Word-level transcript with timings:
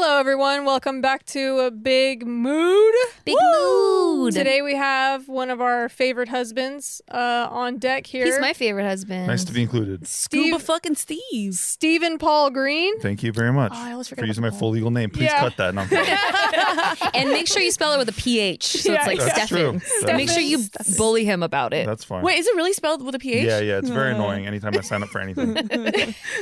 Hello, 0.00 0.20
everyone. 0.20 0.64
Welcome 0.64 1.00
back 1.00 1.24
to 1.26 1.58
a 1.58 1.72
big 1.72 2.24
mood. 2.24 2.94
Big 3.24 3.34
mood. 3.56 4.32
Today 4.32 4.62
we 4.62 4.76
have 4.76 5.26
one 5.28 5.50
of 5.50 5.60
our 5.60 5.88
favorite 5.88 6.28
husbands 6.28 7.02
uh, 7.10 7.48
on 7.50 7.78
deck 7.78 8.06
here. 8.06 8.24
He's 8.24 8.38
my 8.38 8.52
favorite 8.52 8.84
husband. 8.84 9.26
Nice 9.26 9.42
to 9.46 9.52
be 9.52 9.60
included. 9.62 10.06
Scuba 10.06 10.54
Steve- 10.58 10.62
fucking 10.62 10.94
Steve. 10.94 11.54
Stephen 11.54 12.16
Paul 12.18 12.50
Green. 12.50 13.00
Thank 13.00 13.24
you 13.24 13.32
very 13.32 13.52
much 13.52 13.72
Oh, 13.74 13.76
I 13.76 13.90
always 13.90 14.06
forget 14.06 14.22
for 14.22 14.26
using 14.26 14.42
my 14.42 14.50
the 14.50 14.56
full 14.56 14.70
legal 14.70 14.92
name. 14.92 15.10
Please 15.10 15.24
Yeah. 15.24 15.40
cut 15.40 15.56
that. 15.56 15.74
No, 15.74 15.80
I'm 15.82 15.88
kidding. 15.88 17.10
and 17.14 17.30
make 17.30 17.48
sure 17.48 17.60
you 17.60 17.72
spell 17.72 17.92
it 17.92 17.98
with 17.98 18.08
a 18.08 18.12
PH. 18.12 18.64
So 18.66 18.92
Yeah, 18.92 18.98
it's 18.98 19.06
like 19.08 19.18
That's 19.18 19.48
Stefan. 19.48 19.80
true. 19.80 20.14
Make 20.16 20.30
sure 20.30 20.40
you 20.40 20.64
bully 20.96 21.24
him 21.24 21.42
about 21.42 21.72
it. 21.74 21.86
That's 21.86 22.04
fine. 22.04 22.22
Wait, 22.22 22.38
is 22.38 22.46
it 22.46 22.54
really 22.54 22.72
spelled 22.72 23.04
with 23.04 23.16
a 23.16 23.18
PH? 23.18 23.44
yeah, 23.44 23.58
yeah, 23.58 23.78
it's 23.78 23.90
very 23.90 24.12
annoying 24.14 24.46
anytime 24.46 24.76
I 24.78 24.80
sign 24.82 25.02
up 25.02 25.08
for 25.08 25.20
anything. 25.20 25.56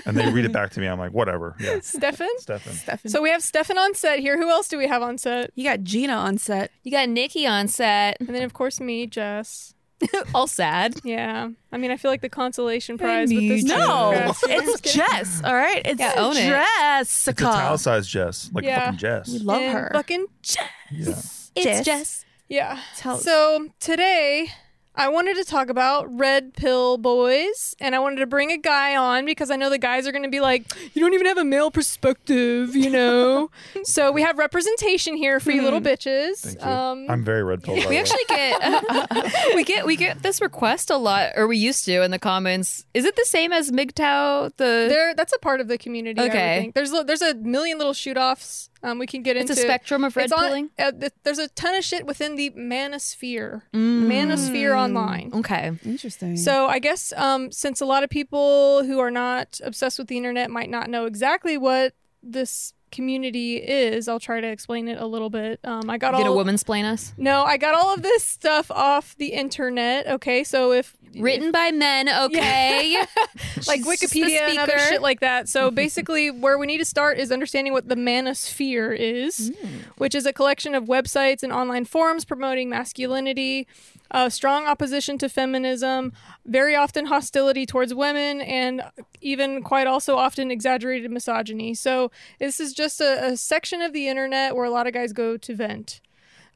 and 0.04 0.14
they 0.14 0.30
read 0.30 0.44
it 0.44 0.52
back 0.52 0.72
to 0.72 0.80
me. 0.80 0.86
I'm 0.88 0.98
like, 0.98 1.12
whatever. 1.12 1.56
Yeah. 1.58 1.80
Stefan. 1.80 2.28
Stefan. 2.38 2.74
Stefan. 2.74 3.10
So 3.10 3.22
we 3.22 3.30
have 3.30 3.42
Stefan 3.46 3.78
on 3.78 3.94
set 3.94 4.18
here. 4.18 4.36
Who 4.38 4.48
else 4.50 4.68
do 4.68 4.76
we 4.78 4.86
have 4.88 5.02
on 5.02 5.18
set? 5.18 5.50
you 5.54 5.64
got 5.64 5.82
Gina 5.82 6.12
on 6.14 6.38
set. 6.38 6.70
you 6.82 6.90
got 6.90 7.08
Nikki 7.08 7.46
on 7.46 7.68
set. 7.68 8.16
And 8.20 8.28
then, 8.28 8.42
of 8.42 8.52
course, 8.52 8.80
me, 8.80 9.06
Jess. 9.06 9.72
All 10.34 10.46
sad. 10.46 10.96
Yeah. 11.04 11.48
I 11.72 11.76
mean, 11.78 11.90
I 11.90 11.96
feel 11.96 12.10
like 12.10 12.20
the 12.20 12.28
consolation 12.28 12.98
prize 12.98 13.32
with 13.32 13.48
this. 13.48 13.64
No, 13.64 14.12
it's 14.44 14.80
Jess. 14.82 15.40
All 15.42 15.54
right, 15.54 15.80
it's 15.86 15.98
Yeah, 15.98 16.12
own 16.18 16.36
it. 16.36 16.46
Jessica. 16.48 17.30
It's 17.30 17.40
a 17.40 17.44
towel 17.44 17.78
size 17.78 18.06
Jess. 18.06 18.50
Like 18.52 18.64
Yeah. 18.64 18.84
fucking 18.84 18.98
Jess. 18.98 19.28
We 19.32 19.38
love 19.38 19.62
And 19.62 19.72
her. 19.72 19.90
Fucking 19.94 20.26
Jess. 20.42 20.66
Yeah. 20.90 21.08
It's 21.54 21.64
Jess. 21.64 21.84
Jess. 21.84 22.24
Yeah. 22.48 22.78
Tell- 22.98 23.16
So 23.18 23.68
today 23.80 24.48
I 24.96 25.08
wanted 25.08 25.36
to 25.36 25.44
talk 25.44 25.68
about 25.68 26.06
red 26.18 26.54
pill 26.54 26.96
boys 26.98 27.74
and 27.80 27.94
I 27.94 27.98
wanted 27.98 28.16
to 28.20 28.26
bring 28.26 28.50
a 28.50 28.56
guy 28.56 28.96
on 28.96 29.26
because 29.26 29.50
I 29.50 29.56
know 29.56 29.68
the 29.70 29.78
guys 29.78 30.06
are 30.06 30.12
going 30.12 30.22
to 30.24 30.30
be 30.30 30.40
like, 30.40 30.64
you 30.94 31.00
don't 31.02 31.12
even 31.14 31.26
have 31.26 31.38
a 31.38 31.44
male 31.44 31.70
perspective, 31.70 32.74
you 32.74 32.88
know? 32.90 33.50
so 33.84 34.10
we 34.12 34.22
have 34.22 34.38
representation 34.38 35.16
here 35.16 35.38
for 35.40 35.50
you 35.50 35.62
little 35.62 35.80
bitches. 35.80 36.38
Thank 36.40 36.60
you. 36.60 36.66
Um, 36.66 37.06
I'm 37.10 37.24
very 37.24 37.42
red 37.42 37.62
pill. 37.62 37.74
by 37.76 37.82
the 37.82 37.88
We 37.88 37.94
way. 37.96 38.00
actually 38.00 38.24
get 38.28 39.44
we 39.54 39.64
get 39.64 39.86
we 39.86 39.96
get 39.96 40.22
this 40.22 40.40
request 40.40 40.90
a 40.90 40.96
lot, 40.96 41.32
or 41.36 41.46
we 41.46 41.56
used 41.58 41.84
to 41.86 42.02
in 42.02 42.10
the 42.10 42.18
comments. 42.18 42.84
Is 42.94 43.04
it 43.04 43.16
the 43.16 43.24
same 43.24 43.52
as 43.52 43.70
MGTOW? 43.70 44.56
The 44.56 44.86
there, 44.88 45.14
that's 45.14 45.32
a 45.32 45.38
part 45.38 45.60
of 45.60 45.68
the 45.68 45.78
community. 45.78 46.18
I 46.20 46.24
would 46.24 46.30
Okay. 46.32 46.58
think. 46.60 46.74
There's 46.74 46.90
there's 47.04 47.22
a 47.22 47.34
million 47.34 47.78
little 47.78 47.92
shoot 47.94 48.16
offs. 48.16 48.70
Um, 48.82 48.98
we 48.98 49.06
can 49.06 49.22
get 49.22 49.36
it's 49.36 49.50
into 49.50 49.60
a 49.62 49.64
spectrum 49.64 50.04
of 50.04 50.16
red 50.16 50.24
It's 50.24 50.32
on- 50.32 50.44
pilling. 50.44 50.70
uh, 50.78 50.92
there's 51.24 51.38
a 51.38 51.48
ton 51.48 51.74
of 51.74 51.84
shit 51.84 52.06
within 52.06 52.36
the 52.36 52.50
manosphere. 52.50 53.62
Mm. 53.72 54.06
Manosphere 54.06 54.76
online. 54.76 55.30
Okay. 55.34 55.72
Interesting. 55.84 56.36
So 56.36 56.66
I 56.66 56.78
guess 56.78 57.12
um, 57.16 57.50
since 57.52 57.80
a 57.80 57.86
lot 57.86 58.04
of 58.04 58.10
people 58.10 58.84
who 58.84 58.98
are 58.98 59.10
not 59.10 59.60
obsessed 59.64 59.98
with 59.98 60.08
the 60.08 60.16
internet 60.16 60.50
might 60.50 60.70
not 60.70 60.88
know 60.90 61.06
exactly 61.06 61.56
what 61.58 61.94
this 62.22 62.72
community 62.92 63.56
is, 63.56 64.08
I'll 64.08 64.20
try 64.20 64.40
to 64.40 64.46
explain 64.46 64.88
it 64.88 64.98
a 64.98 65.06
little 65.06 65.28
bit. 65.30 65.58
Um, 65.64 65.90
I 65.90 65.98
got 65.98 66.14
Get 66.16 66.26
a 66.26 66.30
all 66.30 66.36
woman 66.36 66.56
splain 66.56 66.84
us. 66.84 67.12
no, 67.16 67.42
I 67.44 67.56
got 67.56 67.74
all 67.74 67.92
of 67.92 68.02
this 68.02 68.24
stuff 68.24 68.70
off 68.70 69.16
the 69.16 69.28
internet. 69.32 70.06
Okay, 70.06 70.44
so 70.44 70.72
if 70.72 70.95
Written 71.22 71.50
by 71.52 71.70
men, 71.70 72.08
okay. 72.08 72.96
like 73.66 73.82
Wikipedia 73.82 74.40
and 74.40 74.58
other 74.58 74.78
shit 74.78 75.02
like 75.02 75.20
that. 75.20 75.48
So 75.48 75.70
basically, 75.82 76.30
where 76.30 76.58
we 76.58 76.66
need 76.66 76.78
to 76.78 76.84
start 76.84 77.18
is 77.18 77.32
understanding 77.32 77.72
what 77.72 77.88
the 77.88 77.94
manosphere 77.94 78.96
is, 78.96 79.52
which 79.98 80.14
is 80.14 80.26
a 80.26 80.32
collection 80.32 80.74
of 80.74 80.84
websites 80.84 81.42
and 81.42 81.52
online 81.52 81.84
forums 81.84 82.24
promoting 82.24 82.68
masculinity, 82.68 83.66
uh, 84.10 84.28
strong 84.28 84.66
opposition 84.66 85.18
to 85.18 85.28
feminism, 85.28 86.12
very 86.44 86.76
often 86.76 87.06
hostility 87.06 87.66
towards 87.66 87.94
women, 87.94 88.40
and 88.40 88.82
even 89.20 89.62
quite 89.62 89.86
also 89.86 90.16
often 90.16 90.50
exaggerated 90.50 91.10
misogyny. 91.10 91.74
So 91.74 92.10
this 92.38 92.60
is 92.60 92.72
just 92.72 93.00
a, 93.00 93.26
a 93.26 93.36
section 93.36 93.82
of 93.82 93.92
the 93.92 94.08
internet 94.08 94.54
where 94.54 94.64
a 94.64 94.70
lot 94.70 94.86
of 94.86 94.92
guys 94.92 95.12
go 95.12 95.36
to 95.36 95.54
vent. 95.54 96.00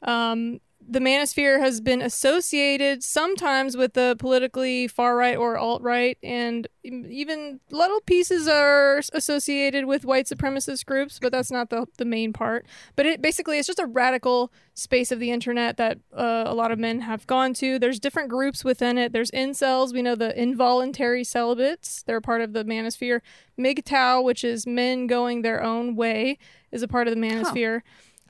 Um, 0.02 0.60
the 0.90 0.98
manosphere 0.98 1.60
has 1.60 1.80
been 1.80 2.02
associated 2.02 3.04
sometimes 3.04 3.76
with 3.76 3.94
the 3.94 4.16
politically 4.18 4.88
far 4.88 5.16
right 5.16 5.36
or 5.36 5.56
alt 5.56 5.82
right, 5.82 6.18
and 6.20 6.66
even 6.82 7.60
little 7.70 8.00
pieces 8.00 8.48
are 8.48 9.00
associated 9.12 9.84
with 9.86 10.04
white 10.04 10.26
supremacist 10.26 10.84
groups, 10.84 11.20
but 11.20 11.30
that's 11.30 11.52
not 11.52 11.70
the, 11.70 11.86
the 11.98 12.04
main 12.04 12.32
part. 12.32 12.66
But 12.96 13.06
it 13.06 13.22
basically 13.22 13.58
it's 13.58 13.68
just 13.68 13.78
a 13.78 13.86
radical 13.86 14.52
space 14.74 15.12
of 15.12 15.20
the 15.20 15.30
internet 15.30 15.76
that 15.76 15.98
uh, 16.12 16.44
a 16.46 16.54
lot 16.54 16.72
of 16.72 16.78
men 16.78 17.00
have 17.00 17.24
gone 17.28 17.54
to. 17.54 17.78
There's 17.78 18.00
different 18.00 18.28
groups 18.28 18.64
within 18.64 18.98
it. 18.98 19.12
There's 19.12 19.30
incels. 19.30 19.94
We 19.94 20.02
know 20.02 20.16
the 20.16 20.38
involuntary 20.40 21.22
celibates. 21.22 22.02
They're 22.02 22.20
part 22.20 22.40
of 22.40 22.52
the 22.52 22.64
manosphere. 22.64 23.20
MGTOW, 23.56 24.24
which 24.24 24.42
is 24.42 24.66
men 24.66 25.06
going 25.06 25.42
their 25.42 25.62
own 25.62 25.94
way, 25.94 26.38
is 26.72 26.82
a 26.82 26.88
part 26.88 27.06
of 27.06 27.14
the 27.14 27.20
manosphere. 27.20 27.82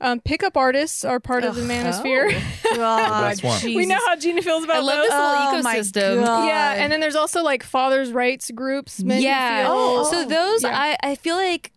Um, 0.02 0.20
pickup 0.20 0.56
artists 0.56 1.04
are 1.04 1.20
part 1.20 1.44
of 1.44 1.54
the 1.56 1.62
manosphere. 1.62 2.32
God, 2.76 3.42
we 3.64 3.84
know 3.86 3.98
how 4.06 4.16
Gina 4.16 4.40
feels 4.42 4.64
about 4.64 4.76
I 4.76 4.80
love 4.80 4.96
those. 4.96 5.08
this 5.08 5.12
Oh 5.12 5.46
little 5.50 5.62
my 5.62 5.76
ecosystem. 5.78 6.24
God. 6.24 6.46
Yeah, 6.46 6.72
and 6.82 6.90
then 6.92 7.00
there's 7.00 7.16
also 7.16 7.42
like 7.42 7.62
fathers' 7.62 8.10
rights 8.12 8.50
groups. 8.50 9.02
Men 9.02 9.20
Yeah. 9.20 9.66
feel- 9.66 10.04
so 10.06 10.24
those 10.24 10.62
Yeah. 10.62 10.70
I 10.78 10.96
I 11.02 11.14
feel 11.16 11.36
like 11.36 11.72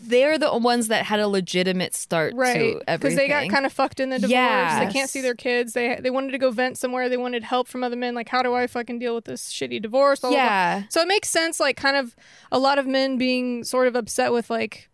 they're 0.00 0.36
the 0.36 0.58
ones 0.58 0.88
that 0.88 1.04
had 1.06 1.20
a 1.20 1.28
legitimate 1.28 1.94
start 1.94 2.34
right 2.34 2.54
to 2.54 2.82
everything. 2.88 2.98
because 2.98 3.14
they 3.14 3.28
got 3.28 3.48
kind 3.50 3.64
of 3.64 3.72
fucked 3.72 4.00
in 4.00 4.10
the 4.10 4.16
divorce. 4.16 4.32
Yes. 4.32 4.84
They 4.84 4.92
can't 4.92 5.08
see 5.08 5.20
their 5.20 5.36
kids. 5.36 5.74
They 5.74 5.96
they 6.02 6.10
wanted 6.10 6.32
to 6.32 6.38
go 6.38 6.50
vent 6.50 6.76
somewhere. 6.76 7.08
They 7.08 7.16
wanted 7.16 7.44
help 7.44 7.68
from 7.68 7.84
other 7.84 7.94
men. 7.94 8.16
Like, 8.16 8.28
how 8.28 8.42
do 8.42 8.52
I 8.52 8.66
fucking 8.66 8.98
deal 8.98 9.14
with 9.14 9.26
this 9.26 9.48
shitty 9.52 9.80
divorce? 9.80 10.18
Blah, 10.20 10.30
blah, 10.30 10.36
blah. 10.40 10.44
Yeah. 10.44 10.82
So 10.88 11.00
it 11.02 11.06
makes 11.06 11.30
sense. 11.30 11.60
Like, 11.60 11.76
kind 11.76 11.96
of 11.96 12.16
a 12.50 12.58
lot 12.58 12.80
of 12.80 12.86
men 12.88 13.16
being 13.16 13.62
sort 13.62 13.86
of 13.86 13.94
upset 13.94 14.32
with 14.32 14.50
like 14.50 14.89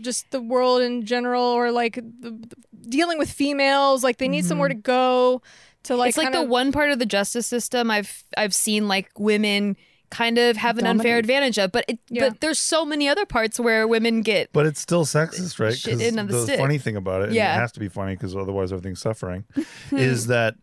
just 0.00 0.30
the 0.30 0.40
world 0.40 0.82
in 0.82 1.04
general, 1.04 1.42
or 1.42 1.70
like 1.70 1.94
the, 1.94 2.48
dealing 2.88 3.18
with 3.18 3.30
females. 3.30 4.02
Like, 4.04 4.18
they 4.18 4.28
need 4.28 4.44
somewhere 4.44 4.68
to 4.68 4.74
mm-hmm. 4.74 4.82
go 4.82 5.42
to 5.84 5.96
like. 5.96 6.10
it's 6.10 6.18
like 6.18 6.32
kind 6.32 6.34
the 6.44 6.48
one 6.48 6.72
part 6.72 6.90
of 6.90 6.98
the 6.98 7.06
justice 7.06 7.46
system 7.46 7.90
I've 7.90 8.24
I've 8.36 8.54
seen 8.54 8.88
like 8.88 9.10
women 9.18 9.76
kind 10.10 10.38
of 10.38 10.56
have 10.56 10.78
an 10.78 10.86
unfair 10.86 11.18
advantage 11.18 11.58
of, 11.58 11.72
but 11.72 11.84
it, 11.88 11.98
Yeah. 12.08 12.28
but 12.28 12.40
there's 12.40 12.58
so 12.58 12.84
many 12.84 13.08
other 13.08 13.26
parts 13.26 13.58
where 13.58 13.88
women 13.88 14.20
get 14.22 14.52
But 14.52 14.64
it's 14.66 14.80
still 14.80 15.04
sexist, 15.04 15.58
right? 15.58 15.76
Shit 15.76 15.94
'Cause 15.94 16.02
in 16.02 16.18
of 16.18 16.28
the 16.28 16.38
the 16.44 16.56
funny 16.56 16.78
thing 16.78 16.94
about 16.96 17.22
it, 17.22 17.26
and 17.26 17.34
Yeah. 17.34 17.56
it 17.56 17.60
has 17.60 17.72
to 17.72 17.80
be 17.80 17.88
funny 17.88 18.14
because 18.14 18.36
otherwise 18.36 18.72
everything's 18.72 19.00
suffering, 19.00 19.44
is 19.90 20.28
that 20.28 20.54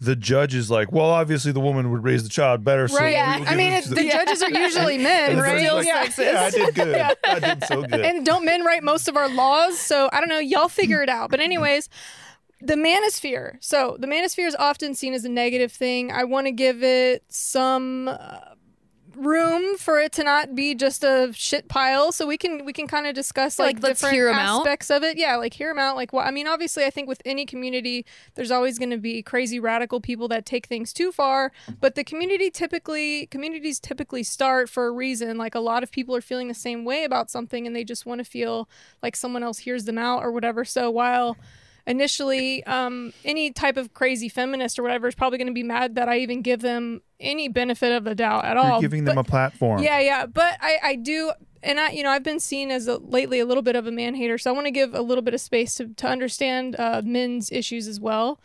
the 0.00 0.14
judge 0.14 0.54
is 0.54 0.70
like, 0.70 0.92
well, 0.92 1.10
obviously 1.10 1.50
the 1.50 1.60
woman 1.60 1.90
would 1.90 2.04
raise 2.04 2.22
the 2.22 2.28
child 2.28 2.62
better. 2.64 2.86
So 2.86 2.98
Right. 2.98 3.14
Yeah. 3.14 3.44
I 3.46 3.56
mean, 3.56 3.82
to 3.82 3.88
the 3.88 4.08
judges 4.08 4.42
are 4.42 4.50
usually 4.50 4.98
men, 5.02 5.36
the 5.36 5.42
right? 5.42 5.56
is 5.56 5.86
Yeah. 5.86 6.08
yeah, 6.18 6.40
I 6.42 6.50
did 6.50 6.74
good. 6.74 7.16
I 7.24 7.38
did 7.40 7.64
so 7.64 7.82
good. 7.86 8.00
and 8.00 8.24
don't 8.24 8.44
men 8.44 8.64
write 8.64 8.84
most 8.84 9.08
of 9.08 9.16
our 9.16 9.28
laws? 9.28 9.78
So 9.78 10.08
I 10.12 10.20
don't 10.20 10.28
know. 10.28 10.38
Y'all 10.38 10.68
figure 10.68 11.02
it 11.02 11.08
out. 11.08 11.30
But 11.30 11.40
anyways, 11.40 11.88
the 12.60 12.74
manosphere. 12.74 13.56
So 13.60 13.96
the 13.98 14.06
manosphere 14.06 14.46
is 14.46 14.56
often 14.56 14.94
seen 14.94 15.14
as 15.14 15.24
a 15.24 15.28
negative 15.28 15.72
thing. 15.72 16.12
I 16.12 16.24
want 16.24 16.46
to 16.46 16.52
give 16.52 16.82
it 16.84 17.24
some. 17.28 18.08
Uh, 18.08 18.38
room 19.24 19.76
for 19.76 19.98
it 19.98 20.12
to 20.12 20.24
not 20.24 20.54
be 20.54 20.74
just 20.74 21.04
a 21.04 21.30
shit 21.34 21.68
pile 21.68 22.12
so 22.12 22.26
we 22.26 22.36
can 22.36 22.64
we 22.64 22.72
can 22.72 22.86
kind 22.86 23.06
of 23.06 23.14
discuss 23.14 23.58
like, 23.58 23.82
like, 23.82 23.92
different 23.98 24.16
'em 24.16 24.34
out. 24.34 24.60
aspects 24.60 24.90
of 24.90 25.02
it. 25.02 25.18
Yeah 25.18 25.36
like 25.36 25.54
hear 25.54 25.70
them 25.70 25.78
out. 25.78 25.96
Like 25.96 26.12
what 26.12 26.26
i 26.26 26.30
mean 26.30 26.46
obviously 26.46 26.84
i 26.84 26.90
think 26.90 27.08
with 27.08 27.20
any 27.24 27.44
community 27.46 28.04
there's 28.34 28.50
always 28.50 28.78
going 28.78 28.90
to 28.90 28.98
be 28.98 29.22
crazy 29.22 29.58
radical 29.60 30.00
people 30.00 30.28
that 30.28 30.46
take 30.46 30.66
things 30.66 30.92
too 30.92 31.12
far 31.12 31.52
but 31.80 31.94
the 31.94 32.04
community 32.04 32.50
typically 32.50 33.26
communities 33.26 33.80
typically 33.80 34.22
start 34.22 34.68
for 34.68 34.86
a 34.86 34.90
reason. 34.90 35.38
Like 35.38 35.54
a 35.54 35.60
lot 35.60 35.82
of 35.82 35.90
people 35.90 36.14
are 36.14 36.20
feeling 36.20 36.48
the 36.48 36.54
same 36.54 36.84
way 36.84 37.04
about 37.04 37.30
something 37.30 37.66
and 37.66 37.74
they 37.74 37.84
just 37.84 38.06
want 38.06 38.18
to 38.20 38.24
feel 38.24 38.68
like 39.02 39.16
someone 39.16 39.42
else 39.42 39.58
hears 39.58 39.84
them 39.84 39.98
out 39.98 40.22
or 40.22 40.30
whatever. 40.32 40.64
So 40.64 40.90
while 40.90 41.36
initially 41.88 42.62
um, 42.64 43.12
any 43.24 43.50
type 43.50 43.76
of 43.76 43.92
crazy 43.94 44.28
feminist 44.28 44.78
or 44.78 44.82
whatever 44.82 45.08
is 45.08 45.14
probably 45.14 45.38
going 45.38 45.48
to 45.48 45.52
be 45.54 45.62
mad 45.64 45.94
that 45.96 46.08
i 46.08 46.18
even 46.18 46.42
give 46.42 46.60
them 46.60 47.00
any 47.18 47.48
benefit 47.48 47.90
of 47.92 48.04
the 48.04 48.14
doubt 48.14 48.44
at 48.44 48.56
all 48.56 48.72
You're 48.74 48.82
giving 48.82 49.04
them 49.04 49.16
But- 49.16 49.26
a 49.26 49.30
platform. 49.30 49.82
yeah, 49.82 49.98
yeah, 49.98 50.26
but 50.26 50.56
I, 50.60 50.78
I 50.84 50.94
do, 50.94 51.32
and 51.64 51.80
I, 51.80 51.90
you 51.90 52.04
know, 52.04 52.10
I've 52.10 52.22
been 52.22 52.38
seen 52.38 52.70
as 52.70 52.86
a, 52.86 52.98
lately 52.98 53.40
a 53.40 53.44
little 53.46 53.62
bit 53.64 53.74
of 53.74 53.88
a 53.88 53.90
man 53.90 54.14
hater, 54.14 54.38
so 54.38 54.50
I 54.50 54.54
want 54.54 54.66
to 54.66 54.70
give 54.70 54.94
a 54.94 55.02
little 55.02 55.22
bit 55.22 55.34
of 55.34 55.40
space 55.40 55.74
to, 55.76 55.88
to 55.94 56.06
understand 56.06 56.76
uh, 56.78 57.02
men's 57.04 57.50
issues 57.50 57.88
as 57.88 57.98
well. 57.98 58.38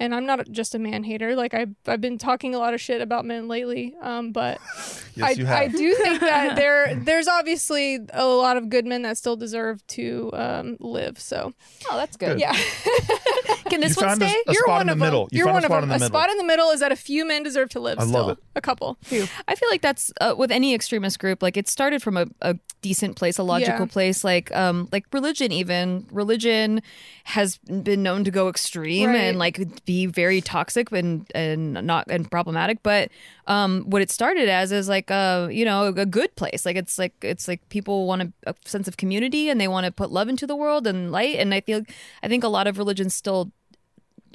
And 0.00 0.14
I'm 0.14 0.24
not 0.24 0.50
just 0.50 0.74
a 0.74 0.78
man 0.78 1.04
hater. 1.04 1.36
Like 1.36 1.52
I've, 1.54 1.74
I've 1.86 2.00
been 2.00 2.16
talking 2.16 2.54
a 2.54 2.58
lot 2.58 2.72
of 2.74 2.80
shit 2.80 3.00
about 3.02 3.24
men 3.26 3.46
lately. 3.48 3.94
Um, 4.00 4.32
but 4.32 4.58
Yes, 5.14 5.28
I, 5.28 5.30
you 5.32 5.44
have. 5.44 5.58
I 5.58 5.68
do 5.68 5.94
think 5.94 6.20
that 6.20 6.56
there, 6.56 6.94
there's 6.94 7.28
obviously 7.28 7.98
a 8.14 8.24
lot 8.26 8.56
of 8.56 8.70
good 8.70 8.86
men 8.86 9.02
that 9.02 9.18
still 9.18 9.36
deserve 9.36 9.86
to 9.88 10.30
um, 10.32 10.76
live. 10.80 11.20
So 11.20 11.52
Oh, 11.90 11.96
that's 11.98 12.16
good. 12.16 12.40
yeah, 12.40 12.52
Can 13.68 13.80
this 13.80 13.96
You 13.96 14.06
one 14.06 14.18
found 14.18 14.22
a- 14.22 14.28
stay? 14.28 14.42
a 14.48 14.52
you're 14.52 14.62
spot 14.62 14.68
one 14.68 14.80
in 14.82 14.86
the 14.86 14.92
of 14.92 14.98
middle. 14.98 15.20
them. 15.26 15.28
You 15.32 15.38
You're 15.38 15.46
found 15.46 15.64
a 15.64 15.68
one 15.68 15.82
of 15.82 15.82
them. 15.82 15.82
in 15.82 15.88
the 15.90 15.94
a 15.94 15.98
middle. 15.98 16.08
spot 16.08 16.30
in 16.30 16.38
the 16.38 16.44
middle 16.44 16.70
is 16.70 16.80
that 16.80 16.92
a 16.92 16.96
few 16.96 17.26
men 17.26 17.42
deserve 17.42 17.68
to 17.70 17.80
live. 17.80 17.98
I 17.98 18.04
love 18.04 18.10
still. 18.10 18.28
it. 18.30 18.38
A 18.56 18.60
couple. 18.60 18.96
Few. 19.02 19.26
I 19.48 19.54
feel 19.54 19.68
like 19.70 19.82
that's 19.82 20.12
uh, 20.20 20.34
with 20.36 20.50
any 20.50 20.74
extremist 20.74 21.18
group. 21.18 21.42
Like 21.42 21.56
it 21.56 21.68
started 21.68 22.02
from 22.02 22.16
a, 22.16 22.26
a 22.40 22.56
decent 22.82 23.16
place, 23.16 23.38
a 23.38 23.42
logical 23.42 23.86
Yeah. 23.86 23.92
place, 23.92 24.24
like 24.24 24.54
um 24.56 24.88
like 24.92 25.04
religion 25.12 25.52
even. 25.52 26.06
Religion 26.10 26.82
has 27.24 27.58
been 27.58 28.02
known 28.02 28.24
to 28.24 28.30
go 28.30 28.48
extreme 28.48 29.10
Right. 29.10 29.16
and 29.16 29.38
like 29.38 29.84
be 29.84 30.06
very 30.06 30.40
toxic 30.40 30.90
and 30.92 31.26
and 31.34 31.74
not 31.86 32.06
and 32.08 32.30
problematic, 32.30 32.82
but 32.82 33.10
um 33.46 33.82
what 33.90 34.02
it 34.02 34.10
started 34.10 34.48
as 34.48 34.72
is 34.72 34.88
like 34.88 35.10
a 35.10 35.48
you 35.50 35.64
know 35.64 35.86
a 35.86 36.06
good 36.06 36.34
place. 36.36 36.64
Like 36.66 36.76
it's 36.76 36.98
like 36.98 37.14
it's 37.22 37.46
like 37.48 37.66
people 37.68 38.06
want 38.06 38.22
a, 38.22 38.32
a 38.46 38.54
sense 38.64 38.88
of 38.88 38.96
community 38.96 39.48
and 39.50 39.60
they 39.60 39.68
want 39.68 39.84
to 39.86 39.92
put 39.92 40.10
love 40.10 40.28
into 40.28 40.46
the 40.46 40.56
world 40.56 40.86
and 40.86 41.12
light 41.12 41.36
and 41.36 41.52
I 41.54 41.60
feel 41.60 41.82
I 42.22 42.28
think 42.28 42.44
a 42.44 42.48
lot 42.48 42.66
of 42.66 42.78
religions 42.78 43.14
still 43.14 43.52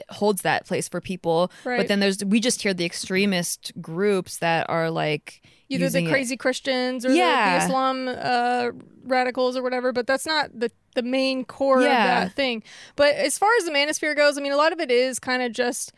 holds 0.09 0.41
that 0.41 0.65
place 0.65 0.89
for 0.89 1.00
people. 1.00 1.50
Right. 1.63 1.77
But 1.77 1.88
then 1.88 2.00
there's 2.00 2.24
we 2.24 2.39
just 2.39 2.62
hear 2.62 2.74
the 2.74 2.86
extremist 2.86 3.71
groups 3.81 4.38
that 4.39 4.69
are 4.69 4.91
like 4.91 5.41
Either 5.69 5.79
the 5.79 5.85
using 5.85 6.06
it- 6.07 6.09
crazy 6.12 6.38
Christians 6.38 7.06
or 7.06 7.09
the- 7.09 7.15
the, 7.59 7.65
Islam 7.65 8.07
uh, 8.07 8.71
radicals 9.03 9.57
or 9.57 9.63
whatever, 9.63 9.91
but 9.91 10.07
that's 10.07 10.25
not 10.25 10.51
the 10.59 10.71
the 10.95 11.03
main 11.03 11.44
core 11.44 11.79
of 11.79 11.83
that 12.25 12.33
thing. 12.33 12.63
But 12.95 13.15
as 13.15 13.38
far 13.38 13.50
as 13.59 13.65
the 13.65 13.71
manosphere 13.71 14.15
goes, 14.15 14.38
I 14.38 14.41
mean, 14.41 14.53
a 14.53 14.57
lot 14.57 14.71
of 14.71 14.79
it 14.79 14.89
is 14.89 15.19
kind 15.19 15.41
of 15.41 15.51
just 15.51 15.91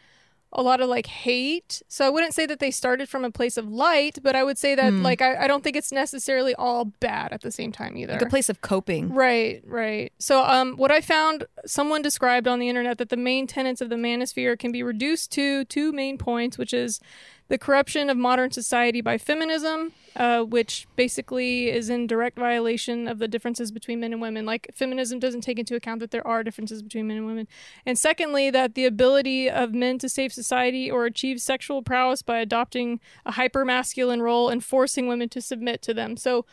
a 0.54 0.64
lot 0.64 0.80
of 0.80 0.88
like 0.90 1.06
hate. 1.08 1.82
So 1.90 2.06
I 2.08 2.10
wouldn't 2.10 2.34
say 2.34 2.46
that 2.46 2.60
they 2.60 2.72
started 2.72 3.10
from 3.10 3.26
a 3.26 3.30
place 3.30 3.58
of 3.58 3.68
light, 3.68 4.18
but 4.24 4.34
I 4.34 4.44
would 4.46 4.58
say 4.58 4.76
that 4.76 4.94
like 4.94 5.22
I, 5.22 5.36
I 5.44 5.48
don't 5.48 5.62
think 5.64 5.76
it's 5.76 5.92
necessarily 5.92 6.56
all 6.56 6.86
bad 6.86 7.34
at 7.34 7.42
the 7.42 7.52
same 7.52 7.72
time 7.74 7.98
either. 7.98 8.14
like 8.14 8.22
a 8.22 8.28
place 8.28 8.48
of 8.50 8.62
coping. 8.62 9.14
Right, 9.14 9.62
right. 9.66 10.14
So, 10.20 10.42
um, 10.44 10.78
what 10.78 10.90
I 10.90 11.02
found, 11.02 11.46
someone 11.66 12.02
described 12.02 12.48
on 12.48 12.60
the 12.60 12.70
internet 12.70 12.98
that 12.98 13.10
the 13.10 13.18
main 13.18 13.46
tenets 13.46 13.82
of 13.82 13.90
the 13.90 13.98
manosphere 13.98 14.58
can 14.58 14.72
be 14.72 14.82
reduced 14.82 15.32
to 15.34 15.66
two 15.66 15.92
main 15.92 16.18
points, 16.18 16.58
which 16.58 16.74
is 16.74 17.02
the 17.50 17.58
corruption 17.58 18.10
of 18.10 18.18
modern 18.18 18.52
society 18.52 19.00
by 19.02 19.18
feminism, 19.18 19.94
uh, 20.16 20.44
which 20.44 20.86
basically 20.96 21.70
is 21.70 21.90
in 21.90 22.06
direct 22.08 22.38
violation 22.38 23.08
of 23.08 23.20
the 23.20 23.28
differences 23.28 23.72
between 23.72 24.00
men 24.02 24.12
and 24.12 24.22
women. 24.22 24.46
Like, 24.46 24.70
feminism 24.76 25.20
doesn't 25.20 25.42
take 25.42 25.58
into 25.58 25.76
account 25.76 26.00
that 26.02 26.12
there 26.12 26.26
are 26.28 26.44
differences 26.44 26.82
between 26.84 27.08
men 27.08 27.18
and 27.18 27.26
women. 27.26 27.48
And 27.86 27.98
secondly, 27.98 28.50
that 28.52 28.76
the 28.76 28.86
ability 28.86 29.50
of 29.50 29.74
men 29.74 29.98
to 30.00 30.10
save 30.10 30.34
society 30.34 30.92
or 30.92 31.06
achieve 31.06 31.40
sexual 31.40 31.82
prowess 31.82 32.22
by 32.22 32.40
adopting 32.40 33.00
a 33.26 33.32
hyper 33.32 33.64
masculine 33.64 34.22
role 34.22 34.50
and 34.50 34.64
forcing 34.64 35.08
women 35.08 35.30
to 35.30 35.42
submit 35.42 35.82
to 35.84 35.94
them. 35.94 36.18
So, 36.18 36.46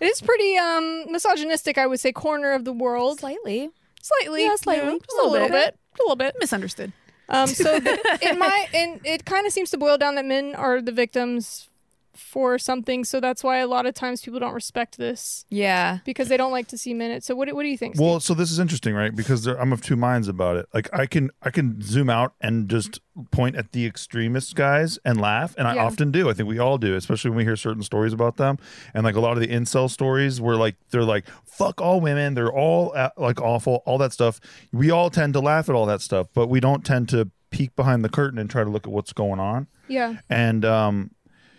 it 0.00 0.06
is 0.06 0.20
pretty 0.20 0.56
um, 0.58 1.04
misogynistic, 1.10 1.78
I 1.78 1.86
would 1.86 2.00
say, 2.00 2.12
corner 2.12 2.52
of 2.52 2.64
the 2.64 2.72
world. 2.72 3.20
Slightly. 3.20 3.70
Slightly, 4.02 4.42
Yeah, 4.42 4.50
you 4.50 4.56
slightly. 4.58 4.84
know, 4.86 4.98
Just 4.98 5.10
just 5.10 5.26
a 5.26 5.28
little 5.30 5.48
bit, 5.48 5.78
a 5.98 6.02
little 6.02 6.16
bit. 6.16 6.36
Misunderstood. 6.38 6.92
Um, 7.28 7.46
so 7.48 7.80
the, 7.80 8.18
in 8.22 8.38
my, 8.38 8.66
and 8.74 9.00
it 9.04 9.24
kind 9.24 9.46
of 9.46 9.52
seems 9.52 9.70
to 9.70 9.78
boil 9.78 9.96
down 9.98 10.14
that 10.16 10.24
men 10.24 10.54
are 10.54 10.80
the 10.80 10.92
victims 10.92 11.68
for 12.16 12.58
something. 12.58 13.04
So 13.04 13.20
that's 13.20 13.42
why 13.44 13.58
a 13.58 13.66
lot 13.66 13.86
of 13.86 13.94
times 13.94 14.22
people 14.22 14.40
don't 14.40 14.54
respect 14.54 14.98
this 14.98 15.44
Yeah. 15.50 15.98
because 16.04 16.28
they 16.28 16.36
don't 16.36 16.52
like 16.52 16.68
to 16.68 16.78
see 16.78 16.94
minutes. 16.94 17.26
So 17.26 17.34
what, 17.34 17.48
do- 17.48 17.54
what 17.54 17.62
do 17.62 17.68
you 17.68 17.76
think? 17.78 17.94
Steve? 17.96 18.06
Well, 18.06 18.20
so 18.20 18.34
this 18.34 18.50
is 18.50 18.58
interesting, 18.58 18.94
right? 18.94 19.14
Because 19.14 19.44
there, 19.44 19.60
I'm 19.60 19.72
of 19.72 19.82
two 19.82 19.96
minds 19.96 20.28
about 20.28 20.56
it. 20.56 20.66
Like 20.72 20.88
I 20.92 21.06
can 21.06 21.30
I 21.42 21.50
can 21.50 21.80
zoom 21.80 22.08
out 22.10 22.34
and 22.40 22.68
just 22.68 23.00
point 23.30 23.56
at 23.56 23.72
the 23.72 23.86
extremist 23.86 24.54
guys 24.56 24.98
and 25.04 25.20
laugh, 25.20 25.54
and 25.56 25.66
I 25.68 25.74
Yeah. 25.76 25.84
often 25.84 26.10
do. 26.10 26.28
I 26.28 26.32
think 26.32 26.48
we 26.48 26.58
all 26.58 26.78
do, 26.78 26.94
especially 26.96 27.30
when 27.30 27.38
we 27.38 27.44
hear 27.44 27.56
certain 27.56 27.82
stories 27.82 28.12
about 28.12 28.36
them. 28.36 28.58
And 28.92 29.04
like 29.04 29.14
a 29.16 29.20
lot 29.20 29.32
of 29.32 29.40
the 29.40 29.48
incel 29.48 29.88
stories, 29.90 30.40
where 30.40 30.56
like 30.56 30.76
they're 30.90 31.04
like 31.04 31.24
fuck 31.44 31.80
all 31.80 32.00
women, 32.00 32.34
they're 32.34 32.52
all 32.52 32.92
uh, 32.96 33.10
like 33.16 33.40
awful, 33.40 33.82
all 33.86 33.98
that 33.98 34.12
stuff. 34.12 34.40
We 34.72 34.90
all 34.90 35.10
tend 35.10 35.32
to 35.34 35.40
laugh 35.40 35.68
at 35.68 35.74
all 35.74 35.86
that 35.86 36.00
stuff, 36.00 36.26
but 36.34 36.48
we 36.48 36.58
don't 36.60 36.84
tend 36.84 37.08
to 37.10 37.30
peek 37.50 37.76
behind 37.76 38.04
the 38.04 38.08
curtain 38.08 38.38
and 38.40 38.50
try 38.50 38.64
to 38.64 38.70
look 38.70 38.84
at 38.86 38.92
what's 38.92 39.12
going 39.12 39.38
on. 39.38 39.68
yeah, 39.86 40.16
And 40.28 40.64
um, 40.64 41.12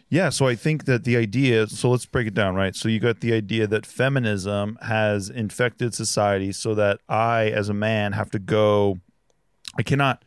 yeah, 0.10 0.30
so 0.30 0.48
I 0.48 0.56
think 0.56 0.86
that 0.86 1.04
the 1.04 1.18
idea, 1.18 1.68
so 1.68 1.90
let's 1.90 2.06
break 2.06 2.28
it 2.28 2.34
down, 2.34 2.56
right? 2.56 2.76
So 2.76 2.88
you 2.88 3.00
got 3.00 3.22
the 3.22 3.34
idea 3.34 3.68
that 3.68 3.86
feminism 3.86 4.78
has 4.82 5.30
infected 5.30 5.94
society 5.94 6.52
so 6.52 6.76
that 6.76 7.00
I, 7.10 7.48
as 7.48 7.70
a 7.70 7.74
man, 7.74 8.14
have 8.14 8.30
to 8.32 8.40
go, 8.40 9.00
I 9.78 9.84
cannot 9.84 10.24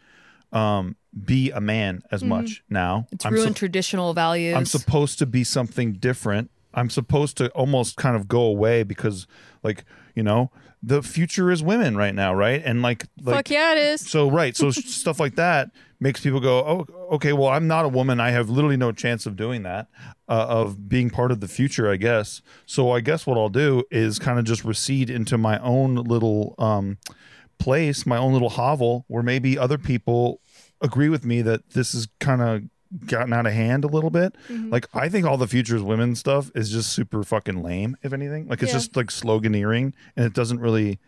um, 0.53 0.97
be 1.25 1.51
a 1.53 1.61
man 1.61 2.03
as 2.11 2.25
much 2.25 2.65
now. 2.69 3.07
It's 3.13 3.25
I'm 3.25 3.35
ruined 3.35 3.51
sup- 3.51 3.57
traditional 3.57 4.15
values. 4.15 4.57
I'm 4.57 4.67
supposed 4.67 5.19
to 5.21 5.27
be 5.27 5.45
something 5.45 5.95
different. 5.95 6.51
I'm 6.75 6.91
supposed 6.91 7.37
to 7.39 7.49
almost 7.51 7.97
kind 7.97 8.17
of 8.17 8.29
go 8.29 8.43
away 8.43 8.83
because, 8.83 9.27
like, 9.63 9.85
you 10.15 10.23
know, 10.23 10.51
the 10.83 11.03
future 11.03 11.51
is 11.51 11.63
women 11.63 11.97
right 11.97 12.15
now, 12.15 12.35
right? 12.35 12.63
And 12.65 12.83
like, 12.83 13.07
like 13.21 13.37
fuck 13.37 13.51
yeah, 13.51 13.73
it 13.73 13.79
is. 13.79 14.09
so 14.09 14.31
right, 14.31 14.57
so 14.57 14.71
stuff 14.73 15.19
like 15.19 15.37
that 15.37 15.71
makes 16.01 16.21
people 16.21 16.41
go, 16.41 16.59
"Oh, 16.59 17.15
okay. 17.15 17.33
Well, 17.33 17.49
I'm 17.49 17.67
not 17.67 17.85
a 17.85 17.89
woman. 17.89 18.21
I 18.21 18.31
have 18.31 18.49
literally 18.49 18.77
no 18.77 18.93
chance 18.93 19.27
of 19.27 19.37
doing 19.37 19.63
that, 19.65 19.89
uh, 20.29 20.47
of 20.49 20.89
being 20.89 21.11
part 21.11 21.33
of 21.33 21.41
the 21.41 21.49
future, 21.49 21.91
I 21.91 21.97
guess. 21.97 22.43
So 22.67 22.93
I 22.93 23.01
guess 23.01 23.27
what 23.27 23.37
I'll 23.37 23.49
do 23.49 23.83
is 23.91 24.19
kind 24.19 24.39
of 24.39 24.45
just 24.45 24.65
recede 24.65 25.11
into 25.11 25.37
my 25.37 25.59
own 25.61 25.97
little 25.97 26.55
um, 26.59 26.99
place, 27.59 28.07
my 28.07 28.17
own 28.17 28.33
little 28.33 28.51
hovel, 28.51 29.05
where 29.09 29.23
maybe 29.23 29.59
other 29.59 29.79
people 29.79 30.41
agree 30.81 31.09
with 31.09 31.25
me 31.25 31.43
that 31.43 31.71
this 31.71 31.95
is 31.95 32.07
kind 32.21 32.41
of 32.41 32.63
gotten 33.07 33.33
out 33.33 33.47
of 33.47 33.53
hand 33.53 33.85
a 33.85 33.89
little 33.89 34.11
bit. 34.11 34.35
Mm-hmm. 34.49 34.71
Like 34.71 34.87
I 34.95 35.09
think 35.09 35.27
all 35.27 35.37
the 35.37 35.47
futures 35.47 35.83
women 35.83 36.15
stuff 36.17 36.51
is 36.55 36.71
just 36.71 36.93
super 36.93 37.23
fucking 37.23 37.63
lame. 37.63 37.97
If 38.03 38.13
anything, 38.13 38.49
like 38.49 38.63
it's 38.63 38.73
Yeah. 38.73 38.79
just 38.79 38.97
like 38.97 39.07
sloganeering, 39.09 39.93
and 40.17 40.27
it 40.27 40.33
doesn't 40.33 40.61
really. 40.61 40.99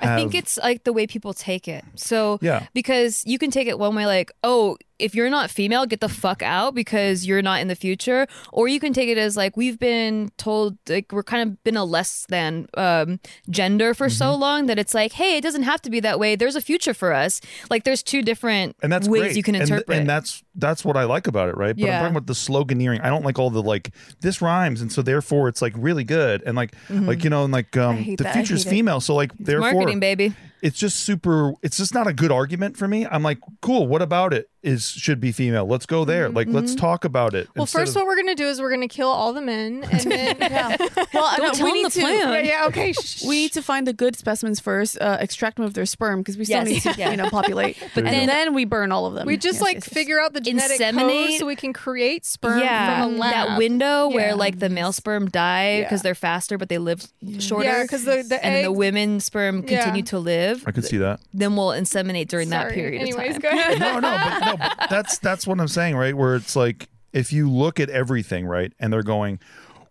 I 0.00 0.16
think 0.16 0.34
it's 0.34 0.58
like 0.58 0.84
the 0.84 0.92
way 0.92 1.06
people 1.06 1.32
take 1.34 1.68
it. 1.68 1.84
So 1.96 2.38
Yeah. 2.42 2.66
because 2.74 3.22
you 3.26 3.38
can 3.38 3.50
take 3.50 3.68
it 3.68 3.78
one 3.78 3.94
way, 3.94 4.06
like, 4.06 4.32
oh, 4.42 4.76
if 5.02 5.14
you're 5.14 5.28
not 5.30 5.50
female, 5.50 5.84
get 5.86 6.00
the 6.00 6.08
fuck 6.08 6.42
out 6.42 6.74
because 6.74 7.26
you're 7.26 7.42
not 7.42 7.60
in 7.60 7.68
the 7.68 7.74
future, 7.74 8.26
or 8.52 8.68
you 8.68 8.80
can 8.80 8.92
take 8.92 9.08
it 9.08 9.18
as 9.18 9.36
like 9.36 9.56
we've 9.56 9.78
been 9.78 10.30
told, 10.38 10.78
like 10.88 11.10
we're 11.12 11.22
kind 11.22 11.42
of 11.50 11.62
been 11.64 11.76
a 11.76 11.84
less 11.84 12.24
than 12.28 12.68
um, 12.74 13.20
gender 13.50 13.94
for 13.94 14.06
Mm-hmm. 14.06 14.16
so 14.18 14.34
long 14.34 14.66
that 14.66 14.78
it's 14.78 14.94
like, 14.94 15.12
hey, 15.12 15.36
it 15.36 15.42
doesn't 15.42 15.62
have 15.62 15.80
to 15.82 15.90
be 15.90 16.00
that 16.00 16.18
way. 16.18 16.36
There's 16.36 16.56
a 16.56 16.60
future 16.60 16.94
for 16.94 17.12
us. 17.12 17.40
Like 17.70 17.84
there's 17.84 18.02
two 18.02 18.22
different 18.22 18.76
and 18.82 18.90
that's 18.92 19.08
ways 19.08 19.22
great. 19.22 19.36
you 19.36 19.42
can 19.42 19.54
And 19.54 19.62
th- 19.66 19.70
interpret. 19.72 19.98
and, 19.98 20.08
that's 20.08 20.42
that's 20.54 20.84
what 20.84 20.96
I 20.96 21.04
like 21.04 21.26
about 21.26 21.48
it, 21.48 21.56
right? 21.56 21.74
But 21.76 21.84
I'm 21.88 22.00
talking 22.00 22.16
about 22.16 22.26
the 22.26 22.32
sloganeering. 22.34 23.02
I 23.02 23.08
don't 23.08 23.24
like 23.24 23.38
all 23.38 23.50
the 23.50 23.62
like 23.62 23.90
this 24.20 24.42
rhymes, 24.42 24.80
and 24.82 24.92
so 24.92 25.00
therefore 25.02 25.48
it's 25.48 25.62
like 25.62 25.72
really 25.76 26.04
good, 26.04 26.42
and 26.44 26.54
like 26.56 26.74
like 26.90 27.24
you 27.24 27.30
know, 27.30 27.44
and 27.44 27.52
like 27.52 27.76
um, 27.76 27.96
the 28.04 28.16
that. 28.16 28.34
Future's 28.34 28.64
female, 28.64 29.00
so 29.00 29.14
like 29.14 29.32
therefore 29.38 29.72
marketing, 29.72 29.98
baby. 30.00 30.34
it's 30.60 30.78
just 30.78 31.00
super. 31.00 31.54
It's 31.62 31.76
just 31.78 31.94
not 31.94 32.06
a 32.06 32.12
good 32.12 32.30
argument 32.30 32.76
for 32.76 32.86
me. 32.86 33.06
I'm 33.06 33.22
like, 33.22 33.38
cool. 33.62 33.86
What 33.86 34.02
about 34.02 34.34
it 34.34 34.50
is 34.62 34.88
should 34.90 35.20
be 35.20 35.32
female? 35.32 35.66
Let's 35.66 35.86
go 35.86 36.04
there. 36.04 36.28
Like 36.28 36.48
let's 36.48 36.74
talk 36.74 37.04
about 37.04 37.34
it. 37.34 37.48
Mm-hmm. 37.48 37.58
Well, 37.60 37.66
first, 37.66 37.90
of- 37.90 37.96
what 37.96 38.06
we're 38.06 38.16
gonna 38.16 38.34
do 38.34 38.46
is 38.46 38.60
we're 38.60 38.70
gonna 38.70 38.88
kill 38.88 39.08
all 39.08 39.32
the 39.32 39.40
men, 39.40 39.84
and 39.90 40.00
then 40.02 40.36
Yeah. 40.40 40.76
Well, 41.12 41.36
Don't 41.36 41.46
know, 41.48 41.52
tell 41.52 41.64
we 41.66 41.70
them 41.72 41.74
need 41.74 41.84
the 41.86 41.90
to. 41.90 42.00
plan. 42.00 42.18
yeah, 42.44 42.60
yeah, 42.60 42.64
okay. 42.68 42.92
shh, 42.92 43.22
We 43.24 43.36
need 43.42 43.52
to 43.52 43.62
find 43.62 43.86
the 43.86 43.92
good 43.92 44.16
specimens 44.16 44.60
first, 44.60 44.96
uh, 45.00 45.18
extract 45.20 45.56
them 45.56 45.64
of 45.66 45.74
their 45.74 45.84
sperm 45.86 46.20
because 46.20 46.36
we 46.38 46.44
still 46.44 46.66
Yes. 46.66 46.84
need 46.84 46.94
to, 46.94 46.98
Yeah. 47.00 47.10
you 47.10 47.16
know, 47.16 47.28
populate. 47.30 47.76
But 47.94 48.04
and 48.04 48.14
then- 48.14 48.26
then, 48.28 48.54
we 48.54 48.64
burn 48.64 48.92
all 48.92 49.06
of 49.06 49.14
them. 49.14 49.26
We 49.26 49.36
just 49.36 49.56
Yes, 49.56 49.62
like 49.62 49.74
yes, 49.74 49.84
yes. 49.88 49.94
figure 49.94 50.20
out 50.20 50.32
the 50.32 50.40
genetic 50.40 50.78
code 50.80 51.38
so 51.38 51.46
we 51.46 51.56
can 51.56 51.72
create 51.72 52.24
sperm 52.24 52.60
yeah, 52.60 53.02
from 53.02 53.14
a 53.14 53.18
lab. 53.18 53.32
that 53.48 53.58
window 53.58 54.08
Yeah. 54.08 54.14
where 54.14 54.34
like 54.36 54.58
the 54.58 54.68
male 54.68 54.92
sperm 54.92 55.28
die 55.28 55.82
because 55.82 55.98
Yeah. 56.00 56.02
they're 56.04 56.14
faster, 56.14 56.56
but 56.56 56.68
they 56.68 56.78
live 56.78 57.06
shorter. 57.38 57.64
Yeah, 57.68 57.82
because 57.82 58.04
the 58.04 58.22
the 58.22 58.44
and 58.44 58.54
then 58.54 58.62
the 58.64 58.72
women 58.72 59.20
sperm 59.20 59.64
Yeah. 59.66 59.82
continue 59.82 60.02
to 60.04 60.18
live. 60.18 60.62
I 60.66 60.70
can 60.72 60.82
see 60.82 60.96
that. 60.98 61.20
Then 61.34 61.56
we'll 61.56 61.68
inseminate 61.70 62.28
during 62.28 62.48
that 62.50 62.62
Sorry. 62.62 62.74
period 62.74 63.02
Anyways, 63.02 63.36
of 63.36 63.42
go 63.42 63.48
ahead. 63.48 63.78
no, 63.80 63.94
no, 64.00 64.00
but, 64.00 64.46
no, 64.46 64.51
but 64.56 64.88
that's 64.90 65.18
that's 65.18 65.46
what 65.46 65.60
I'm 65.60 65.68
saying, 65.68 65.96
right? 65.96 66.16
Where 66.16 66.34
it's 66.36 66.56
like 66.56 66.88
if 67.12 67.32
you 67.32 67.50
look 67.50 67.78
at 67.80 67.90
everything, 67.90 68.46
right, 68.46 68.72
and 68.80 68.92
they're 68.92 69.02
going, 69.02 69.38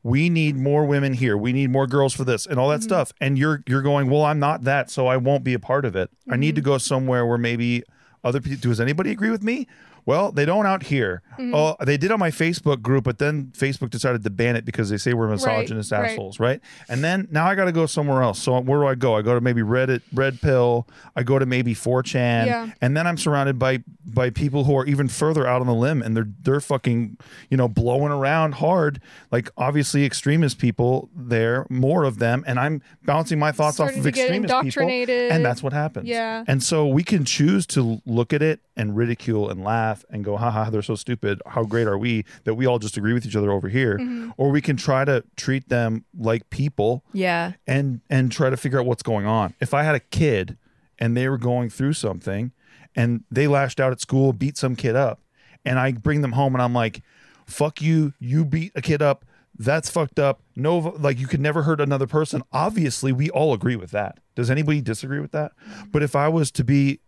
we 0.03 0.29
need 0.29 0.55
more 0.55 0.85
women 0.85 1.13
here, 1.13 1.37
we 1.37 1.53
need 1.53 1.69
more 1.69 1.85
girls 1.87 2.13
for 2.13 2.23
this, 2.23 2.45
and 2.45 2.59
all 2.59 2.69
that 2.69 2.79
Mm-hmm. 2.79 2.83
stuff, 2.85 3.13
and 3.21 3.37
you're 3.37 3.63
you're 3.67 3.81
going, 3.83 4.09
well, 4.09 4.23
I'm 4.23 4.39
not 4.39 4.63
that, 4.63 4.89
so 4.89 5.07
I 5.07 5.17
won't 5.17 5.43
be 5.43 5.53
a 5.53 5.59
part 5.59 5.85
of 5.85 5.95
it. 5.95 6.09
I 6.29 6.35
need 6.35 6.49
Mm-hmm. 6.49 6.55
to 6.55 6.61
go 6.61 6.77
somewhere 6.77 7.25
where 7.25 7.37
maybe 7.37 7.83
other 8.23 8.41
people. 8.41 8.59
Does 8.69 8.81
anybody 8.81 9.11
agree 9.11 9.29
with 9.29 9.43
me? 9.43 9.67
Well, 10.05 10.31
they 10.31 10.45
don't 10.45 10.65
out 10.65 10.83
here. 10.83 11.21
Mm-hmm. 11.33 11.53
Oh, 11.55 11.75
they 11.83 11.97
did 11.97 12.11
on 12.11 12.19
my 12.19 12.31
Facebook 12.31 12.81
group, 12.81 13.03
but 13.03 13.19
then 13.19 13.51
Facebook 13.57 13.89
decided 13.89 14.23
to 14.23 14.29
ban 14.29 14.55
it 14.55 14.65
because 14.65 14.89
they 14.89 14.97
say 14.97 15.13
we're 15.13 15.27
misogynist 15.29 15.91
right. 15.91 16.11
assholes, 16.11 16.39
right? 16.39 16.59
And 16.89 17.03
then 17.03 17.27
now 17.31 17.45
I 17.47 17.55
got 17.55 17.65
to 17.65 17.71
go 17.71 17.85
somewhere 17.85 18.21
else. 18.21 18.39
So 18.41 18.59
where 18.59 18.79
do 18.79 18.87
I 18.87 18.95
go? 18.95 19.15
I 19.15 19.21
go 19.21 19.33
to 19.35 19.41
maybe 19.41 19.61
Reddit, 19.61 20.01
Red 20.13 20.41
Pill. 20.41 20.87
I 21.15 21.23
go 21.23 21.39
to 21.39 21.45
maybe 21.45 21.73
4chan, 21.75 22.45
Yeah. 22.45 22.71
and 22.81 22.95
then 22.95 23.07
I'm 23.07 23.17
surrounded 23.17 23.59
by 23.59 23.83
by 24.03 24.29
people 24.31 24.63
who 24.63 24.75
are 24.75 24.85
even 24.85 25.07
further 25.07 25.47
out 25.47 25.61
on 25.61 25.67
the 25.67 25.73
limb, 25.73 26.01
and 26.01 26.15
they're 26.17 26.29
they're 26.41 26.61
fucking 26.61 27.17
you 27.49 27.57
know 27.57 27.67
blowing 27.67 28.11
around 28.11 28.55
hard, 28.55 29.01
like 29.31 29.49
obviously 29.57 30.05
extremist 30.05 30.57
people 30.57 31.09
there, 31.15 31.65
more 31.69 32.03
of 32.03 32.19
them, 32.19 32.43
and 32.47 32.59
I'm 32.59 32.81
bouncing 33.03 33.39
my 33.39 33.51
thoughts 33.51 33.75
Starting 33.75 33.99
off 33.99 34.01
of 34.01 34.07
extremist 34.07 34.53
people, 34.63 34.89
and 34.89 35.45
that's 35.45 35.61
what 35.63 35.73
happens. 35.73 36.07
Yeah. 36.07 36.43
and 36.47 36.61
so 36.63 36.87
we 36.87 37.03
can 37.03 37.25
choose 37.25 37.65
to 37.67 38.01
look 38.05 38.33
at 38.33 38.41
it 38.41 38.61
and 38.75 38.95
ridicule 38.95 39.49
and 39.49 39.63
laugh 39.63 39.90
and 40.09 40.23
go, 40.23 40.37
haha, 40.37 40.69
they're 40.69 40.81
so 40.81 40.95
stupid. 40.95 41.41
How 41.45 41.63
great 41.63 41.87
are 41.87 41.97
we 41.97 42.25
that 42.45 42.55
we 42.55 42.65
all 42.65 42.79
just 42.79 42.97
agree 42.97 43.13
with 43.13 43.25
each 43.25 43.35
other 43.35 43.51
over 43.51 43.69
here? 43.69 43.97
Mm-hmm. 43.97 44.31
Or 44.37 44.49
we 44.49 44.61
can 44.61 44.77
try 44.77 45.05
to 45.05 45.23
treat 45.35 45.69
them 45.69 46.05
like 46.17 46.49
people 46.49 47.03
Yeah. 47.13 47.53
and 47.67 48.01
and 48.09 48.31
try 48.31 48.49
to 48.49 48.57
figure 48.57 48.79
out 48.79 48.85
what's 48.85 49.03
going 49.03 49.25
on. 49.25 49.53
If 49.59 49.73
I 49.73 49.83
had 49.83 49.95
a 49.95 49.99
kid 49.99 50.57
and 50.99 51.15
they 51.15 51.27
were 51.29 51.37
going 51.37 51.69
through 51.69 51.93
something 51.93 52.51
and 52.95 53.23
they 53.31 53.47
lashed 53.47 53.79
out 53.79 53.91
at 53.91 54.01
school, 54.01 54.33
beat 54.33 54.57
some 54.57 54.75
kid 54.75 54.95
up, 54.95 55.19
and 55.65 55.79
I 55.79 55.91
bring 55.93 56.21
them 56.21 56.33
home 56.33 56.53
and 56.55 56.61
I'm 56.61 56.73
like, 56.73 57.01
"Fuck 57.45 57.81
you! 57.81 58.13
You 58.19 58.45
beat 58.45 58.71
a 58.75 58.81
kid 58.81 59.01
up. 59.01 59.25
that's 59.59 59.89
fucked 59.89 60.17
up. 60.17 60.41
No, 60.55 60.77
like 60.99 61.19
you 61.19 61.27
could 61.27 61.41
never 61.41 61.63
hurt 61.63 61.79
another 61.81 62.07
person. 62.07 62.41
Obviously, 62.51 63.11
we 63.11 63.29
all 63.29 63.53
agree 63.53 63.75
with 63.75 63.91
that. 63.91 64.17
Does 64.35 64.49
anybody 64.49 64.81
disagree 64.81 65.19
with 65.19 65.31
that? 65.33 65.51
But 65.91 66.01
if 66.01 66.15
I 66.15 66.29
was 66.29 66.49
to 66.51 66.63
be 66.63 66.99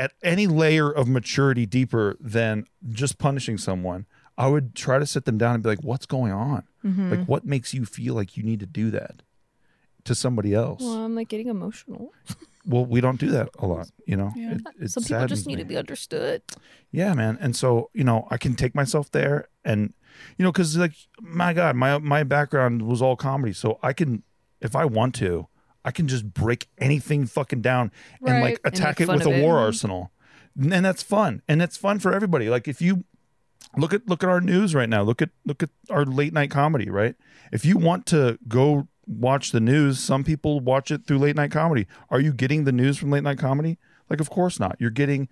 at 0.00 0.14
any 0.22 0.46
layer 0.46 0.90
of 0.90 1.06
maturity 1.08 1.66
deeper 1.66 2.16
than 2.18 2.64
just 2.88 3.18
punishing 3.18 3.58
someone, 3.58 4.06
I 4.38 4.48
would 4.48 4.74
try 4.74 4.98
to 4.98 5.04
sit 5.04 5.26
them 5.26 5.36
down 5.36 5.54
and 5.54 5.62
be 5.62 5.68
like, 5.68 5.84
"What's 5.84 6.06
going 6.06 6.32
on? 6.32 6.62
Mm-hmm. 6.82 7.10
Like, 7.10 7.26
what 7.26 7.44
makes 7.44 7.74
you 7.74 7.84
feel 7.84 8.14
like 8.14 8.34
you 8.34 8.42
need 8.42 8.60
to 8.60 8.66
do 8.66 8.90
that 8.92 9.22
to 10.04 10.14
somebody 10.14 10.54
else?" 10.54 10.80
Well, 10.80 11.04
I'm 11.04 11.14
like 11.14 11.28
getting 11.28 11.48
emotional. 11.48 12.12
Well, 12.66 12.84
we 12.84 13.00
don't 13.00 13.18
do 13.18 13.30
that 13.30 13.48
a 13.58 13.66
lot, 13.66 13.90
you 14.04 14.18
know. 14.18 14.32
Yeah. 14.36 14.58
It, 14.78 14.90
Some 14.90 15.02
people 15.02 15.26
just 15.26 15.46
need 15.46 15.56
me. 15.56 15.62
to 15.62 15.68
be 15.68 15.78
understood. 15.78 16.42
Yeah, 16.92 17.14
man. 17.14 17.38
And 17.40 17.56
so, 17.56 17.88
you 17.94 18.04
know, 18.04 18.28
I 18.30 18.36
can 18.36 18.54
take 18.54 18.74
myself 18.74 19.10
there 19.10 19.48
and 19.64 19.94
you 20.36 20.44
know 20.44 20.52
cuz 20.52 20.76
like 20.76 20.92
my 21.22 21.54
god, 21.54 21.74
my 21.74 21.96
my 21.96 22.22
background 22.22 22.82
was 22.82 23.00
all 23.00 23.16
comedy. 23.16 23.54
So 23.54 23.78
I 23.82 23.94
can 23.94 24.24
if 24.60 24.76
I 24.76 24.84
want 24.84 25.14
to, 25.16 25.48
I 25.84 25.90
can 25.90 26.06
just 26.08 26.32
break 26.34 26.68
anything 26.78 27.26
fucking 27.26 27.62
down 27.62 27.90
and 28.26 28.42
like 28.42 28.60
attack 28.64 29.00
make 29.00 29.08
it 29.08 29.12
with 29.12 29.26
a 29.26 29.30
it. 29.32 29.42
war 29.42 29.54
Mhm. 29.56 29.62
arsenal. 29.62 30.10
And 30.58 30.84
that's 30.84 31.02
fun. 31.02 31.42
And 31.48 31.62
it's 31.62 31.76
fun 31.76 31.98
for 32.00 32.12
everybody. 32.12 32.48
Like 32.50 32.68
if 32.68 32.82
you 32.82 33.04
look 33.76 33.94
at 33.94 34.08
look 34.08 34.22
at 34.22 34.28
our 34.28 34.40
news 34.40 34.74
right 34.74 34.88
now. 34.88 35.02
Look 35.02 35.22
at 35.22 35.30
look 35.46 35.62
at 35.62 35.70
our 35.88 36.04
late 36.04 36.32
night 36.32 36.50
comedy, 36.50 36.90
right? 36.90 37.14
If 37.52 37.64
you 37.64 37.76
want 37.78 38.04
to 38.06 38.38
go 38.48 38.88
watch 39.06 39.52
the 39.52 39.60
news, 39.60 40.00
some 40.00 40.24
people 40.24 40.60
watch 40.60 40.90
it 40.90 41.06
through 41.06 41.18
late 41.18 41.36
night 41.36 41.50
comedy. 41.50 41.86
Are 42.10 42.20
you 42.20 42.32
getting 42.32 42.64
the 42.64 42.72
news 42.72 42.96
from 42.98 43.10
late 43.10 43.22
night 43.22 43.38
comedy? 43.38 43.78
Like 44.08 44.20
of 44.20 44.28
course 44.30 44.58
not. 44.58 44.76
You're 44.80 44.90
getting 44.90 45.28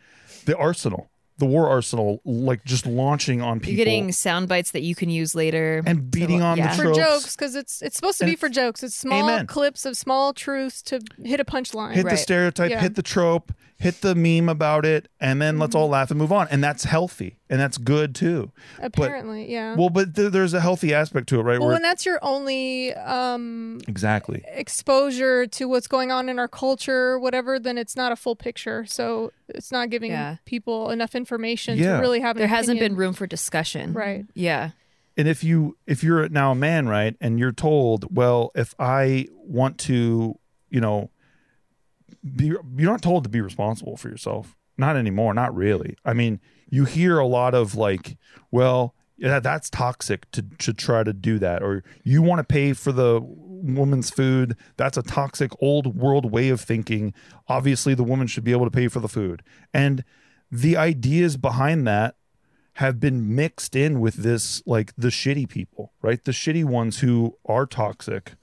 the 0.46 0.56
arsenal, 0.56 1.10
the 1.38 1.46
war 1.46 1.68
arsenal 1.68 2.20
like 2.24 2.64
just 2.64 2.84
launching 2.86 3.40
on 3.40 3.60
people 3.60 3.74
You're 3.74 3.84
getting 3.84 4.12
sound 4.12 4.48
bites 4.48 4.72
that 4.72 4.82
you 4.82 4.94
can 4.94 5.08
use 5.08 5.34
later. 5.34 5.82
and 5.86 6.10
beating 6.10 6.40
So, 6.40 6.44
on 6.46 6.58
yeah. 6.58 6.74
the 6.76 6.82
for 6.82 6.92
jokes 6.92 7.34
because 7.36 7.54
it's 7.54 7.80
it's 7.80 7.96
supposed 7.96 8.18
to 8.18 8.24
And 8.24 8.32
be 8.32 8.36
for 8.36 8.48
jokes. 8.48 8.82
It's 8.82 8.94
small 8.96 9.22
Amen. 9.28 9.46
clips 9.46 9.84
of 9.86 9.96
small 9.96 10.32
truths 10.34 10.82
to 10.82 11.00
hit 11.24 11.40
a 11.40 11.44
punchline. 11.44 11.94
hit 11.94 12.08
the 12.08 12.16
stereotype, 12.16 12.70
Yeah. 12.70 12.80
hit 12.80 12.94
the 12.96 13.02
trope, 13.02 13.52
hit 13.78 14.00
the 14.00 14.14
meme 14.14 14.48
about 14.48 14.84
it, 14.84 15.08
and 15.20 15.40
then 15.40 15.54
Mm-hmm. 15.54 15.62
let's 15.62 15.74
all 15.74 15.88
laugh 15.88 16.10
and 16.10 16.18
move 16.18 16.32
on. 16.32 16.48
And 16.50 16.62
that's 16.62 16.84
healthy 16.84 17.37
and 17.50 17.58
that's 17.60 17.78
good 17.78 18.14
too. 18.14 18.52
Apparently, 18.80 19.50
yeah. 19.50 19.74
Well, 19.74 19.90
but 19.90 20.14
th- 20.14 20.32
there's 20.32 20.54
a 20.54 20.60
healthy 20.60 20.92
aspect 20.94 21.28
to 21.30 21.40
it, 21.40 21.42
right? 21.42 21.58
Well, 21.58 21.68
where 21.68 21.76
and 21.76 21.84
that's 21.84 22.04
your 22.04 22.18
only 22.22 22.94
um, 22.94 23.80
exactly. 23.88 24.44
exposure 24.48 25.46
to 25.46 25.68
what's 25.68 25.86
going 25.86 26.10
on 26.12 26.28
in 26.28 26.38
our 26.38 26.48
culture, 26.48 27.18
whatever, 27.18 27.58
then 27.58 27.78
it's 27.78 27.96
not 27.96 28.12
a 28.12 28.16
full 28.16 28.36
picture. 28.36 28.84
So 28.86 29.32
it's 29.48 29.72
not 29.72 29.90
giving 29.90 30.10
Yeah. 30.10 30.36
people 30.44 30.90
enough 30.90 31.14
information 31.14 31.78
Yeah. 31.78 31.96
to 31.96 32.00
really 32.00 32.20
have. 32.20 32.36
An 32.36 32.40
there 32.40 32.48
hasn't 32.48 32.80
been 32.80 32.96
room 32.96 33.14
for 33.14 33.26
discussion. 33.26 33.92
Right. 33.92 34.26
Yeah. 34.34 34.70
And 35.16 35.26
if 35.26 35.42
you 35.42 35.76
if 35.86 36.04
you're 36.04 36.28
now 36.28 36.52
a 36.52 36.54
man, 36.54 36.86
right, 36.86 37.16
and 37.20 37.38
you're 37.40 37.50
told, 37.52 38.14
well, 38.14 38.52
if 38.54 38.72
I 38.78 39.26
want 39.34 39.78
to, 39.78 40.38
you 40.70 40.80
know, 40.80 41.10
be, 42.36 42.46
you're 42.46 42.62
not 42.76 43.02
told 43.02 43.24
to 43.24 43.30
be 43.30 43.40
responsible 43.40 43.96
for 43.96 44.08
yourself. 44.08 44.54
Not 44.76 44.96
anymore. 44.96 45.34
Not 45.34 45.54
really. 45.56 45.96
I 46.04 46.12
mean, 46.12 46.40
you 46.68 46.84
hear 46.84 47.18
a 47.18 47.26
lot 47.26 47.54
of 47.54 47.74
like, 47.74 48.16
well, 48.50 48.94
yeah, 49.16 49.40
that's 49.40 49.68
toxic 49.68 50.30
to 50.30 50.42
to 50.58 50.72
try 50.72 51.02
to 51.02 51.12
do 51.12 51.38
that, 51.40 51.62
or 51.62 51.82
you 52.04 52.22
want 52.22 52.38
to 52.38 52.44
pay 52.44 52.72
for 52.72 52.92
the 52.92 53.20
woman's 53.20 54.10
food. 54.10 54.56
That's 54.76 54.96
a 54.96 55.02
toxic 55.02 55.50
old 55.60 55.96
world 55.96 56.30
way 56.30 56.50
of 56.50 56.60
thinking. 56.60 57.12
Obviously, 57.48 57.94
the 57.94 58.04
woman 58.04 58.28
should 58.28 58.44
be 58.44 58.52
able 58.52 58.66
to 58.66 58.70
pay 58.70 58.86
for 58.86 59.00
the 59.00 59.08
food, 59.08 59.42
and 59.74 60.04
the 60.50 60.76
ideas 60.76 61.36
behind 61.36 61.86
that 61.86 62.14
have 62.74 63.00
been 63.00 63.34
mixed 63.34 63.74
in 63.74 63.98
with 63.98 64.14
this 64.14 64.62
like 64.64 64.92
the 64.96 65.08
shitty 65.08 65.48
people 65.48 65.92
right 66.00 66.24
the 66.24 66.30
shitty 66.30 66.64
ones 66.64 67.00
who 67.00 67.36
are 67.44 67.66
toxic 67.66 68.34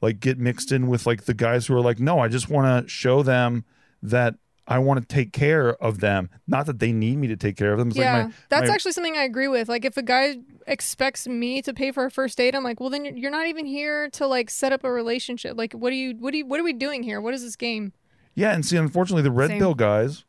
like 0.00 0.20
get 0.20 0.38
mixed 0.38 0.72
in 0.72 0.86
with 0.86 1.06
like 1.06 1.24
the 1.24 1.34
guys 1.34 1.66
who 1.66 1.74
are 1.74 1.82
like 1.82 1.98
no 2.00 2.18
i 2.18 2.26
just 2.26 2.48
want 2.48 2.86
to 2.86 2.88
show 2.88 3.22
them 3.22 3.62
that 4.02 4.36
i 4.66 4.78
want 4.78 5.00
to 5.00 5.06
take 5.06 5.32
care 5.32 5.74
of 5.82 6.00
them 6.00 6.30
not 6.46 6.66
that 6.66 6.78
they 6.78 6.92
need 6.92 7.16
me 7.18 7.28
to 7.28 7.36
take 7.36 7.56
care 7.56 7.72
of 7.72 7.78
them 7.78 7.88
it's 7.88 7.96
yeah, 7.96 8.16
like 8.18 8.26
my, 8.28 8.34
that's 8.48 8.68
my- 8.68 8.74
actually 8.74 8.92
something 8.92 9.16
I 9.16 9.24
agree 9.24 9.48
with. 9.48 9.68
Like, 9.68 9.84
if 9.84 9.96
a 9.96 10.02
guy 10.02 10.36
expects 10.66 11.26
me 11.26 11.62
to 11.62 11.72
pay 11.74 11.92
for 11.92 12.04
a 12.04 12.10
first 12.10 12.38
date, 12.38 12.54
I'm 12.54 12.64
like, 12.64 12.80
well, 12.80 12.90
then 12.90 13.04
you're- 13.04 13.30
not 13.30 13.46
even 13.46 13.66
here 13.66 14.08
to 14.10 14.26
like 14.26 14.50
set 14.50 14.72
up 14.72 14.84
a 14.84 14.90
relationship. 14.90 15.56
Like, 15.56 15.72
what 15.72 15.92
are 15.92 15.96
you, 15.96 16.16
what 16.18 16.32
do 16.32 16.38
you, 16.38 16.46
what 16.46 16.58
are 16.60 16.64
we 16.64 16.72
doing 16.72 17.02
here? 17.02 17.20
What 17.20 17.34
is 17.34 17.42
this 17.42 17.56
game? 17.56 17.92
yeah 18.34 18.52
and 18.52 18.66
see 18.66 18.76
unfortunately 18.76 19.22
the 19.22 19.30
red 19.30 19.50
Same. 19.50 19.58
pill 19.60 19.74
guys 19.74 20.24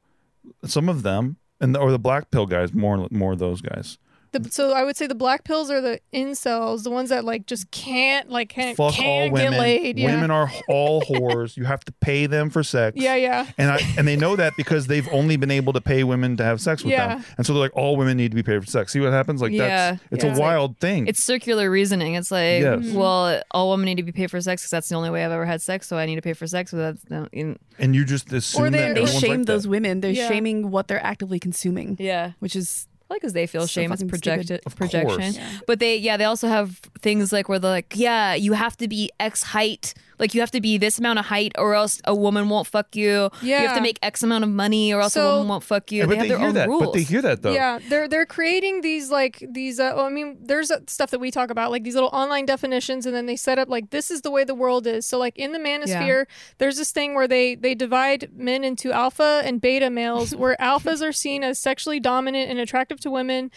some 0.64 0.88
of 0.90 1.02
them 1.02 1.38
and 1.60 1.74
the, 1.74 1.80
or 1.80 1.90
the 1.92 1.98
black 1.98 2.30
pill 2.30 2.46
guys 2.46 2.72
more 2.74 3.08
more 3.10 3.34
of 3.34 3.40
those 3.40 3.62
guys 3.62 3.98
The, 4.36 4.52
so 4.52 4.74
I 4.74 4.84
would 4.84 4.98
say 4.98 5.08
the 5.08 5.16
black 5.16 5.46
pills 5.46 5.72
are 5.72 5.80
the 5.80 6.00
incels, 6.14 6.84
the 6.84 6.90
ones 6.90 7.08
that 7.10 7.24
like 7.24 7.46
just 7.46 7.72
can't 7.72 8.30
like 8.30 8.50
can't, 8.50 8.76
fuck 8.76 8.88
all 8.88 8.92
can't 8.92 9.32
women 9.32 9.52
get 9.54 9.60
laid. 9.60 9.98
Yeah. 9.98 10.14
women 10.16 10.30
are 10.30 10.52
all 10.68 11.02
whores 11.04 11.56
you 11.56 11.64
have 11.64 11.86
to 11.86 11.92
pay 11.94 12.26
them 12.26 12.50
for 12.50 12.62
sex 12.64 12.98
yeah, 12.98 13.16
yeah. 13.16 13.48
and 13.58 13.72
I, 13.72 13.80
and 13.98 14.06
they 14.08 14.16
know 14.18 14.36
that 14.36 14.54
because 14.58 14.88
they've 14.88 15.08
only 15.14 15.38
been 15.38 15.52
able 15.52 15.72
to 15.74 15.80
pay 15.82 16.04
women 16.04 16.36
to 16.38 16.44
have 16.44 16.60
sex 16.60 16.84
with 16.84 16.92
Yeah. 16.92 17.08
them, 17.16 17.26
and 17.38 17.46
so 17.48 17.54
they're 17.54 17.62
like, 17.62 17.76
all 17.78 17.96
women 17.96 18.18
need 18.18 18.32
to 18.32 18.36
be 18.36 18.44
paid 18.44 18.60
for 18.64 18.70
sex. 18.70 18.92
See 18.92 19.00
what 19.00 19.14
happens? 19.14 19.42
Like 19.42 19.54
Yeah. 19.54 19.92
that's 19.92 20.02
it's 20.12 20.24
Yeah. 20.26 20.36
a 20.36 20.40
wild 20.40 20.78
thing. 20.80 21.08
It's 21.08 21.24
circular 21.24 21.72
reasoning. 21.72 22.16
It's 22.16 22.32
like, 22.32 22.62
Yes. 22.62 22.80
Mm-hmm. 22.80 22.94
well, 22.98 23.42
all 23.52 23.70
women 23.72 23.86
need 23.86 23.96
to 23.98 24.04
be 24.04 24.12
paid 24.12 24.30
for 24.32 24.42
sex 24.42 24.64
because 24.64 24.72
that's 24.72 24.90
the 24.90 24.96
only 24.96 25.10
way 25.12 25.24
I've 25.24 25.32
ever 25.32 25.46
had 25.46 25.62
sex, 25.62 25.88
so 25.88 25.98
I 25.98 26.06
need 26.06 26.16
to 26.16 26.22
pay 26.22 26.34
for 26.34 26.46
sex. 26.48 26.72
So 26.72 26.78
that's 26.78 27.10
no, 27.10 27.28
in, 27.32 27.58
and 27.80 27.96
you 27.96 28.04
just 28.04 28.32
assume 28.34 28.72
they- 28.72 28.80
that 28.80 28.96
They 28.96 29.06
shame 29.06 29.38
like 29.40 29.46
those 29.48 29.64
that. 29.64 29.70
women. 29.70 30.02
They're 30.02 30.12
Yeah. 30.12 30.28
shaming 30.28 30.72
what 30.72 30.88
they're 30.90 31.04
actively 31.06 31.40
consuming, 31.40 31.96
yeah. 32.00 32.32
which 32.40 32.56
is 32.56 32.88
Like, 33.10 33.22
because 33.22 33.34
they 33.34 33.46
feel 33.46 33.62
So 33.62 33.68
shame, 33.68 33.92
it's 33.92 34.02
fucking 34.02 34.10
projected. 34.10 34.62
Of 34.66 34.76
projection. 34.76 35.34
Yeah. 35.34 35.60
But 35.68 35.80
they, 35.80 35.96
yeah, 35.98 36.18
they 36.18 36.24
also 36.24 36.48
have 36.48 36.78
things 37.00 37.32
like 37.32 37.48
where 37.48 37.60
they're 37.60 37.70
like, 37.72 37.94
yeah, 37.96 38.34
you 38.34 38.54
have 38.54 38.76
to 38.78 38.88
be 38.88 39.12
X 39.20 39.44
height, 39.44 39.94
like 40.20 40.34
you 40.34 40.40
have 40.42 40.52
to 40.52 40.62
be 40.62 40.78
this 40.78 41.00
amount 41.00 41.20
of 41.20 41.26
height, 41.26 41.52
or 41.58 41.74
else 41.76 42.02
a 42.06 42.16
woman 42.16 42.50
won't 42.50 42.68
fuck 42.68 42.96
you. 42.96 43.30
Yeah. 43.42 43.62
you 43.62 43.68
have 43.68 43.78
to 43.78 43.82
make 43.82 44.00
X 44.02 44.24
amount 44.24 44.44
of 44.44 44.50
money, 44.50 44.94
or 44.94 45.02
else 45.02 45.16
a 45.16 45.24
woman 45.24 45.48
won't 45.48 45.64
fuck 45.64 45.92
you. 45.92 46.00
Yeah, 46.02 46.06
they 46.06 46.08
but 46.08 46.18
have 46.18 46.24
they 46.24 46.30
their 46.30 46.38
hear 46.40 46.48
own 46.48 46.54
that. 46.56 46.68
rules. 46.68 46.84
But 46.84 46.94
they 46.94 47.04
hear 47.04 47.22
that 47.22 47.42
though. 47.42 47.54
Yeah, 47.54 47.80
they're 47.90 48.08
they're 48.08 48.26
creating 48.26 48.82
these 48.82 49.10
like 49.12 49.44
these. 49.50 49.80
Uh, 49.80 49.94
well, 49.96 50.06
I 50.06 50.10
mean, 50.10 50.38
there's 50.42 50.72
uh, 50.72 50.80
stuff 50.88 51.12
that 51.12 51.20
we 51.20 51.32
talk 51.32 51.50
about, 51.50 51.72
like 51.72 51.84
these 51.84 51.96
little 51.96 52.10
online 52.14 52.46
definitions, 52.46 53.06
and 53.06 53.16
then 53.16 53.26
they 53.26 53.36
set 53.36 53.60
up 53.60 53.70
like 53.70 53.90
this 53.90 54.10
is 54.12 54.22
the 54.22 54.32
way 54.32 54.44
the 54.44 54.56
world 54.56 54.88
is. 54.88 55.06
So 55.06 55.18
like 55.18 55.38
in 55.38 55.52
the 55.52 55.60
manosphere, 55.60 56.26
there's 56.58 56.78
this 56.78 56.92
thing 56.92 57.16
where 57.16 57.28
they 57.28 57.56
they 57.56 57.76
divide 57.76 58.30
men 58.36 58.64
into 58.64 58.92
alpha 58.92 59.42
and 59.46 59.60
beta 59.62 59.90
males, 59.90 60.36
where 60.36 60.56
alphas 60.60 61.02
are 61.02 61.12
seen 61.14 61.44
as 61.44 61.60
sexually 61.60 62.00
dominant 62.00 62.50
and 62.50 62.60
attractive 62.60 63.00
to 63.02 63.12
women. 63.12 63.52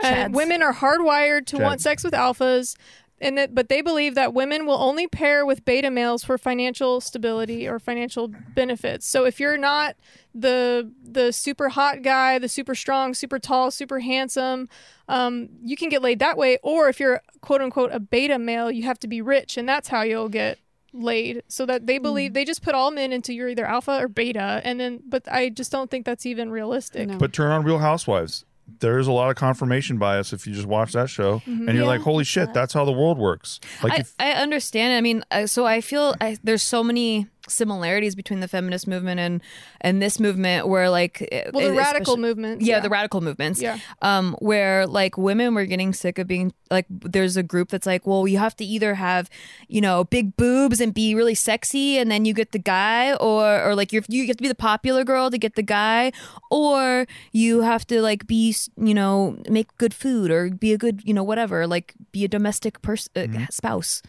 And 0.00 0.32
women 0.32 0.62
are 0.62 0.72
hardwired 0.74 1.46
to 1.46 1.56
Chad. 1.56 1.66
want 1.66 1.80
sex 1.80 2.04
with 2.04 2.12
alphas. 2.14 2.76
And 3.20 3.36
that, 3.36 3.54
but 3.54 3.68
they 3.68 3.82
believe 3.82 4.14
that 4.14 4.32
women 4.32 4.64
will 4.64 4.76
only 4.76 5.08
pair 5.08 5.44
with 5.44 5.64
beta 5.64 5.90
males 5.90 6.22
for 6.22 6.38
financial 6.38 7.00
stability 7.00 7.66
or 7.66 7.80
financial 7.80 8.28
benefits. 8.54 9.06
So 9.06 9.24
if 9.24 9.40
you're 9.40 9.58
not 9.58 9.96
the 10.34 10.92
the 11.02 11.32
super 11.32 11.70
hot 11.70 12.02
guy, 12.02 12.38
the 12.38 12.48
super 12.48 12.76
strong, 12.76 13.14
super 13.14 13.40
tall, 13.40 13.72
super 13.72 13.98
handsome, 13.98 14.68
um, 15.08 15.48
you 15.64 15.76
can 15.76 15.88
get 15.88 16.00
laid 16.00 16.20
that 16.20 16.36
way. 16.36 16.58
Or 16.62 16.88
if 16.88 17.00
you're 17.00 17.20
quote 17.40 17.60
unquote 17.60 17.90
a 17.92 17.98
beta 17.98 18.38
male, 18.38 18.70
you 18.70 18.84
have 18.84 19.00
to 19.00 19.08
be 19.08 19.20
rich, 19.20 19.56
and 19.56 19.68
that's 19.68 19.88
how 19.88 20.02
you'll 20.02 20.28
get 20.28 20.58
laid. 20.92 21.42
So 21.48 21.66
that 21.66 21.86
they 21.86 21.98
believe 21.98 22.34
they 22.34 22.44
just 22.44 22.62
put 22.62 22.74
all 22.74 22.92
men 22.92 23.12
into 23.12 23.32
you're 23.34 23.48
either 23.48 23.66
alpha 23.66 23.98
or 24.00 24.08
beta, 24.08 24.60
and 24.62 24.78
then 24.78 25.00
but 25.04 25.24
I 25.30 25.48
just 25.48 25.72
don't 25.72 25.90
think 25.90 26.06
that's 26.06 26.24
even 26.24 26.50
realistic. 26.50 27.08
No. 27.08 27.18
But 27.18 27.32
turn 27.32 27.50
on 27.50 27.64
Real 27.64 27.78
Housewives. 27.78 28.44
There's 28.80 29.06
a 29.06 29.12
lot 29.12 29.30
of 29.30 29.36
confirmation 29.36 29.98
bias 29.98 30.32
if 30.32 30.46
you 30.46 30.54
just 30.54 30.66
watch 30.66 30.92
that 30.92 31.08
show, 31.10 31.38
mm-hmm. 31.40 31.68
and 31.68 31.76
you're 31.76 31.84
Yeah. 31.84 31.84
like, 31.84 32.00
"Holy 32.02 32.24
shit, 32.24 32.52
that's 32.54 32.72
how 32.72 32.84
the 32.84 32.92
world 32.92 33.18
works." 33.18 33.60
Like, 33.82 33.92
I, 33.92 33.96
if, 33.96 34.14
I 34.18 34.30
understand. 34.32 34.92
I 34.94 35.00
mean, 35.00 35.24
so 35.46 35.66
I 35.66 35.80
feel 35.80 36.14
I, 36.20 36.36
there's 36.44 36.62
so 36.62 36.84
many 36.84 37.26
similarities 37.50 38.14
between 38.14 38.40
the 38.40 38.48
feminist 38.48 38.86
movement 38.86 39.20
and 39.20 39.40
and 39.80 40.00
this 40.02 40.18
movement, 40.20 40.68
where 40.68 40.90
like, 40.90 41.26
Well, 41.52 41.68
the 41.70 41.76
radical 41.76 42.16
movements 42.16 42.64
yeah, 42.64 42.76
yeah. 42.76 42.80
the 42.80 42.88
radical 42.90 43.20
movements, 43.20 43.60
Yeah. 43.60 43.78
um, 44.02 44.34
where 44.40 44.86
like 44.86 45.16
women 45.18 45.54
were 45.54 45.64
getting 45.66 45.92
sick 45.92 46.18
of 46.18 46.26
being 46.26 46.52
like, 46.70 46.86
there's 46.90 47.36
a 47.36 47.42
group 47.42 47.70
that's 47.70 47.86
like, 47.86 48.06
well, 48.06 48.28
you 48.28 48.38
have 48.38 48.54
to 48.56 48.64
either 48.64 48.94
have, 48.94 49.30
you 49.68 49.80
know, 49.80 50.04
big 50.04 50.36
boobs 50.36 50.80
and 50.80 50.92
be 50.92 51.14
really 51.14 51.34
sexy, 51.34 51.98
and 51.98 52.10
then 52.10 52.24
you 52.24 52.34
get 52.34 52.52
the 52.52 52.58
guy, 52.58 53.14
or 53.14 53.62
or 53.62 53.74
like 53.74 53.92
you're 53.92 54.02
you 54.08 54.26
have 54.26 54.36
to 54.36 54.42
be 54.42 54.48
the 54.48 54.54
popular 54.54 55.04
girl 55.04 55.30
to 55.30 55.38
get 55.38 55.54
the 55.54 55.62
guy, 55.62 56.12
or 56.50 57.06
you 57.32 57.62
have 57.62 57.86
to 57.86 58.02
like 58.02 58.26
be, 58.26 58.54
you 58.76 58.94
know, 58.94 59.38
make 59.48 59.68
good 59.78 59.94
food 59.94 60.30
or 60.30 60.50
be 60.50 60.72
a 60.72 60.78
good, 60.78 61.02
you 61.04 61.14
know, 61.14 61.22
whatever, 61.24 61.66
like 61.66 61.94
be 62.12 62.24
a 62.24 62.28
domestic 62.28 62.80
person, 62.82 63.36
uh, 63.36 63.46
spouse. 63.50 64.02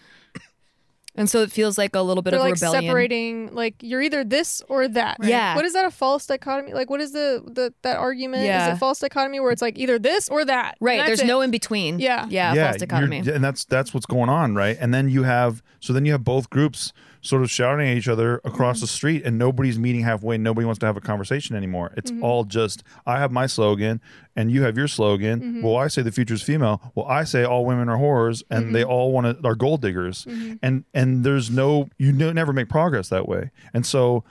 And 1.20 1.30
so 1.30 1.42
it 1.42 1.52
feels 1.52 1.78
like 1.78 1.96
a 1.96 2.02
little 2.02 2.24
bit 2.24 2.32
They're 2.32 2.40
of 2.40 2.46
like 2.46 2.54
rebellion. 2.54 2.84
separating, 2.86 3.54
like 3.54 3.76
you're 3.82 4.02
either 4.02 4.24
this 4.24 4.62
or 4.70 4.88
that. 4.88 5.18
Yeah. 5.22 5.56
What 5.56 5.66
is 5.66 5.74
that? 5.74 5.86
A 5.86 5.92
false 5.92 6.26
dichotomy? 6.26 6.74
Like, 6.74 6.90
what 6.90 7.02
is 7.02 7.12
the, 7.12 7.44
the 7.46 7.74
that 7.82 7.98
argument? 7.98 8.44
Yeah. 8.44 8.70
Is 8.70 8.76
it 8.78 8.80
false 8.80 9.00
dichotomy 9.00 9.40
where 9.40 9.52
it's 9.52 9.62
like 9.62 9.78
either 9.78 10.00
this 10.00 10.30
or 10.30 10.46
that? 10.46 10.78
Right. 10.80 11.06
There's 11.06 11.22
it. 11.22 11.28
no 11.28 11.42
in 11.42 11.52
between. 11.52 12.00
Yeah. 12.00 12.26
Yeah. 12.30 12.54
false 12.72 12.78
dichotomy. 12.78 13.20
and 13.20 13.44
that's 13.44 13.66
that's 13.66 13.94
what's 13.94 14.06
going 14.06 14.30
on, 14.30 14.56
right? 14.56 14.78
And 14.80 14.94
then 14.94 15.10
you 15.10 15.24
have 15.24 15.62
so 15.80 15.94
then 15.94 16.06
you 16.06 16.14
have 16.14 16.24
both 16.24 16.50
groups 16.50 16.94
sort 17.22 17.42
of 17.44 17.52
shouting 17.52 17.88
at 17.90 17.98
each 17.98 18.08
other 18.08 18.40
across 18.46 18.78
Mm-hmm. 18.78 18.84
the 18.84 18.88
street, 18.88 19.22
and 19.26 19.38
nobody's 19.38 19.78
meeting 19.78 20.02
halfway. 20.04 20.38
Nobody 20.38 20.66
wants 20.66 20.80
to 20.80 20.86
have 20.86 20.96
a 20.98 21.02
conversation 21.02 21.56
anymore. 21.56 21.94
It's 21.98 22.12
Mm-hmm. 22.12 22.24
all 22.24 22.44
just 22.46 22.84
I 23.06 23.20
have 23.20 23.32
my 23.32 23.46
slogan, 23.46 24.00
and 24.36 24.52
you 24.52 24.64
have 24.64 24.78
your 24.78 24.88
slogan. 24.88 25.40
Mm-hmm. 25.40 25.62
Well, 25.64 25.76
I 25.78 25.88
say 25.88 26.02
the 26.02 26.12
future 26.12 26.34
is 26.36 26.42
female. 26.42 26.82
Well, 26.96 27.06
I 27.08 27.24
say 27.26 27.44
all 27.44 27.66
women 27.66 27.90
are 27.90 27.98
whores, 27.98 28.44
and 28.50 28.74
they 28.74 28.82
Mm-hmm. 28.82 28.90
all 28.90 29.12
want 29.12 29.42
to 29.42 29.48
are 29.48 29.56
gold 29.56 29.82
diggers. 29.82 30.26
And 30.62 30.86
and 30.94 31.24
there's 31.24 31.50
no 31.50 31.90
you 31.98 32.12
no, 32.12 32.32
never 32.32 32.54
make 32.54 32.70
progress 32.70 33.10
that 33.10 33.28
way. 33.28 33.52
And 33.74 33.86
so, 33.86 34.24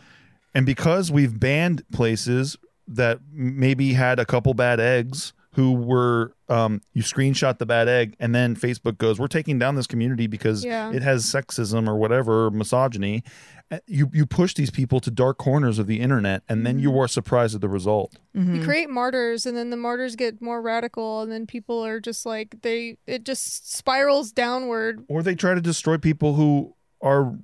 and 0.55 0.65
because 0.65 1.13
we've 1.13 1.39
banned 1.39 1.85
places 1.93 2.57
that 2.87 3.21
maybe 3.31 3.93
had 3.93 4.19
a 4.19 4.25
couple 4.25 4.55
bad 4.55 4.81
eggs 4.81 5.35
who 5.59 5.73
were 5.73 6.33
um, 6.49 6.81
you 6.95 7.03
screenshot 7.03 7.59
the 7.59 7.67
bad 7.67 7.89
egg 7.89 8.15
and 8.21 8.33
then 8.33 8.55
facebook 8.55 8.97
goes 8.97 9.19
we're 9.19 9.27
taking 9.27 9.59
down 9.59 9.75
this 9.75 9.89
community 9.89 10.29
because 10.29 10.65
Yeah. 10.65 10.93
it 10.93 11.03
has 11.03 11.25
sexism 11.27 11.89
or 11.89 11.97
whatever 11.97 12.49
misogyny 12.51 13.25
Uh, 13.71 13.79
you 13.87 14.09
you 14.15 14.25
push 14.25 14.55
these 14.55 14.71
people 14.71 14.99
to 15.01 15.11
dark 15.11 15.37
corners 15.37 15.79
of 15.81 15.87
the 15.89 15.99
internet 16.01 16.43
and 16.49 16.65
then 16.65 16.79
you 16.79 16.97
are 16.99 17.09
surprised 17.09 17.55
at 17.57 17.61
the 17.61 17.69
result 17.69 18.11
You 18.35 18.63
create 18.63 18.89
martyrs, 18.89 19.47
and 19.47 19.57
then 19.59 19.71
the 19.71 19.77
martyrs 19.77 20.15
get 20.17 20.41
more 20.41 20.63
radical, 20.63 21.23
and 21.23 21.31
then 21.33 21.45
people 21.45 21.85
are 21.85 21.99
just 21.99 22.25
like 22.25 22.49
they. 22.63 22.97
It 23.07 23.25
just 23.25 23.45
spirals 23.77 24.31
downward. 24.31 25.05
or 25.09 25.23
they 25.25 25.35
try 25.35 25.55
to 25.55 25.61
destroy 25.61 25.99
people 25.99 26.35
who 26.35 26.73
are 27.01 27.35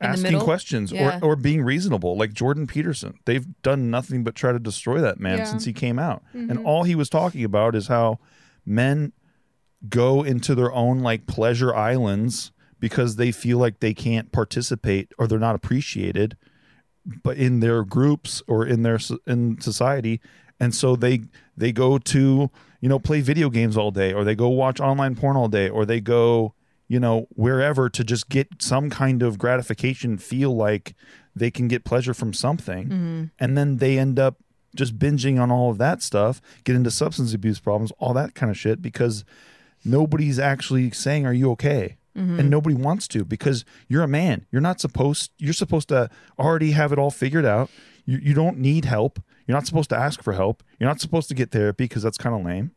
asking 0.00 0.38
questions 0.40 0.92
Yeah. 0.92 1.18
or, 1.22 1.30
or 1.32 1.36
being 1.36 1.62
reasonable 1.62 2.16
like 2.16 2.32
jordan 2.32 2.66
peterson. 2.66 3.14
They've 3.24 3.46
done 3.62 3.90
nothing 3.90 4.24
but 4.24 4.34
try 4.34 4.52
to 4.52 4.58
destroy 4.58 5.00
that 5.00 5.18
man 5.20 5.38
Yeah. 5.38 5.44
since 5.44 5.64
he 5.64 5.72
came 5.72 5.98
out. 5.98 6.22
And 6.32 6.58
all 6.64 6.84
he 6.84 6.94
was 6.94 7.08
talking 7.08 7.44
about 7.44 7.74
is 7.74 7.88
how 7.88 8.18
men 8.64 9.12
go 9.88 10.22
into 10.22 10.54
their 10.54 10.72
own 10.72 11.00
like 11.00 11.26
pleasure 11.26 11.74
islands 11.74 12.52
because 12.80 13.16
they 13.16 13.32
feel 13.32 13.58
like 13.58 13.80
they 13.80 13.94
can't 13.94 14.32
participate 14.32 15.12
or 15.18 15.26
they're 15.26 15.38
not 15.38 15.54
appreciated 15.54 16.36
but 17.22 17.36
in 17.36 17.60
their 17.60 17.84
groups 17.84 18.42
or 18.46 18.64
in 18.66 18.82
their 18.82 18.98
in 19.26 19.60
society. 19.60 20.20
And 20.58 20.74
so 20.74 20.96
they 20.96 21.22
they 21.56 21.70
go 21.72 21.98
to 21.98 22.50
you 22.80 22.88
know 22.88 22.98
play 22.98 23.20
video 23.20 23.50
games 23.50 23.76
all 23.76 23.90
day 23.90 24.12
or 24.14 24.24
they 24.24 24.34
go 24.34 24.48
watch 24.48 24.80
online 24.80 25.14
porn 25.14 25.36
all 25.36 25.48
day 25.48 25.68
or 25.68 25.84
they 25.84 26.00
go 26.00 26.54
you 26.88 27.00
know 27.00 27.26
wherever 27.30 27.88
to 27.88 28.04
just 28.04 28.28
get 28.28 28.48
some 28.60 28.90
kind 28.90 29.22
of 29.22 29.38
gratification 29.38 30.18
feel 30.18 30.54
like 30.54 30.94
they 31.34 31.50
can 31.50 31.68
get 31.68 31.84
pleasure 31.84 32.14
from 32.14 32.32
something. 32.32 32.84
Mm-hmm. 32.84 33.24
And 33.38 33.58
then 33.58 33.78
they 33.78 33.98
end 33.98 34.18
up 34.18 34.36
just 34.74 34.98
binging 34.98 35.40
on 35.40 35.50
all 35.50 35.70
of 35.70 35.78
that 35.78 36.02
stuff 36.02 36.40
get 36.64 36.74
into 36.74 36.90
substance 36.90 37.32
abuse 37.32 37.60
problems 37.60 37.92
all 38.00 38.12
that 38.12 38.34
kind 38.34 38.50
of 38.50 38.58
shit 38.58 38.82
because 38.82 39.24
nobody's 39.84 40.38
actually 40.38 40.90
saying 40.90 41.26
are 41.26 41.32
you 41.32 41.50
okay? 41.52 41.96
Mm-hmm. 42.16 42.40
And 42.40 42.50
nobody 42.50 42.76
wants 42.76 43.08
to 43.08 43.24
because 43.24 43.64
you're 43.88 44.04
a 44.04 44.08
man. 44.08 44.46
You're 44.52 44.62
not 44.62 44.80
supposed 44.80 45.32
you're 45.38 45.52
supposed 45.52 45.88
to 45.88 46.08
already 46.38 46.72
have 46.72 46.92
it 46.92 46.98
all 46.98 47.10
figured 47.10 47.44
out. 47.44 47.70
You, 48.04 48.18
you 48.18 48.34
don't 48.34 48.58
need 48.58 48.84
help. 48.84 49.20
You're 49.46 49.56
not 49.56 49.66
supposed 49.66 49.90
to 49.90 49.96
ask 49.96 50.22
for 50.22 50.32
help. 50.32 50.62
You're 50.78 50.88
not 50.88 51.00
supposed 51.00 51.28
to 51.28 51.34
get 51.34 51.50
therapy 51.50 51.84
because 51.84 52.02
that's 52.02 52.18
kind 52.18 52.36
of 52.36 52.44
lame. 52.44 52.70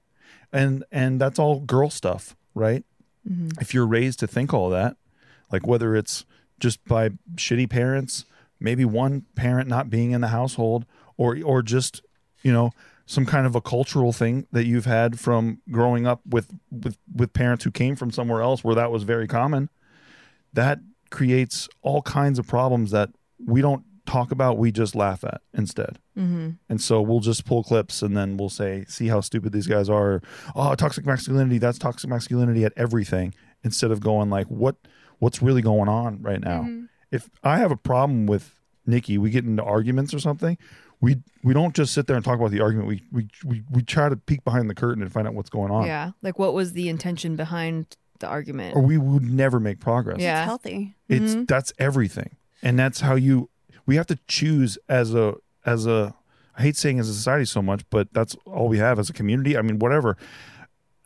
And 0.52 0.84
and 0.92 1.22
that's 1.22 1.38
all 1.38 1.60
girl 1.60 1.90
stuff 1.90 2.36
right 2.56 2.84
Mm-hmm. 3.30 3.60
if 3.60 3.74
you're 3.74 3.88
raised 3.88 4.20
to 4.20 4.28
think 4.28 4.54
all 4.54 4.70
that 4.70 4.96
like 5.52 5.68
whether 5.68 5.96
it's 5.96 6.26
just 6.60 6.84
by 6.86 7.10
shitty 7.36 7.70
parents 7.70 8.26
maybe 8.60 8.86
one 8.86 9.26
parent 9.36 9.68
not 9.68 9.90
being 9.90 10.12
in 10.12 10.22
the 10.22 10.30
household 10.30 10.86
or 11.18 11.38
or 11.44 11.62
just 11.62 12.02
you 12.42 12.54
know 12.54 12.72
some 13.06 13.26
kind 13.26 13.48
of 13.48 13.56
a 13.56 13.62
cultural 13.62 14.12
thing 14.12 14.46
that 14.52 14.66
you've 14.66 14.86
had 14.86 15.20
from 15.20 15.62
growing 15.72 16.06
up 16.06 16.22
with 16.26 16.54
with 16.72 16.98
with 17.14 17.34
parents 17.34 17.64
who 17.64 17.72
came 17.72 17.96
from 17.96 18.12
somewhere 18.12 18.42
else 18.42 18.64
where 18.64 18.76
that 18.76 18.92
was 18.92 19.04
very 19.04 19.28
common 19.28 19.70
that 20.54 20.80
creates 21.10 21.70
all 21.82 22.02
kinds 22.02 22.38
of 22.40 22.48
problems 22.48 22.92
that 22.92 23.10
we 23.46 23.62
don't 23.62 23.84
talk 24.08 24.32
about 24.32 24.58
we 24.58 24.72
just 24.72 24.96
laugh 24.96 25.24
at 25.24 25.42
instead 25.54 26.00
Mm-hmm. 26.18 26.50
and 26.70 26.82
so 26.82 27.00
we'll 27.02 27.20
just 27.20 27.46
pull 27.46 27.64
clips 27.64 28.02
and 28.02 28.18
then 28.18 28.38
we'll 28.38 28.50
say 28.50 28.86
see 28.88 29.08
how 29.08 29.22
stupid 29.22 29.52
these 29.52 29.68
guys 29.68 29.88
are 29.90 30.22
oh 30.56 30.74
toxic 30.74 31.06
masculinity 31.06 31.60
that's 31.60 31.78
toxic 31.78 32.10
masculinity 32.10 32.66
at 32.66 32.74
everything 32.76 33.36
instead 33.64 33.92
of 33.92 34.00
going 34.00 34.30
like 34.32 34.48
what 34.48 34.78
what's 35.20 35.42
really 35.44 35.62
going 35.62 35.88
on 35.90 36.20
right 36.24 36.42
now 36.42 36.68
if 37.12 37.30
i 37.44 37.58
have 37.60 37.70
a 37.72 37.78
problem 37.78 38.26
with 38.26 38.60
nikki 38.88 39.18
we 39.20 39.30
get 39.30 39.46
into 39.46 39.64
arguments 39.64 40.12
or 40.14 40.18
something 40.20 40.58
we 41.02 41.18
we 41.44 41.54
don't 41.54 41.76
just 41.76 41.94
sit 41.94 42.08
there 42.08 42.16
and 42.16 42.26
talk 42.26 42.40
about 42.40 42.50
the 42.50 42.62
argument 42.62 42.88
we 42.88 43.04
we 43.12 43.28
we, 43.46 43.62
we 43.70 43.84
try 43.84 44.10
to 44.10 44.16
peek 44.16 44.44
behind 44.44 44.68
the 44.70 44.74
curtain 44.76 45.04
and 45.04 45.12
find 45.14 45.28
out 45.28 45.36
what's 45.36 45.52
going 45.52 45.72
on 45.72 45.86
Yeah. 45.86 46.12
Like, 46.24 46.40
what 46.40 46.56
was 46.56 46.74
the 46.74 46.90
intention 46.90 47.36
behind 47.36 47.96
the 48.20 48.26
argument? 48.28 48.76
or 48.76 48.82
we 48.82 48.98
would 48.98 49.22
never 49.24 49.60
make 49.60 49.80
progress 49.80 50.18
Yeah. 50.20 50.40
It's 50.42 50.46
healthy. 50.46 50.96
it's 51.08 51.36
that's 51.48 51.72
everything 51.78 52.38
and 52.64 52.80
that's 52.80 53.02
how 53.02 53.14
you 53.14 53.52
we 53.88 53.96
have 53.96 54.06
to 54.08 54.20
choose 54.28 54.78
as 54.88 55.16
a 55.16 55.34
as 55.66 55.88
a 55.88 56.14
i 56.58 56.62
hate 56.62 56.76
saying 56.76 57.00
as 57.00 57.10
a 57.10 57.14
society 57.14 57.46
so 57.46 57.62
much 57.62 57.82
but 57.90 58.08
that's 58.14 58.36
all 58.46 58.68
we 58.68 58.78
have 58.78 59.00
as 59.00 59.10
a 59.10 59.14
community. 59.14 59.58
I 59.58 59.62
mean 59.64 59.80
whatever 59.80 60.16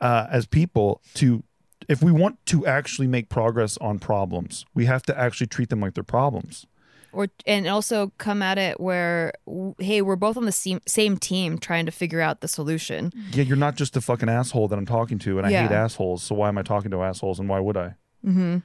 uh 0.00 0.26
as 0.30 0.46
people 0.46 1.00
to 1.14 1.42
if 1.88 2.02
we 2.02 2.12
want 2.12 2.44
to 2.46 2.66
actually 2.66 3.06
make 3.08 3.28
progress 3.28 3.76
on 3.78 3.98
problems 3.98 4.64
we 4.74 4.84
have 4.86 5.02
to 5.04 5.18
actually 5.18 5.46
treat 5.48 5.68
them 5.70 5.80
like 5.80 5.94
they're 5.94 6.04
problems. 6.04 6.66
Or 7.14 7.28
and 7.46 7.66
also 7.66 8.10
come 8.16 8.40
at 8.42 8.56
it 8.56 8.80
where 8.80 9.32
hey 9.78 10.00
we're 10.00 10.16
both 10.16 10.36
on 10.38 10.46
the 10.46 10.52
same, 10.52 10.80
same 10.86 11.18
team 11.18 11.58
trying 11.58 11.84
to 11.84 11.92
figure 11.92 12.22
out 12.22 12.40
the 12.40 12.48
solution. 12.48 13.12
Yeah 13.32 13.44
you're 13.44 13.56
not 13.56 13.74
just 13.76 13.96
a 13.96 14.00
fucking 14.00 14.28
asshole 14.30 14.68
that 14.68 14.78
i'm 14.78 14.86
talking 14.86 15.18
to 15.20 15.36
and 15.38 15.46
i 15.46 15.50
Yeah. 15.50 15.68
hate 15.68 15.74
assholes. 15.74 16.22
So 16.22 16.34
why 16.34 16.48
am 16.48 16.56
i 16.58 16.62
talking 16.62 16.90
to 16.90 17.02
assholes 17.02 17.38
and 17.38 17.48
why 17.48 17.60
would 17.60 17.76
i? 17.76 17.94
Mm-hmm. 18.24 18.58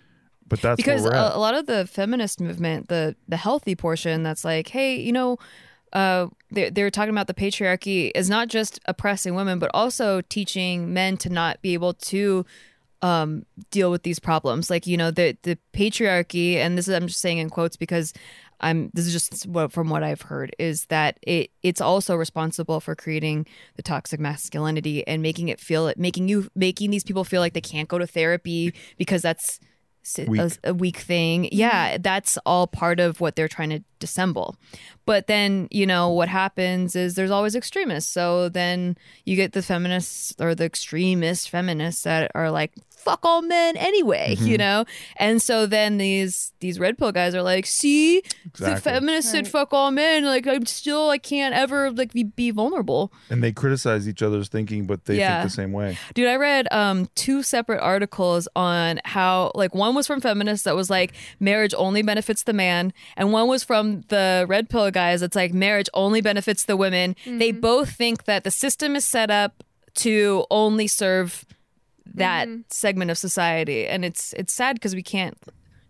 But 0.48 0.62
that's 0.62 0.78
because 0.78 1.04
where 1.04 1.12
we're 1.12 1.18
at. 1.18 1.34
a, 1.34 1.38
a 1.38 1.40
lot 1.40 1.56
of 1.56 1.66
the 1.66 1.86
feminist 1.88 2.40
movement 2.40 2.88
the 2.88 3.16
the 3.28 3.38
healthy 3.38 3.76
portion 3.76 4.24
that's 4.24 4.46
like 4.46 4.70
hey 4.70 4.96
you 4.96 5.12
know 5.12 5.38
uh, 5.94 6.28
they, 6.52 6.70
they're 6.70 6.92
talking 6.92 7.12
about 7.12 7.28
the 7.28 7.34
patriarchy 7.34 8.12
is 8.14 8.30
not 8.30 8.50
just 8.50 8.80
oppressing 8.86 9.36
women 9.36 9.58
but 9.60 9.72
also 9.74 10.22
teaching 10.22 10.94
men 10.94 11.16
to 11.18 11.30
not 11.30 11.62
be 11.62 11.74
able 11.74 11.94
to 11.94 12.46
um, 13.02 13.46
deal 13.72 13.90
with 13.92 14.04
these 14.04 14.20
problems 14.20 14.70
like 14.70 14.86
you 14.88 14.98
know 14.98 15.12
the 15.12 15.38
the 15.44 15.58
patriarchy 15.74 16.56
and 16.56 16.78
this 16.78 16.88
is 16.88 16.94
i'm 16.94 17.08
just 17.08 17.22
saying 17.22 17.38
in 17.38 17.50
quotes 17.50 17.78
because 17.78 18.12
i'm 18.60 18.90
this 18.94 19.06
is 19.06 19.14
just 19.14 19.46
what 19.48 19.72
from 19.72 19.90
what 19.90 20.04
i've 20.04 20.24
heard 20.24 20.54
is 20.58 20.88
that 20.88 21.18
it 21.22 21.52
it's 21.62 21.80
also 21.80 22.16
responsible 22.16 22.80
for 22.80 22.96
creating 22.96 23.46
the 23.76 23.84
toxic 23.84 24.20
masculinity 24.20 25.06
and 25.08 25.22
making 25.22 25.48
it 25.48 25.60
feel 25.60 25.88
it 25.88 25.98
making 25.98 26.28
you 26.28 26.50
making 26.56 26.90
these 26.90 27.04
people 27.04 27.24
feel 27.24 27.40
like 27.40 27.54
they 27.54 27.62
can't 27.62 27.88
go 27.88 27.98
to 27.98 28.08
therapy 28.08 28.74
because 28.98 29.22
that's. 29.22 29.60
A, 30.64 30.70
a 30.70 30.74
weak 30.74 30.98
thing. 30.98 31.50
Yeah 31.52 31.94
mm-hmm. 31.94 32.02
that's 32.02 32.38
all 32.46 32.68
part 32.68 33.00
of 33.00 33.20
what 33.20 33.36
they're 33.36 33.48
trying 33.48 33.70
to 33.70 33.84
dissemble. 34.00 34.56
But 35.06 35.28
then 35.28 35.68
you 35.72 35.86
know 35.86 36.10
what 36.10 36.30
happens 36.30 36.96
is 36.96 37.16
there's 37.16 37.32
always 37.32 37.56
extremists. 37.56 38.12
So 38.12 38.50
then 38.50 38.98
you 39.26 39.36
get 39.36 39.54
the 39.54 39.62
feminists 39.62 40.36
or 40.40 40.56
the 40.56 40.66
extremist 40.66 41.50
feminists 41.50 42.04
that 42.04 42.32
are 42.36 42.52
like 42.52 42.74
fuck 42.98 43.20
all 43.24 43.42
men 43.42 43.78
anyway 43.78 44.36
Mm-hmm. 44.38 44.48
you 44.48 44.58
know 44.58 44.84
and 45.18 45.42
so 45.42 45.66
then 45.66 45.98
these 45.98 46.52
these 46.60 46.80
red 46.80 46.98
pill 46.98 47.12
guys 47.12 47.34
are 47.36 47.42
like 47.42 47.66
see 47.66 48.20
the 48.22 48.28
Exactly. 48.48 48.92
feminists 48.92 49.32
said 49.32 49.48
fuck 49.48 49.72
all 49.74 49.92
men 49.92 50.26
like 50.26 50.46
i'm 50.48 50.66
still 50.66 51.10
i 51.10 51.18
can't 51.18 51.54
ever 51.56 51.92
like 51.92 52.12
be, 52.12 52.24
be 52.24 52.52
vulnerable 52.52 53.14
and 53.30 53.44
they 53.44 53.52
criticize 53.52 54.10
each 54.10 54.22
other's 54.22 54.50
thinking 54.50 54.86
but 54.88 55.06
they 55.06 55.18
Yeah. 55.18 55.42
think 55.42 55.52
the 55.52 55.56
same 55.56 55.72
way 55.72 55.98
Dude, 56.16 56.28
I 56.28 56.36
read 56.36 56.68
um 56.72 57.08
two 57.16 57.44
separate 57.44 57.82
articles 57.82 58.48
on 58.56 59.00
how 59.06 59.52
like 59.56 59.74
one 59.76 59.96
was 59.96 60.08
from 60.08 60.20
feminists 60.20 60.66
that 60.66 60.76
was 60.76 60.90
like 60.90 61.14
marriage 61.40 61.74
only 61.78 62.02
benefits 62.02 62.44
the 62.44 62.54
man, 62.54 62.92
and 63.16 63.32
one 63.32 63.48
was 63.48 63.64
from 63.64 64.02
the 64.10 64.46
red 64.50 64.70
pill 64.70 64.90
guys 64.92 65.22
that's 65.22 65.36
like 65.36 65.54
marriage 65.54 65.88
only 65.94 66.20
benefits 66.22 66.66
the 66.66 66.76
women. 66.76 67.16
They 67.26 67.52
both 67.52 67.92
think 67.92 68.26
that 68.26 68.44
the 68.44 68.52
system 68.52 68.96
is 68.96 69.06
set 69.06 69.30
up 69.30 69.64
to 69.96 70.46
only 70.52 70.88
serve 70.88 71.46
that 72.16 72.48
mm-hmm. 72.48 72.62
segment 72.70 73.12
of 73.12 73.18
society, 73.18 73.88
and 73.88 74.06
it's 74.06 74.34
it's 74.34 74.54
sad 74.54 74.76
because 74.76 74.96
we 74.96 75.04
can't 75.04 75.38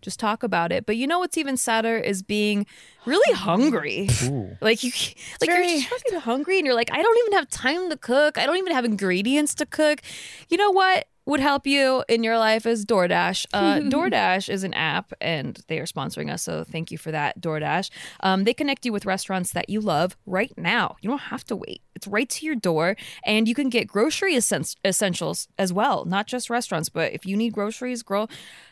just 0.00 0.20
talk 0.20 0.42
about 0.42 0.72
it. 0.72 0.86
But 0.86 0.96
you 0.96 1.06
know 1.06 1.18
what's 1.18 1.36
even 1.36 1.56
sadder 1.56 1.96
is 1.98 2.22
being 2.22 2.66
really 3.04 3.34
hungry. 3.34 4.08
Ooh. 4.24 4.56
Like 4.60 4.82
you, 4.84 4.92
like 5.40 5.48
you're 5.48 5.62
just 5.62 5.88
fucking 5.88 6.20
hungry, 6.20 6.58
and 6.58 6.66
you're 6.66 6.74
like, 6.74 6.90
I 6.92 7.02
don't 7.02 7.18
even 7.26 7.32
have 7.38 7.48
time 7.50 7.90
to 7.90 7.96
cook. 7.96 8.38
I 8.38 8.46
don't 8.46 8.56
even 8.56 8.72
have 8.72 8.84
ingredients 8.84 9.54
to 9.56 9.66
cook. 9.66 10.00
You 10.48 10.56
know 10.56 10.70
what? 10.70 11.06
Would 11.28 11.40
help 11.40 11.66
you 11.66 12.02
in 12.08 12.24
your 12.24 12.38
life 12.38 12.64
is 12.64 12.86
DoorDash. 12.86 13.44
Uh, 13.52 13.74
DoorDash 13.80 14.48
is 14.48 14.64
an 14.64 14.72
app, 14.72 15.12
and 15.20 15.60
they 15.68 15.78
are 15.78 15.84
sponsoring 15.84 16.32
us, 16.32 16.42
so 16.42 16.64
thank 16.64 16.90
you 16.90 16.96
for 16.96 17.10
that, 17.10 17.38
DoorDash. 17.38 17.90
Um, 18.20 18.44
they 18.44 18.54
connect 18.54 18.86
you 18.86 18.94
with 18.94 19.04
restaurants 19.04 19.52
that 19.52 19.68
you 19.68 19.82
love 19.82 20.16
right 20.24 20.56
now. 20.56 20.96
You 21.02 21.10
don't 21.10 21.18
have 21.18 21.44
to 21.44 21.56
wait. 21.56 21.82
It's 21.94 22.06
right 22.06 22.30
to 22.30 22.46
your 22.46 22.54
door, 22.54 22.96
and 23.24 23.46
you 23.46 23.54
can 23.54 23.68
get 23.68 23.86
grocery 23.86 24.36
essen- 24.36 24.64
essentials 24.86 25.48
as 25.58 25.70
well, 25.70 26.06
not 26.06 26.26
just 26.26 26.48
restaurants. 26.48 26.88
But 26.88 27.12
if 27.12 27.26
you 27.26 27.36
need 27.36 27.52
groceries, 27.52 28.02
girl, 28.02 28.30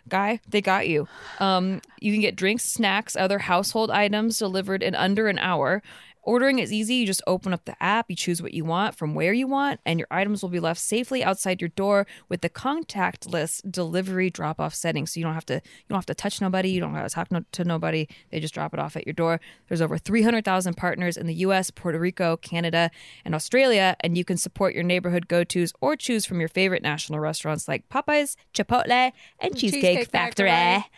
guy, 0.08 0.40
they 0.48 0.62
got 0.62 0.88
you. 0.88 1.08
Um, 1.40 1.82
you 2.00 2.10
can 2.10 2.22
get 2.22 2.36
drinks, 2.36 2.64
snacks, 2.64 3.16
other 3.16 3.40
household 3.40 3.90
items 3.90 4.38
delivered 4.38 4.82
in 4.82 4.94
under 4.94 5.28
an 5.28 5.38
hour. 5.38 5.82
Ordering 6.26 6.58
is 6.58 6.72
easy. 6.72 6.96
You 6.96 7.06
just 7.06 7.22
open 7.26 7.52
up 7.52 7.64
the 7.64 7.80
app, 7.82 8.06
you 8.08 8.16
choose 8.16 8.42
what 8.42 8.52
you 8.52 8.64
want 8.64 8.96
from 8.96 9.14
where 9.14 9.32
you 9.32 9.46
want, 9.46 9.78
and 9.86 10.00
your 10.00 10.08
items 10.10 10.42
will 10.42 10.48
be 10.48 10.58
left 10.58 10.80
safely 10.80 11.22
outside 11.22 11.60
your 11.60 11.68
door 11.70 12.04
with 12.28 12.40
the 12.40 12.50
contactless 12.50 13.62
delivery 13.70 14.28
drop-off 14.28 14.74
setting. 14.74 15.06
So 15.06 15.20
you 15.20 15.24
don't 15.24 15.34
have 15.34 15.46
to 15.46 15.54
you 15.54 15.88
don't 15.88 15.98
have 15.98 16.06
to 16.06 16.14
touch 16.14 16.40
nobody, 16.40 16.70
you 16.70 16.80
don't 16.80 16.92
have 16.94 17.08
to 17.08 17.14
talk 17.14 17.30
no, 17.30 17.44
to 17.52 17.64
nobody. 17.64 18.08
They 18.30 18.40
just 18.40 18.54
drop 18.54 18.74
it 18.74 18.80
off 18.80 18.96
at 18.96 19.06
your 19.06 19.14
door. 19.14 19.40
There's 19.68 19.80
over 19.80 19.98
300,000 19.98 20.74
partners 20.76 21.16
in 21.16 21.28
the 21.28 21.34
US, 21.34 21.70
Puerto 21.70 21.98
Rico, 21.98 22.36
Canada, 22.36 22.90
and 23.24 23.34
Australia, 23.34 23.96
and 24.00 24.18
you 24.18 24.24
can 24.24 24.36
support 24.36 24.74
your 24.74 24.84
neighborhood 24.84 25.28
go-tos 25.28 25.72
or 25.80 25.94
choose 25.94 26.26
from 26.26 26.40
your 26.40 26.48
favorite 26.48 26.82
national 26.82 27.20
restaurants 27.20 27.68
like 27.68 27.88
Popeyes, 27.88 28.34
Chipotle, 28.52 29.12
and 29.38 29.56
Cheesecake, 29.56 29.82
Cheesecake 29.82 30.08
Factory. 30.10 30.48
Factory. 30.48 30.90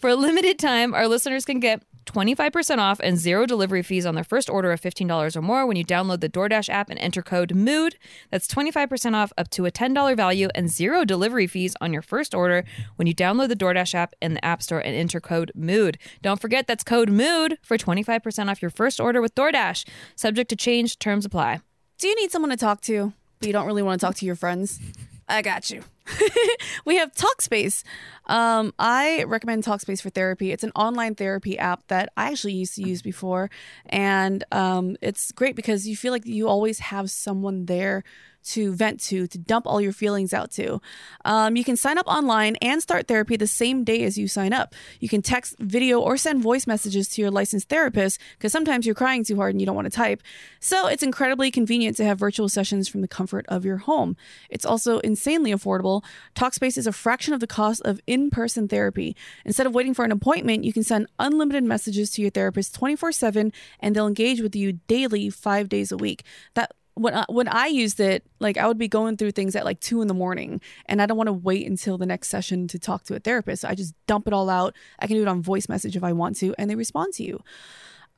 For 0.00 0.10
a 0.10 0.14
limited 0.14 0.60
time, 0.60 0.94
our 0.94 1.08
listeners 1.08 1.44
can 1.44 1.58
get 1.58 1.82
25% 2.08 2.78
off 2.78 3.00
and 3.00 3.18
zero 3.18 3.46
delivery 3.46 3.82
fees 3.82 4.06
on 4.06 4.14
their 4.14 4.24
first 4.24 4.48
order 4.48 4.72
of 4.72 4.80
$15 4.80 5.36
or 5.36 5.42
more 5.42 5.66
when 5.66 5.76
you 5.76 5.84
download 5.84 6.20
the 6.20 6.28
DoorDash 6.28 6.68
app 6.68 6.88
and 6.90 6.98
enter 6.98 7.22
code 7.22 7.54
MOOD. 7.54 7.96
That's 8.30 8.48
25% 8.48 9.14
off 9.14 9.32
up 9.36 9.50
to 9.50 9.66
a 9.66 9.70
$10 9.70 10.16
value 10.16 10.48
and 10.54 10.70
zero 10.70 11.04
delivery 11.04 11.46
fees 11.46 11.76
on 11.80 11.92
your 11.92 12.02
first 12.02 12.34
order 12.34 12.64
when 12.96 13.06
you 13.06 13.14
download 13.14 13.48
the 13.48 13.56
DoorDash 13.56 13.94
app 13.94 14.14
in 14.22 14.34
the 14.34 14.44
App 14.44 14.62
Store 14.62 14.80
and 14.80 14.96
enter 14.96 15.20
code 15.20 15.52
MOOD. 15.54 15.98
Don't 16.22 16.40
forget 16.40 16.66
that's 16.66 16.84
code 16.84 17.10
MOOD 17.10 17.58
for 17.62 17.76
25% 17.76 18.50
off 18.50 18.62
your 18.62 18.70
first 18.70 19.00
order 19.00 19.20
with 19.20 19.34
DoorDash. 19.34 19.86
Subject 20.16 20.48
to 20.50 20.56
change, 20.56 20.98
terms 20.98 21.24
apply. 21.24 21.60
Do 21.98 22.08
you 22.08 22.16
need 22.16 22.30
someone 22.30 22.50
to 22.50 22.56
talk 22.56 22.80
to, 22.82 23.12
but 23.38 23.46
you 23.46 23.52
don't 23.52 23.66
really 23.66 23.82
want 23.82 24.00
to 24.00 24.06
talk 24.06 24.14
to 24.16 24.26
your 24.26 24.36
friends? 24.36 24.80
I 25.28 25.42
got 25.42 25.70
you. 25.70 25.82
we 26.84 26.96
have 26.96 27.14
Talkspace. 27.14 27.82
Um, 28.26 28.74
I 28.78 29.24
recommend 29.24 29.64
Talkspace 29.64 30.02
for 30.02 30.10
therapy. 30.10 30.52
It's 30.52 30.64
an 30.64 30.72
online 30.74 31.14
therapy 31.14 31.58
app 31.58 31.86
that 31.88 32.12
I 32.16 32.30
actually 32.30 32.54
used 32.54 32.74
to 32.76 32.82
use 32.82 33.02
before, 33.02 33.50
and 33.86 34.44
um, 34.52 34.96
it's 35.00 35.32
great 35.32 35.56
because 35.56 35.86
you 35.86 35.96
feel 35.96 36.12
like 36.12 36.26
you 36.26 36.48
always 36.48 36.78
have 36.78 37.10
someone 37.10 37.66
there 37.66 38.04
to 38.48 38.72
vent 38.72 39.00
to, 39.00 39.26
to 39.26 39.38
dump 39.38 39.66
all 39.66 39.80
your 39.80 39.92
feelings 39.92 40.32
out 40.32 40.50
to. 40.52 40.80
Um, 41.24 41.56
you 41.56 41.64
can 41.64 41.76
sign 41.76 41.98
up 41.98 42.06
online 42.06 42.56
and 42.56 42.82
start 42.82 43.06
therapy 43.06 43.36
the 43.36 43.46
same 43.46 43.84
day 43.84 44.04
as 44.04 44.16
you 44.16 44.28
sign 44.28 44.52
up. 44.52 44.74
You 45.00 45.08
can 45.08 45.22
text, 45.22 45.56
video, 45.58 46.00
or 46.00 46.16
send 46.16 46.42
voice 46.42 46.66
messages 46.66 47.08
to 47.08 47.22
your 47.22 47.30
licensed 47.30 47.68
therapist 47.68 48.20
because 48.36 48.52
sometimes 48.52 48.86
you're 48.86 48.94
crying 48.94 49.24
too 49.24 49.36
hard 49.36 49.54
and 49.54 49.60
you 49.60 49.66
don't 49.66 49.76
want 49.76 49.86
to 49.86 49.90
type. 49.90 50.22
So 50.60 50.86
it's 50.86 51.02
incredibly 51.02 51.50
convenient 51.50 51.96
to 51.98 52.04
have 52.04 52.18
virtual 52.18 52.48
sessions 52.48 52.88
from 52.88 53.00
the 53.00 53.08
comfort 53.08 53.44
of 53.48 53.64
your 53.64 53.78
home. 53.78 54.16
It's 54.48 54.64
also 54.64 54.98
insanely 55.00 55.52
affordable. 55.52 56.04
Talkspace 56.34 56.78
is 56.78 56.86
a 56.86 56.92
fraction 56.92 57.34
of 57.34 57.40
the 57.40 57.46
cost 57.46 57.82
of 57.82 58.00
in 58.06 58.30
person 58.30 58.68
therapy. 58.68 59.16
Instead 59.44 59.66
of 59.66 59.74
waiting 59.74 59.94
for 59.94 60.04
an 60.04 60.12
appointment, 60.12 60.64
you 60.64 60.72
can 60.72 60.82
send 60.82 61.06
unlimited 61.18 61.64
messages 61.64 62.10
to 62.10 62.22
your 62.22 62.30
therapist 62.30 62.74
24 62.74 63.12
7 63.12 63.52
and 63.80 63.94
they'll 63.94 64.06
engage 64.06 64.40
with 64.40 64.56
you 64.56 64.72
daily, 64.86 65.30
five 65.30 65.68
days 65.68 65.92
a 65.92 65.96
week. 65.96 66.24
That 66.54 66.72
when 66.98 67.14
I, 67.14 67.24
when 67.28 67.48
I 67.48 67.66
used 67.66 68.00
it, 68.00 68.24
like 68.40 68.56
I 68.56 68.66
would 68.66 68.78
be 68.78 68.88
going 68.88 69.16
through 69.16 69.32
things 69.32 69.56
at 69.56 69.64
like 69.64 69.80
two 69.80 70.02
in 70.02 70.08
the 70.08 70.14
morning, 70.14 70.60
and 70.86 71.00
I 71.00 71.06
don't 71.06 71.16
want 71.16 71.28
to 71.28 71.32
wait 71.32 71.66
until 71.66 71.98
the 71.98 72.06
next 72.06 72.28
session 72.28 72.68
to 72.68 72.78
talk 72.78 73.04
to 73.04 73.14
a 73.14 73.18
therapist. 73.18 73.62
So 73.62 73.68
I 73.68 73.74
just 73.74 73.94
dump 74.06 74.26
it 74.26 74.32
all 74.32 74.50
out. 74.50 74.74
I 74.98 75.06
can 75.06 75.16
do 75.16 75.22
it 75.22 75.28
on 75.28 75.42
voice 75.42 75.68
message 75.68 75.96
if 75.96 76.04
I 76.04 76.12
want 76.12 76.36
to, 76.36 76.54
and 76.58 76.68
they 76.68 76.74
respond 76.74 77.14
to 77.14 77.24
you. 77.24 77.42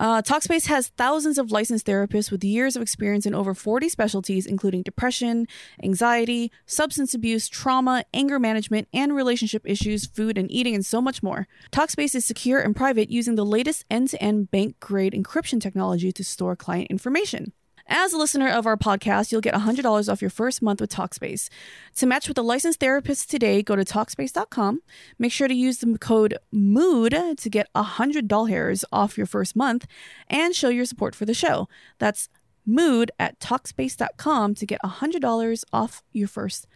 Uh, 0.01 0.23
Talkspace 0.23 0.67
has 0.67 0.89
thousands 0.97 1.37
of 1.37 1.53
licensed 1.53 1.85
therapists 1.85 2.31
with 2.31 2.43
years 2.43 2.75
of 2.75 2.81
experience 2.81 3.27
in 3.27 3.35
over 3.35 3.53
40 3.53 3.91
specialties, 3.91 4.47
including 4.47 4.83
depression, 4.83 5.47
anxiety, 5.85 6.51
substance 6.65 7.13
abuse, 7.13 7.51
trauma, 7.51 8.05
anger 8.15 8.39
management, 8.39 8.89
and 8.95 9.15
relationship 9.15 9.61
issues, 9.67 10.07
food 10.07 10.39
and 10.39 10.51
eating, 10.51 10.75
and 10.75 10.87
so 10.87 11.03
much 11.03 11.23
more. 11.23 11.47
Talkspace 11.71 12.15
is 12.15 12.25
secure 12.25 12.61
and 12.61 12.75
private 12.75 13.11
using 13.11 13.35
the 13.35 13.45
latest 13.45 13.85
end 13.91 14.09
to 14.09 14.23
end 14.23 14.51
bank 14.51 14.81
grade 14.81 15.13
encryption 15.13 15.61
technology 15.61 16.11
to 16.13 16.25
store 16.25 16.57
client 16.57 16.91
information. 16.91 17.53
As 17.93 18.13
a 18.13 18.19
listener 18.19 18.49
of 18.49 18.67
our 18.67 18.77
podcast, 18.77 19.33
you'll 19.33 19.41
get 19.41 19.53
$100 19.53 20.09
off 20.09 20.21
your 20.21 20.31
first 20.31 20.63
month 20.63 20.81
with 20.81 20.93
Talkspace. 20.93 21.49
To 21.97 22.07
match 22.07 22.29
with 22.29 22.39
a 22.39 22.43
licensed 22.43 22.79
therapist 22.79 23.29
today, 23.29 23.63
go 23.65 23.75
to 23.75 23.85
Talkspace.com. 23.85 24.81
Make 25.19 25.33
sure 25.33 25.49
to 25.49 25.55
use 25.55 25.79
the 25.79 25.99
code 25.99 26.39
MOOD 26.53 27.37
to 27.37 27.51
get 27.51 27.67
$100 27.75 28.85
off 28.93 29.17
your 29.19 29.27
first 29.27 29.57
month 29.57 29.89
and 30.29 30.55
show 30.55 30.69
your 30.69 30.85
support 30.85 31.17
for 31.17 31.25
the 31.27 31.35
show. 31.35 31.69
That's 31.99 32.29
MOOD 32.65 33.11
at 33.19 33.41
Talkspace.com 33.41 34.55
to 34.55 34.67
get 34.67 34.81
$100 34.85 35.65
off 35.73 36.05
your 36.13 36.29
first 36.29 36.69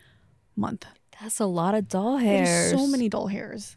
month. 0.57 0.85
That's 1.21 1.39
a 1.39 1.47
lot 1.47 1.77
of 1.77 1.89
doll 1.89 2.19
There's 2.19 2.49
hairs. 2.49 2.73
so 2.73 2.89
many 2.89 3.09
doll 3.09 3.29
hairs. 3.29 3.77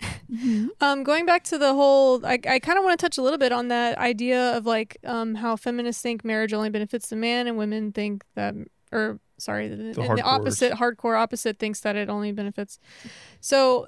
Hundred. 0.00 0.70
Um, 0.80 1.02
going 1.04 1.26
back 1.26 1.44
to 1.44 1.58
the 1.58 1.74
whole, 1.74 2.24
I, 2.24 2.38
I 2.48 2.58
kind 2.58 2.78
of 2.78 2.84
want 2.84 2.98
to 2.98 3.04
touch 3.04 3.18
a 3.18 3.22
little 3.22 3.38
bit 3.38 3.52
on 3.52 3.68
that 3.68 3.98
idea 3.98 4.56
of 4.56 4.64
like 4.66 4.96
um, 5.04 5.34
how 5.34 5.56
feminists 5.56 6.02
think 6.02 6.24
marriage 6.24 6.52
only 6.52 6.70
benefits 6.70 7.08
the 7.08 7.16
man 7.16 7.46
and 7.46 7.56
women 7.58 7.92
think 7.92 8.24
that, 8.34 8.54
or 8.92 9.20
sorry, 9.38 9.68
the, 9.68 10.00
and 10.00 10.18
the 10.18 10.22
opposite, 10.22 10.72
hardcore 10.74 11.18
opposite 11.18 11.58
thinks 11.58 11.80
that 11.80 11.96
it 11.96 12.08
only 12.08 12.32
benefits. 12.32 12.78
So, 13.40 13.86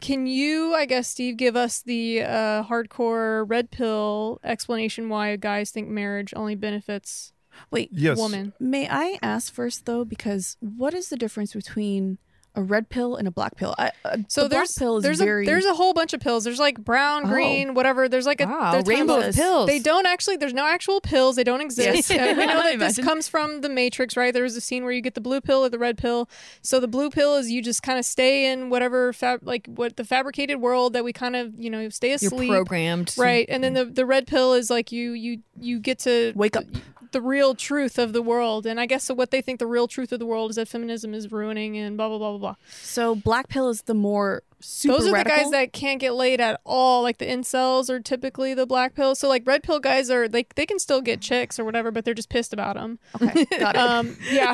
can 0.00 0.26
you, 0.26 0.74
I 0.74 0.86
guess, 0.86 1.08
Steve, 1.08 1.36
give 1.36 1.56
us 1.56 1.82
the 1.82 2.22
uh, 2.22 2.62
hardcore 2.64 3.44
red 3.48 3.70
pill 3.70 4.40
explanation 4.44 5.08
why 5.08 5.34
guys 5.36 5.70
think 5.70 5.88
marriage 5.88 6.32
only 6.36 6.54
benefits 6.54 7.32
Wait, 7.70 7.90
Yes. 7.92 8.16
woman? 8.18 8.52
may 8.60 8.88
I 8.88 9.18
ask 9.22 9.52
first 9.52 9.84
though, 9.86 10.04
because 10.04 10.56
what 10.60 10.94
is 10.94 11.08
the 11.08 11.16
difference 11.16 11.52
between 11.52 12.18
a 12.54 12.62
red 12.62 12.88
pill 12.88 13.14
and 13.16 13.28
a 13.28 13.30
black 13.30 13.56
pill? 13.56 13.74
I, 13.78 13.92
uh, 14.04 14.16
So 14.28 14.42
the 14.44 14.48
there's 14.48 14.72
black 14.74 14.78
pill 14.78 14.96
is 14.98 15.02
there's 15.04 15.18
very 15.20 15.44
a 15.44 15.46
there's 15.46 15.64
a 15.64 15.74
whole 15.74 15.92
bunch 15.94 16.12
of 16.12 16.20
pills. 16.20 16.44
There's 16.44 16.58
like 16.58 16.78
brown, 16.82 17.24
Oh. 17.26 17.28
green, 17.28 17.74
whatever. 17.74 18.08
There's 18.08 18.26
like 18.26 18.40
a 18.40 18.46
Wow, 18.46 18.72
there's 18.72 18.86
rainbow 18.86 19.20
tons 19.20 19.24
of 19.24 19.28
of- 19.30 19.34
pills. 19.36 19.66
They 19.68 19.78
don't 19.78 20.06
actually. 20.06 20.36
There's 20.38 20.54
no 20.54 20.66
actual 20.66 21.00
pills. 21.00 21.36
They 21.36 21.44
don't 21.44 21.60
exist. 21.60 22.10
Yes. 22.10 22.10
And 22.28 22.36
we 22.38 22.46
know 22.46 22.62
that 22.62 22.78
this 22.78 22.98
comes 22.98 23.28
from 23.28 23.60
the 23.60 23.68
Matrix, 23.68 24.16
right? 24.16 24.32
There 24.34 24.42
was 24.42 24.56
a 24.56 24.60
scene 24.60 24.82
where 24.84 24.92
you 24.92 25.00
get 25.00 25.14
the 25.14 25.20
blue 25.20 25.40
pill 25.40 25.64
or 25.64 25.68
the 25.68 25.78
red 25.78 25.96
pill. 25.98 26.28
So 26.62 26.80
the 26.80 26.88
blue 26.88 27.10
pill 27.10 27.36
is 27.36 27.50
you 27.50 27.62
just 27.62 27.82
kind 27.82 27.98
of 27.98 28.04
stay 28.04 28.50
in 28.50 28.70
whatever 28.70 29.12
fab 29.12 29.40
like 29.46 29.66
what 29.66 29.96
the 29.96 30.04
fabricated 30.04 30.60
world 30.60 30.94
that 30.94 31.04
we 31.04 31.12
kind 31.12 31.36
of 31.36 31.52
you 31.58 31.70
know 31.70 31.88
stay 31.90 32.12
asleep. 32.12 32.30
You're 32.32 32.38
asleep. 32.40 32.50
programmed. 32.50 33.14
Right, 33.16 33.46
and 33.48 33.62
then 33.62 33.74
the 33.74 33.84
the 33.84 34.04
red 34.06 34.26
pill 34.26 34.54
is 34.54 34.68
like 34.70 34.90
you 34.90 35.12
you 35.12 35.42
you 35.60 35.78
get 35.78 35.98
to 36.00 36.32
Wake 36.34 36.56
up. 36.56 36.64
the 37.12 37.20
real 37.20 37.54
truth 37.54 37.98
of 37.98 38.12
the 38.12 38.22
world, 38.22 38.66
and 38.66 38.78
I 38.80 38.86
guess 38.86 39.04
so 39.04 39.14
what 39.14 39.30
they 39.30 39.40
think 39.40 39.58
the 39.58 39.66
real 39.66 39.88
truth 39.88 40.12
of 40.12 40.18
the 40.18 40.26
world 40.26 40.50
is 40.50 40.56
that 40.56 40.68
feminism 40.68 41.14
is 41.14 41.30
ruining 41.32 41.76
and 41.76 41.96
blah 41.96 42.08
blah 42.08 42.18
blah 42.18 42.30
blah 42.30 42.38
blah. 42.38 42.54
So 42.70 43.14
black 43.14 43.48
pill 43.48 43.68
is 43.68 43.82
the 43.82 43.94
more 43.94 44.42
super 44.60 44.94
Those 44.98 45.08
are 45.08 45.12
radical. 45.12 45.36
the 45.36 45.42
guys 45.44 45.50
that 45.52 45.72
can't 45.72 46.00
get 46.00 46.14
laid 46.14 46.40
at 46.40 46.60
all. 46.64 47.02
Like 47.02 47.18
the 47.18 47.26
incels 47.26 47.88
are 47.90 48.00
typically 48.00 48.54
the 48.54 48.66
black 48.66 48.94
pill. 48.94 49.14
So 49.14 49.28
like 49.28 49.46
red 49.46 49.62
pill 49.62 49.78
guys 49.80 50.10
are 50.10 50.28
they 50.28 50.46
they 50.56 50.66
can 50.66 50.78
still 50.78 51.00
get 51.00 51.20
chicks 51.20 51.58
or 51.58 51.64
whatever, 51.64 51.90
but 51.90 52.04
they're 52.04 52.14
just 52.14 52.28
pissed 52.28 52.52
about 52.52 52.76
them. 52.76 52.98
okay, 53.22 53.44
got 53.58 53.74
it. 53.76 53.80
Um, 53.80 54.16
yeah. 54.30 54.52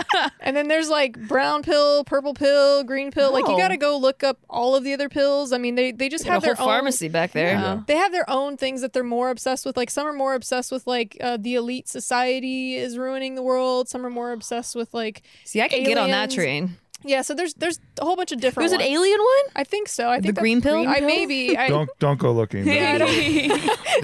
and 0.40 0.56
then 0.56 0.68
there's 0.68 0.88
like 0.88 1.18
brown 1.28 1.62
pill, 1.62 2.04
purple 2.04 2.34
pill, 2.34 2.84
green 2.84 3.10
pill. 3.10 3.32
Like 3.32 3.46
you 3.46 3.54
Oh. 3.54 3.58
got 3.58 3.68
to 3.68 3.76
go 3.76 3.96
look 3.96 4.22
up 4.24 4.38
all 4.50 4.74
of 4.74 4.84
the 4.84 4.92
other 4.92 5.08
pills. 5.08 5.52
I 5.52 5.58
mean, 5.58 5.74
they 5.74 5.92
they 5.92 6.08
just 6.08 6.24
Got 6.24 6.32
have 6.34 6.42
a 6.42 6.46
whole 6.46 6.54
their 6.56 6.62
own 6.62 6.68
pharmacy 6.68 7.08
back 7.08 7.32
there. 7.32 7.52
Yeah. 7.52 7.80
they 7.86 7.96
have 7.96 8.12
their 8.12 8.28
own 8.28 8.56
things 8.56 8.80
that 8.80 8.92
they're 8.92 9.04
more 9.04 9.30
obsessed 9.30 9.64
with. 9.64 9.76
Like 9.76 9.90
some 9.90 10.06
are 10.06 10.12
more 10.12 10.34
obsessed 10.34 10.72
with 10.72 10.86
like 10.86 11.16
uh, 11.20 11.36
the 11.40 11.54
elite 11.54 11.88
society 11.88 12.74
is 12.76 12.98
ruining 12.98 13.34
the 13.34 13.42
world. 13.42 13.88
Some 13.88 14.04
are 14.04 14.10
more 14.10 14.32
obsessed 14.32 14.74
with 14.74 14.92
like 14.94 15.22
See, 15.44 15.60
I 15.60 15.68
could 15.68 15.84
get 15.84 15.98
on 15.98 16.10
that 16.10 16.30
train. 16.30 16.76
Yeah. 17.08 17.22
So 17.22 17.34
there's 17.34 17.54
there's 17.54 17.78
a 18.00 18.04
whole 18.04 18.16
bunch 18.16 18.32
of 18.32 18.40
different. 18.40 18.68
There's 18.68 18.72
an 18.80 18.84
ones. 18.84 18.90
alien 18.90 19.18
one. 19.18 19.44
I 19.56 19.64
think 19.64 19.88
so. 19.88 20.08
I 20.08 20.18
The 20.18 20.24
think 20.24 20.34
that- 20.36 20.40
green 20.40 20.60
pill? 20.62 20.86
I 20.86 21.00
maybe. 21.00 21.56
I, 21.58 21.68
Don't 21.68 21.88
don't 21.98 22.18
go 22.18 22.32
looking. 22.32 22.66
Yeah, 22.66 22.92
I 22.94 22.98
don't- 22.98 23.10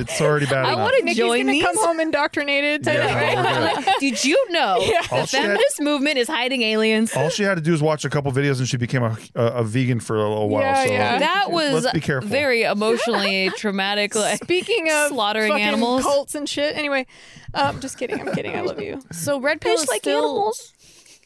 it's 0.00 0.20
already 0.20 0.46
bad 0.46 0.64
I 0.64 0.72
enough. 0.72 0.78
want 0.84 0.96
to 0.98 1.04
Nikki's 1.04 1.18
join 1.18 1.40
gonna 1.40 1.52
these. 1.52 1.64
come 1.64 1.76
home 1.78 2.00
indoctrinated. 2.00 2.84
To 2.84 2.92
Yeah, 2.92 3.74
no. 3.84 3.92
Did 4.00 4.24
you 4.24 4.50
know 4.52 4.74
All 5.10 5.20
the 5.20 5.26
she, 5.26 5.36
had, 5.36 5.46
feminist 5.46 5.80
movement 5.80 6.18
is 6.18 6.28
hiding 6.28 6.62
aliens? 6.62 7.14
all 7.16 7.28
she 7.28 7.42
had 7.42 7.56
to 7.56 7.60
do 7.60 7.74
is 7.74 7.82
watch 7.82 8.04
a 8.04 8.10
couple 8.10 8.32
videos 8.32 8.58
and 8.58 8.68
she 8.68 8.76
became 8.76 9.02
a, 9.02 9.16
a, 9.34 9.44
a 9.46 9.64
vegan 9.64 10.00
for 10.00 10.16
a 10.16 10.28
little 10.28 10.48
while. 10.48 10.62
Yeah, 10.62 10.84
so 10.84 10.90
yeah. 10.92 11.18
That 11.18 11.50
was 11.50 11.84
Let's 11.84 11.92
be 11.94 12.00
careful. 12.00 12.28
very 12.28 12.62
emotionally 12.62 13.50
traumatic. 13.56 14.14
Like 14.14 14.42
Speaking 14.42 14.88
of 14.90 15.08
slaughtering 15.08 15.52
animals. 15.60 16.02
cults 16.02 16.34
and 16.34 16.48
shit. 16.48 16.76
Anyway, 16.76 17.06
um, 17.54 17.80
just 17.80 17.98
kidding. 17.98 18.20
I'm 18.20 18.34
kidding. 18.34 18.56
I 18.56 18.60
love 18.62 18.80
you. 18.80 19.02
so 19.12 19.40
red 19.40 19.60
pill 19.60 19.74
is 19.74 19.88
like 19.88 20.00
still 20.00 20.18
animals. 20.24 20.72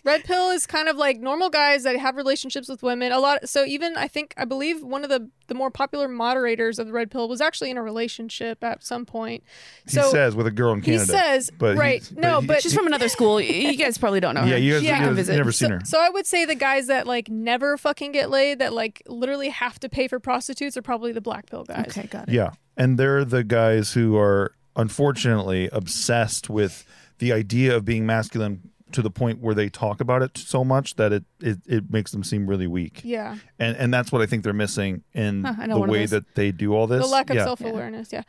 Red 0.06 0.24
pill 0.24 0.50
is 0.50 0.66
kind 0.66 0.88
of 0.88 0.96
like 0.96 1.18
normal 1.20 1.50
guys 1.50 1.82
that 1.82 1.96
have 1.98 2.16
relationships 2.16 2.68
with 2.68 2.82
women. 2.82 3.12
A 3.12 3.18
lot. 3.18 3.48
So 3.48 3.64
even 3.64 3.96
I 3.96 4.08
think 4.08 4.32
I 4.36 4.44
believe 4.44 4.82
one 4.82 5.02
of 5.04 5.10
the 5.10 5.28
the 5.48 5.54
more 5.54 5.70
popular 5.70 6.08
moderators 6.08 6.78
of 6.78 6.86
the 6.86 6.92
red 6.92 7.10
pill 7.10 7.28
was 7.28 7.40
actually 7.40 7.70
in 7.70 7.76
a 7.76 7.82
relationship 7.82 8.64
at 8.64 8.84
some 8.84 9.04
point. 9.04 9.44
he 9.84 9.90
says 9.92 10.34
with 10.34 10.46
a 10.46 10.50
girl 10.50 10.72
in 10.72 10.80
Canada. 10.80 11.04
he 11.04 11.06
says 11.10 11.50
but 11.58 11.76
right. 11.76 12.04
he- 12.04 12.14
no, 12.16 12.40
he- 12.40 12.46
but 12.46 12.62
She's 12.62 12.74
from 12.74 12.86
another 12.86 13.08
school. 13.08 13.40
You 13.40 13.76
guys 13.84 13.98
probably 13.98 14.20
don't 14.20 14.34
know 14.34 14.42
her. 14.42 14.48
yeah, 14.48 14.56
you 14.56 14.72
guys 14.74 14.82
Yeah. 14.82 15.10
you 15.10 15.14
guys 15.16 15.28
never 15.28 15.52
seen 15.52 15.70
her. 15.70 15.80
So 15.84 16.00
I 16.00 16.08
would 16.08 16.26
say 16.26 16.44
the 16.44 16.54
guys 16.54 16.86
that 16.86 17.06
like 17.06 17.28
never 17.28 17.76
fucking 17.76 18.12
get 18.12 18.30
laid, 18.30 18.58
that 18.60 18.72
like 18.72 19.02
literally 19.08 19.48
have 19.50 19.78
to 19.80 19.88
pay 19.88 20.08
for 20.08 20.18
prostitutes, 20.20 20.76
are 20.76 20.82
probably 20.82 21.12
the 21.12 21.20
black 21.20 21.46
pill 21.50 21.64
guys. 21.64 21.86
Okay, 21.88 22.06
got 22.06 22.28
it. 22.28 22.34
Yeah. 22.34 22.50
And 22.76 22.98
they're 22.98 23.24
the 23.24 23.42
guys 23.44 23.92
who 23.92 24.16
are 24.16 24.52
unfortunately 24.76 25.68
obsessed 25.72 26.48
with 26.48 26.84
the 27.18 27.32
idea 27.32 27.74
of 27.76 27.84
being 27.84 28.06
masculine 28.06 28.70
to 28.92 29.02
the 29.02 29.10
point 29.10 29.40
where 29.40 29.54
they 29.54 29.68
talk 29.68 30.00
about 30.00 30.22
it 30.22 30.38
so 30.38 30.64
much 30.64 30.94
that 30.96 31.12
it 31.12 31.24
it, 31.40 31.58
it 31.66 31.90
makes 31.90 32.12
them 32.12 32.22
seem 32.22 32.46
really 32.46 32.66
weak. 32.66 33.00
Yeah, 33.04 33.36
And 33.58 33.76
and 33.76 33.92
that's 33.92 34.12
what 34.12 34.22
I 34.22 34.26
think 34.26 34.44
they're 34.44 34.52
missing 34.52 35.02
in 35.12 35.44
Huh, 35.44 35.66
the 35.66 35.80
way 35.80 36.06
that 36.06 36.34
they 36.34 36.52
do 36.52 36.74
all 36.74 36.86
this. 36.86 37.02
the 37.04 37.10
lack 37.10 37.30
of 37.30 37.36
yeah. 37.36 37.44
self 37.44 37.60
awareness. 37.60 38.12
Yeah. 38.12 38.22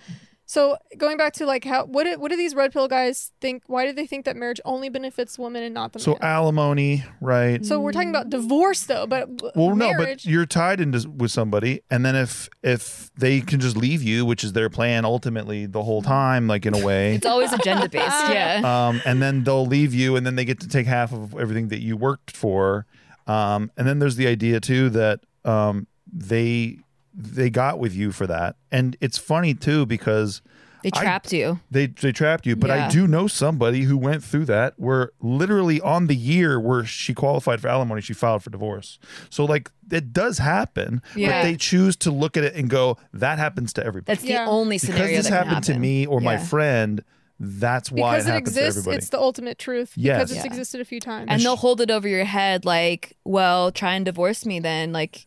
So 0.50 0.78
going 0.98 1.18
back 1.18 1.34
to 1.34 1.46
like 1.46 1.66
how 1.66 1.86
what 1.86 2.06
do, 2.06 2.18
what 2.18 2.32
do 2.32 2.38
these 2.38 2.56
red 2.56 2.72
pill 2.72 2.88
guys 2.88 3.34
think? 3.42 3.64
Why 3.68 3.86
do 3.86 3.92
they 3.92 4.08
think 4.08 4.24
that 4.24 4.38
marriage 4.38 4.62
only 4.64 4.88
benefits 4.88 5.38
women 5.38 5.62
and 5.62 5.74
not 5.74 5.92
the 5.92 6.00
So 6.00 6.12
man? 6.12 6.20
alimony, 6.22 7.04
right? 7.20 7.66
so 7.66 7.82
we're 7.82 7.92
talking 7.92 8.10
about 8.10 8.30
divorce 8.30 8.84
though, 8.86 9.06
but 9.06 9.28
well, 9.58 9.76
no, 9.76 9.92
but 9.98 10.24
you're 10.26 10.46
tied 10.46 10.80
into 10.80 11.10
with 11.10 11.32
somebody, 11.32 11.82
and 11.92 12.06
then 12.06 12.16
if 12.16 12.48
if 12.64 13.12
they 13.18 13.42
can 13.42 13.60
just 13.60 13.76
leave 13.76 14.02
you, 14.02 14.26
which 14.26 14.42
is 14.46 14.54
their 14.54 14.70
plan 14.70 15.04
ultimately 15.04 15.66
the 15.66 15.84
whole 15.84 16.02
time, 16.02 16.48
like 16.48 16.66
in 16.66 16.74
a 16.74 16.84
way, 16.84 17.16
It's 17.16 17.26
always 17.26 17.52
agenda 17.52 17.90
based. 17.90 18.06
Yeah. 18.30 18.62
um, 18.88 19.02
and 19.06 19.22
then 19.22 19.44
they'll 19.44 19.66
leave 19.66 19.94
you, 19.94 20.16
and 20.16 20.26
then 20.26 20.36
they 20.38 20.46
get 20.46 20.62
to 20.62 20.68
take 20.70 20.88
half 20.88 21.12
of 21.12 21.36
everything 21.38 21.68
that 21.68 21.82
you 21.82 21.98
worked 21.98 22.32
for. 22.36 22.86
Um, 23.28 23.70
and 23.76 23.86
then 23.86 24.00
there's 24.00 24.16
the 24.16 24.28
idea 24.28 24.62
too 24.62 24.90
that 24.92 25.20
um, 25.44 25.88
they 26.12 26.80
they 27.20 27.50
got 27.50 27.80
with 27.80 27.96
you 27.96 28.12
for 28.12 28.28
that, 28.28 28.56
and 28.72 28.96
it's 29.02 29.18
funny 29.18 29.54
too 29.56 29.86
because 29.88 30.42
They 30.84 30.92
I- 30.94 31.02
trapped 31.02 31.34
you. 31.34 31.60
they 31.72 31.88
they 31.88 32.12
trapped 32.12 32.46
you. 32.46 32.56
But 32.56 32.70
I 32.70 32.88
do 32.90 33.08
know 33.08 33.26
somebody 33.28 33.82
who 33.82 33.98
went 33.98 34.24
through 34.24 34.46
that, 34.46 34.76
where 34.78 35.10
literally 35.20 35.82
on 35.82 36.06
the 36.06 36.16
year 36.16 36.60
where 36.60 36.86
she 36.86 37.16
qualified 37.16 37.60
for 37.60 37.68
alimony, 37.70 38.02
she 38.02 38.14
filed 38.14 38.44
for 38.44 38.52
divorce. 38.52 39.00
So 39.32 39.44
like 39.46 39.72
it 39.92 40.14
does 40.14 40.38
happen, 40.38 41.02
Yeah. 41.16 41.30
but 41.42 41.44
they 41.48 41.56
choose 41.58 41.96
to 41.98 42.12
look 42.12 42.38
at 42.38 42.44
it 42.44 42.54
and 42.56 42.70
go, 42.70 42.98
that 43.14 43.40
happens 43.40 43.74
to 43.74 43.84
everybody. 43.86 44.14
That's 44.14 44.22
the 44.24 44.34
Yeah. 44.34 44.46
only 44.48 44.76
because 44.76 44.90
scenario 44.96 45.18
this 45.18 45.30
that 45.30 45.38
can 45.40 45.48
happened 45.48 45.66
to 45.66 45.80
me 45.80 46.06
or 46.06 46.22
my 46.22 46.38
friend. 46.38 47.04
That's 47.40 47.92
why 47.92 48.14
because 48.16 48.26
it 48.26 48.30
it, 48.30 48.34
happens 48.34 48.54
to 48.56 48.60
exists, 48.68 48.88
it's 48.88 49.10
the 49.10 49.20
ultimate 49.20 49.60
truth. 49.60 49.94
Yes. 49.96 50.18
because 50.18 50.32
it's 50.32 50.46
Yeah. 50.46 50.52
existed 50.52 50.82
a 50.82 50.86
few 50.86 51.00
times. 51.00 51.28
and 51.30 51.42
they'll 51.42 51.56
hold 51.56 51.82
it 51.82 51.92
over 51.92 52.08
your 52.08 52.26
head 52.26 52.66
like, 52.66 53.16
well, 53.26 53.72
try 53.72 53.94
and 53.94 54.04
divorce 54.06 54.44
me 54.44 54.60
then. 54.60 54.92
Like, 54.92 55.27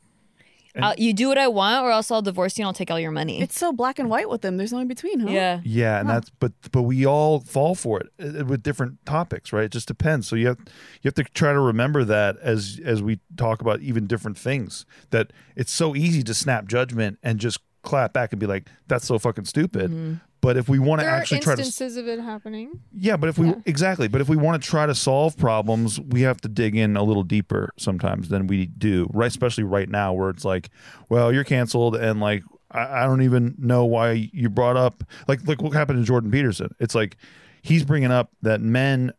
I'll, 0.77 0.95
you 0.97 1.13
do 1.13 1.29
what 1.29 1.39
I 1.39 1.49
want, 1.49 1.85
or 1.85 1.91
else 1.91 2.11
I'll 2.11 2.23
divorce 2.23 2.59
you 2.59 2.63
and 2.63 2.67
I'll 2.69 2.75
take 2.75 2.91
all 2.91 3.01
your 3.01 3.11
money. 3.11 3.41
It's 3.41 3.59
so 3.59 3.73
black 3.73 3.99
and 3.99 4.09
white 4.09 4.29
with 4.29 4.43
them. 4.43 4.57
There's 4.57 4.73
no 4.73 4.79
in 4.79 4.89
between, 4.89 5.21
huh? 5.21 5.31
yeah. 5.31 5.61
Yeah, 5.65 6.01
and 6.01 6.09
that's 6.09 6.31
but 6.31 6.53
but 6.71 6.83
we 6.83 7.07
all 7.07 7.41
fall 7.41 7.75
for 7.75 8.01
it 8.01 8.09
uh, 8.23 8.45
with 8.45 8.63
different 8.63 9.05
topics, 9.05 9.53
right? 9.53 9.65
It 9.65 9.73
just 9.73 9.89
depends. 9.89 10.29
So 10.29 10.37
you 10.37 10.49
have 10.49 10.59
you 10.59 11.09
have 11.09 11.15
to 11.15 11.25
try 11.25 11.53
to 11.53 11.61
remember 11.61 12.05
that 12.05 12.37
as 12.39 12.81
as 12.85 13.03
we 13.03 13.21
talk 13.37 13.61
about 13.61 13.81
even 13.81 14.07
different 14.07 14.39
things 14.39 14.87
that 15.11 15.33
it's 15.57 15.73
so 15.73 15.97
easy 15.97 16.23
to 16.23 16.35
snap 16.35 16.67
judgment 16.67 17.19
and 17.23 17.39
just 17.39 17.59
clap 17.83 18.13
back 18.13 18.33
and 18.33 18.39
be 18.39 18.47
like 18.47 18.69
that's 18.87 19.07
so 19.07 19.19
fucking 19.19 19.45
stupid. 19.47 20.21
But 20.41 20.57
if 20.57 20.69
we 20.69 20.79
want 20.79 21.03
to 21.03 21.07
actually 21.07 21.41
try 21.41 21.55
to 21.55 21.63
instances 21.63 21.97
of 21.97 22.09
it 22.09 22.19
happening. 22.19 22.81
yeah, 22.93 23.17
but 23.17 23.29
if 23.29 23.39
we 23.39 23.55
exactly, 23.67 24.09
but 24.09 24.21
if 24.21 24.29
we 24.29 24.37
want 24.37 24.63
to 24.63 24.69
try 24.69 24.87
to 24.87 24.95
solve 24.95 25.37
problems, 25.37 26.01
we 26.01 26.23
have 26.23 26.41
to 26.43 26.49
dig 26.49 26.77
in 26.77 26.97
a 26.97 27.03
little 27.03 27.25
deeper 27.25 27.71
sometimes 27.77 28.29
than 28.29 28.47
we 28.47 28.67
do, 28.67 29.07
right? 29.13 29.27
Especially 29.29 29.65
right 29.65 29.89
now, 29.89 30.13
where 30.15 30.31
it's 30.31 30.45
like, 30.45 30.71
well, 31.09 31.33
you're 31.33 31.45
canceled, 31.45 31.95
and 31.95 32.21
like 32.21 32.43
I, 32.71 33.03
I 33.03 33.07
don't 33.07 33.23
even 33.23 33.55
know 33.59 33.85
why 33.85 34.31
you 34.33 34.49
brought 34.49 34.77
up 34.77 35.05
like 35.29 35.47
like 35.47 35.61
what 35.61 35.75
happened 35.75 35.99
to 35.99 36.05
Jordan 36.07 36.31
Peterson. 36.31 36.75
It's 36.79 36.95
like 36.95 37.17
he's 37.63 37.85
bringing 37.85 38.11
up 38.11 38.31
that 38.43 38.61
men 38.61 39.13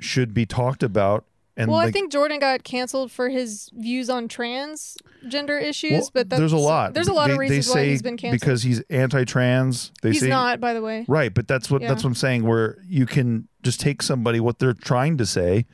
should 0.00 0.32
be 0.34 0.46
talked 0.46 0.82
about, 0.82 1.26
and 1.56 1.68
Well, 1.70 1.78
like, 1.78 1.88
I 1.88 1.90
think 1.90 2.10
Jordan 2.10 2.38
got 2.40 2.64
canceled 2.64 3.12
for 3.12 3.28
his 3.28 3.68
views 3.74 4.08
on 4.08 4.26
transgender 4.28 5.62
issues, 5.62 5.90
well, 5.92 6.10
but 6.14 6.30
that's, 6.30 6.40
there's 6.40 6.52
a 6.52 6.56
lot. 6.56 6.94
There's 6.94 7.08
a 7.08 7.12
lot 7.12 7.26
They- 7.26 7.32
of 7.34 7.38
reasons 7.38 7.66
they 7.66 7.70
why 7.70 7.74
say 7.84 7.88
he's 7.90 8.02
been 8.02 8.16
canceled. 8.16 8.40
because 8.40 8.62
he's 8.62 8.80
anti-trans. 8.90 9.92
They 10.02 10.10
he's 10.12 10.20
say 10.20 10.28
not, 10.28 10.60
by 10.60 10.72
the 10.74 10.82
way. 10.82 11.04
Right, 11.08 11.32
but 11.32 11.46
that's 11.48 11.70
what 11.70 11.82
Yeah. 11.82 11.88
that's 11.88 12.02
what 12.04 12.08
I'm 12.10 12.14
saying. 12.14 12.44
Where 12.44 12.78
you 12.88 13.06
can 13.06 13.48
just 13.62 13.80
take 13.80 14.02
somebody 14.02 14.40
what 14.40 14.58
they're 14.58 14.72
trying 14.72 15.18
to 15.18 15.26
say, 15.26 15.66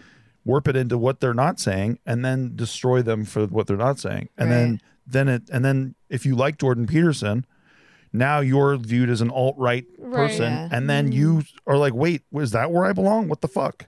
warp 0.44 0.66
it 0.68 0.76
into 0.76 0.98
what 0.98 1.20
they're 1.20 1.34
not 1.34 1.60
saying, 1.60 1.98
and 2.06 2.24
then 2.24 2.52
destroy 2.56 3.02
them 3.02 3.24
for 3.24 3.46
what 3.46 3.66
they're 3.66 3.76
not 3.76 3.98
saying. 4.00 4.28
And 4.36 4.50
then 4.50 4.70
Right. 4.70 4.80
then 5.06 5.28
it 5.28 5.42
and 5.52 5.64
then 5.64 5.94
if 6.10 6.26
you 6.26 6.34
like 6.34 6.58
Jordan 6.58 6.86
Peterson, 6.86 7.46
now 8.12 8.40
you're 8.40 8.76
viewed 8.76 9.10
as 9.10 9.20
an 9.20 9.30
alt 9.30 9.54
right 9.58 9.84
person, 10.10 10.52
Yeah. 10.52 10.68
and 10.72 10.88
then 10.90 11.10
mm. 11.10 11.14
you 11.14 11.42
are 11.66 11.76
like, 11.76 11.94
wait, 11.94 12.22
is 12.34 12.50
that 12.52 12.72
where 12.72 12.84
I 12.84 12.92
belong? 12.92 13.28
What 13.28 13.42
the 13.42 13.48
fuck? 13.48 13.86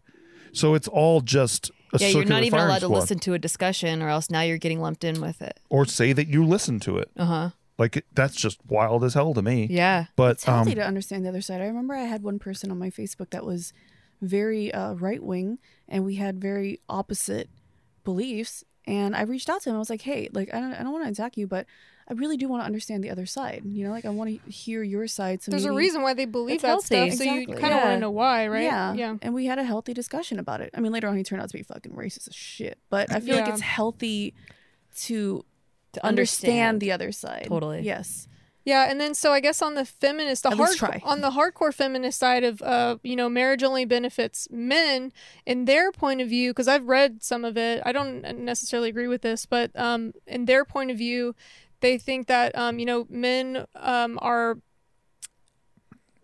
So 0.52 0.74
it's 0.74 0.88
all 0.88 1.20
just 1.20 1.70
Yeah, 1.98 2.08
you're 2.08 2.24
not 2.24 2.42
even 2.44 2.58
firing 2.58 2.70
allowed 2.70 2.78
to 2.80 2.88
listen 2.88 3.18
to 3.20 3.34
a 3.34 3.38
discussion, 3.38 4.02
or 4.02 4.08
else 4.08 4.30
now 4.30 4.42
you're 4.42 4.58
getting 4.58 4.80
lumped 4.80 5.02
in 5.04 5.20
with 5.20 5.42
it. 5.42 5.58
or 5.70 5.84
say 5.86 6.12
that 6.12 6.28
you 6.28 6.44
listen 6.44 6.78
to 6.80 6.98
it. 6.98 7.10
Uh 7.16 7.24
huh. 7.24 7.50
Like 7.78 8.04
that's 8.12 8.36
just 8.36 8.58
wild 8.66 9.02
as 9.04 9.14
hell 9.14 9.32
to 9.34 9.42
me. 9.42 9.66
Yeah. 9.70 10.06
But 10.14 10.32
It's 10.32 10.44
healthy 10.44 10.72
um, 10.72 10.76
to 10.76 10.86
understand 10.86 11.24
the 11.24 11.30
other 11.30 11.40
side. 11.40 11.60
I 11.62 11.64
remember 11.66 11.94
I 11.94 12.04
had 12.04 12.22
one 12.22 12.38
person 12.38 12.70
on 12.70 12.78
my 12.78 12.90
Facebook 12.90 13.30
that 13.30 13.44
was 13.44 13.72
very 14.20 14.72
uh, 14.72 14.92
right 14.94 15.22
wing, 15.22 15.58
and 15.88 16.04
we 16.04 16.16
had 16.16 16.40
very 16.40 16.80
opposite 16.88 17.48
beliefs. 18.04 18.64
And 18.86 19.14
I 19.14 19.22
reached 19.22 19.48
out 19.48 19.62
to 19.62 19.70
him. 19.70 19.76
I 19.76 19.78
was 19.78 19.90
like, 19.90 20.02
"Hey, 20.02 20.28
like, 20.32 20.52
I 20.54 20.60
don't, 20.60 20.74
I 20.74 20.82
don't 20.82 20.92
want 20.92 21.04
to 21.04 21.10
attack 21.10 21.36
you, 21.36 21.46
but 21.46 21.66
I 22.10 22.14
really 22.14 22.36
do 22.36 22.48
want 22.48 22.62
to 22.62 22.66
understand 22.66 23.04
the 23.04 23.10
other 23.10 23.24
side. 23.24 23.62
You 23.64 23.84
know, 23.84 23.92
like, 23.92 24.04
I 24.04 24.08
want 24.10 24.30
to 24.44 24.50
hear 24.50 24.82
your 24.82 25.06
side. 25.06 25.42
So 25.42 25.52
There's 25.52 25.64
a 25.64 25.72
reason 25.72 26.02
why 26.02 26.12
they 26.12 26.24
believe 26.24 26.60
that 26.62 26.66
healthy. 26.66 27.10
stuff, 27.12 27.18
so 27.18 27.32
you 27.32 27.46
kind 27.46 27.72
of 27.72 27.80
want 27.82 27.90
to 27.90 27.98
know 27.98 28.10
why, 28.10 28.48
right? 28.48 28.64
Yeah, 28.64 28.92
yeah. 28.94 29.16
And 29.22 29.32
we 29.32 29.46
had 29.46 29.58
a 29.60 29.64
healthy 29.64 29.94
discussion 29.94 30.40
about 30.40 30.60
it. 30.60 30.70
I 30.74 30.80
mean, 30.80 30.90
later 30.92 31.06
on, 31.06 31.16
he 31.16 31.22
turned 31.22 31.40
out 31.40 31.48
to 31.50 31.56
be 31.56 31.62
fucking 31.62 31.92
racist 31.92 32.28
as 32.28 32.34
shit. 32.34 32.78
But 32.90 33.12
I 33.12 33.20
feel 33.20 33.36
like 33.36 33.48
it's 33.48 33.60
healthy 33.60 34.34
to 35.02 35.44
To 35.92 36.04
understand 36.04 36.80
the 36.80 36.90
other 36.92 37.12
side. 37.12 37.46
Totally. 37.48 37.82
Yes. 37.82 38.26
Yeah, 38.64 38.90
and 38.90 39.00
then 39.00 39.14
so 39.14 39.32
I 39.32 39.40
guess 39.40 39.62
on 39.62 39.74
the 39.74 39.86
feminist, 39.86 40.42
the 40.42 40.50
At 40.50 40.58
hard 40.58 40.76
try. 40.76 41.00
on 41.02 41.22
the 41.22 41.30
hardcore 41.30 41.72
feminist 41.72 42.18
side 42.18 42.44
of 42.44 42.60
uh, 42.60 42.98
you 43.02 43.16
know, 43.16 43.28
marriage 43.28 43.62
only 43.62 43.86
benefits 43.86 44.46
men 44.50 45.12
in 45.46 45.64
their 45.64 45.90
point 45.90 46.20
of 46.20 46.28
view 46.28 46.50
because 46.50 46.68
I've 46.68 46.86
read 46.86 47.22
some 47.22 47.44
of 47.44 47.56
it. 47.56 47.82
I 47.86 47.92
don't 47.92 48.20
necessarily 48.44 48.90
agree 48.90 49.08
with 49.08 49.22
this, 49.22 49.46
but 49.46 49.70
um, 49.74 50.12
in 50.26 50.44
their 50.44 50.66
point 50.66 50.90
of 50.90 50.98
view, 50.98 51.34
they 51.80 51.98
think 51.98 52.26
that 52.28 52.56
um, 52.56 52.78
you 52.78 52.86
know, 52.86 53.06
men 53.10 53.66
um 53.76 54.18
are 54.22 54.58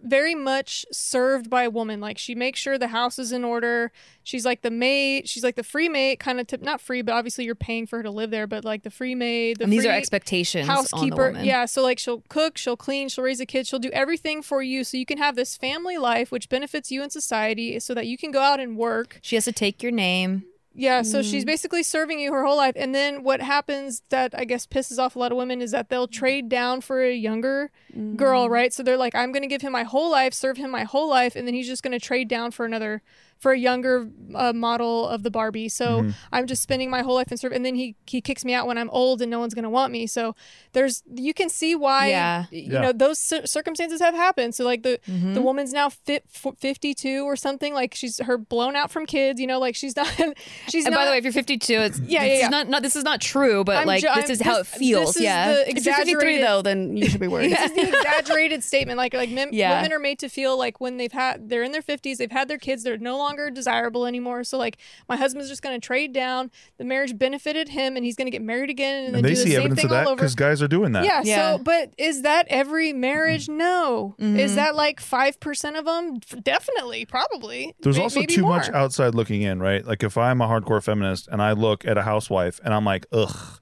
very 0.07 0.35
much 0.35 0.87
served 0.93 1.51
by 1.51 1.65
a 1.65 1.71
woman. 1.71 2.01
Like 2.01 2.19
she 2.19 2.35
makes 2.35 2.61
sure 2.61 2.79
the 2.79 2.89
house 2.89 3.19
is 3.19 3.33
in 3.33 3.45
order. 3.45 3.93
She's 4.23 4.45
like 4.45 4.63
the 4.63 4.71
maid. 4.71 5.29
She's 5.29 5.43
like 5.43 5.57
the 5.57 5.63
free 5.63 5.89
maid, 5.89 6.17
kind 6.17 6.41
of 6.41 6.47
tip, 6.47 6.63
not 6.63 6.81
free, 6.81 7.03
but 7.03 7.13
obviously 7.13 7.45
you're 7.45 7.55
paying 7.55 7.87
for 7.87 7.99
her 7.99 8.03
to 8.05 8.11
live 8.11 8.31
there. 8.31 8.47
But 8.47 8.65
like 8.65 8.83
the 8.83 8.91
free 8.91 9.15
maid, 9.15 9.59
the 9.59 9.65
and 9.65 9.73
these 9.73 9.85
are 9.85 9.91
expectations 9.91 10.69
on 10.69 10.69
the 10.69 10.73
housekeeper. 10.73 11.31
Yeah, 11.43 11.67
so 11.67 11.83
like 11.83 11.99
she'll 11.99 12.23
cook, 12.29 12.57
she'll 12.57 12.77
clean, 12.77 13.09
she'll 13.09 13.25
raise 13.25 13.41
a 13.41 13.47
kid, 13.47 13.67
she'll 13.67 13.79
do 13.79 13.91
everything 13.91 14.43
for 14.43 14.63
you 14.63 14.85
so 14.85 14.97
you 14.97 15.07
can 15.07 15.19
have 15.19 15.37
this 15.37 15.57
family 15.57 15.99
life 15.99 16.31
which 16.31 16.49
benefits 16.49 16.91
you 16.91 17.03
in 17.03 17.11
society 17.11 17.81
so 17.81 17.95
that 17.95 18.07
you 18.07 18.17
can 18.17 18.31
go 18.31 18.41
out 18.41 18.61
and 18.61 18.77
work. 18.77 19.19
She 19.23 19.37
has 19.37 19.45
to 19.45 19.53
take 19.53 19.83
your 19.83 19.93
name. 19.93 20.45
Yeah, 20.79 21.03
so 21.03 21.23
she's 21.23 21.45
mm. 21.45 21.47
basically 21.47 21.83
serving 21.83 22.21
you 22.21 22.33
her 22.33 22.45
whole 22.45 22.57
life. 22.57 22.75
And 22.77 22.95
then 22.95 23.23
what 23.23 23.41
happens 23.41 24.03
that 24.11 24.35
I 24.39 24.45
guess 24.45 24.67
pisses 24.67 24.99
off 24.99 25.17
a 25.17 25.19
lot 25.19 25.33
of 25.33 25.39
women 25.39 25.63
is 25.63 25.71
that 25.71 25.89
they'll 25.89 26.07
trade 26.07 26.49
down 26.51 26.83
for 26.83 27.03
a 27.03 27.15
younger 27.15 27.71
girl, 28.17 28.47
mm. 28.47 28.51
right? 28.51 28.73
So 28.73 28.83
they're 28.83 28.99
like, 28.99 29.15
I'm 29.15 29.33
going 29.33 29.43
to 29.43 29.49
give 29.49 29.63
him 29.63 29.73
my 29.73 29.85
whole 29.85 30.11
life, 30.11 30.35
serve 30.35 30.59
him 30.59 30.71
my 30.71 30.85
whole 30.85 31.09
life, 31.09 31.35
and 31.35 31.47
then 31.47 31.55
he's 31.55 31.67
just 31.67 31.83
going 31.83 31.99
to 31.99 32.05
trade 32.05 32.29
down 32.29 32.51
for 32.51 32.67
another, 32.67 33.03
for 33.39 33.53
a 33.53 33.59
younger 33.59 34.09
uh, 34.35 34.53
model 34.53 35.09
of 35.09 35.23
the 35.23 35.31
Barbie. 35.31 35.69
So 35.69 36.03
mm-hmm. 36.03 36.11
I'm 36.33 36.47
just 36.47 36.63
spending 36.63 36.91
my 36.91 37.03
whole 37.03 37.15
life 37.15 37.29
and 37.31 37.39
serve. 37.39 37.53
And 37.53 37.65
then 37.65 37.75
he, 37.75 37.97
he 38.07 38.21
kicks 38.21 38.45
me 38.45 38.55
out 38.55 38.67
when 38.67 38.79
I'm 38.79 38.91
old 38.91 39.23
and 39.23 39.31
no 39.31 39.39
one's 39.39 39.55
going 39.55 39.65
to 39.65 39.71
want 39.71 39.93
me. 39.93 40.07
So 40.07 40.35
there's, 40.73 41.03
you 41.15 41.35
can 41.35 41.49
see 41.49 41.75
why, 41.75 42.09
Yeah. 42.09 42.45
you 42.51 42.73
Yeah. 42.73 42.81
know, 42.81 42.93
those 42.93 43.19
cir- 43.19 43.47
circumstances 43.47 44.01
have 44.01 44.15
happened. 44.15 44.55
So 44.55 44.65
like 44.65 44.83
the, 44.83 45.01
mm-hmm. 45.09 45.35
the 45.35 45.43
woman's 45.43 45.73
now 45.73 45.89
fit, 45.89 46.25
52 46.29 47.25
or 47.25 47.37
something, 47.37 47.75
like 47.75 47.95
she's 47.95 48.19
her 48.21 48.39
blown 48.39 48.77
out 48.77 48.91
from 48.91 49.07
kids, 49.07 49.41
you 49.41 49.47
know, 49.47 49.59
like 49.59 49.75
she's 49.77 49.97
not, 49.97 50.13
she's 50.69 50.85
And 50.87 50.93
not. 50.95 51.01
by 51.01 51.05
the 51.07 51.11
way, 51.13 51.19
if 51.19 51.25
you're 51.25 51.33
52, 51.33 51.75
it's 51.81 51.99
Yeah, 52.07 52.21
this 52.21 52.29
yeah, 52.29 52.35
is 52.35 52.41
yeah. 52.41 52.49
not 52.49 52.69
not 52.69 52.83
this 52.83 52.97
is 52.97 53.05
not 53.05 53.21
true, 53.21 53.65
but 53.65 53.77
I'm 53.77 53.87
like 53.87 54.01
ju- 54.03 54.09
this 54.15 54.25
I'm- 54.25 54.31
is 54.31 54.41
how 54.43 54.59
it 54.61 54.67
feels. 54.67 55.07
this 55.09 55.17
is 55.17 55.23
yeah. 55.23 55.53
the 55.53 55.61
If 55.71 55.85
you're 55.85 55.95
53 55.95 56.13
exaggerated- 56.13 56.47
though, 56.47 56.63
then 56.63 56.97
you 56.97 57.09
should 57.09 57.21
be 57.21 57.29
worried. 57.29 57.51
this 57.57 57.71
is 57.71 57.77
the 57.77 57.89
exaggerated 57.99 58.63
statement. 58.65 58.97
Like 58.99 59.15
like 59.15 59.31
men, 59.31 59.51
Yeah. 59.53 59.77
women 59.77 59.93
are 59.93 59.99
made 59.99 60.19
to 60.21 60.29
feel 60.29 60.57
like 60.59 60.81
when 60.81 60.97
they've 60.97 61.13
had 61.13 61.49
they're 61.49 61.63
in 61.63 61.73
their 61.73 61.83
fifties, 61.83 62.19
they've 62.19 62.31
had 62.31 62.49
their 62.49 62.59
kids, 62.59 62.83
they're 62.83 62.99
no 62.99 63.17
longer 63.17 63.51
desirable 63.51 64.07
anymore. 64.07 64.45
So 64.45 64.59
like 64.59 64.77
my 65.09 65.17
husband's 65.17 65.49
just 65.49 65.63
going 65.63 65.79
to 65.79 65.85
trade 65.85 66.13
down. 66.13 66.51
The 66.79 66.85
marriage 66.85 67.17
benefited 67.17 67.69
him, 67.71 67.97
and 67.97 68.05
he's 68.05 68.17
going 68.17 68.27
to 68.27 68.31
get 68.31 68.43
married 68.43 68.71
again, 68.71 69.05
and, 69.07 69.15
then 69.15 69.17
And 69.17 69.25
they 69.25 69.29
do 69.31 69.35
the 69.37 69.41
see 69.43 69.51
same 69.51 69.59
evidence 69.61 69.77
thing 69.81 69.87
of 69.87 69.91
that 69.91 70.07
all 70.07 70.13
over. 70.13 70.17
because 70.17 70.35
guys 70.35 70.63
are 70.63 70.69
doing 70.69 70.93
that. 70.93 71.05
Yeah, 71.05 71.23
Yeah. 71.25 71.57
So, 71.57 71.59
but 71.63 71.93
is 71.99 72.23
that 72.23 72.47
every 72.49 72.93
marriage? 72.93 73.49
No. 73.49 74.15
Is 74.19 74.25
mm-hmm. 74.27 74.57
that 74.57 74.75
like 74.75 75.01
five 75.01 75.39
percent 75.41 75.77
of 75.77 75.85
them? 75.85 76.19
Definitely, 76.43 77.05
probably. 77.05 77.75
There's 77.81 77.97
May- 77.97 78.03
also 78.03 78.23
too 78.23 78.43
more. 78.43 78.57
much 78.59 78.69
outside 78.71 79.15
looking 79.15 79.43
in, 79.43 79.61
right? 79.61 79.85
Like 79.85 80.03
if 80.03 80.17
I'm 80.19 80.41
a 80.41 80.47
hardcore 80.61 80.83
feminist 80.83 81.29
and 81.29 81.43
I 81.43 81.53
look 81.53 81.87
at 81.87 81.99
a 81.99 82.03
housewife 82.03 82.61
and 82.65 82.73
I'm 82.73 82.85
like, 82.85 83.07
ugh, 83.13 83.61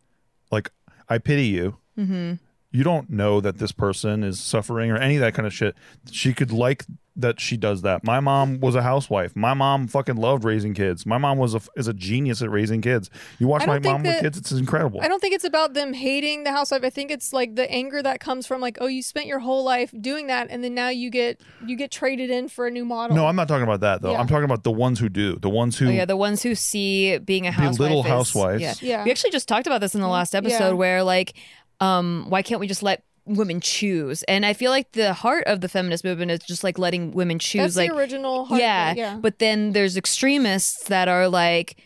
like 0.50 0.70
I 1.08 1.18
pity 1.18 1.46
you. 1.46 1.78
Mm-hmm. 1.98 2.34
You 2.70 2.82
don't 2.82 3.08
know 3.10 3.40
that 3.40 3.58
this 3.58 3.72
person 3.72 4.24
is 4.24 4.40
suffering 4.40 4.90
or 4.90 4.96
any 4.96 5.16
of 5.16 5.20
that 5.20 5.34
kind 5.34 5.46
of 5.46 5.54
shit. 5.54 5.76
She 6.10 6.32
could 6.32 6.50
like 6.50 6.84
that 7.16 7.38
she 7.38 7.56
does 7.56 7.82
that. 7.82 8.02
My 8.02 8.18
mom 8.18 8.58
was 8.58 8.74
a 8.74 8.82
housewife. 8.82 9.36
My 9.36 9.54
mom 9.54 9.86
fucking 9.86 10.16
loved 10.16 10.44
raising 10.44 10.74
kids. 10.74 11.06
My 11.06 11.16
mom 11.18 11.38
was 11.38 11.54
a 11.54 11.60
is 11.76 11.86
a 11.86 11.94
genius 11.94 12.42
at 12.42 12.50
raising 12.50 12.80
kids. 12.80 13.08
You 13.38 13.46
watch 13.46 13.60
my 13.66 13.74
don't 13.74 13.82
think 13.82 13.92
mom 13.92 14.02
with 14.02 14.20
kids; 14.20 14.36
it's 14.38 14.50
incredible. 14.52 15.00
I 15.00 15.06
don't 15.08 15.20
think 15.20 15.34
it's 15.34 15.44
about 15.44 15.74
them 15.74 15.92
hating 15.92 16.44
the 16.44 16.50
housewife. 16.50 16.82
I 16.82 16.90
think 16.90 17.10
it's 17.10 17.32
like 17.32 17.54
the 17.54 17.70
anger 17.70 18.02
that 18.02 18.18
comes 18.20 18.46
from 18.46 18.60
like, 18.60 18.78
oh, 18.80 18.86
you 18.86 19.02
spent 19.02 19.26
your 19.26 19.38
whole 19.38 19.62
life 19.64 19.94
doing 20.00 20.26
that, 20.26 20.48
and 20.50 20.64
then 20.64 20.74
now 20.74 20.88
you 20.88 21.08
get 21.10 21.40
you 21.66 21.76
get 21.76 21.90
traded 21.92 22.30
in 22.30 22.48
for 22.48 22.66
a 22.66 22.70
new 22.70 22.84
model. 22.84 23.14
No, 23.16 23.26
I'm 23.26 23.36
not 23.36 23.46
talking 23.48 23.64
about 23.64 23.80
that 23.80 24.02
though. 24.02 24.12
Yeah. 24.12 24.18
I'm 24.20 24.26
talking 24.26 24.44
about 24.44 24.64
the 24.64 24.72
ones 24.72 24.98
who 24.98 25.08
do, 25.08 25.36
the 25.36 25.50
ones 25.50 25.78
who 25.78 25.86
Oh, 25.86 25.90
yeah, 25.90 26.04
the 26.06 26.16
ones 26.16 26.42
who 26.42 26.54
see 26.54 27.18
being 27.18 27.46
a 27.46 27.52
housewife. 27.52 27.78
little 27.78 28.00
is- 28.00 28.06
housewives. 28.06 28.62
Yeah. 28.62 28.74
Yeah. 28.80 29.04
We 29.04 29.10
actually 29.10 29.30
just 29.30 29.46
talked 29.46 29.66
about 29.66 29.80
this 29.80 29.94
in 29.94 30.00
the 30.00 30.08
last 30.08 30.34
episode 30.34 30.58
Yeah. 30.70 30.72
where 30.72 31.02
like, 31.02 31.34
um, 31.80 32.26
why 32.28 32.42
can't 32.42 32.60
we 32.60 32.66
just 32.66 32.82
let 32.82 33.04
women 33.26 33.60
choose? 33.60 34.22
And 34.24 34.44
I 34.46 34.52
feel 34.52 34.70
like 34.70 34.92
the 34.92 35.12
heart 35.14 35.44
of 35.46 35.60
the 35.60 35.68
feminist 35.68 36.04
movement 36.04 36.30
is 36.30 36.40
just 36.40 36.62
like 36.64 36.78
letting 36.78 37.12
women 37.12 37.38
choose. 37.38 37.62
That's 37.74 37.76
like, 37.76 37.90
the 37.90 37.96
original. 37.96 38.44
Heart 38.46 38.60
yeah, 38.60 38.94
yeah. 38.96 39.16
But 39.20 39.38
then 39.38 39.72
there's 39.72 39.96
extremists 39.96 40.84
that 40.88 41.08
are 41.08 41.28
like. 41.28 41.76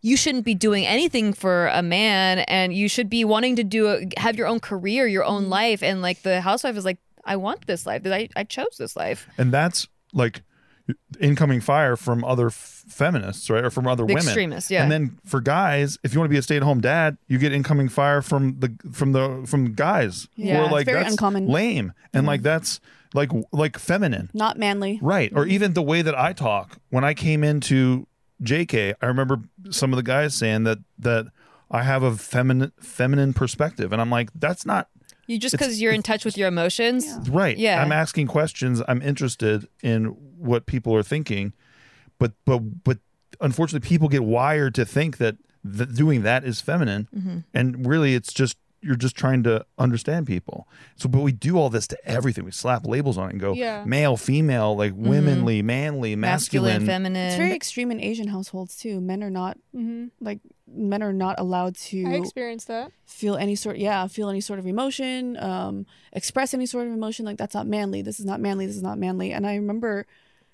You 0.00 0.16
shouldn't 0.16 0.44
be 0.44 0.54
doing 0.54 0.86
anything 0.86 1.32
for 1.32 1.66
a 1.66 1.82
man, 1.82 2.38
and 2.46 2.72
you 2.72 2.88
should 2.88 3.10
be 3.10 3.24
wanting 3.24 3.56
to 3.56 3.64
do 3.64 3.88
a, 3.88 4.06
have 4.16 4.36
your 4.36 4.46
own 4.46 4.60
career, 4.60 5.08
your 5.08 5.24
Mm-hmm. 5.24 5.32
own 5.32 5.48
life. 5.48 5.82
And 5.82 6.00
like 6.02 6.22
the 6.22 6.40
housewife 6.40 6.76
is 6.76 6.84
like, 6.84 6.98
I 7.24 7.34
want 7.34 7.66
this 7.66 7.84
life. 7.84 8.02
I 8.06 8.28
I 8.36 8.44
chose 8.44 8.76
this 8.78 8.94
life. 8.96 9.26
and 9.36 9.52
that's 9.52 9.88
like 10.12 10.42
incoming 11.20 11.60
fire 11.60 11.96
from 11.96 12.24
other 12.24 12.46
f- 12.48 12.84
feminists, 12.88 13.48
right, 13.50 13.64
or 13.64 13.70
from 13.70 13.86
other 13.86 14.02
The 14.04 14.14
women. 14.14 14.22
extremists, 14.28 14.70
yeah. 14.70 14.82
And 14.82 14.90
then 14.92 15.18
for 15.24 15.40
guys, 15.40 15.98
if 16.02 16.12
you 16.14 16.20
want 16.20 16.28
to 16.30 16.32
be 16.34 16.38
a 16.38 16.42
stay-at-home 16.42 16.80
dad, 16.80 17.16
you 17.26 17.38
get 17.38 17.52
incoming 17.52 17.88
fire 17.88 18.22
from 18.22 18.58
the 18.60 18.74
from 18.92 19.12
the 19.12 19.44
from 19.46 19.72
guys 19.74 20.28
who 20.36 20.44
Yeah, 20.44 20.64
are 20.64 20.70
like 20.70 20.86
very 20.86 21.00
that's 21.00 21.12
uncommon. 21.12 21.46
lame, 21.48 21.92
and 22.12 22.26
like 22.26 22.40
mm-hmm. 22.40 22.44
that's 22.44 22.80
like 23.14 23.30
like 23.52 23.78
feminine, 23.78 24.30
Not 24.34 24.58
manly. 24.58 24.98
right? 25.02 25.32
Or 25.34 25.42
mm-hmm. 25.42 25.52
even 25.52 25.72
the 25.74 25.82
way 25.82 26.02
that 26.02 26.16
I 26.18 26.32
talk 26.32 26.78
when 26.90 27.04
I 27.04 27.14
came 27.14 27.42
into 27.44 28.06
JK, 28.42 28.94
I 29.00 29.06
remember 29.06 29.40
some 29.70 29.92
of 29.92 29.96
the 29.96 30.02
guys 30.02 30.34
saying 30.34 30.64
that 30.64 30.78
that 30.98 31.26
I 31.70 31.82
have 31.82 32.02
a 32.02 32.14
feminine 32.16 32.72
feminine 32.80 33.32
perspective, 33.34 33.92
and 33.92 34.00
I'm 34.00 34.10
like, 34.10 34.30
that's 34.34 34.64
not 34.64 34.88
You 35.28 35.38
just 35.38 35.52
because 35.52 35.80
you're 35.80 35.92
in 35.92 36.02
touch 36.02 36.24
with 36.24 36.36
your 36.36 36.48
emotions. 36.48 37.06
Right. 37.28 37.56
Yeah. 37.56 37.80
I'm 37.82 37.92
asking 37.92 38.26
questions. 38.26 38.82
I'm 38.88 39.00
interested 39.02 39.68
in 39.82 40.06
what 40.36 40.66
people 40.66 40.92
are 40.96 41.02
thinking, 41.04 41.52
but 42.18 42.32
but 42.44 42.58
but 42.82 42.98
unfortunately, 43.40 43.86
people 43.86 44.08
get 44.08 44.24
wired 44.24 44.74
to 44.74 44.84
think 44.84 45.18
that 45.18 45.36
th- 45.76 45.94
doing 45.94 46.22
that 46.22 46.44
is 46.44 46.60
feminine, 46.60 47.08
Mm-hmm. 47.16 47.38
and 47.54 47.86
really, 47.86 48.14
it's 48.14 48.32
just 48.32 48.56
you're 48.80 48.94
just 48.96 49.16
trying 49.16 49.42
to 49.42 49.64
understand 49.76 50.26
people. 50.26 50.68
So, 50.96 51.08
but 51.08 51.20
we 51.22 51.32
do 51.32 51.58
all 51.58 51.68
this 51.68 51.86
to 51.88 51.98
everything. 52.08 52.44
We 52.44 52.52
slap 52.52 52.86
labels 52.86 53.18
on 53.18 53.28
it 53.28 53.32
and 53.32 53.40
go 53.40 53.52
Yeah. 53.54 53.82
male, 53.84 54.16
female, 54.16 54.76
like 54.76 54.92
womanly, 54.94 55.62
manly, 55.62 56.12
Mm-hmm. 56.12 56.20
Masculine, 56.20 56.64
masculine. 56.84 56.86
feminine. 56.86 57.26
It's 57.28 57.36
very 57.36 57.52
extreme 57.54 57.90
in 57.90 58.00
Asian 58.00 58.28
households 58.28 58.76
too. 58.76 59.00
Men 59.00 59.24
are 59.24 59.30
not 59.30 59.58
Mhm. 59.76 60.10
like 60.20 60.38
men 60.70 61.02
are 61.02 61.12
not 61.12 61.40
allowed 61.40 61.76
I 61.76 61.88
to 61.90 62.14
experienced 62.14 62.68
that. 62.68 62.92
feel 63.06 63.36
any 63.36 63.56
sort 63.56 63.78
yeah 63.78 64.06
feel 64.06 64.28
any 64.28 64.40
sort 64.42 64.58
of 64.58 64.66
emotion 64.66 65.36
um 65.38 65.86
express 66.12 66.52
any 66.52 66.66
sort 66.66 66.86
of 66.86 66.92
emotion 66.92 67.24
like 67.24 67.38
that's 67.38 67.54
not 67.54 67.66
manly 67.66 68.02
this 68.02 68.20
is 68.20 68.26
not 68.26 68.38
manly 68.38 68.66
this 68.66 68.76
is 68.76 68.82
not 68.82 68.98
manly 68.98 69.32
and 69.32 69.46
i 69.46 69.54
remember 69.54 70.04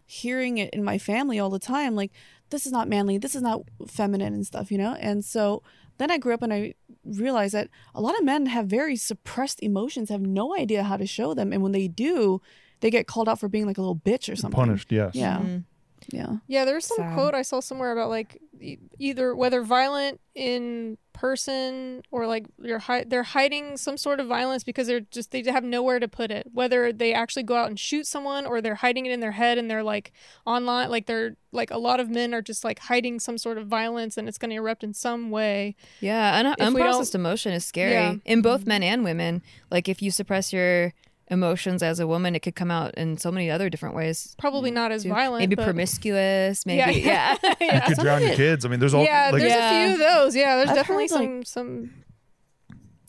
hearing 0.07 0.59
it 0.59 0.71
in 0.73 0.85
my 0.85 0.99
family 0.99 1.39
all 1.41 1.51
the 1.51 1.59
time 1.59 1.97
like 1.97 2.13
this 2.51 2.65
is 2.67 2.71
not 2.73 2.89
manly 2.89 3.19
this 3.19 3.35
is 3.35 3.43
not 3.43 3.63
feminine 3.89 4.35
and 4.35 4.47
stuff 4.47 4.71
you 4.71 4.79
know 4.79 4.95
and 5.01 5.25
so 5.25 5.63
then 5.99 6.11
i 6.11 6.19
grew 6.19 6.35
up 6.35 6.43
and 6.43 6.53
i 6.53 6.75
realized 7.05 7.55
that 7.55 7.69
a 7.95 8.01
lot 8.01 8.17
of 8.19 8.25
men 8.25 8.47
have 8.47 8.67
very 8.67 8.97
suppressed 8.97 9.63
emotions 9.63 10.09
have 10.09 10.21
no 10.23 10.55
idea 10.57 10.83
how 10.83 10.97
to 10.97 11.07
show 11.07 11.35
them 11.35 11.53
and 11.53 11.63
when 11.63 11.73
they 11.73 11.89
do 11.89 12.41
they 12.81 12.91
get 12.91 13.07
called 13.07 13.29
out 13.29 13.39
for 13.41 13.49
being 13.49 13.67
like 13.67 13.79
a 13.79 13.81
little 13.81 13.97
bitch 13.97 14.31
or 14.33 14.37
something 14.37 14.57
Punished, 14.57 14.91
yes. 14.93 15.15
yeah 15.15 15.39
Mhm. 15.39 15.65
Yeah 16.11 16.37
Yeah, 16.47 16.65
there 16.65 16.75
was 16.75 16.85
some 16.85 16.99
Sad. 16.99 17.15
quote 17.15 17.35
I 17.35 17.43
saw 17.43 17.61
somewhere 17.61 17.93
about 17.93 18.09
like 18.11 18.41
e- 18.61 18.79
either 18.99 19.35
whether 19.35 19.63
violent 19.63 20.21
in 20.35 20.99
person 21.13 22.03
or 22.11 22.27
like 22.27 22.45
you're 22.61 22.81
hi- 22.81 23.05
they're 23.07 23.23
hiding 23.23 23.77
some 23.77 23.97
sort 23.97 24.19
of 24.21 24.27
violence 24.27 24.65
because 24.65 24.87
they're 24.89 25.01
just 25.01 25.31
they 25.31 25.43
have 25.45 25.63
nowhere 25.65 25.99
to 26.01 26.09
put 26.09 26.31
it. 26.31 26.49
Whether 26.53 26.93
they 26.93 27.15
actually 27.15 27.45
go 27.45 27.57
out 27.57 27.69
and 27.69 27.79
shoot 27.79 28.07
someone 28.07 28.45
or 28.45 28.61
they're 28.61 28.75
hiding 28.75 29.07
it 29.07 29.13
in 29.13 29.21
their 29.21 29.33
head 29.33 29.57
and 29.57 29.71
they're 29.71 29.83
like 29.85 30.13
online 30.45 30.91
like 30.91 31.07
they're 31.07 31.37
like 31.53 31.71
a 31.71 31.79
lot 31.79 32.01
of 32.01 32.11
men 32.11 32.35
are 32.35 32.43
just 32.43 32.65
like 32.65 32.81
hiding 32.81 33.21
some 33.21 33.39
sort 33.39 33.59
of 33.59 33.69
violence 33.69 34.17
and 34.17 34.29
it's 34.29 34.39
going 34.39 34.51
to 34.51 34.57
erupt 34.57 34.83
in 34.83 34.93
some 34.93 35.31
way. 35.31 35.77
Yeah, 36.01 36.37
un- 36.37 36.47
uh, 36.47 36.55
If 36.59 36.75
we 36.75 36.81
don't- 36.83 37.01
unprocessed 37.01 37.15
emotion 37.15 37.53
is 37.53 37.65
scary 37.65 37.93
Yeah. 37.93 38.15
in 38.25 38.43
both 38.43 38.63
mm-hmm. 38.63 38.69
men 38.71 38.83
and 38.83 39.05
women. 39.05 39.43
Like 39.71 39.89
if 39.89 40.03
you 40.03 40.11
suppress 40.11 40.53
your 40.53 40.93
emotions 41.29 41.83
as 41.83 42.01
a 42.01 42.07
woman, 42.07 42.35
it 42.35 42.41
could 42.41 42.55
come 42.55 42.71
out 42.71 42.95
in 42.97 43.17
so 43.17 43.31
many 43.33 43.51
other 43.51 43.71
different 43.71 43.95
ways. 43.95 44.35
Probably 44.39 44.71
not 44.71 44.93
as 44.93 45.03
too. 45.05 45.09
violent. 45.09 45.41
maybe 45.41 45.55
but- 45.57 45.65
promiscuous. 45.65 46.67
Maybe 46.67 46.79
yeah. 47.01 47.37
yeah. 47.43 47.51
You 47.61 47.67
yeah. 47.67 47.87
could 47.87 47.99
drown 47.99 48.23
your 48.23 48.35
kids. 48.35 48.65
I 48.65 48.69
mean, 48.69 48.81
there's 48.81 48.95
all 48.95 49.05
yeah, 49.05 49.31
like 49.33 49.41
there's 49.41 49.53
Yeah. 49.53 49.71
a 49.71 49.85
few 49.87 49.93
of 49.95 49.99
those. 50.01 50.37
Yeah, 50.37 50.57
there's 50.57 50.69
I've 50.71 50.77
definitely 50.77 51.05
heard, 51.05 51.11
some 51.11 51.45
some 51.45 51.91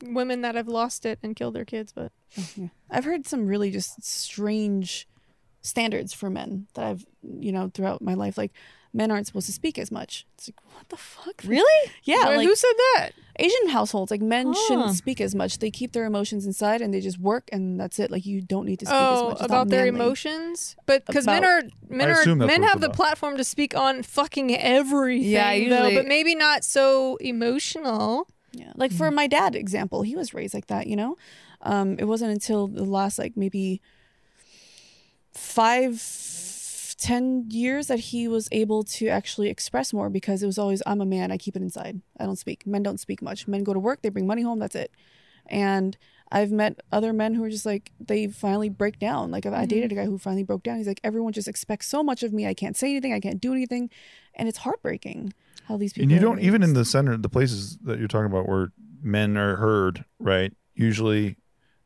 women 0.03 0.41
that 0.41 0.55
have 0.55 0.67
lost 0.67 1.05
it 1.05 1.19
and 1.23 1.35
killed 1.35 1.55
their 1.55 1.65
kids, 1.65 1.91
but 1.93 2.11
Yeah. 2.55 2.67
I've 2.89 3.05
heard 3.05 3.25
some 3.27 3.47
really 3.47 3.71
just 3.71 4.03
strange 4.03 5.07
standards 5.61 6.13
for 6.13 6.29
men 6.29 6.67
that 6.75 6.85
I've, 6.85 7.05
you 7.23 7.51
know, 7.51 7.71
throughout 7.73 8.01
my 8.01 8.13
life. 8.13 8.37
Like, 8.37 8.51
men 8.95 9.11
aren't 9.11 9.27
supposed 9.27 9.47
to 9.47 9.51
speak 9.51 9.77
as 9.77 9.91
much. 9.91 10.25
It's 10.35 10.47
like, 10.49 10.59
what 10.73 10.87
the 10.89 10.95
fuck? 10.97 11.41
really? 11.45 11.91
Yeah, 12.03 12.29
Wait, 12.29 12.37
like 12.37 12.47
who 12.47 12.55
said 12.55 12.73
that? 12.95 13.09
Asian 13.37 13.67
households, 13.69 14.09
like 14.11 14.21
men 14.21 14.53
Huh. 14.55 14.61
shouldn't 14.67 14.95
speak 14.95 15.19
as 15.19 15.35
much. 15.35 15.59
They 15.59 15.69
keep 15.69 15.91
their 15.91 16.05
emotions 16.05 16.45
inside 16.45 16.81
and 16.81 16.93
they 16.93 17.01
just 17.01 17.19
work, 17.19 17.49
and 17.51 17.77
that's 17.79 17.99
it. 17.99 18.09
Like, 18.09 18.25
you 18.25 18.41
don't 18.41 18.65
need 18.65 18.79
to 18.79 18.85
speak 18.85 18.95
as 18.95 19.19
Oh, 19.19 19.23
much. 19.29 19.33
It's 19.33 19.45
about 19.45 19.67
their 19.67 19.85
emotions, 19.87 20.77
but 20.85 21.05
because 21.05 21.25
men 21.25 21.43
are 21.43 21.61
men 21.89 22.09
are 22.09 22.35
men 22.35 22.63
have 22.63 22.79
the 22.79 22.87
about. 22.87 22.95
platform 22.95 23.35
to 23.37 23.43
speak 23.43 23.75
on 23.75 24.03
fucking 24.03 24.55
everything. 24.55 25.29
Yeah, 25.29 25.49
though, 25.51 25.55
usually- 25.57 25.95
but 25.95 26.07
maybe 26.07 26.33
not 26.33 26.63
so 26.63 27.17
emotional. 27.17 28.27
Yeah, 28.53 28.71
like 28.75 28.93
for 28.93 29.11
my 29.11 29.27
dad 29.27 29.53
example, 29.53 30.03
he 30.03 30.15
was 30.15 30.33
raised 30.33 30.53
like 30.53 30.67
that. 30.67 30.87
You 30.87 30.95
know, 30.95 31.17
um, 31.61 31.97
it 31.99 32.05
wasn't 32.05 32.31
until 32.31 32.67
the 32.67 32.85
last 32.85 33.19
like 33.19 33.35
maybe 33.35 33.81
five, 35.33 35.99
ten 36.97 37.45
years 37.49 37.87
that 37.87 37.99
he 37.99 38.27
was 38.27 38.47
able 38.51 38.83
to 38.83 39.07
actually 39.07 39.49
express 39.49 39.93
more 39.93 40.09
because 40.09 40.43
it 40.43 40.45
was 40.45 40.57
always 40.57 40.81
I'm 40.85 41.01
a 41.01 41.05
man, 41.05 41.31
I 41.31 41.37
keep 41.37 41.55
it 41.55 41.61
inside, 41.61 42.01
I 42.19 42.25
don't 42.25 42.37
speak. 42.37 42.65
Men 42.65 42.83
don't 42.83 42.99
speak 42.99 43.21
much. 43.21 43.47
Men 43.47 43.63
go 43.63 43.73
to 43.73 43.79
work, 43.79 44.01
they 44.01 44.09
bring 44.09 44.27
money 44.27 44.41
home, 44.41 44.59
that's 44.59 44.75
it. 44.75 44.91
And 45.47 45.97
I've 46.31 46.51
met 46.51 46.79
other 46.91 47.13
men 47.13 47.35
who 47.35 47.43
are 47.43 47.49
just 47.49 47.65
like 47.65 47.91
they 47.99 48.27
finally 48.27 48.69
break 48.69 48.99
down. 48.99 49.31
Like 49.31 49.45
I 49.45 49.65
dated 49.65 49.91
mm-hmm. 49.91 49.99
a 49.99 50.03
guy 50.03 50.09
who 50.09 50.17
finally 50.17 50.43
broke 50.43 50.63
down. 50.63 50.77
He's 50.77 50.87
like 50.87 51.01
everyone 51.03 51.33
just 51.33 51.47
expects 51.47 51.87
so 51.87 52.03
much 52.03 52.23
of 52.23 52.33
me. 52.33 52.47
I 52.47 52.53
can't 52.53 52.75
say 52.75 52.89
anything. 52.89 53.13
I 53.13 53.19
can't 53.19 53.39
do 53.39 53.51
anything, 53.51 53.89
and 54.33 54.47
it's 54.47 54.59
heartbreaking 54.59 55.33
how 55.67 55.77
these 55.77 55.93
people. 55.93 56.03
and 56.03 56.11
you 56.11 56.19
don't 56.19 56.39
even 56.39 56.63
in 56.63 56.73
the 56.73 56.85
center 56.85 57.17
the 57.17 57.29
places 57.29 57.77
that 57.83 57.99
you're 57.99 58.07
talking 58.07 58.27
about 58.27 58.47
where 58.47 58.71
men 59.01 59.37
are 59.37 59.55
heard 59.55 60.05
right 60.19 60.53
usually 60.73 61.37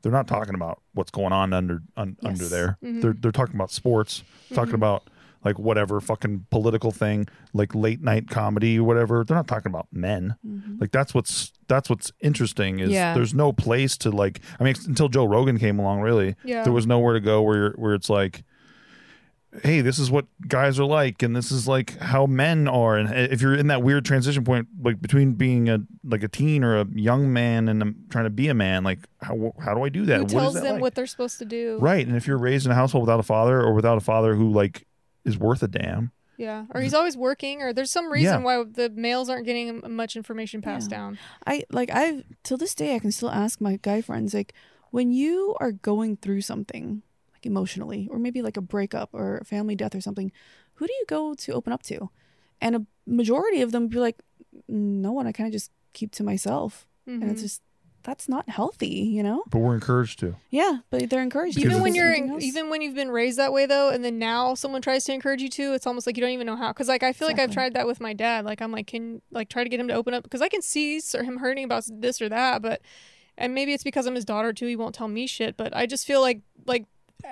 they're 0.01 0.11
not 0.11 0.27
talking 0.27 0.55
about 0.55 0.81
what's 0.93 1.11
going 1.11 1.33
on 1.33 1.53
under 1.53 1.81
un, 1.97 2.15
under 2.23 2.43
Yes. 2.43 2.49
there 2.51 2.77
Mhm. 2.83 3.01
they're 3.01 3.13
they're 3.13 3.31
talking 3.31 3.55
about 3.55 3.71
sports 3.71 4.23
talking 4.53 4.73
about 4.75 5.03
like 5.45 5.57
whatever 5.57 6.01
fucking 6.01 6.45
political 6.49 6.91
thing 6.91 7.27
like 7.53 7.73
late 7.73 8.01
night 8.01 8.27
comedy 8.29 8.79
whatever 8.79 9.23
they're 9.23 9.37
not 9.37 9.47
talking 9.47 9.69
about 9.69 9.87
men 9.91 10.35
Mhm. 10.45 10.79
like 10.81 10.91
that's 10.91 11.13
what's 11.13 11.53
that's 11.67 11.89
what's 11.89 12.11
interesting 12.21 12.79
is 12.79 12.89
Yeah. 12.89 13.13
there's 13.13 13.33
no 13.33 13.53
place 13.53 13.95
to 13.97 14.09
like 14.11 14.41
i 14.59 14.63
mean 14.63 14.75
until 14.87 15.07
joe 15.09 15.25
rogan 15.25 15.57
came 15.57 15.79
along 15.79 16.01
really 16.01 16.35
Yeah, 16.43 16.63
there 16.63 16.73
was 16.73 16.85
nowhere 16.87 17.13
to 17.13 17.19
go 17.21 17.41
where 17.41 17.71
where 17.77 17.93
it's 17.93 18.09
like 18.09 18.43
hey 19.63 19.81
this 19.81 19.97
is 19.97 20.11
what 20.11 20.25
guys 20.47 20.79
are 20.79 20.85
like 20.85 21.23
and 21.23 21.35
this 21.35 21.51
is 21.51 21.67
like 21.67 21.97
how 21.97 22.27
men 22.27 22.67
are 22.67 22.97
and 22.97 23.09
eh, 23.09 23.27
if 23.31 23.41
you're 23.41 23.55
in 23.55 23.65
that 23.67 23.81
weird 23.81 24.05
transition 24.05 24.43
point 24.43 24.67
like 24.81 25.01
between 25.01 25.33
being 25.33 25.67
a 25.67 25.79
like 26.03 26.21
a 26.21 26.27
teen 26.27 26.63
or 26.63 26.79
a 26.79 26.85
young 26.93 27.33
man 27.33 27.67
and 27.67 27.81
I'm 27.81 27.95
trying 28.09 28.25
to 28.25 28.29
be 28.29 28.47
a 28.49 28.53
man 28.53 28.83
like 28.83 28.99
how 29.21 29.53
how 29.59 29.73
do 29.73 29.83
i 29.83 29.89
do 29.89 30.05
that 30.05 30.17
who 30.17 30.21
What 30.23 30.27
is 30.29 30.33
tells 30.33 30.53
that 30.53 30.63
them 30.63 30.73
like? 30.73 30.81
what 30.81 30.93
they're 30.95 31.07
supposed 31.07 31.39
to 31.39 31.45
do? 31.45 31.79
right 31.81 32.05
and 32.05 32.15
if 32.15 32.27
you're 32.27 32.37
raised 32.37 32.67
in 32.67 32.71
a 32.71 32.75
household 32.75 33.03
without 33.03 33.19
a 33.19 33.23
father 33.23 33.59
or 33.59 33.73
without 33.73 33.97
a 33.97 34.01
father 34.01 34.35
who 34.35 34.51
like 34.51 34.85
is 35.25 35.37
worth 35.37 35.63
a 35.63 35.67
damn 35.67 36.11
Yeah, 36.37 36.65
or 36.73 36.79
he's 36.79 36.93
always 36.93 37.17
working, 37.17 37.61
or 37.61 37.73
there's 37.73 37.91
some 37.91 38.09
reason 38.09 38.39
Yeah. 38.41 38.45
why 38.59 38.63
the 38.63 38.89
males 38.89 39.29
aren't 39.29 39.45
getting 39.45 39.81
much 39.93 40.15
information 40.15 40.61
passed 40.61 40.89
Yeah. 40.91 40.97
down. 40.97 41.17
I 41.45 41.63
like 41.71 41.89
I've 41.91 42.23
till 42.43 42.55
this 42.57 42.73
day 42.75 42.95
I 42.95 42.99
can 42.99 43.11
still 43.11 43.29
ask 43.29 43.59
my 43.59 43.77
guy 43.81 43.99
friends 44.01 44.33
like 44.33 44.53
when 44.91 45.11
you 45.11 45.57
are 45.59 45.73
going 45.73 46.15
through 46.17 46.41
something 46.41 47.01
like 47.39 47.45
emotionally 47.45 48.07
or 48.11 48.19
maybe 48.19 48.41
like 48.41 48.57
a 48.57 48.61
breakup 48.61 49.09
or 49.13 49.37
a 49.37 49.45
family 49.45 49.75
death 49.75 49.95
or 49.95 50.01
something 50.01 50.31
who 50.75 50.87
do 50.87 50.93
you 50.93 51.05
go 51.07 51.33
to 51.33 51.51
open 51.53 51.73
up 51.73 51.83
to? 51.83 52.09
And 52.61 52.75
a 52.75 52.85
majority 53.05 53.61
of 53.61 53.71
them 53.73 53.87
be 53.89 53.97
like, 53.99 54.17
no 54.69 55.11
one. 55.11 55.27
I 55.27 55.31
kind 55.33 55.47
of 55.47 55.51
just 55.53 55.71
keep 55.93 56.11
to 56.13 56.23
myself, 56.23 56.87
and 57.05 57.21
Mm-hmm. 57.21 57.31
it's 57.31 57.41
just 57.41 57.61
that's 58.03 58.29
not 58.29 58.47
healthy, 58.47 58.87
you 58.87 59.21
know? 59.23 59.43
But 59.49 59.59
we're 59.59 59.73
encouraged 59.73 60.19
to. 60.19 60.35
Yeah, 60.49 60.77
but 60.89 61.09
they're 61.09 61.21
encouraged. 61.21 61.55
to 61.55 61.61
even 61.61 61.81
when 61.81 61.95
you're 61.95 62.15
something 62.15 62.31
else. 62.35 62.43
even 62.43 62.69
when 62.69 62.81
you've 62.81 62.95
been 62.95 63.11
raised 63.11 63.37
that 63.39 63.51
way 63.51 63.65
though 63.65 63.89
and 63.89 64.05
then 64.05 64.19
now 64.19 64.53
someone 64.55 64.81
tries 64.81 65.03
to 65.05 65.13
encourage 65.13 65.41
you 65.41 65.49
to 65.49 65.73
it's 65.73 65.85
almost 65.85 66.07
like 66.07 66.15
you 66.15 66.21
don't 66.21 66.31
even 66.31 66.47
know 66.47 66.55
how 66.55 66.69
because 66.71 66.87
like 66.87 67.03
i 67.03 67.11
feel 67.11 67.27
like 67.27 67.39
i've 67.39 67.51
tried 67.51 67.73
that 67.73 67.85
with 67.87 67.99
my 67.99 68.13
dad 68.13 68.45
like 68.45 68.61
i'm 68.61 68.71
like 68.71 68.87
can 68.87 69.21
like 69.31 69.49
try 69.49 69.63
to 69.65 69.69
get 69.69 69.79
him 69.81 69.87
to 69.89 69.93
open 69.93 70.13
up 70.13 70.23
because 70.23 70.41
i 70.41 70.47
can 70.47 70.61
see 70.61 71.01
or 71.13 71.23
him 71.23 71.37
hurting 71.37 71.65
about 71.65 71.83
this 71.91 72.21
or 72.21 72.29
that 72.29 72.61
but 72.61 72.81
and 73.37 73.53
maybe 73.53 73.73
it's 73.73 73.83
because 73.83 74.05
i'm 74.05 74.15
his 74.15 74.23
daughter 74.25 74.53
too 74.53 74.65
he 74.67 74.75
won't 74.77 74.95
tell 74.95 75.07
me 75.09 75.27
shit 75.27 75.57
but 75.57 75.75
i 75.75 75.85
just 75.85 76.07
feel 76.07 76.21
like 76.21 76.39
like 76.65 76.85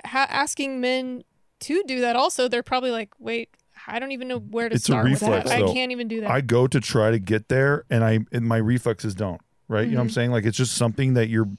ha- 0.05 0.27
asking 0.29 0.81
men 0.81 1.23
to 1.59 1.83
do 1.87 2.01
that 2.01 2.15
also 2.15 2.47
they're 2.47 2.61
probably 2.61 2.91
like 2.91 3.09
wait 3.17 3.49
i 3.87 3.97
don't 3.97 4.11
even 4.11 4.27
know 4.27 4.37
where 4.39 4.69
to 4.69 4.75
It's 4.75 4.83
a 4.85 4.91
start 4.91 5.05
with 5.05 5.21
reflex, 5.21 5.49
i 5.49 5.61
can't 5.61 5.91
even 5.91 6.07
do 6.07 6.21
that 6.21 6.29
I 6.29 6.41
go 6.41 6.67
to 6.67 6.79
try 6.79 7.11
to 7.11 7.19
get 7.19 7.49
there, 7.49 7.85
and 7.89 8.03
I 8.03 8.19
and 8.31 8.45
my 8.45 8.57
reflexes 8.57 9.15
don't. 9.15 9.41
Right? 9.69 9.85
You 9.85 9.91
know 9.91 9.97
what 9.97 10.01
I'm 10.01 10.07
mm-hmm. 10.07 10.13
saying? 10.13 10.31
Like 10.31 10.45
it's 10.45 10.57
just 10.57 10.75
something 10.75 11.13
that 11.15 11.29
you're 11.29 11.49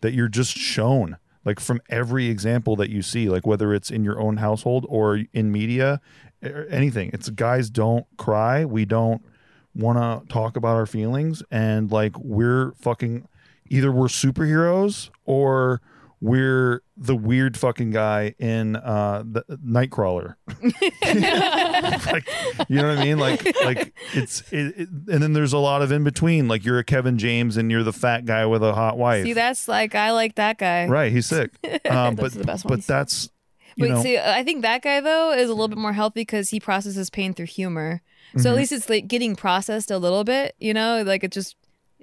that 0.00 0.12
you're 0.12 0.28
just 0.28 0.56
shown. 0.56 1.16
Like 1.44 1.60
from 1.60 1.80
every 1.88 2.26
example 2.26 2.76
that 2.76 2.90
you 2.90 3.02
see, 3.02 3.28
like 3.28 3.46
whether 3.46 3.72
it's 3.72 3.90
in 3.90 4.04
your 4.04 4.20
own 4.20 4.36
household 4.36 4.84
or 4.88 5.22
in 5.32 5.52
media, 5.52 6.00
or 6.44 6.66
anything. 6.70 7.10
It's 7.12 7.28
guys 7.30 7.70
don't 7.70 8.06
cry. 8.16 8.64
We 8.64 8.84
don't 8.84 9.22
want 9.74 9.98
to 9.98 10.32
talk 10.32 10.56
about 10.56 10.76
our 10.76 10.86
feelings, 10.86 11.42
and 11.50 11.90
like 11.90 12.16
we're 12.18 12.72
fucking 12.80 13.26
either 13.68 13.90
we're 13.90 14.06
superheroes 14.06 15.10
or 15.24 15.80
we're 16.20 16.82
the 16.96 17.14
weird 17.14 17.56
fucking 17.58 17.90
guy 17.90 18.34
in 18.38 18.76
uh 18.76 19.22
the 19.24 19.44
Nightcrawler. 19.64 20.36
like 21.04 22.28
you 22.68 22.76
know 22.76 22.88
what 22.88 22.98
I 22.98 23.04
mean? 23.04 23.18
Like 23.18 23.44
like 23.64 23.94
it's 24.14 24.40
it, 24.52 24.74
it, 24.76 24.88
and 24.88 25.22
then 25.22 25.32
there's 25.32 25.52
a 25.52 25.58
lot 25.58 25.82
of 25.82 25.92
in 25.92 26.04
between. 26.04 26.48
Like 26.48 26.64
you're 26.64 26.78
a 26.78 26.84
Kevin 26.84 27.18
James 27.18 27.56
and 27.56 27.70
you're 27.70 27.82
the 27.82 27.92
fat 27.92 28.24
guy 28.24 28.46
with 28.46 28.62
a 28.62 28.74
hot 28.74 28.96
wife. 28.98 29.24
See, 29.24 29.32
that's 29.32 29.68
like 29.68 29.94
I 29.94 30.12
like 30.12 30.36
that 30.36 30.58
guy. 30.58 30.86
right, 30.86 31.12
he's 31.12 31.26
sick. 31.26 31.50
Um, 31.86 32.14
but 32.16 32.22
Those 32.24 32.36
are 32.36 32.38
the 32.40 32.44
best 32.44 32.66
but 32.66 32.82
that's 32.82 33.30
you 33.76 33.86
But 33.86 33.94
know 33.94 34.02
see, 34.02 34.18
I 34.18 34.42
think 34.42 34.62
that 34.62 34.82
guy 34.82 35.00
though 35.00 35.32
is 35.32 35.48
a 35.48 35.52
little 35.52 35.68
bit 35.68 35.78
more 35.78 35.92
healthy 35.92 36.22
because 36.22 36.50
he 36.50 36.58
processes 36.60 37.10
pain 37.10 37.34
through 37.34 37.46
humor. 37.46 38.02
So 38.32 38.38
Mm-hmm. 38.38 38.48
at 38.48 38.56
least 38.56 38.72
it's 38.72 38.88
like 38.90 39.06
getting 39.06 39.36
processed 39.36 39.90
a 39.90 39.98
little 39.98 40.24
bit, 40.24 40.56
you 40.58 40.74
know, 40.74 41.02
like 41.06 41.22
it 41.22 41.30
just, 41.32 41.54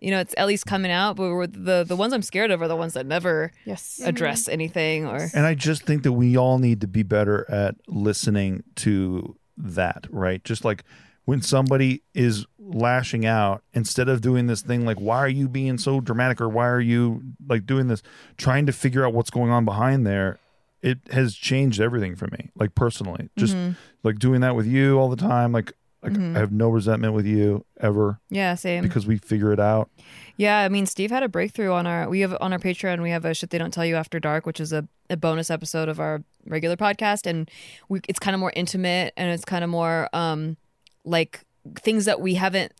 you 0.03 0.11
know, 0.11 0.19
it's 0.19 0.35
at 0.37 0.47
least 0.47 0.65
coming 0.65 0.91
out. 0.91 1.15
But 1.15 1.29
we're, 1.29 1.47
the 1.47 1.85
the 1.87 1.95
ones 1.95 2.13
I'm 2.13 2.21
scared 2.21 2.51
of 2.51 2.61
are 2.61 2.67
the 2.67 2.75
ones 2.75 2.93
that 2.93 3.05
never 3.05 3.51
yes, 3.65 3.97
mm-hmm. 3.99 4.09
address 4.09 4.47
anything 4.47 5.05
or. 5.05 5.29
and 5.33 5.45
I 5.45 5.55
just 5.55 5.83
think 5.83 6.03
that 6.03 6.11
we 6.11 6.37
all 6.37 6.59
need 6.59 6.81
to 6.81 6.87
be 6.87 7.03
better 7.03 7.49
at 7.49 7.75
listening 7.87 8.63
to 8.77 9.37
that, 9.57 10.05
right? 10.09 10.43
Just 10.43 10.65
like 10.65 10.83
when 11.25 11.41
somebody 11.41 12.03
is 12.13 12.45
lashing 12.59 13.25
out, 13.25 13.63
instead 13.73 14.09
of 14.09 14.19
doing 14.19 14.47
this 14.47 14.61
thing 14.61 14.85
like, 14.85 14.99
why 14.99 15.19
are 15.19 15.29
you 15.29 15.47
being 15.47 15.77
so 15.77 16.01
dramatic 16.01 16.41
or 16.41 16.49
why 16.49 16.67
are 16.67 16.81
you 16.81 17.21
like 17.47 17.65
doing 17.65 17.87
this, 17.87 18.03
trying 18.37 18.65
to 18.65 18.73
figure 18.73 19.05
out 19.05 19.13
what's 19.13 19.29
going 19.29 19.51
on 19.51 19.63
behind 19.63 20.05
there, 20.05 20.37
it 20.81 20.99
has 21.11 21.33
changed 21.35 21.79
everything 21.79 22.15
for 22.15 22.27
me, 22.27 22.51
like 22.55 22.75
personally. 22.75 23.29
Just 23.37 23.55
mm-hmm. 23.55 23.71
like 24.03 24.19
doing 24.19 24.41
that 24.41 24.53
with 24.53 24.67
you 24.67 24.99
all 24.99 25.09
the 25.09 25.15
time, 25.15 25.53
like 25.53 25.71
like 26.03 26.17
I 26.17 26.39
have 26.39 26.51
no 26.51 26.69
resentment 26.69 27.13
with 27.13 27.25
you 27.25 27.65
ever 27.79 28.19
Yeah, 28.29 28.55
same. 28.55 28.83
because 28.83 29.07
we 29.07 29.17
figure 29.17 29.53
it 29.53 29.59
out. 29.59 29.89
Yeah, 30.35 30.59
I 30.59 30.69
mean, 30.69 30.85
Steve 30.85 31.11
had 31.11 31.23
a 31.23 31.29
breakthrough 31.29 31.71
on 31.71 31.85
our. 31.87 32.09
We 32.09 32.19
have 32.21 32.35
on 32.41 32.51
our 32.53 32.59
Patreon. 32.59 33.01
We 33.01 33.11
have 33.11 33.23
a 33.23 33.33
shit 33.33 33.51
they 33.51 33.57
don't 33.57 33.73
tell 33.73 33.85
you 33.85 33.95
after 33.95 34.19
dark, 34.19 34.45
which 34.45 34.59
is 34.59 34.73
a, 34.73 34.87
a 35.09 35.15
bonus 35.15 35.49
episode 35.49 35.89
of 35.89 35.99
our 35.99 36.23
regular 36.45 36.75
podcast, 36.75 37.25
and 37.27 37.49
we 37.87 38.01
it's 38.07 38.19
kind 38.19 38.33
of 38.35 38.39
more 38.39 38.51
intimate 38.55 39.13
and 39.15 39.31
it's 39.31 39.45
kind 39.45 39.63
of 39.63 39.69
more 39.69 40.09
um 40.13 40.57
like 41.05 41.41
things 41.75 42.05
that 42.05 42.19
we 42.19 42.33
haven't 42.33 42.73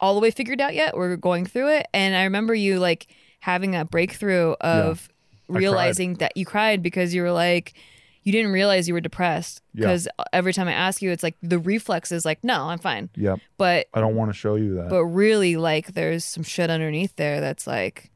all 0.00 0.14
the 0.14 0.20
way 0.20 0.30
figured 0.30 0.60
out 0.60 0.74
yet. 0.74 0.96
We're 0.96 1.16
going 1.16 1.44
through 1.44 1.68
it, 1.76 1.86
and 1.92 2.14
I 2.14 2.24
remember 2.24 2.54
you 2.54 2.78
like 2.78 3.08
having 3.40 3.74
a 3.74 3.84
breakthrough 3.84 4.52
of 4.60 5.08
cried. 5.48 5.58
realizing 5.58 6.14
that 6.14 6.36
you 6.36 6.46
cried 6.46 6.82
because 6.82 7.14
you 7.14 7.22
were 7.22 7.32
like. 7.32 7.74
You 8.22 8.32
didn't 8.32 8.52
realize 8.52 8.86
you 8.86 8.94
were 8.94 9.00
depressed 9.00 9.62
Yeah. 9.72 9.86
because 9.86 10.06
every 10.32 10.52
time 10.52 10.68
I 10.68 10.72
ask 10.72 11.00
you, 11.00 11.10
it's 11.10 11.22
like 11.22 11.36
the 11.42 11.58
reflex 11.58 12.12
is 12.12 12.24
like, 12.24 12.42
no, 12.44 12.64
I'm 12.64 12.78
fine. 12.78 13.08
Yep. 13.16 13.38
But 13.56 13.86
I 13.94 14.00
don't 14.00 14.14
want 14.14 14.30
to 14.30 14.36
show 14.36 14.56
you 14.56 14.74
that. 14.74 14.90
but 14.90 15.04
really 15.04 15.56
like 15.56 15.94
there's 15.94 16.24
some 16.24 16.42
shit 16.42 16.68
underneath 16.70 17.16
there 17.16 17.40
that's 17.40 17.66
like 17.66 18.10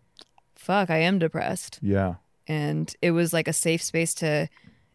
fuck 0.55 0.89
i 0.89 0.97
am 0.99 1.19
depressed 1.19 1.79
yeah. 1.83 2.15
and 2.49 2.95
it 3.03 3.11
was 3.11 3.33
like 3.35 3.47
a 3.49 3.53
safe 3.53 3.83
space 3.83 4.15
to 4.15 4.49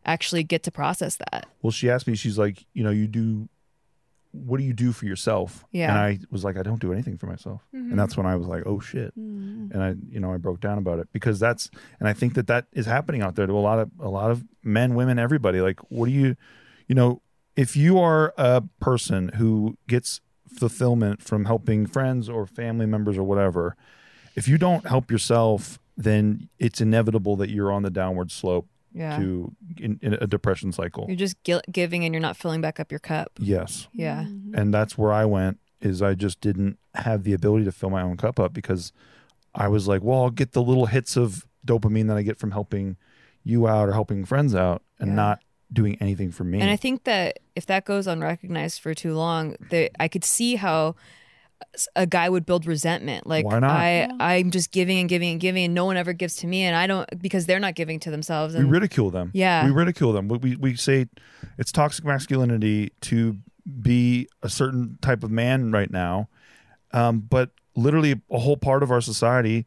actually 0.06 0.42
get 0.44 0.64
to 0.64 0.72
process 0.72 1.18
that 1.18 1.46
Well, 1.62 1.70
she 1.72 1.90
asked 1.90 2.08
me, 2.08 2.16
she's 2.16 2.38
like, 2.40 2.66
you 2.74 2.84
know, 2.84 2.90
you 2.90 3.06
do, 3.08 3.48
what 4.32 4.58
do 4.58 4.64
you 4.64 4.74
do 4.74 4.92
for 4.92 5.06
yourself? 5.06 5.66
Yeah. 5.72 5.90
And 5.90 5.98
I 5.98 6.20
was 6.30 6.44
like, 6.44 6.58
I 6.58 6.62
don't 6.62 6.80
do 6.80 6.94
anything 6.94 7.18
for 7.18 7.26
myself. 7.26 7.62
Mm-hmm. 7.74 7.92
And 7.92 8.00
that's 8.00 8.16
when 8.16 8.26
I 8.26 8.36
was 8.36 8.48
like, 8.48 8.64
oh 8.66 8.80
shit. 8.80 9.18
Mm-hmm. 9.18 9.72
And 9.74 9.84
I, 9.84 9.96
you 10.10 10.20
know, 10.20 10.34
I 10.34 10.38
broke 10.38 10.60
down 10.60 10.78
about 10.78 11.00
it 11.00 11.08
because 11.12 11.40
that's, 11.40 11.70
and 12.00 12.08
I 12.08 12.14
think 12.14 12.36
that 12.36 12.48
that 12.48 12.66
is 12.72 12.86
happening 12.86 13.22
out 13.22 13.36
there 13.36 13.48
to 13.48 13.54
a 13.54 13.60
lot 13.60 13.80
of, 13.80 13.90
a 14.00 14.10
lot 14.10 14.30
of 14.32 14.44
men, 14.64 14.94
women, 14.96 15.18
everybody. 15.18 15.62
Like, 15.62 15.80
what 15.90 16.08
do 16.08 16.12
you, 16.12 16.36
you 16.88 16.96
know, 16.96 17.22
if 17.56 17.76
you 17.76 18.00
are 18.00 18.34
a 18.38 18.62
person 18.80 19.30
who 19.36 19.78
gets 19.88 20.22
fulfillment 20.48 21.22
from 21.22 21.46
helping 21.46 21.86
friends 21.86 22.30
or 22.30 22.46
family 22.46 22.86
members 22.86 23.18
or 23.18 23.24
whatever, 23.24 23.76
if 24.36 24.48
you 24.48 24.58
don't 24.58 24.88
help 24.88 25.12
yourself, 25.12 25.80
then 25.98 26.50
it's 26.60 26.80
inevitable 26.80 27.36
that 27.36 27.50
you're 27.50 27.72
on 27.72 27.84
the 27.84 27.90
downward 27.90 28.32
slope 28.32 28.68
yeah 28.94 29.18
to 29.20 29.52
in, 29.80 30.00
in 30.02 30.14
a 30.16 30.28
depression 30.28 30.72
cycle. 30.72 31.06
you're 31.08 31.16
just 31.16 31.42
guilt 31.44 31.64
giving 31.72 32.04
and 32.06 32.14
you're 32.14 32.22
not 32.22 32.36
filling 32.38 32.62
back 32.62 32.80
up 32.80 32.92
your 32.92 33.00
cup 33.00 33.32
Yes. 33.40 33.88
yeah 33.94 34.24
mm-hmm. 34.24 34.56
and 34.56 34.74
that's 34.74 34.98
where 34.98 35.12
I 35.14 35.26
went 35.26 35.60
is 35.82 36.02
I 36.02 36.14
just 36.16 36.42
didn't 36.42 36.78
have 36.96 37.24
the 37.24 37.34
ability 37.34 37.66
to 37.66 37.72
fill 37.72 37.90
my 37.90 38.02
own 38.02 38.18
cup 38.18 38.40
up 38.40 38.54
because 38.54 38.92
I 39.56 39.68
was 39.68 39.88
like, 39.88 40.02
well, 40.04 40.24
I'll 40.24 40.30
get 40.30 40.52
the 40.52 40.62
little 40.62 40.88
hits 40.88 41.16
of 41.18 41.48
dopamine 41.66 42.08
that 42.08 42.18
I 42.18 42.22
get 42.22 42.38
from 42.38 42.52
helping 42.52 42.98
you 43.44 43.68
out 43.68 43.88
or 43.90 43.94
helping 43.94 44.26
friends 44.26 44.54
out 44.54 44.82
and 45.00 45.10
Yeah. 45.10 45.16
not 45.16 45.40
doing 45.72 45.98
anything 46.02 46.32
for 46.32 46.44
me. 46.44 46.60
and 46.60 46.70
i 46.72 46.76
think 46.76 47.04
that 47.04 47.38
if 47.56 47.66
that 47.68 47.86
goes 47.86 48.08
unrecognized 48.08 48.82
for 48.82 48.96
too 48.96 49.14
long 49.14 49.56
that 49.70 49.92
i 50.00 50.08
could 50.08 50.24
see 50.24 50.56
how 50.56 50.96
a 51.96 52.06
guy 52.06 52.30
would 52.30 52.46
build 52.46 52.66
resentment 52.66 53.28
like 53.28 53.46
Why 53.46 53.60
not? 53.60 53.72
i 53.72 54.10
i'm 54.20 54.52
just 54.52 54.72
giving 54.72 54.98
and 55.00 55.08
giving 55.10 55.32
and 55.32 55.40
giving 55.40 55.66
and 55.66 55.74
no 55.74 55.86
one 55.86 55.98
ever 55.98 56.14
gives 56.14 56.36
to 56.38 56.48
me 56.48 56.64
and 56.64 56.76
i 56.76 56.88
don't 56.88 57.22
because 57.22 57.46
they're 57.46 57.60
not 57.60 57.76
giving 57.76 58.00
to 58.02 58.12
themselves 58.12 58.56
And, 58.56 58.66
we 58.66 58.72
ridicule 58.72 59.10
them. 59.12 59.32
Yeah. 59.34 59.66
We 59.66 59.72
ridicule 59.72 60.14
them. 60.14 60.28
We, 60.28 60.38
we, 60.38 60.56
we 60.56 60.76
say 60.76 61.08
it's 61.58 61.72
toxic 61.72 62.06
masculinity 62.06 62.92
to 63.02 63.38
be 63.82 64.28
a 64.42 64.50
certain 64.50 64.98
type 65.02 65.24
of 65.24 65.32
man 65.32 65.72
right 65.72 65.92
now. 65.92 66.30
Um, 66.92 67.20
but 67.22 67.52
literally, 67.76 68.22
a 68.32 68.40
whole 68.40 68.58
part 68.58 68.82
of 68.84 68.92
our 68.92 69.02
society 69.02 69.66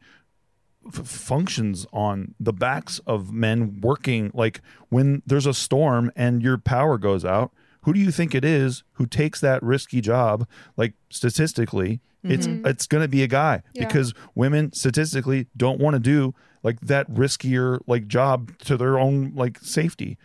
f- 0.85 1.05
functions 1.07 1.85
on 1.93 2.35
the 2.39 2.53
backs 2.53 2.99
of 3.07 3.31
men 3.31 3.79
working. 3.81 4.31
Like 4.33 4.61
when 4.89 5.21
there's 5.25 5.45
a 5.45 5.53
storm 5.53 6.11
and 6.15 6.41
your 6.41 6.57
power 6.57 6.97
goes 6.97 7.23
out, 7.23 7.51
who 7.83 7.93
do 7.93 7.99
you 7.99 8.11
think 8.11 8.35
it 8.35 8.43
is 8.43 8.83
who 8.93 9.05
takes 9.05 9.39
that 9.41 9.61
risky 9.63 10.01
job? 10.01 10.47
Like 10.77 10.93
statistically, 11.09 12.01
it's 12.23 12.47
mm-hmm. 12.47 12.65
it's 12.67 12.87
going 12.87 13.03
to 13.03 13.07
be 13.07 13.23
a 13.23 13.27
guy 13.27 13.61
Yeah. 13.73 13.85
because 13.85 14.13
women 14.35 14.73
statistically 14.73 15.47
don't 15.55 15.79
want 15.79 15.95
to 15.95 15.99
do 15.99 16.33
like 16.63 16.79
that 16.81 17.09
riskier 17.11 17.79
like 17.87 18.07
job 18.07 18.57
to 18.59 18.77
their 18.77 18.97
own 18.97 19.33
like 19.35 19.59
safety. 19.59 20.17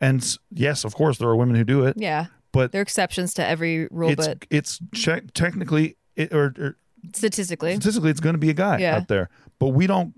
And 0.00 0.26
yes, 0.50 0.84
of 0.84 0.94
course, 0.94 1.18
there 1.18 1.28
are 1.28 1.36
women 1.36 1.54
who 1.54 1.64
do 1.64 1.84
it, 1.84 1.96
yeah 1.96 2.26
but 2.52 2.70
there 2.70 2.80
are 2.80 2.82
exceptions 2.82 3.34
to 3.34 3.44
every 3.46 3.88
rule 3.90 4.10
it's 4.10 4.26
but 4.28 4.46
it's 4.50 4.78
che- 4.94 5.22
technically 5.34 5.96
it, 6.16 6.32
or, 6.32 6.54
or 6.58 6.76
statistically 7.14 7.72
statistically 7.72 8.10
it's 8.10 8.20
going 8.20 8.34
to 8.34 8.38
be 8.38 8.50
a 8.50 8.54
guy 8.54 8.78
Yeah. 8.78 8.96
out 8.96 9.08
there 9.08 9.28
but 9.58 9.68
we 9.68 9.86
don't 9.86 10.12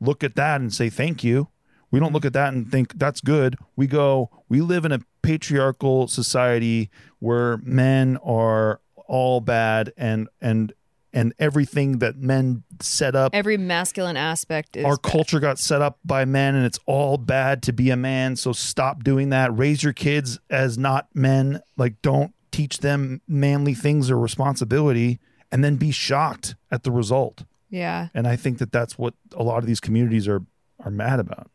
look 0.00 0.24
at 0.24 0.36
that 0.36 0.60
and 0.60 0.72
say 0.72 0.88
thank 0.88 1.24
you 1.24 1.48
we 1.96 2.00
don't 2.00 2.12
look 2.12 2.26
at 2.26 2.34
that 2.34 2.52
and 2.52 2.70
think 2.70 2.92
that's 2.98 3.22
good. 3.22 3.56
We 3.74 3.86
go 3.86 4.28
we 4.50 4.60
live 4.60 4.84
in 4.84 4.92
a 4.92 4.98
patriarchal 5.22 6.08
society 6.08 6.90
where 7.20 7.56
men 7.62 8.18
are 8.18 8.82
all 9.06 9.40
bad 9.40 9.94
and 9.96 10.28
and 10.38 10.74
and 11.14 11.32
everything 11.38 12.00
that 12.00 12.16
men 12.18 12.64
set 12.82 13.16
up 13.16 13.34
every 13.34 13.56
masculine 13.56 14.18
aspect 14.18 14.76
is 14.76 14.84
our 14.84 14.98
culture 14.98 15.40
got 15.40 15.58
set 15.58 15.80
up 15.80 15.98
by 16.04 16.26
men 16.26 16.54
and 16.54 16.66
it's 16.66 16.78
all 16.84 17.16
bad 17.16 17.62
to 17.62 17.72
be 17.72 17.88
a 17.88 17.96
man 17.96 18.36
so 18.36 18.52
stop 18.52 19.02
doing 19.02 19.30
that. 19.30 19.56
Raise 19.56 19.82
your 19.82 19.94
kids 19.94 20.38
as 20.50 20.76
not 20.76 21.08
men. 21.14 21.62
Like 21.78 22.02
don't 22.02 22.34
teach 22.50 22.80
them 22.80 23.22
manly 23.26 23.72
things 23.72 24.10
or 24.10 24.18
responsibility 24.18 25.18
and 25.50 25.64
then 25.64 25.76
be 25.76 25.92
shocked 25.92 26.56
at 26.70 26.82
the 26.82 26.90
result. 26.90 27.44
Yeah. 27.70 28.08
And 28.12 28.28
i 28.28 28.36
think 28.36 28.58
that 28.58 28.70
that's 28.70 28.98
what 28.98 29.14
a 29.34 29.42
lot 29.42 29.60
of 29.60 29.66
these 29.66 29.80
communities 29.80 30.28
are 30.28 30.42
are 30.84 30.90
mad 30.90 31.20
about 31.20 31.50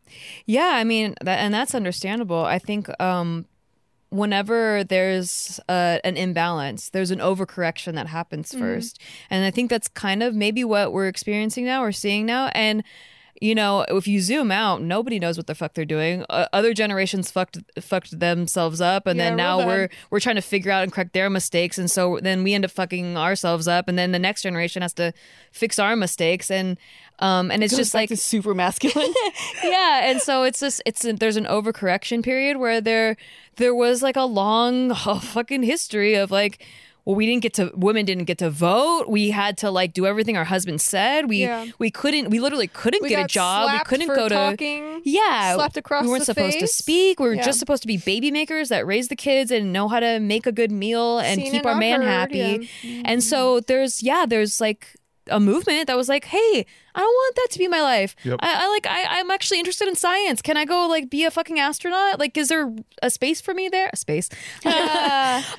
Yeah, 0.46 0.72
I 0.74 0.84
mean, 0.84 1.16
that, 1.22 1.40
and 1.40 1.54
that's 1.54 1.76
understandable. 1.76 2.44
I 2.44 2.60
think 2.60 2.90
um, 3.02 3.46
whenever 4.10 4.84
there's 4.84 5.60
uh, 5.70 6.00
an 6.04 6.18
imbalance, 6.18 6.90
there's 6.90 7.12
an 7.12 7.20
overcorrection 7.20 7.96
that 7.96 8.08
happens 8.08 8.54
first, 8.54 9.00
and 9.30 9.46
I 9.46 9.52
think 9.52 9.70
that's 9.70 9.88
kind 9.88 10.22
of 10.22 10.36
maybe 10.36 10.64
what 10.64 10.92
we're 10.92 11.08
experiencing 11.08 11.66
now 11.66 11.84
or 11.84 11.92
seeing 11.92 12.26
now. 12.26 12.48
And 12.54 12.84
you 13.42 13.56
know, 13.56 13.82
if 13.90 14.08
you 14.08 14.22
zoom 14.22 14.52
out, 14.52 14.84
nobody 14.84 15.18
knows 15.18 15.36
what 15.36 15.48
the 15.48 15.56
fuck 15.56 15.74
they're 15.74 15.84
doing. 15.84 16.24
Uh, 16.30 16.46
other 16.54 16.76
generations 16.76 17.32
fucked 17.32 17.58
fucked 17.82 18.20
themselves 18.20 18.80
up, 18.80 19.08
and 19.08 19.18
Yeah, 19.18 19.30
then 19.30 19.38
now 19.38 19.66
we're 19.66 19.90
we're 20.12 20.20
trying 20.20 20.36
to 20.36 20.44
figure 20.44 20.72
out 20.72 20.84
and 20.84 20.94
correct 20.94 21.14
their 21.14 21.28
mistakes, 21.28 21.80
and 21.80 21.90
so 21.90 22.20
then 22.22 22.44
we 22.44 22.54
end 22.54 22.66
up 22.66 22.72
fucking 22.72 23.18
ourselves 23.18 23.68
up, 23.68 23.88
and 23.88 23.98
then 23.98 24.12
the 24.12 24.20
next 24.20 24.44
generation 24.44 24.84
has 24.84 24.94
to 24.94 25.12
fix 25.52 25.80
our 25.80 25.96
mistakes, 25.96 26.52
and 26.52 26.78
um, 27.18 27.50
and 27.50 27.64
it's 27.64 27.74
Goes 27.74 27.80
just 27.80 27.94
like 27.96 28.12
super 28.12 28.54
masculine. 28.54 29.12
yeah 29.64 30.10
and 30.10 30.22
so 30.22 30.44
it's 30.44 30.60
just 30.60 30.82
it's 30.86 31.02
there's 31.02 31.38
an 31.38 31.46
overcorrection 31.46 32.24
period 32.24 32.58
where 32.58 32.80
there 32.80 33.18
there 33.56 33.74
was 33.74 34.04
like 34.04 34.16
a 34.16 34.24
long 34.24 34.92
oh, 34.92 35.20
fucking 35.24 35.64
history 35.64 36.14
of 36.14 36.30
like 36.30 36.64
well 37.06 37.16
we 37.16 37.26
didn't 37.26 37.42
get 37.42 37.54
to 37.56 37.72
women 37.74 38.06
didn't 38.06 38.26
get 38.26 38.38
to 38.40 38.50
vote. 38.50 39.08
We 39.08 39.32
had 39.32 39.58
to 39.60 39.72
like 39.72 39.94
do 39.94 40.06
everything 40.06 40.38
our 40.38 40.44
husband 40.44 40.82
said. 40.82 41.28
We 41.28 41.38
Yeah. 41.44 41.66
we 41.80 41.90
couldn't 41.92 42.30
we 42.30 42.40
literally 42.40 42.68
couldn't 42.68 43.02
We 43.04 43.10
get 43.10 43.26
a 43.26 43.28
job. 43.28 43.72
We 43.72 43.80
couldn't 43.80 44.08
go 44.08 44.30
to 44.30 44.36
talking, 44.36 45.02
yeah. 45.04 45.56
Slapped 45.56 45.78
across 45.78 46.04
we 46.04 46.10
weren't 46.10 46.26
supposed 46.26 46.60
to 46.60 46.68
speak. 46.68 47.20
We 47.20 47.28
were 47.28 47.34
Yeah. 47.36 47.44
just 47.44 47.60
supposed 47.60 47.82
to 47.84 47.88
be 47.88 47.98
baby 47.98 48.32
makers 48.32 48.70
that 48.70 48.86
raise 48.86 49.08
the 49.08 49.16
kids 49.16 49.52
and 49.52 49.74
know 49.74 49.88
how 49.88 50.00
to 50.00 50.20
make 50.20 50.46
a 50.46 50.52
good 50.52 50.72
meal 50.72 51.20
and 51.20 51.42
Seen 51.42 51.52
keep 51.52 51.62
and 51.62 51.66
our 51.68 51.76
man 51.76 52.02
heard, 52.02 52.10
happy. 52.10 52.70
yeah. 52.84 53.02
and 53.06 53.24
so 53.24 53.58
mm-hmm. 53.58 53.66
there's 53.68 54.04
yeah 54.04 54.26
there's 54.28 54.62
like 54.62 54.96
a 55.30 55.40
movement 55.40 55.88
that 55.88 55.96
was 55.98 56.10
like 56.10 56.26
hey 56.26 56.66
i 56.96 57.00
don't 57.00 57.08
want 57.14 57.36
that 57.36 57.48
to 57.52 57.60
be 57.60 57.68
my 57.68 57.82
life 57.82 58.16
Yep. 58.24 58.40
I, 58.42 58.66
I 58.66 58.68
like 58.70 58.88
I, 58.88 59.20
i'm 59.20 59.32
actually 59.32 59.60
interested 59.60 59.88
in 59.88 59.96
science 59.96 60.42
can 60.42 60.58
i 60.58 60.66
go 60.66 60.88
like 60.88 61.10
be 61.10 61.24
a 61.26 61.32
fucking 61.32 61.60
astronaut 61.60 62.20
like 62.20 62.38
is 62.38 62.48
there 62.50 62.74
a 63.02 63.10
space 63.10 63.42
for 63.42 63.54
me 63.54 63.70
there 63.70 63.90
a 63.94 63.98
space 63.98 64.30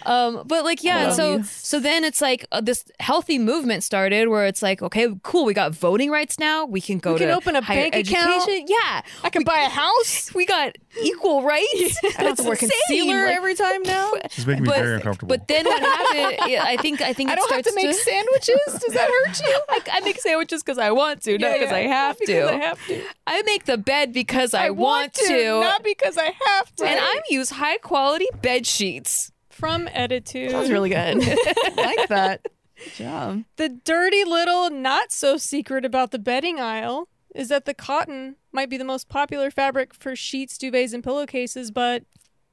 um 0.07 0.43
but 0.47 0.64
like 0.64 0.83
yeah 0.83 1.07
and 1.09 1.14
so 1.14 1.37
you. 1.39 1.43
so 1.45 1.80
then 1.80 2.05
it's 2.05 2.20
like 2.20 2.47
uh, 2.53 2.61
this 2.61 2.85
healthy 3.01 3.39
movement 3.39 3.85
started 3.85 4.28
where 4.28 4.47
it's 4.47 4.62
like 4.62 4.83
okay 4.83 5.09
cool 5.22 5.45
we 5.45 5.55
got 5.55 5.72
voting 5.74 6.11
rights 6.11 6.39
now 6.39 6.64
we 6.64 6.80
can 6.80 6.99
go 6.99 7.14
We 7.14 7.20
can 7.20 7.28
to 7.28 7.35
open 7.35 7.57
a 7.57 7.62
higher 7.62 7.91
bank 7.91 8.09
account. 8.09 8.49
yeah 8.68 9.03
I 9.22 9.30
can 9.30 9.45
buy 9.45 9.61
a 9.66 9.68
house. 9.83 10.33
we 10.35 10.47
got 10.47 10.76
equal 11.03 11.43
rights 11.43 11.99
I 12.05 12.22
don't 12.22 12.26
have 12.28 12.37
to 12.39 12.43
wear 12.45 12.53
It's 12.55 12.62
insane. 12.62 12.78
concealer 12.89 13.26
Like, 13.26 13.37
every 13.37 13.55
time 13.55 13.83
now. 13.83 14.12
It's 14.24 14.47
making 14.47 14.64
me 14.64 14.68
but, 14.68 14.78
very 14.78 14.95
uncomfortable. 14.97 15.28
but 15.37 15.49
then 15.49 15.64
what 15.64 15.80
happened 15.80 16.51
yeah, 16.51 16.64
i 16.64 16.76
think 16.76 17.01
i 17.01 17.12
think 17.12 17.30
I 17.30 17.35
it 17.35 17.37
don't 17.37 17.51
have 17.53 17.62
to 17.64 17.72
make 17.74 17.95
sandwiches. 17.95 18.59
Does 18.80 18.95
that 18.95 19.09
hurt 19.09 19.41
you? 19.41 19.61
I, 19.68 19.80
I 19.99 20.01
make 20.01 20.20
sandwiches 20.20 20.62
because 20.62 20.78
I 20.78 20.91
want 20.91 21.22
to, 21.23 21.39
not 21.39 21.53
because 21.55 21.70
yeah. 21.70 21.77
I 21.77 21.81
have 21.81 22.18
to. 22.18 22.49
I 22.49 22.53
have 22.57 22.87
to. 22.87 23.03
I 23.27 23.43
make 23.43 23.64
the 23.64 23.79
bed 23.79 24.12
because 24.12 24.55
I, 24.55 24.70
want, 24.70 25.14
to, 25.14 25.61
not 25.61 25.83
because 25.83 26.16
I 26.18 26.33
have 26.47 26.75
to. 26.77 26.85
and 26.87 27.01
I 27.01 27.20
use 27.31 27.51
high 27.51 27.79
quality 27.79 28.27
bed 28.41 28.66
sheets. 28.66 29.33
from 29.51 29.87
Ettitude. 29.89 30.51
That 30.51 30.59
was 30.61 30.70
really 30.70 30.89
good. 30.91 30.97
I 31.23 31.73
like 31.97 32.09
that. 32.09 32.43
Good 32.77 32.93
job. 32.95 33.45
The 33.57 33.68
dirty 33.68 34.25
little 34.25 34.70
not 34.70 35.12
so 35.12 35.37
secret 35.37 35.85
about 35.85 36.11
the 36.11 36.18
bedding 36.18 36.59
aisle 36.59 37.09
is 37.35 37.49
that 37.49 37.64
the 37.64 37.75
cotton 37.75 38.37
might 38.53 38.68
be 38.68 38.77
the 38.77 38.85
most 38.85 39.09
popular 39.09 39.51
fabric 39.51 39.95
for 39.95 40.14
sheets, 40.16 40.59
duvets, 40.59 40.93
and 40.93 41.03
pillowcases, 41.05 41.70
but 41.70 42.05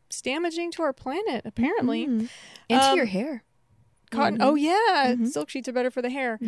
it's 0.07 0.21
damaging 0.21 0.71
to 0.71 0.81
our 0.83 0.93
planet, 0.93 1.41
apparently. 1.45 2.03
Into 2.03 2.29
Um, 2.69 2.95
your 2.95 3.05
hair. 3.05 3.43
Cotton. 4.09 4.41
Oh 4.41 4.55
yeah, 4.55 5.15
silk 5.25 5.49
sheets 5.49 5.67
are 5.69 5.73
better 5.73 5.91
for 5.91 6.01
the 6.01 6.09
hair. 6.09 6.39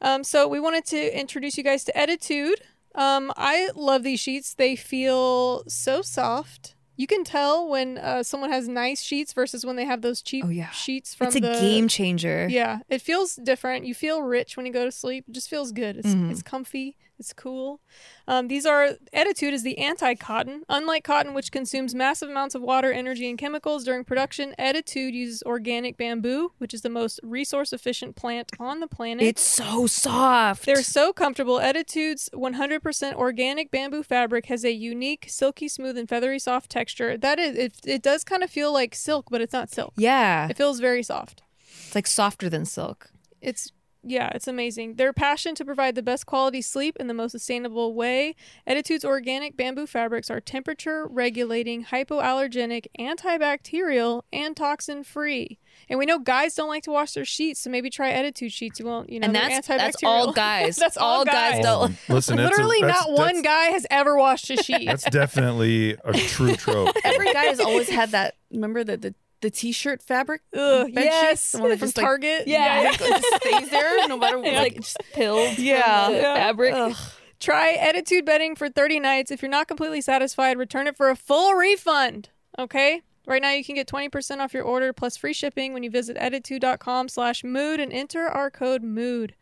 Um, 0.00 0.24
so 0.24 0.46
we 0.48 0.60
wanted 0.60 0.84
to 0.86 1.18
introduce 1.18 1.56
you 1.58 1.64
guys 1.64 1.84
to 1.84 1.92
Ettitude. 1.92 2.54
Um, 2.94 3.32
I 3.36 3.70
love 3.74 4.02
these 4.02 4.20
sheets. 4.20 4.54
They 4.54 4.74
feel 4.76 5.62
so 5.68 6.02
soft. 6.02 6.74
You 6.96 7.06
can 7.06 7.24
tell 7.24 7.66
when 7.68 7.96
uh, 7.96 8.22
someone 8.22 8.50
has 8.50 8.68
nice 8.68 9.00
sheets 9.02 9.32
versus 9.32 9.64
when 9.64 9.76
they 9.76 9.86
have 9.86 10.02
those 10.02 10.20
cheap 10.20 10.44
Oh, 10.44 10.50
yeah. 10.50 10.68
sheets 10.70 11.14
from 11.14 11.28
It's 11.28 11.36
a 11.36 11.40
the 11.40 11.52
game 11.52 11.88
changer. 11.88 12.46
Yeah, 12.50 12.80
it 12.90 13.00
feels 13.00 13.36
different. 13.36 13.86
You 13.86 13.94
feel 13.94 14.20
rich 14.22 14.56
when 14.56 14.66
you 14.66 14.72
go 14.72 14.84
to 14.84 14.92
sleep. 14.92 15.24
It 15.28 15.32
just 15.32 15.48
feels 15.48 15.72
good. 15.72 15.96
It's 15.96 16.08
Mm-hmm. 16.08 16.30
it's 16.30 16.42
comfy. 16.42 16.96
It's 17.20 17.34
cool. 17.34 17.80
Um, 18.26 18.48
these 18.48 18.64
are 18.64 18.96
Ettitude 19.14 19.52
is 19.52 19.62
the 19.62 19.76
anti-cotton. 19.76 20.62
Unlike 20.70 21.04
cotton, 21.04 21.34
which 21.34 21.52
consumes 21.52 21.94
massive 21.94 22.30
amounts 22.30 22.54
of 22.54 22.62
water, 22.62 22.90
energy, 22.90 23.28
and 23.28 23.38
chemicals 23.38 23.84
during 23.84 24.04
production, 24.04 24.54
Ettitude 24.58 25.12
uses 25.12 25.42
organic 25.44 25.98
bamboo, 25.98 26.52
which 26.56 26.72
is 26.72 26.80
the 26.80 26.88
most 26.88 27.20
resource-efficient 27.22 28.16
plant 28.16 28.50
on 28.58 28.80
the 28.80 28.86
planet. 28.88 29.26
It's 29.26 29.42
so 29.42 29.86
soft. 29.86 30.64
They're 30.64 30.82
so 30.82 31.12
comfortable. 31.12 31.58
Ettitude's 31.58 32.30
100% 32.32 33.14
organic 33.14 33.70
bamboo 33.70 34.02
fabric 34.02 34.46
has 34.46 34.64
a 34.64 34.72
unique, 34.72 35.26
silky 35.28 35.68
smooth, 35.68 35.98
and 35.98 36.08
feathery 36.08 36.38
soft 36.38 36.70
texture. 36.70 37.18
That 37.18 37.38
is, 37.38 37.54
it, 37.56 37.74
it 37.84 38.02
does 38.02 38.24
kind 38.24 38.42
of 38.42 38.48
feel 38.48 38.72
like 38.72 38.94
silk, 38.94 39.26
but 39.30 39.42
it's 39.42 39.52
not 39.52 39.70
silk. 39.70 39.92
yeah. 39.98 40.48
It 40.48 40.56
feels 40.56 40.80
very 40.80 41.02
soft. 41.02 41.42
It's 41.86 41.94
like 41.94 42.06
softer 42.06 42.48
than 42.48 42.64
silk. 42.64 43.10
It's 43.42 43.72
yeah, 44.02 44.30
it's 44.34 44.48
amazing. 44.48 44.94
Their 44.94 45.12
passion 45.12 45.54
to 45.56 45.64
provide 45.64 45.94
the 45.94 46.02
best 46.02 46.26
quality 46.26 46.62
sleep 46.62 46.96
in 46.98 47.06
the 47.06 47.14
most 47.14 47.32
sustainable 47.32 47.94
way. 47.94 48.34
Ettitude's 48.66 49.04
organic 49.04 49.56
bamboo 49.56 49.86
fabrics 49.86 50.30
are 50.30 50.40
temperature 50.40 51.06
regulating, 51.06 51.84
hypoallergenic, 51.84 52.86
antibacterial, 52.98 54.22
and 54.32 54.56
toxin 54.56 55.04
free. 55.04 55.58
And 55.88 55.98
we 55.98 56.06
know 56.06 56.18
guys 56.18 56.54
don't 56.54 56.68
like 56.68 56.82
to 56.84 56.90
wash 56.90 57.12
their 57.12 57.24
sheets, 57.24 57.60
so 57.60 57.70
maybe 57.70 57.90
try 57.90 58.10
Ettitude 58.12 58.52
sheets. 58.52 58.78
You 58.80 58.86
won't, 58.86 59.10
you 59.10 59.20
know, 59.20 59.26
and 59.26 59.34
they're 59.34 59.48
that's 59.48 59.66
that's 59.66 59.96
all 60.04 60.32
guys. 60.34 60.76
that's 60.76 60.96
all, 60.96 61.24
guys. 61.24 61.62
don't. 61.62 61.96
Listen, 62.08 62.38
it's 62.38 62.48
a- 62.48 62.50
Literally, 62.50 62.80
that's- 62.80 63.06
not 63.06 63.12
one 63.16 63.36
that's- 63.36 63.42
guy 63.42 63.64
has 63.72 63.86
ever 63.90 64.16
washed 64.16 64.50
a 64.50 64.56
sheet. 64.56 64.86
That's 64.86 65.04
definitely 65.04 65.96
a 66.04 66.12
true 66.12 66.54
trope. 66.56 66.94
Every 67.04 67.32
guy 67.32 67.44
has 67.46 67.60
always 67.60 67.88
had 67.88 68.10
that. 68.10 68.34
Remember 68.50 68.82
the 68.84 68.96
the, 68.96 69.14
the 69.40 69.50
t-shirt 69.50 70.02
fabric? 70.02 70.42
Ugh, 70.56 70.88
yes? 70.92 71.52
The 71.52 71.60
one 71.60 71.70
that 71.70 71.78
from 71.78 71.88
just, 71.88 71.96
like- 71.96 72.04
Target. 72.06 72.46
Yeah. 72.46 72.90
it 72.92 72.98
just 72.98 73.42
stays 73.42 73.70
there 73.70 74.06
no 74.08 74.16
matter 74.18 74.38
what. 74.40 74.52
like 74.52 74.74
just 74.76 74.98
pills. 75.12 75.58
Yeah. 75.58 76.10
the 76.10 76.16
Yeah. 76.16 76.34
Fabric. 76.34 76.96
Try 77.40 77.76
Ettitude 77.78 78.26
bedding 78.26 78.54
for 78.54 78.68
30 78.68 79.00
nights. 79.00 79.30
If 79.30 79.40
you're 79.40 79.50
not 79.50 79.66
completely 79.66 80.02
satisfied, 80.02 80.58
return 80.58 80.86
it 80.86 80.96
for 80.96 81.08
a 81.08 81.16
full 81.16 81.54
refund. 81.54 82.28
Okay? 82.58 83.00
Right 83.26 83.40
now 83.40 83.52
you 83.52 83.64
can 83.64 83.74
get 83.76 83.86
20% 83.86 84.40
off 84.40 84.52
your 84.52 84.64
order 84.64 84.92
plus 84.92 85.16
free 85.16 85.32
shipping 85.32 85.72
when 85.72 85.82
you 85.82 85.90
visit 85.90 86.16
ettitude.com 86.18 87.08
slash 87.08 87.42
mood 87.44 87.80
and 87.80 87.92
enter 87.92 88.26
our 88.28 88.50
code 88.50 88.82
mood. 88.82 89.34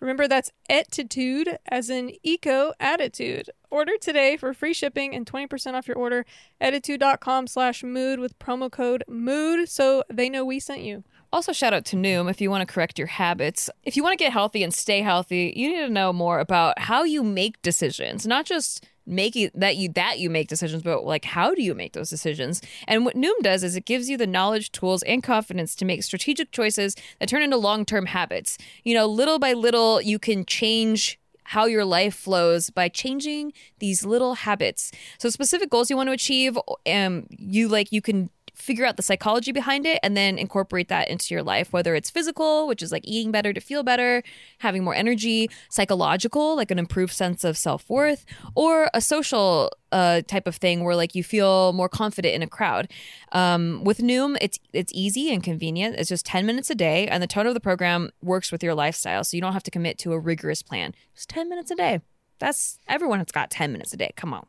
Remember 0.00 0.28
that's 0.28 0.52
ettitude 0.70 1.56
as 1.70 1.88
in 1.90 2.12
eco 2.22 2.72
attitude. 2.78 3.50
Order 3.70 3.98
today 4.00 4.36
for 4.36 4.54
free 4.54 4.72
shipping 4.72 5.14
and 5.14 5.26
20% 5.26 5.74
off 5.74 5.86
your 5.86 5.96
order. 5.96 6.24
Ettitude.com 6.60 7.46
slash 7.46 7.84
mood 7.84 8.18
with 8.18 8.38
promo 8.38 8.70
code 8.70 9.04
mood 9.06 9.68
so 9.68 10.02
they 10.10 10.30
know 10.30 10.44
we 10.44 10.58
sent 10.58 10.80
you. 10.80 11.04
Also, 11.30 11.52
shout 11.52 11.74
out 11.74 11.84
to 11.84 11.96
Noom 11.96 12.30
if 12.30 12.40
you 12.40 12.48
want 12.48 12.66
to 12.66 12.72
correct 12.72 12.98
your 12.98 13.08
habits. 13.08 13.68
If 13.82 13.96
you 13.96 14.02
want 14.02 14.18
to 14.18 14.24
get 14.24 14.32
healthy 14.32 14.62
and 14.62 14.72
stay 14.72 15.02
healthy, 15.02 15.52
you 15.54 15.68
need 15.68 15.86
to 15.86 15.90
know 15.90 16.10
more 16.10 16.40
about 16.40 16.78
how 16.78 17.04
you 17.04 17.22
make 17.22 17.60
decisions, 17.60 18.26
not 18.26 18.46
just 18.46 18.86
making 19.08 19.50
that 19.54 19.76
you 19.76 19.90
that 19.90 20.18
you 20.18 20.30
make 20.30 20.48
decisions, 20.48 20.82
but 20.82 21.04
like 21.04 21.24
how 21.24 21.54
do 21.54 21.62
you 21.62 21.74
make 21.74 21.92
those 21.92 22.08
decisions? 22.08 22.62
And 22.86 23.04
what 23.04 23.16
Noom 23.16 23.38
does 23.42 23.62
is 23.62 23.76
it 23.76 23.84
gives 23.84 24.08
you 24.08 24.16
the 24.16 24.26
knowledge, 24.26 24.72
tools, 24.72 25.02
and 25.02 25.22
confidence 25.22 25.74
to 25.76 25.84
make 25.84 26.02
strategic 26.02 26.50
choices 26.52 26.94
that 27.20 27.28
turn 27.28 27.42
into 27.42 27.58
long-term 27.58 28.06
habits. 28.06 28.56
You 28.84 28.94
know, 28.94 29.06
little 29.06 29.38
by 29.38 29.52
little, 29.52 30.00
you 30.00 30.18
can 30.18 30.46
change 30.46 31.17
how 31.48 31.64
your 31.64 31.84
life 31.84 32.14
flows 32.14 32.68
by 32.68 32.88
changing 32.90 33.54
these 33.78 34.04
little 34.04 34.34
habits. 34.34 34.92
So 35.18 35.30
specific 35.30 35.70
goals 35.70 35.88
you 35.88 35.96
want 35.96 36.08
to 36.08 36.12
achieve, 36.12 36.58
um, 36.86 37.26
you 37.30 37.68
like 37.68 37.90
you 37.90 38.02
can 38.02 38.28
figure 38.58 38.84
out 38.84 38.96
the 38.96 39.02
psychology 39.02 39.52
behind 39.52 39.86
it 39.86 39.98
and 40.02 40.16
then 40.16 40.36
incorporate 40.38 40.88
that 40.88 41.08
into 41.08 41.32
your 41.32 41.42
life 41.42 41.72
whether 41.72 41.94
it's 41.94 42.10
physical 42.10 42.66
which 42.66 42.82
is 42.82 42.92
like 42.92 43.02
eating 43.06 43.30
better 43.30 43.52
to 43.52 43.60
feel 43.60 43.82
better 43.82 44.22
having 44.58 44.84
more 44.84 44.94
energy 44.94 45.48
psychological 45.70 46.56
like 46.56 46.70
an 46.70 46.78
improved 46.78 47.12
sense 47.12 47.44
of 47.44 47.56
self-worth 47.56 48.26
or 48.54 48.90
a 48.92 49.00
social 49.00 49.70
uh, 49.92 50.22
type 50.22 50.46
of 50.46 50.56
thing 50.56 50.84
where 50.84 50.96
like 50.96 51.14
you 51.14 51.24
feel 51.24 51.72
more 51.72 51.88
confident 51.88 52.34
in 52.34 52.42
a 52.42 52.46
crowd. 52.46 52.90
Um, 53.32 53.82
with 53.84 53.98
noom 53.98 54.36
it's 54.40 54.58
it's 54.72 54.92
easy 54.94 55.32
and 55.32 55.42
convenient. 55.42 55.96
It's 55.96 56.08
just 56.08 56.26
10 56.26 56.46
minutes 56.46 56.70
a 56.70 56.74
day 56.74 57.06
and 57.06 57.22
the 57.22 57.26
tone 57.26 57.46
of 57.46 57.54
the 57.54 57.60
program 57.60 58.10
works 58.22 58.52
with 58.52 58.62
your 58.62 58.74
lifestyle 58.74 59.24
so 59.24 59.36
you 59.36 59.40
don't 59.40 59.52
have 59.52 59.62
to 59.64 59.70
commit 59.70 59.98
to 59.98 60.12
a 60.12 60.18
rigorous 60.18 60.62
plan. 60.62 60.94
Just 61.14 61.28
10 61.30 61.48
minutes 61.48 61.70
a 61.70 61.74
day 61.74 62.00
that's 62.38 62.78
everyone 62.88 63.18
has 63.18 63.30
got 63.30 63.50
10 63.50 63.72
minutes 63.72 63.92
a 63.92 63.96
day. 63.96 64.12
Come 64.16 64.32
on. 64.32 64.46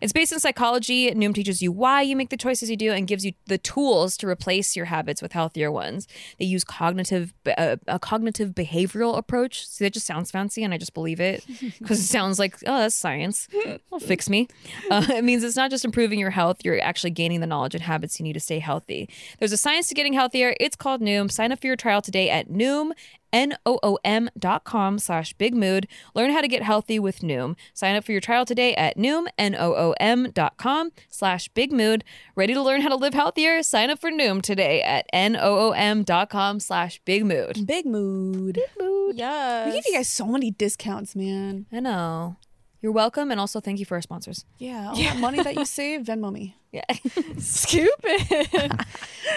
It's 0.00 0.12
based 0.12 0.32
in 0.32 0.40
psychology. 0.40 1.10
Noom 1.10 1.34
teaches 1.34 1.62
you 1.62 1.72
why 1.72 2.02
you 2.02 2.16
make 2.16 2.30
the 2.30 2.36
choices 2.36 2.70
you 2.70 2.76
do 2.76 2.92
and 2.92 3.06
gives 3.06 3.24
you 3.24 3.32
the 3.46 3.58
tools 3.58 4.16
to 4.18 4.28
replace 4.28 4.76
your 4.76 4.86
habits 4.86 5.20
with 5.22 5.32
healthier 5.32 5.70
ones. 5.70 6.06
They 6.38 6.44
use 6.44 6.64
cognitive 6.64 7.34
uh, 7.58 7.76
a 7.86 7.98
cognitive 7.98 8.50
behavioral 8.50 9.16
approach. 9.16 9.66
See, 9.66 9.84
that 9.84 9.92
just 9.92 10.06
sounds 10.06 10.30
fancy 10.30 10.62
and 10.62 10.72
I 10.72 10.78
just 10.78 10.94
believe 10.94 11.20
it 11.20 11.44
because 11.78 12.00
it 12.00 12.06
sounds 12.06 12.38
like, 12.38 12.56
oh, 12.66 12.78
that's 12.78 12.94
science. 12.94 13.48
It'll 13.52 14.00
fix 14.00 14.28
me. 14.28 14.48
Uh, 14.90 15.04
it 15.10 15.24
means 15.24 15.42
it's 15.44 15.56
not 15.56 15.70
just 15.70 15.84
improving 15.84 16.18
your 16.18 16.30
health, 16.30 16.58
you're 16.64 16.80
actually 16.80 17.10
gaining 17.10 17.40
the 17.40 17.46
knowledge 17.46 17.74
and 17.74 17.82
habits 17.82 18.18
you 18.18 18.24
need 18.24 18.34
to 18.34 18.40
stay 18.40 18.58
healthy. 18.58 19.08
There's 19.38 19.52
a 19.52 19.56
science 19.56 19.88
to 19.88 19.94
getting 19.94 20.12
healthier. 20.12 20.54
It's 20.60 20.76
called 20.76 21.00
Noom. 21.00 21.30
Sign 21.30 21.52
up 21.52 21.60
for 21.60 21.66
your 21.66 21.76
trial 21.76 22.02
today 22.02 22.30
at 22.30 22.48
Noom 22.48 22.92
N-O-O-M 23.34 24.30
dot 24.38 24.62
com 24.62 24.98
slash 24.98 25.32
big 25.34 25.54
mood. 25.54 25.88
Learn 26.14 26.30
how 26.30 26.40
to 26.40 26.46
get 26.46 26.62
healthy 26.62 27.00
with 27.00 27.18
Noom. 27.20 27.56
Sign 27.74 27.96
up 27.96 28.04
for 28.04 28.12
your 28.12 28.20
trial 28.20 28.44
today 28.44 28.74
at 28.76 28.96
Noom, 28.96 29.26
N-O-O-M 29.36 30.30
dot 30.32 30.56
com 30.56 30.92
slash 31.10 31.48
big 31.48 31.72
mood. 31.72 32.04
Ready 32.36 32.54
to 32.54 32.62
learn 32.62 32.82
how 32.82 32.88
to 32.88 32.96
live 32.96 33.12
healthier? 33.14 33.62
Sign 33.64 33.90
up 33.90 33.98
for 33.98 34.10
Noom 34.12 34.40
today 34.40 34.80
at 34.82 35.06
N-O-O-M 35.12 36.04
dot 36.04 36.30
com 36.30 36.60
slash 36.60 37.00
big 37.04 37.26
mood. 37.26 37.66
Big 37.66 37.84
mood. 37.84 38.60
Yeah. 39.14 39.66
We 39.66 39.72
give 39.72 39.84
you 39.86 39.94
guys 39.94 40.08
so 40.08 40.26
many 40.26 40.52
discounts, 40.52 41.16
man. 41.16 41.66
I 41.72 41.80
know. 41.80 42.36
You're 42.84 42.92
welcome, 42.92 43.30
and 43.30 43.40
also 43.40 43.60
thank 43.60 43.78
you 43.78 43.86
for 43.86 43.94
our 43.94 44.02
sponsors. 44.02 44.44
Yeah, 44.58 44.88
all 44.90 44.94
that 44.96 45.16
money 45.16 45.42
that 45.42 45.56
you 45.56 45.64
save, 45.80 46.02
Venmo 46.02 46.30
me. 46.30 46.54
Yeah. 46.70 46.84
Stupid. 47.38 48.52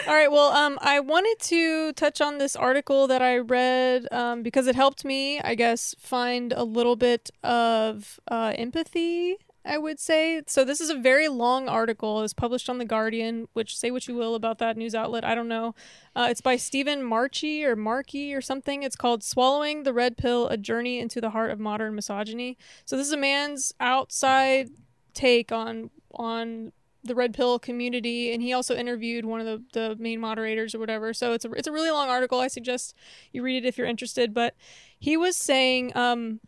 All 0.05 0.13
right. 0.13 0.29
Well, 0.29 0.51
um, 0.51 0.77
I 0.81 0.99
wanted 0.99 1.37
to 1.43 1.93
touch 1.93 2.19
on 2.19 2.39
this 2.39 2.57
article 2.57 3.07
that 3.07 3.21
I 3.21 3.37
read 3.37 4.05
um, 4.11 4.43
because 4.43 4.67
it 4.67 4.75
helped 4.75 5.05
me, 5.05 5.39
I 5.39 5.55
guess, 5.55 5.95
find 5.97 6.51
a 6.51 6.65
little 6.65 6.97
bit 6.97 7.29
of 7.41 8.19
uh, 8.27 8.51
empathy. 8.57 9.37
I 9.67 9.77
would 9.77 9.99
say 9.99 10.41
so. 10.47 10.63
This 10.63 10.79
is 10.79 10.89
a 10.89 10.95
very 10.95 11.27
long 11.27 11.67
article. 11.67 12.23
It's 12.23 12.33
published 12.33 12.69
on 12.69 12.77
the 12.77 12.85
Guardian, 12.85 13.47
which 13.53 13.77
say 13.77 13.91
what 13.91 14.07
you 14.07 14.15
will 14.15 14.33
about 14.33 14.59
that 14.59 14.77
news 14.77 14.95
outlet. 14.95 15.25
I 15.25 15.35
don't 15.35 15.49
know. 15.49 15.75
Uh, 16.15 16.27
it's 16.29 16.41
by 16.41 16.55
Stephen 16.55 17.03
Marchi 17.03 17.65
or 17.65 17.75
Markey 17.75 18.33
or 18.33 18.41
something. 18.41 18.83
It's 18.83 18.95
called 18.95 19.23
"Swallowing 19.23 19.83
the 19.83 19.93
Red 19.93 20.17
Pill: 20.17 20.47
A 20.47 20.57
Journey 20.57 20.99
into 20.99 21.19
the 21.19 21.31
Heart 21.31 21.51
of 21.51 21.59
Modern 21.59 21.95
Misogyny." 21.95 22.57
So 22.85 22.95
this 22.95 23.07
is 23.07 23.13
a 23.13 23.17
man's 23.17 23.73
outside 23.79 24.69
take 25.13 25.51
on 25.51 25.89
on 26.13 26.71
the 27.03 27.15
red 27.15 27.33
pill 27.33 27.57
community 27.57 28.33
and 28.33 28.41
he 28.41 28.51
also 28.51 28.75
interviewed 28.75 29.23
one 29.23 29.39
of 29.39 29.45
the, 29.45 29.63
the 29.71 29.95
main 29.95 30.19
moderators 30.19 30.75
or 30.75 30.79
whatever 30.79 31.13
so 31.13 31.31
it's 31.31 31.45
a, 31.45 31.51
it's 31.53 31.67
a 31.67 31.71
really 31.71 31.89
long 31.89 32.09
article 32.09 32.39
i 32.39 32.47
suggest 32.47 32.93
you 33.31 33.41
read 33.41 33.63
it 33.63 33.67
if 33.67 33.77
you're 33.77 33.87
interested 33.87 34.33
but 34.33 34.55
he 34.99 35.15
was 35.15 35.35
saying 35.35 35.95
um 35.95 36.41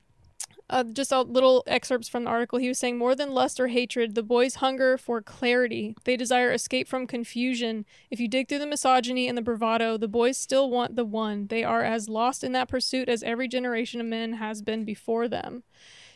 uh, 0.69 0.83
just 0.83 1.11
a 1.11 1.21
little 1.21 1.63
excerpts 1.65 2.07
from 2.07 2.23
the 2.23 2.29
article. 2.29 2.59
He 2.59 2.67
was 2.67 2.77
saying 2.77 2.97
more 2.97 3.15
than 3.15 3.33
lust 3.33 3.59
or 3.59 3.67
hatred 3.67 4.15
the 4.15 4.23
boys 4.23 4.55
hunger 4.55 4.97
for 4.97 5.21
clarity. 5.21 5.95
They 6.03 6.15
desire 6.15 6.51
escape 6.51 6.87
from 6.87 7.07
confusion. 7.07 7.85
If 8.11 8.19
you 8.19 8.27
dig 8.27 8.47
through 8.47 8.59
the 8.59 8.67
misogyny 8.67 9.27
and 9.27 9.37
the 9.37 9.41
bravado 9.41 9.97
the 9.97 10.07
boys 10.07 10.37
still 10.37 10.69
want 10.69 10.95
the 10.95 11.05
one. 11.05 11.47
They 11.47 11.63
are 11.63 11.83
as 11.83 12.07
lost 12.09 12.43
in 12.43 12.51
that 12.51 12.69
pursuit 12.69 13.09
as 13.09 13.23
every 13.23 13.47
generation 13.47 13.99
of 13.99 14.07
men 14.07 14.33
has 14.33 14.61
been 14.61 14.85
before 14.85 15.27
them. 15.27 15.63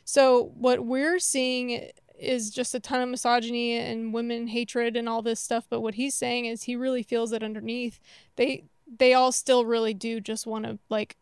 So 0.05 0.51
what 0.55 0.85
we're 0.85 1.19
seeing 1.19 1.89
is 2.19 2.51
just 2.51 2.75
a 2.75 2.79
ton 2.79 3.01
of 3.01 3.09
misogyny 3.09 3.75
and 3.75 4.13
women 4.13 4.47
hatred 4.47 4.95
and 4.95 5.09
all 5.09 5.21
this 5.23 5.39
stuff 5.39 5.65
but 5.67 5.81
what 5.81 5.95
he's 5.95 6.13
saying 6.13 6.45
is 6.45 6.63
he 6.63 6.75
really 6.75 7.03
feels 7.03 7.31
that 7.31 7.43
underneath. 7.43 7.99
They 8.35 8.65
they 8.99 9.13
all 9.13 9.31
still 9.31 9.65
really 9.65 9.93
do 9.93 10.19
just 10.21 10.45
want 10.45 10.65
to 10.65 10.77
like 10.89 11.17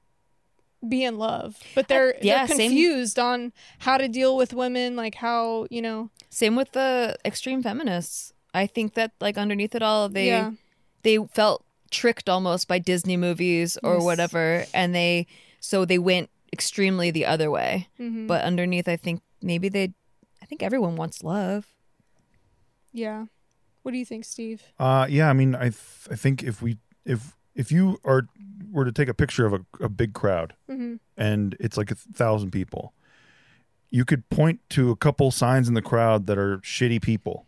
be 0.88 1.04
in 1.04 1.18
love 1.18 1.58
but 1.76 1.88
they're, 1.88 2.16
yeah, 2.22 2.46
they're 2.48 2.58
same. 2.58 2.72
confused 2.72 3.20
on 3.20 3.54
how 3.80 3.98
to 3.98 4.08
deal 4.08 4.36
with 4.36 4.54
women 4.54 4.96
like 4.96 5.16
how 5.16 5.68
you 5.70 5.82
know 5.82 6.10
Same 6.30 6.56
with 6.56 6.72
the 6.72 7.16
extreme 7.26 7.62
feminists. 7.62 8.34
I 8.54 8.68
think 8.68 8.94
that 8.96 9.12
like 9.22 9.38
underneath 9.38 9.76
it 9.76 9.84
all, 9.84 10.10
they 10.10 10.28
Yeah. 10.28 10.52
they 11.04 11.18
felt 11.34 11.64
tricked 11.92 12.28
almost 12.30 12.68
by 12.68 12.80
Disney 12.80 13.18
movies 13.18 13.78
or 13.84 13.96
Yes. 13.96 14.04
whatever, 14.04 14.66
and 14.74 14.96
they 14.96 15.28
so 15.60 15.86
they 15.86 16.00
went 16.00 16.30
extremely 16.54 17.12
the 17.12 17.26
other 17.26 17.50
way. 17.52 17.88
mhm. 18.00 18.28
But 18.28 18.42
underneath, 18.44 18.88
I 18.88 18.98
think 18.98 19.22
maybe 19.42 19.70
they, 19.70 19.94
I 20.42 20.46
think 20.48 20.64
everyone 20.64 20.96
wants 20.96 21.22
love. 21.24 21.66
yeah 22.94 23.26
what 23.84 23.92
do 23.94 23.98
you 23.98 24.06
think 24.06 24.26
steve 24.26 24.62
Uh, 24.80 25.06
yeah, 25.10 25.30
I 25.30 25.34
mean, 25.34 25.56
I 25.56 25.70
th- 25.70 26.08
I 26.12 26.16
think 26.16 26.44
if 26.44 26.62
we 26.62 26.78
if 27.06 27.36
if 27.56 27.72
you 27.72 28.00
are 28.04 28.28
were 28.72 28.86
to 28.86 28.92
take 28.92 29.10
a 29.10 29.14
picture 29.14 29.46
of 29.46 29.54
a, 29.54 29.60
a 29.82 29.90
big 29.90 30.14
crowd 30.14 30.54
mm-hmm. 30.70 30.96
and 31.18 31.58
it's 31.60 31.76
like 31.78 31.92
a 31.92 31.96
thousand 31.96 32.52
people, 32.52 32.94
you 33.90 34.06
could 34.06 34.30
point 34.30 34.62
to 34.70 34.92
a 34.92 34.96
couple 34.96 35.30
signs 35.32 35.68
in 35.68 35.74
the 35.74 35.82
crowd 35.82 36.26
that 36.28 36.38
are 36.38 36.60
shitty 36.60 37.02
people, 37.02 37.46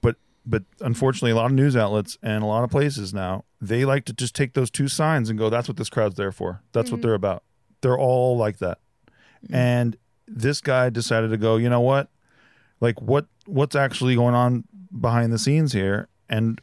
but 0.00 0.16
but 0.44 0.64
unfortunately, 0.80 1.30
a 1.30 1.36
lot 1.36 1.46
of 1.46 1.52
news 1.52 1.76
outlets 1.76 2.18
and 2.22 2.42
a 2.42 2.46
lot 2.46 2.64
of 2.64 2.70
places 2.70 3.14
now 3.14 3.44
they 3.60 3.84
like 3.84 4.04
to 4.06 4.12
just 4.12 4.34
take 4.34 4.54
those 4.54 4.70
two 4.70 4.88
signs 4.88 5.28
and 5.28 5.38
go, 5.38 5.50
"That's 5.50 5.68
what 5.68 5.76
this 5.76 5.90
crowd's 5.90 6.16
there 6.16 6.32
for. 6.32 6.62
That's 6.72 6.90
what 6.90 7.00
Mhm. 7.00 7.02
they're 7.02 7.14
about." 7.14 7.44
They're 7.82 7.98
all 7.98 8.36
like 8.36 8.58
that, 8.58 8.78
and 9.50 9.96
this 10.26 10.60
guy 10.60 10.90
decided 10.90 11.30
to 11.30 11.36
go. 11.36 11.56
You 11.56 11.68
know 11.70 11.80
what? 11.80 12.08
Like 12.80 13.00
what 13.00 13.26
what's 13.46 13.76
actually 13.76 14.14
going 14.16 14.34
on 14.34 14.64
behind 14.98 15.32
the 15.32 15.38
scenes 15.38 15.72
here? 15.72 16.08
And 16.28 16.60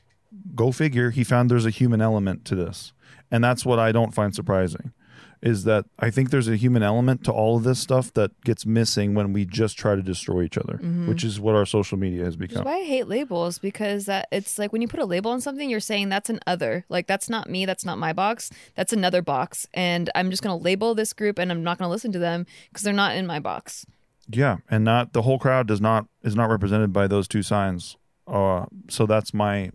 go 0.55 0.71
figure, 0.71 1.11
he 1.11 1.23
found 1.23 1.49
there's 1.49 1.65
a 1.65 1.69
human 1.71 2.01
element 2.01 2.45
to 2.45 2.55
this. 2.55 2.93
And 3.31 3.43
that's 3.43 3.65
what 3.65 3.79
I 3.79 3.91
don't 3.91 4.13
find 4.13 4.33
surprising 4.33 4.93
is 5.41 5.65
that 5.65 5.85
I 5.99 6.09
think 6.09 6.31
there's 6.31 6.47
a 6.47 6.55
human 6.55 6.81
element 6.81 7.23
to 7.25 7.31
all 7.31 7.57
of 7.57 7.63
this 7.63 7.79
stuff 7.79 8.11
that 8.13 8.31
gets 8.43 8.65
missing 8.65 9.13
when 9.13 9.33
we 9.33 9.45
just 9.45 9.77
try 9.77 9.93
to 9.93 10.01
destroy 10.01 10.41
each 10.41 10.57
other, 10.57 10.77
which 11.07 11.23
is 11.23 11.39
what 11.39 11.53
our 11.53 11.65
social 11.65 11.95
media 11.97 12.25
has 12.25 12.35
become. 12.35 12.63
why 12.63 12.77
I 12.77 12.85
hate 12.85 13.07
labels 13.07 13.59
because 13.59 14.05
that 14.05 14.27
it's 14.31 14.57
like 14.57 14.73
when 14.73 14.81
you 14.81 14.87
put 14.87 14.99
a 14.99 15.05
label 15.05 15.29
on 15.29 15.39
something, 15.41 15.69
you're 15.69 15.79
saying 15.79 16.09
that's 16.09 16.31
an 16.31 16.39
other. 16.47 16.85
Like 16.89 17.05
that's 17.05 17.29
not 17.29 17.49
me, 17.49 17.65
that's 17.67 17.85
not 17.85 17.99
my 17.99 18.13
box, 18.13 18.49
that's 18.75 18.93
another 18.93 19.21
box, 19.21 19.67
and 19.75 20.09
I'm 20.15 20.31
just 20.31 20.41
gonna 20.41 20.57
label 20.57 20.95
this 20.95 21.13
group 21.13 21.37
and 21.37 21.51
I'm 21.51 21.63
not 21.63 21.77
gonna 21.77 21.91
listen 21.91 22.11
to 22.13 22.19
them 22.19 22.47
because 22.69 22.83
they're 22.83 22.91
not 22.93 23.15
in 23.15 23.27
my 23.27 23.39
box. 23.39 23.85
Yeah, 24.29 24.57
and 24.71 24.83
not 24.83 25.13
the 25.13 25.21
whole 25.21 25.37
crowd 25.37 25.67
does 25.67 25.79
not 25.79 26.07
is 26.23 26.35
not 26.35 26.49
represented 26.49 26.91
by 26.91 27.05
those 27.07 27.27
two 27.27 27.43
signs. 27.43 27.95
Uh, 28.25 28.65
so 28.89 29.05
that's 29.05 29.35
my. 29.35 29.71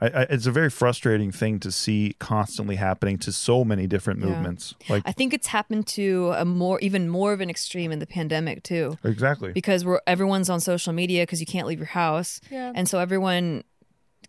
I, 0.00 0.06
I, 0.06 0.22
it's 0.30 0.46
a 0.46 0.50
very 0.52 0.70
frustrating 0.70 1.32
thing 1.32 1.58
to 1.60 1.72
see 1.72 2.14
constantly 2.18 2.76
happening 2.76 3.18
to 3.18 3.32
so 3.32 3.64
many 3.64 3.86
different 3.86 4.20
Yeah. 4.20 4.26
movements. 4.26 4.74
Like 4.88 5.02
I 5.06 5.12
think 5.12 5.32
it's 5.34 5.46
happened 5.48 5.86
to 5.88 6.32
a 6.36 6.44
more, 6.44 6.78
even 6.80 7.08
more 7.08 7.32
of 7.32 7.40
an 7.40 7.50
extreme 7.50 7.92
in 7.92 7.98
the 7.98 8.06
pandemic 8.06 8.62
too, 8.62 8.96
exactly. 9.04 9.52
because 9.52 9.84
we're 9.84 10.00
everyone's 10.06 10.50
on 10.50 10.60
social 10.60 10.92
media 10.92 11.22
because 11.22 11.40
you 11.40 11.46
can't 11.46 11.66
leave 11.66 11.78
your 11.78 11.86
house, 11.86 12.40
yeah 12.50 12.72
and 12.74 12.88
so 12.88 12.98
everyone 12.98 13.64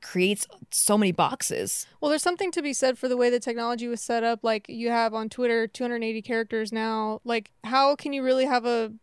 creates 0.01 0.45
so 0.71 0.97
many 0.97 1.11
boxes. 1.11 1.87
Well, 1.99 2.09
there's 2.09 2.21
something 2.21 2.51
to 2.51 2.61
be 2.61 2.71
said 2.73 2.97
for 2.99 3.07
the 3.07 3.17
way 3.17 3.29
the 3.31 3.39
technology 3.39 3.87
was 3.87 3.99
set 4.01 4.23
up. 4.23 4.39
Like 4.43 4.67
you 4.69 4.89
have 4.89 5.13
on 5.13 5.27
Twitter 5.27 5.65
280 5.67 6.21
characters 6.21 6.71
now. 6.71 7.19
Like 7.23 7.51
how 7.63 7.95
can 7.95 8.13
you 8.13 8.23
really 8.23 8.45
have 8.45 8.65
a 8.65 8.93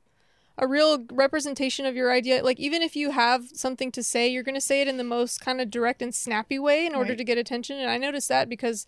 a 0.56 0.66
real 0.66 1.04
representation 1.10 1.86
of 1.86 1.96
your 1.96 2.12
idea? 2.12 2.42
Like 2.42 2.60
even 2.60 2.82
if 2.82 2.94
you 2.96 3.10
have 3.10 3.48
something 3.52 3.90
to 3.92 4.02
say, 4.02 4.28
you're 4.28 4.42
going 4.42 4.54
to 4.54 4.60
say 4.60 4.80
it 4.80 4.88
in 4.88 4.96
the 4.96 5.04
most 5.04 5.40
kind 5.40 5.60
of 5.60 5.70
direct 5.70 6.02
and 6.02 6.14
snappy 6.14 6.58
way 6.58 6.86
in 6.86 6.94
order 6.94 7.10
Right. 7.10 7.18
to 7.18 7.24
get 7.24 7.38
attention. 7.38 7.78
And 7.78 7.90
I 7.90 7.98
noticed 7.98 8.28
that 8.28 8.48
because 8.48 8.86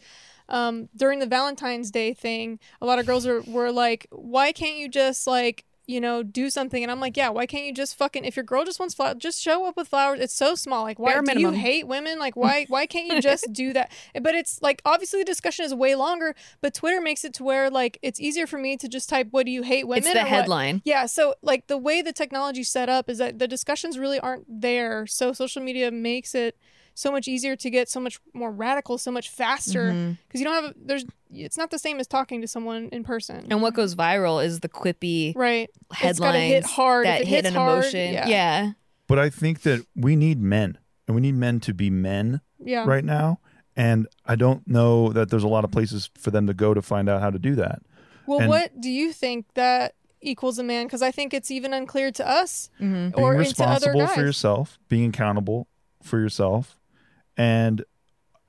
um, 0.48 0.88
during 0.96 1.18
the 1.18 1.26
Valentine's 1.26 1.90
Day 1.90 2.14
thing, 2.14 2.60
a 2.80 2.86
lot 2.86 2.98
of 2.98 3.06
girls 3.06 3.26
are, 3.26 3.42
were 3.42 3.72
like, 3.72 4.06
"Why 4.10 4.52
can't 4.52 4.76
you 4.78 4.88
just 4.88 5.26
like?" 5.26 5.64
You 5.88 6.00
know, 6.00 6.24
do 6.24 6.50
something, 6.50 6.82
and 6.82 6.90
I'm 6.90 6.98
like, 6.98 7.16
yeah. 7.16 7.28
Why 7.28 7.46
can't 7.46 7.64
you 7.64 7.72
just 7.72 7.96
fucking? 7.96 8.24
If 8.24 8.34
your 8.34 8.44
girl 8.44 8.64
just 8.64 8.80
wants 8.80 8.92
flowers, 8.94 9.18
just 9.20 9.40
show 9.40 9.66
up 9.66 9.76
with 9.76 9.86
flowers. 9.86 10.18
It's 10.20 10.34
so 10.34 10.56
small. 10.56 10.82
Like, 10.82 10.98
why 10.98 11.12
Bare 11.12 11.22
do 11.22 11.26
minimum. 11.26 11.54
you 11.54 11.60
hate 11.60 11.86
women? 11.86 12.18
Like, 12.18 12.34
why? 12.36 12.66
Why 12.68 12.86
can't 12.86 13.06
you 13.06 13.20
just 13.22 13.52
do 13.52 13.72
that? 13.72 13.92
But 14.20 14.34
it's 14.34 14.60
like 14.60 14.82
obviously 14.84 15.20
the 15.20 15.24
discussion 15.24 15.64
is 15.64 15.72
way 15.74 15.94
longer. 15.94 16.34
But 16.60 16.74
Twitter 16.74 17.00
makes 17.00 17.24
it 17.24 17.34
to 17.34 17.44
where 17.44 17.70
like 17.70 17.98
it's 18.02 18.18
easier 18.20 18.46
for 18.48 18.58
me 18.58 18.76
to 18.78 18.88
just 18.88 19.08
type, 19.08 19.28
"What 19.30 19.46
do 19.46 19.52
you 19.52 19.62
hate 19.62 19.86
women?" 19.86 19.98
it's 20.04 20.12
the 20.12 20.18
or 20.20 20.22
what- 20.22 20.28
headline. 20.28 20.82
yeah, 20.84 21.06
so 21.06 21.34
like 21.42 21.68
the 21.68 21.78
way 21.78 22.02
the 22.02 22.12
technology 22.12 22.64
set 22.64 22.88
up 22.88 23.08
is 23.08 23.18
that 23.18 23.38
the 23.38 23.46
discussions 23.46 23.96
really 23.96 24.18
aren't 24.18 24.44
there. 24.48 25.06
So 25.06 25.32
social 25.32 25.62
media 25.62 25.90
makes 25.92 26.34
it 26.34 26.58
so 26.98 27.12
much 27.12 27.28
easier 27.28 27.54
to 27.56 27.68
get 27.68 27.90
so 27.90 28.00
much 28.00 28.18
more 28.32 28.50
radical, 28.50 28.96
so 28.96 29.10
much 29.12 29.28
faster 29.28 29.92
because 30.26 30.40
you 30.40 30.44
don't 30.44 30.64
have 30.64 30.74
there's 30.76 31.04
it's 31.30 31.58
not 31.58 31.70
the 31.70 31.78
same 31.78 32.00
as 32.00 32.06
talking 32.06 32.40
to 32.40 32.48
someone 32.48 32.88
in 32.90 33.04
person. 33.04 33.46
And 33.50 33.60
what 33.60 33.74
goes 33.74 33.94
viral 33.94 34.42
is 34.42 34.60
the 34.60 34.68
quippy 34.68 35.34
right. 35.36 35.68
headlines 35.92 36.36
It's 36.36 36.66
hit 36.66 36.74
hard. 36.74 37.06
That 37.06 37.24
hit 37.26 37.44
an 37.44 37.54
hard, 37.54 37.80
emotion. 37.84 38.14
yeah. 38.14 38.28
yeah. 38.28 38.72
But 39.08 39.18
I 39.18 39.28
think 39.30 39.60
that 39.62 39.84
we 39.94 40.16
need 40.16 40.40
men, 40.40 40.78
and 41.06 41.14
we 41.14 41.20
need 41.20 41.34
men 41.34 41.60
to 41.60 41.74
be 41.74 41.90
men 41.90 42.40
Yeah. 42.64 42.84
right 42.86 43.04
now. 43.04 43.40
And 43.76 44.08
I 44.24 44.36
don't 44.36 44.66
know 44.66 45.12
that 45.12 45.28
there's 45.28 45.44
a 45.44 45.48
lot 45.48 45.64
of 45.64 45.70
places 45.70 46.08
for 46.18 46.30
them 46.30 46.46
to 46.46 46.54
go 46.54 46.72
to 46.72 46.80
find 46.80 47.08
out 47.10 47.20
how 47.20 47.28
to 47.30 47.38
do 47.38 47.54
that. 47.56 47.82
Well, 48.26 48.40
And- 48.40 48.48
what 48.48 48.80
do 48.80 48.88
you 48.88 49.12
think 49.12 49.44
that 49.54 49.94
equals 50.22 50.58
a 50.58 50.62
man? 50.62 50.86
Because 50.86 51.02
I 51.02 51.10
think 51.10 51.34
it's 51.34 51.50
even 51.50 51.74
unclear 51.74 52.10
to 52.12 52.26
us 52.26 52.70
hmm 52.78 53.10
Being 53.10 53.12
or 53.16 53.34
into 53.34 53.34
other 53.34 53.38
responsible 53.40 54.00
guys. 54.06 54.14
for 54.14 54.20
yourself, 54.22 54.78
being 54.88 55.10
accountable 55.10 55.66
for 56.02 56.18
yourself, 56.18 56.76
and 57.36 57.84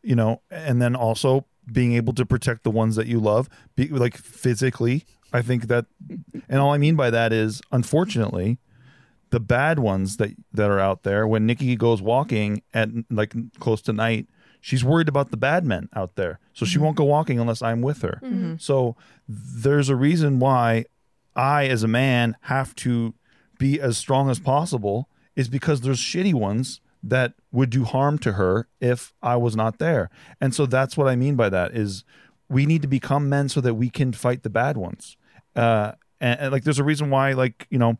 you 0.03 0.15
know, 0.15 0.41
and 0.49 0.81
then 0.81 0.95
also 0.95 1.45
being 1.71 1.93
able 1.93 2.13
to 2.13 2.25
protect 2.25 2.63
the 2.63 2.71
ones 2.71 2.95
that 2.95 3.07
you 3.07 3.19
love, 3.19 3.49
be 3.75 3.87
like 3.89 4.17
physically. 4.17 5.05
I 5.33 5.41
think 5.41 5.67
that, 5.67 5.85
and 6.47 6.59
all 6.59 6.71
I 6.71 6.77
mean 6.77 6.95
by 6.95 7.09
that 7.09 7.33
is, 7.33 7.61
unfortunately, 7.71 8.59
the 9.29 9.41
bad 9.41 9.79
ones 9.79 10.17
that 10.17 10.31
that 10.53 10.69
are 10.69 10.79
out 10.79 11.03
there. 11.03 11.27
When 11.27 11.45
Nikki 11.45 11.75
goes 11.75 12.01
walking 12.01 12.61
at 12.73 12.89
like 13.09 13.33
close 13.59 13.81
to 13.83 13.93
night, 13.93 14.27
she's 14.61 14.85
worried 14.85 15.09
about 15.09 15.31
the 15.31 15.37
bad 15.37 15.65
men 15.65 15.89
out 15.93 16.15
there, 16.15 16.39
so 16.53 16.65
she 16.65 16.79
won't 16.79 16.95
go 16.95 17.03
walking 17.03 17.39
unless 17.39 17.61
I'm 17.61 17.81
with 17.81 18.01
her. 18.03 18.21
Mm-hmm. 18.23 18.55
So 18.59 18.95
there's 19.27 19.89
a 19.89 19.95
reason 19.95 20.39
why 20.39 20.85
I, 21.35 21.67
as 21.67 21.83
a 21.83 21.87
man, 21.89 22.37
have 22.43 22.73
to 22.75 23.13
be 23.59 23.81
as 23.81 23.97
strong 23.97 24.29
as 24.29 24.39
possible. 24.39 25.09
Is 25.35 25.49
because 25.49 25.81
there's 25.81 25.99
shitty 25.99 26.33
ones 26.33 26.81
that 27.03 27.33
would 27.51 27.69
do 27.69 27.83
harm 27.83 28.17
to 28.19 28.33
her 28.33 28.67
if 28.81 29.13
I 29.21 29.35
was 29.35 29.55
not 29.55 29.79
there, 29.79 30.09
and 30.41 30.53
so 30.53 30.65
that's 30.65 30.97
what 30.97 31.07
I 31.07 31.15
mean 31.15 31.35
by 31.35 31.49
that. 31.49 31.75
Is 31.75 32.03
we 32.49 32.65
need 32.65 32.81
to 32.81 32.87
become 32.87 33.27
men 33.29 33.49
so 33.49 33.59
that 33.61 33.73
we 33.75 33.89
can 33.89 34.13
fight 34.13 34.43
the 34.43 34.49
bad 34.49 34.77
ones. 34.77 35.17
Uh, 35.55 35.91
and, 36.21 36.39
and 36.39 36.51
like, 36.51 36.63
there's 36.63 36.79
a 36.79 36.83
reason 36.83 37.09
why, 37.09 37.33
like 37.33 37.67
you 37.69 37.77
know, 37.79 37.97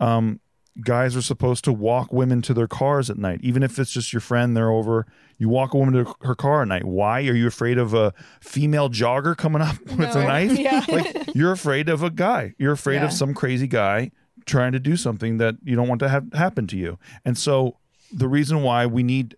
um, 0.00 0.40
guys 0.82 1.16
are 1.16 1.22
supposed 1.22 1.64
to 1.64 1.72
walk 1.72 2.12
women 2.12 2.42
to 2.42 2.52
their 2.54 2.68
cars 2.68 3.08
at 3.08 3.16
night, 3.16 3.40
even 3.42 3.62
if 3.62 3.78
it's 3.78 3.90
just 3.90 4.12
your 4.12 4.20
friend. 4.20 4.56
They're 4.56 4.70
over. 4.70 5.06
You 5.38 5.48
walk 5.48 5.74
a 5.74 5.78
woman 5.78 6.04
to 6.04 6.14
her 6.22 6.34
car 6.34 6.62
at 6.62 6.68
night. 6.68 6.84
Why 6.84 7.20
are 7.20 7.34
you 7.34 7.46
afraid 7.46 7.76
of 7.78 7.92
a 7.94 8.14
female 8.40 8.88
jogger 8.88 9.36
coming 9.36 9.60
up 9.62 9.76
with 9.86 10.14
a 10.14 10.22
knife? 10.24 10.58
Yeah. 10.58 10.84
like 10.88 11.34
you're 11.34 11.52
afraid 11.52 11.88
of 11.88 12.02
a 12.02 12.10
guy. 12.10 12.54
You're 12.58 12.72
afraid 12.72 12.96
Yeah. 12.96 13.06
of 13.06 13.12
some 13.12 13.34
crazy 13.34 13.66
guy 13.66 14.12
trying 14.46 14.72
to 14.72 14.78
do 14.78 14.96
something 14.96 15.38
that 15.38 15.56
you 15.64 15.74
don't 15.76 15.88
want 15.88 15.98
to 16.00 16.08
have 16.08 16.32
happen 16.32 16.66
to 16.68 16.76
you. 16.76 16.98
And 17.24 17.36
so 17.36 17.76
the 18.12 18.28
reason 18.28 18.62
why 18.62 18.86
we 18.86 19.02
need 19.02 19.36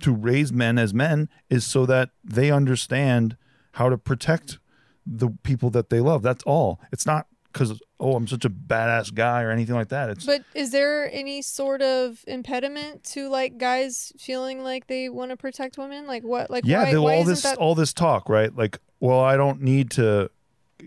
to 0.00 0.12
raise 0.12 0.52
men 0.52 0.78
as 0.78 0.92
men 0.92 1.28
is 1.48 1.64
so 1.64 1.86
that 1.86 2.10
they 2.24 2.50
understand 2.50 3.36
how 3.72 3.88
to 3.88 3.96
protect 3.96 4.58
the 5.06 5.30
people 5.42 5.70
that 5.70 5.90
they 5.90 6.00
love. 6.00 6.22
That's 6.22 6.42
all. 6.44 6.80
It's 6.92 7.06
not 7.06 7.26
because 7.52 7.80
oh 8.00 8.14
I'm 8.14 8.26
such 8.26 8.44
a 8.44 8.50
badass 8.50 9.14
guy 9.14 9.42
or 9.42 9.50
anything 9.50 9.74
like 9.74 9.88
that. 9.88 10.10
It's 10.10 10.24
But 10.24 10.44
is 10.54 10.70
there 10.70 11.10
any 11.12 11.42
sort 11.42 11.82
of 11.82 12.24
impediment 12.26 13.04
to 13.04 13.28
like 13.28 13.58
guys 13.58 14.12
feeling 14.18 14.62
like 14.62 14.86
they 14.86 15.08
want 15.08 15.30
to 15.30 15.36
protect 15.36 15.78
women? 15.78 16.06
Like 16.06 16.22
what? 16.22 16.50
Like 16.50 16.64
yeah, 16.64 16.84
why, 16.84 16.98
why 16.98 17.16
all 17.16 17.24
this 17.24 17.42
that? 17.42 17.58
all 17.58 17.74
this 17.74 17.92
talk, 17.92 18.28
right? 18.28 18.54
Like, 18.54 18.78
well, 19.00 19.20
I 19.20 19.36
don't 19.36 19.62
need 19.62 19.90
to, 19.92 20.30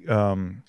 um, 0.08 0.64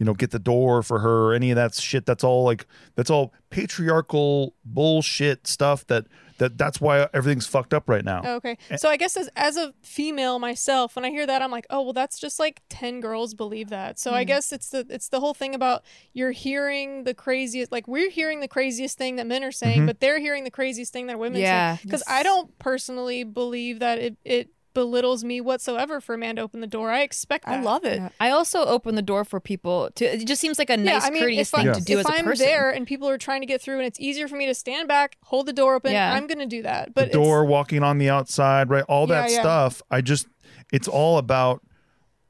you 0.00 0.06
know, 0.06 0.14
get 0.14 0.30
the 0.32 0.38
door 0.40 0.82
for 0.82 0.98
her 0.98 1.26
or 1.28 1.34
any 1.34 1.50
of 1.52 1.56
that 1.56 1.74
shit. 1.74 2.06
That's 2.06 2.24
all 2.24 2.42
like 2.42 2.66
that's 2.96 3.10
all 3.10 3.32
patriarchal 3.50 4.54
bullshit 4.64 5.46
stuff. 5.46 5.86
That 5.88 6.06
that 6.38 6.56
that's 6.56 6.80
why 6.80 7.06
everything's 7.12 7.46
fucked 7.46 7.74
up 7.74 7.86
right 7.88 8.04
now. 8.04 8.22
Okay, 8.36 8.56
so 8.78 8.88
I 8.88 8.96
guess 8.96 9.16
as 9.16 9.28
as 9.36 9.56
a 9.58 9.72
female 9.82 10.38
myself, 10.38 10.96
when 10.96 11.04
I 11.04 11.10
hear 11.10 11.26
that, 11.26 11.42
I'm 11.42 11.50
like, 11.50 11.66
oh 11.70 11.82
well, 11.82 11.92
that's 11.92 12.18
just 12.18 12.38
like 12.40 12.62
ten 12.70 13.00
girls 13.00 13.34
believe 13.34 13.68
that. 13.68 13.98
So 13.98 14.10
Mm-hmm. 14.10 14.16
I 14.18 14.24
guess 14.24 14.52
it's 14.52 14.70
the 14.70 14.86
it's 14.88 15.08
the 15.10 15.20
whole 15.20 15.34
thing 15.34 15.54
about 15.54 15.84
you're 16.14 16.30
hearing 16.32 17.04
the 17.04 17.14
craziest, 17.14 17.70
like 17.70 17.86
we're 17.86 18.10
hearing 18.10 18.40
the 18.40 18.48
craziest 18.48 18.96
thing 18.98 19.16
that 19.16 19.26
men 19.26 19.44
are 19.44 19.52
saying, 19.52 19.82
Mhm. 19.82 19.86
but 19.86 20.00
they're 20.00 20.18
hearing 20.18 20.44
the 20.44 20.50
craziest 20.50 20.92
thing 20.92 21.06
that 21.08 21.18
women 21.18 21.40
Yeah. 21.42 21.76
say. 21.76 21.82
Because 21.84 22.02
I 22.08 22.22
don't 22.22 22.58
personally 22.58 23.22
believe 23.24 23.78
that 23.80 23.98
it 23.98 24.16
it 24.24 24.48
belittles 24.74 25.24
me 25.24 25.40
whatsoever 25.40 26.00
for 26.00 26.14
a 26.14 26.18
man 26.18 26.36
to 26.36 26.42
open 26.42 26.60
the 26.60 26.66
door. 26.66 26.90
I 26.90 27.00
expect 27.02 27.46
that. 27.46 27.58
I 27.58 27.62
love 27.62 27.84
it. 27.84 27.98
Yeah. 27.98 28.08
I 28.20 28.30
also 28.30 28.64
open 28.64 28.94
the 28.94 29.02
door 29.02 29.24
for 29.24 29.40
people 29.40 29.90
to. 29.96 30.04
It 30.04 30.26
just 30.26 30.40
seems 30.40 30.58
like 30.58 30.70
a 30.70 30.76
nice, 30.76 31.04
I 31.04 31.10
mean, 31.10 31.22
courteous 31.22 31.48
if 31.48 31.58
thing 31.58 31.68
I'm, 31.68 31.74
to 31.74 31.80
do 31.80 31.98
if 31.98 32.06
as 32.06 32.12
a 32.14 32.18
I'm 32.18 32.24
person. 32.24 32.46
there 32.46 32.70
and 32.70 32.86
people 32.86 33.08
are 33.08 33.18
trying 33.18 33.40
to 33.40 33.46
get 33.46 33.60
through, 33.60 33.78
and 33.78 33.86
it's 33.86 33.98
easier 34.00 34.28
for 34.28 34.36
me 34.36 34.46
to 34.46 34.54
stand 34.54 34.88
back, 34.88 35.16
hold 35.24 35.46
the 35.46 35.52
door 35.52 35.74
open, 35.74 35.92
Yeah. 35.92 36.12
I'm 36.14 36.26
going 36.26 36.38
to 36.38 36.46
do 36.46 36.62
that. 36.62 36.94
But 36.94 37.08
it's- 37.08 37.14
door, 37.14 37.44
walking 37.44 37.82
on 37.82 37.98
the 37.98 38.08
outside, 38.10 38.70
right? 38.70 38.84
All 38.88 39.06
that 39.08 39.30
Yeah, 39.30 39.36
yeah. 39.36 39.42
stuff. 39.42 39.82
I 39.90 40.00
just, 40.00 40.26
it's 40.72 40.88
all 40.88 41.18
about 41.18 41.62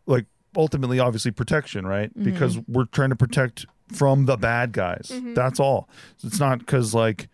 like 0.07 0.27
ultimately, 0.57 0.99
obviously, 0.99 1.31
protection, 1.31 1.87
right? 1.87 2.11
Mm-hmm. 2.11 2.25
Because 2.25 2.59
we're 2.67 2.87
trying 2.87 3.11
to 3.11 3.17
protect 3.17 3.67
from 3.93 4.27
the 4.27 4.37
bad 4.37 4.73
guys. 4.73 5.11
Mm-hmm. 5.13 5.35
That's 5.35 5.61
all. 5.61 5.89
It's 6.25 6.41
not 6.41 6.61
because 6.61 6.95
like. 6.95 7.29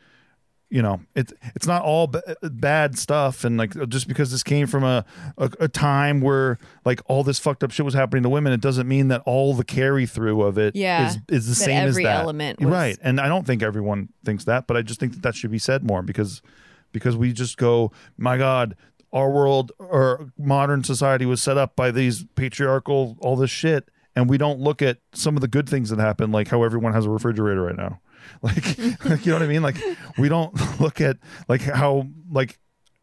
You 0.68 0.82
know, 0.82 1.00
it's 1.14 1.32
it's 1.54 1.66
not 1.68 1.82
all 1.82 2.08
b- 2.08 2.18
bad 2.42 2.98
stuff, 2.98 3.44
and 3.44 3.56
like 3.56 3.72
just 3.88 4.08
because 4.08 4.32
this 4.32 4.42
came 4.42 4.66
from 4.66 4.82
a, 4.82 5.04
a 5.38 5.48
a 5.60 5.68
time 5.68 6.20
where 6.20 6.58
like 6.84 7.00
all 7.06 7.22
this 7.22 7.38
fucked 7.38 7.62
up 7.62 7.70
shit 7.70 7.84
was 7.84 7.94
happening 7.94 8.24
to 8.24 8.28
women, 8.28 8.52
it 8.52 8.60
doesn't 8.60 8.88
mean 8.88 9.06
that 9.08 9.22
all 9.26 9.54
the 9.54 9.62
carry 9.64 10.06
through 10.06 10.42
of 10.42 10.58
it 10.58 10.74
is 10.74 10.80
Yeah. 10.82 11.12
is 11.28 11.46
the 11.46 11.50
That 11.50 11.54
same 11.54 11.88
every 11.88 12.02
as 12.04 12.08
that. 12.08 12.20
element 12.22 12.60
was- 12.60 12.68
right? 12.68 12.98
And 13.00 13.20
I 13.20 13.28
don't 13.28 13.46
think 13.46 13.62
everyone 13.62 14.08
thinks 14.24 14.42
that, 14.44 14.66
but 14.66 14.76
I 14.76 14.82
just 14.82 14.98
think 14.98 15.12
that 15.12 15.22
that 15.22 15.36
should 15.36 15.52
be 15.52 15.58
said 15.60 15.84
more 15.84 16.02
because 16.02 16.42
because 16.90 17.16
we 17.16 17.32
just 17.32 17.58
go, 17.58 17.92
my 18.18 18.36
God, 18.36 18.74
our 19.12 19.30
world 19.30 19.70
or 19.78 20.32
modern 20.36 20.82
society 20.82 21.26
was 21.26 21.40
set 21.40 21.56
up 21.56 21.76
by 21.76 21.92
these 21.92 22.24
patriarchal, 22.34 23.16
all 23.20 23.36
this 23.36 23.50
shit. 23.50 23.88
And 24.16 24.28
we 24.30 24.38
don't 24.38 24.58
look 24.58 24.80
at 24.82 24.98
some 25.12 25.36
of 25.36 25.42
the 25.42 25.48
good 25.48 25.68
things 25.68 25.90
that 25.90 25.98
happen, 25.98 26.32
like 26.32 26.48
how 26.48 26.62
everyone 26.62 26.92
has 26.94 27.04
a 27.04 27.10
refrigerator 27.10 27.62
right 27.62 27.76
now. 27.76 28.00
Like, 28.42 28.78
like 29.04 29.26
you 29.26 29.32
know 29.32 29.38
what 29.38 29.42
I 29.42 29.46
mean? 29.46 29.62
Like, 29.62 29.76
we 30.18 30.28
don't 30.28 30.54
look 30.80 31.00
at 31.00 31.16
like 31.48 31.62
how 31.62 32.06
like 32.30 32.58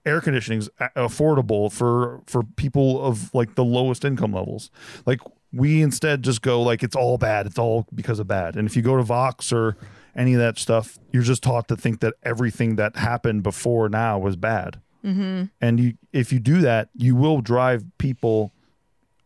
air 0.06 0.22
conditioning's 0.22 0.70
affordable 0.96 1.72
for 1.72 2.22
for 2.28 2.44
people 2.44 3.04
of 3.04 3.34
like 3.34 3.56
the 3.56 3.64
lowest 3.64 4.06
income 4.06 4.34
levels. 4.34 4.70
Like, 5.06 5.20
we 5.52 5.82
instead 5.82 6.24
just 6.24 6.42
go 6.42 6.62
like 6.62 6.84
it's 6.84 6.96
all 6.96 7.18
bad. 7.18 7.46
It's 7.46 7.60
all 7.60 7.88
because 7.94 8.20
of 8.20 8.28
bad. 8.28 8.56
And 8.56 8.68
if 8.68 8.76
you 8.76 8.82
go 8.82 8.98
to 8.98 9.04
Vox 9.04 9.52
or 9.52 9.78
any 10.16 10.34
of 10.34 10.40
that 10.40 10.58
stuff, 10.58 11.00
you're 11.12 11.24
just 11.24 11.44
taught 11.44 11.68
to 11.68 11.76
think 11.76 12.00
that 12.02 12.16
everything 12.24 12.76
that 12.76 12.96
happened 12.96 13.44
before 13.44 13.90
now 13.90 14.20
was 14.20 14.36
bad. 14.36 14.80
Mm-hmm. 15.04 15.46
And 15.60 15.80
you, 15.80 15.94
if 16.12 16.32
you 16.32 16.40
do 16.40 16.62
that, 16.62 16.90
you 16.96 17.16
will 17.16 17.42
drive 17.42 17.84
people, 17.98 18.54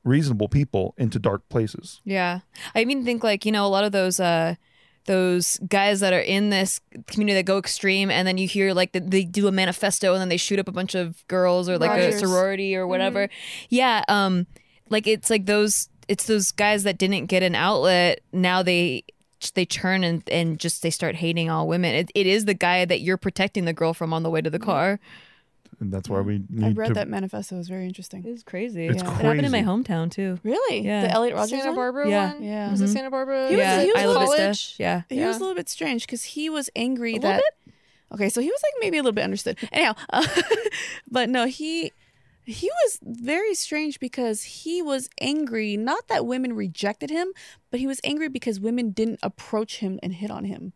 reasonable 0.03 0.49
people, 0.49 0.95
into 0.97 1.19
dark 1.19 1.47
places. 1.49 2.01
Yeah. 2.03 2.39
I 2.73 2.81
even 2.81 3.05
think 3.05 3.23
like, 3.23 3.45
you 3.45 3.51
know, 3.51 3.65
a 3.65 3.69
lot 3.69 3.83
of 3.83 3.91
those 3.91 4.19
uh 4.19 4.55
those 5.07 5.57
guys 5.67 5.99
that 6.01 6.13
are 6.13 6.19
in 6.19 6.49
this 6.49 6.79
community 7.07 7.33
that 7.33 7.45
go 7.45 7.57
extreme 7.57 8.11
and 8.11 8.27
then 8.27 8.37
you 8.37 8.47
hear 8.47 8.73
like 8.73 8.91
that 8.91 9.09
they 9.09 9.23
do 9.23 9.47
a 9.47 9.51
manifesto 9.51 10.13
and 10.13 10.21
then 10.21 10.29
they 10.29 10.37
shoot 10.37 10.59
up 10.59 10.67
a 10.67 10.71
bunch 10.71 10.93
of 10.95 11.25
girls 11.27 11.67
or 11.67 11.77
like 11.77 11.99
a 11.99 12.17
sorority 12.17 12.75
or 12.75 12.85
whatever. 12.85 13.29
Yeah, 13.69 14.03
um 14.07 14.45
like 14.89 15.07
it's 15.07 15.29
like 15.29 15.45
those 15.45 15.89
it's 16.07 16.27
those 16.27 16.51
guys 16.51 16.83
that 16.83 16.97
didn't 16.97 17.25
get 17.25 17.43
an 17.43 17.55
outlet 17.55 18.21
now 18.31 18.61
they 18.63 19.03
they 19.53 19.65
turn 19.65 20.03
and, 20.03 20.23
and 20.29 20.59
just 20.59 20.81
they 20.81 20.89
start 20.89 21.15
hating 21.15 21.49
all 21.49 21.67
women. 21.67 21.95
It, 21.95 22.11
it 22.15 22.27
is 22.27 22.45
the 22.45 22.53
guy 22.53 22.85
that 22.85 23.01
you're 23.01 23.17
protecting 23.17 23.65
the 23.65 23.73
girl 23.73 23.93
from 23.93 24.13
on 24.13 24.23
the 24.23 24.29
way 24.29 24.41
to 24.41 24.49
the 24.49 24.59
car. 24.59 24.99
And 25.79 25.91
that's 25.91 26.09
why 26.09 26.21
we 26.21 26.43
need 26.49 26.65
I 26.65 26.71
read 26.71 26.87
to. 26.87 26.93
that 26.95 27.07
manifesto. 27.07 27.53
It 27.55 27.59
was 27.59 27.67
very 27.69 27.85
interesting. 27.85 28.23
It's 28.25 28.41
crazy. 28.41 28.87
It's 28.87 29.01
It 29.01 29.05
happened 29.05 29.45
in 29.45 29.51
my 29.51 29.61
hometown 29.61 30.09
too. 30.09 30.39
Really? 30.43 30.83
Yeah. 30.83 31.01
The 31.03 31.11
Elliot 31.11 31.35
Rogers 31.35 31.49
Santa 31.51 31.67
one? 31.67 31.75
Barbara 31.75 32.09
Yeah. 32.09 32.33
one? 32.33 32.43
Yeah. 32.43 32.71
Was 32.71 32.81
it 32.81 32.87
Santa 32.87 33.11
Barbara? 33.11 33.49
He 33.49 33.55
was- 33.55 33.59
yeah, 33.63 33.81
he 33.81 33.91
was 33.91 34.01
Isla 34.01 34.13
college? 34.15 34.75
Yeah. 34.79 35.01
He 35.09 35.15
Yeah. 35.17 35.27
was 35.27 35.37
a 35.37 35.39
little 35.39 35.53
bit 35.55 35.69
strange 35.69 36.05
because 36.07 36.23
he 36.23 36.49
was 36.49 36.69
angry 36.75 37.15
A 37.15 37.19
that. 37.19 37.27
little 37.35 37.43
Okay, 38.13 38.29
so 38.29 38.39
he 38.39 38.47
was 38.47 38.61
like 38.63 38.73
maybe 38.79 38.97
a 38.97 39.01
little 39.01 39.11
bit 39.13 39.25
understood. 39.25 39.57
Anyhow, 39.71 39.93
uh, 40.11 40.25
but 41.11 41.29
no, 41.29 41.45
he 41.45 41.91
he 42.45 42.69
was 42.85 42.99
very 43.03 43.53
strange 43.53 43.99
because 43.99 44.41
he 44.43 44.81
was 44.81 45.09
angry 45.19 45.75
not 45.75 46.07
that 46.07 46.25
women 46.25 46.53
rejected 46.53 47.09
him, 47.09 47.27
but 47.69 47.81
he 47.81 47.85
was 47.85 47.99
angry 48.05 48.29
because 48.29 48.59
women 48.61 48.91
didn't 48.91 49.19
approach 49.21 49.79
him 49.79 49.99
and 50.01 50.13
hit 50.13 50.31
on 50.31 50.45
him. 50.45 50.71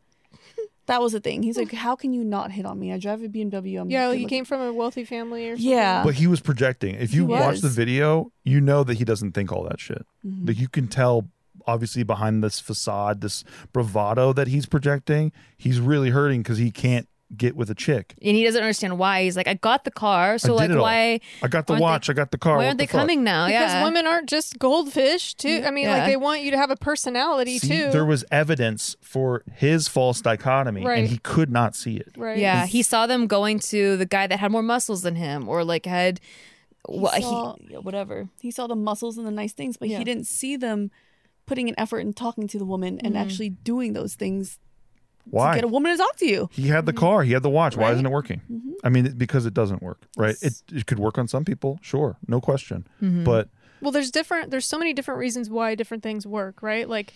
That 0.87 1.01
was 1.01 1.11
the 1.13 1.19
thing. 1.19 1.43
He's 1.43 1.57
like, 1.57 1.71
"How 1.71 1.95
can 1.95 2.11
you 2.13 2.23
not 2.23 2.51
hit 2.51 2.65
on 2.65 2.79
me? 2.79 2.91
I 2.91 2.97
drive 2.97 3.21
a 3.23 3.27
BMW. 3.27 3.79
I'm 3.79 3.89
Yeah, 3.89 4.07
like 4.07 4.19
he 4.19 4.25
came 4.25 4.45
from 4.45 4.61
a 4.61 4.73
wealthy 4.73 5.05
family 5.05 5.49
or 5.49 5.55
something. 5.55 5.71
Yeah. 5.71 6.03
but 6.03 6.15
he 6.15 6.27
was 6.27 6.39
projecting. 6.41 6.95
If 6.95 7.13
you 7.13 7.25
watch 7.25 7.59
the 7.61 7.69
video, 7.69 8.31
you 8.43 8.59
know 8.59 8.83
that 8.83 8.97
he 8.97 9.05
doesn't 9.05 9.33
think 9.33 9.51
all 9.51 9.63
that 9.63 9.79
shit. 9.79 10.05
Mm-hmm. 10.25 10.47
Like 10.47 10.59
you 10.59 10.67
can 10.67 10.87
tell, 10.87 11.29
obviously, 11.67 12.03
behind 12.03 12.43
this 12.43 12.59
facade, 12.59 13.21
this 13.21 13.43
bravado 13.71 14.33
that 14.33 14.47
he's 14.47 14.65
projecting, 14.65 15.31
he's 15.57 15.79
really 15.79 16.09
hurting 16.09 16.41
because 16.41 16.57
he 16.57 16.71
can't 16.71 17.07
get 17.37 17.55
with 17.55 17.69
a 17.69 17.75
chick. 17.75 18.13
and 18.21 18.35
he 18.35 18.43
doesn't 18.43 18.61
understand 18.61 18.97
why. 18.97 19.23
He's 19.23 19.37
like, 19.37 19.47
I 19.47 19.53
got 19.53 19.83
the 19.85 19.91
car, 19.91 20.37
so 20.37 20.53
I 20.53 20.57
like, 20.57 20.67
did 20.69 20.77
all. 20.77 20.83
why 20.83 21.19
I 21.41 21.47
got 21.47 21.67
the 21.67 21.73
Aren't 21.73 21.79
they- 21.79 21.81
watch. 21.83 22.09
I 22.09 22.13
got 22.13 22.31
the 22.31 22.37
car. 22.37 22.57
Why 22.57 22.65
aren't 22.65 22.77
the 22.77 22.83
they 22.83 22.87
fuck? 22.91 23.01
coming 23.01 23.23
now? 23.23 23.47
Because 23.47 23.71
yeah, 23.73 23.83
women 23.83 24.05
aren't 24.05 24.27
just 24.29 24.59
goldfish, 24.59 25.33
too. 25.35 25.63
I 25.65 25.71
mean, 25.71 25.85
Yeah. 25.85 25.97
like 25.97 26.05
they 26.07 26.17
want 26.17 26.41
you 26.41 26.51
to 26.51 26.57
have 26.57 26.71
a 26.71 26.75
personality 26.75 27.57
See, 27.59 27.67
too. 27.69 27.91
there 27.91 28.05
was 28.05 28.25
evidence 28.31 28.95
for 29.01 29.43
his 29.55 29.87
false 29.87 30.21
dichotomy, 30.21 30.85
Right. 30.85 30.99
and 30.99 31.07
he 31.07 31.17
could 31.19 31.49
not 31.49 31.75
see 31.75 31.97
it. 31.97 32.09
right. 32.17 32.37
yeah. 32.37 32.65
He 32.65 32.83
saw 32.83 33.07
them 33.07 33.27
going 33.27 33.59
to 33.59 33.97
the 33.97 34.05
guy 34.05 34.27
that 34.27 34.39
had 34.39 34.51
more 34.51 34.63
muscles 34.63 35.01
than 35.03 35.15
him, 35.15 35.47
or 35.47 35.63
like 35.63 35.85
had, 35.85 36.19
wha- 36.87 37.11
he, 37.11 37.21
saw- 37.21 37.55
whatever. 37.81 38.27
he 38.41 38.51
saw 38.51 38.67
the 38.67 38.75
muscles 38.75 39.17
and 39.17 39.25
the 39.25 39.31
nice 39.31 39.53
things, 39.53 39.77
but 39.77 39.87
Yeah. 39.89 39.99
he 39.99 40.03
didn't 40.03 40.27
see 40.27 40.55
them 40.57 40.91
putting 41.45 41.67
an 41.69 41.75
effort 41.77 41.99
in 41.99 42.13
talking 42.13 42.47
to 42.47 42.57
the 42.57 42.65
woman 42.65 42.99
and 42.99 43.13
mm-hmm. 43.13 43.21
actually 43.23 43.49
doing 43.49 43.93
those 43.93 44.15
things 44.15 44.59
Why? 45.29 45.55
get 45.55 45.63
a 45.63 45.67
woman 45.67 45.91
to 45.91 45.97
talk 45.97 46.15
to 46.17 46.25
you. 46.27 46.49
He 46.51 46.67
had 46.67 46.85
the 46.85 46.93
car. 46.93 47.23
He 47.23 47.31
had 47.33 47.43
the 47.43 47.49
watch. 47.49 47.75
Why 47.77 47.83
Right? 47.85 47.93
isn't 47.93 48.05
it 48.05 48.11
working? 48.11 48.41
Mm-hmm. 48.51 48.71
I 48.83 48.89
mean, 48.89 49.13
because 49.17 49.45
it 49.45 49.53
doesn't 49.53 49.81
work, 49.83 50.07
right? 50.17 50.35
It, 50.41 50.53
it 50.71 50.85
could 50.87 50.99
work 50.99 51.17
on 51.17 51.27
some 51.27 51.45
people, 51.45 51.79
sure, 51.81 52.17
no 52.27 52.41
question. 52.41 52.87
Mm-hmm. 53.01 53.23
But 53.23 53.49
Well, 53.81 53.91
there's 53.91 54.11
different. 54.11 54.51
There's 54.51 54.65
so 54.65 54.77
many 54.77 54.93
different 54.93 55.19
reasons 55.19 55.49
why 55.49 55.75
different 55.75 56.03
things 56.03 56.25
work, 56.25 56.61
right? 56.61 56.87
Like, 56.89 57.13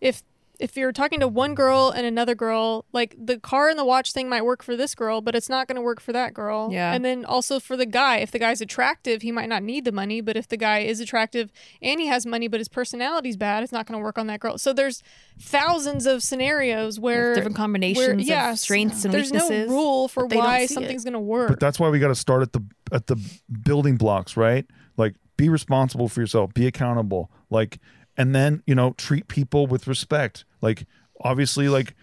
if 0.00 0.22
if 0.60 0.76
you're 0.76 0.92
talking 0.92 1.20
to 1.20 1.28
one 1.28 1.54
girl 1.54 1.90
and 1.90 2.06
another 2.06 2.34
girl, 2.34 2.84
like 2.92 3.16
the 3.18 3.38
car 3.38 3.68
and 3.68 3.78
the 3.78 3.84
watch 3.84 4.12
thing 4.12 4.28
might 4.28 4.44
work 4.44 4.62
for 4.62 4.76
this 4.76 4.94
girl, 4.94 5.20
but 5.20 5.34
it's 5.34 5.48
not 5.48 5.66
going 5.66 5.76
to 5.76 5.82
work 5.82 6.00
for 6.00 6.12
that 6.12 6.34
girl. 6.34 6.68
Yeah. 6.70 6.92
And 6.92 7.04
then 7.04 7.24
also 7.24 7.58
for 7.58 7.76
the 7.76 7.86
guy, 7.86 8.18
if 8.18 8.30
the 8.30 8.38
guy's 8.38 8.60
attractive, 8.60 9.22
he 9.22 9.32
might 9.32 9.48
not 9.48 9.62
need 9.62 9.84
the 9.84 9.92
money, 9.92 10.20
but 10.20 10.36
if 10.36 10.48
the 10.48 10.56
guy 10.58 10.80
is 10.80 11.00
attractive 11.00 11.50
and 11.80 11.98
he 11.98 12.06
has 12.06 12.26
money, 12.26 12.46
but 12.46 12.60
his 12.60 12.68
personality's 12.68 13.36
bad, 13.36 13.62
it's 13.62 13.72
not 13.72 13.86
going 13.86 13.98
to 13.98 14.04
work 14.04 14.18
on 14.18 14.26
that 14.26 14.40
girl. 14.40 14.58
So 14.58 14.72
there's 14.72 15.02
thousands 15.40 16.06
of 16.06 16.22
scenarios 16.22 17.00
where 17.00 17.34
different 17.34 17.56
combinations 17.56 18.06
where, 18.06 18.14
of 18.14 18.20
yeah, 18.20 18.54
strengths 18.54 19.04
and 19.04 19.14
there's 19.14 19.32
weaknesses. 19.32 19.48
There's 19.48 19.68
no 19.68 19.74
rule 19.74 20.08
for 20.08 20.24
But 20.24 20.30
they 20.30 20.36
don't 20.36 20.44
why 20.44 20.66
something's 20.66 21.04
going 21.04 21.14
to 21.14 21.20
work. 21.20 21.48
but 21.48 21.60
that's 21.60 21.80
why 21.80 21.88
we 21.88 21.98
got 21.98 22.08
to 22.08 22.14
start 22.14 22.42
at 22.42 22.52
the 22.52 22.62
at 22.92 23.06
the 23.06 23.16
building 23.62 23.96
blocks, 23.96 24.36
right? 24.36 24.66
Like 24.96 25.14
be 25.36 25.48
responsible 25.48 26.08
for 26.08 26.20
yourself, 26.20 26.52
be 26.52 26.66
accountable, 26.66 27.30
like 27.48 27.78
and 28.20 28.34
then, 28.34 28.62
you 28.66 28.74
know, 28.74 28.92
treat 28.98 29.28
people 29.28 29.66
with 29.66 29.86
respect. 29.86 30.44
Like 30.60 30.86
obviously 31.22 31.68
like 31.68 31.94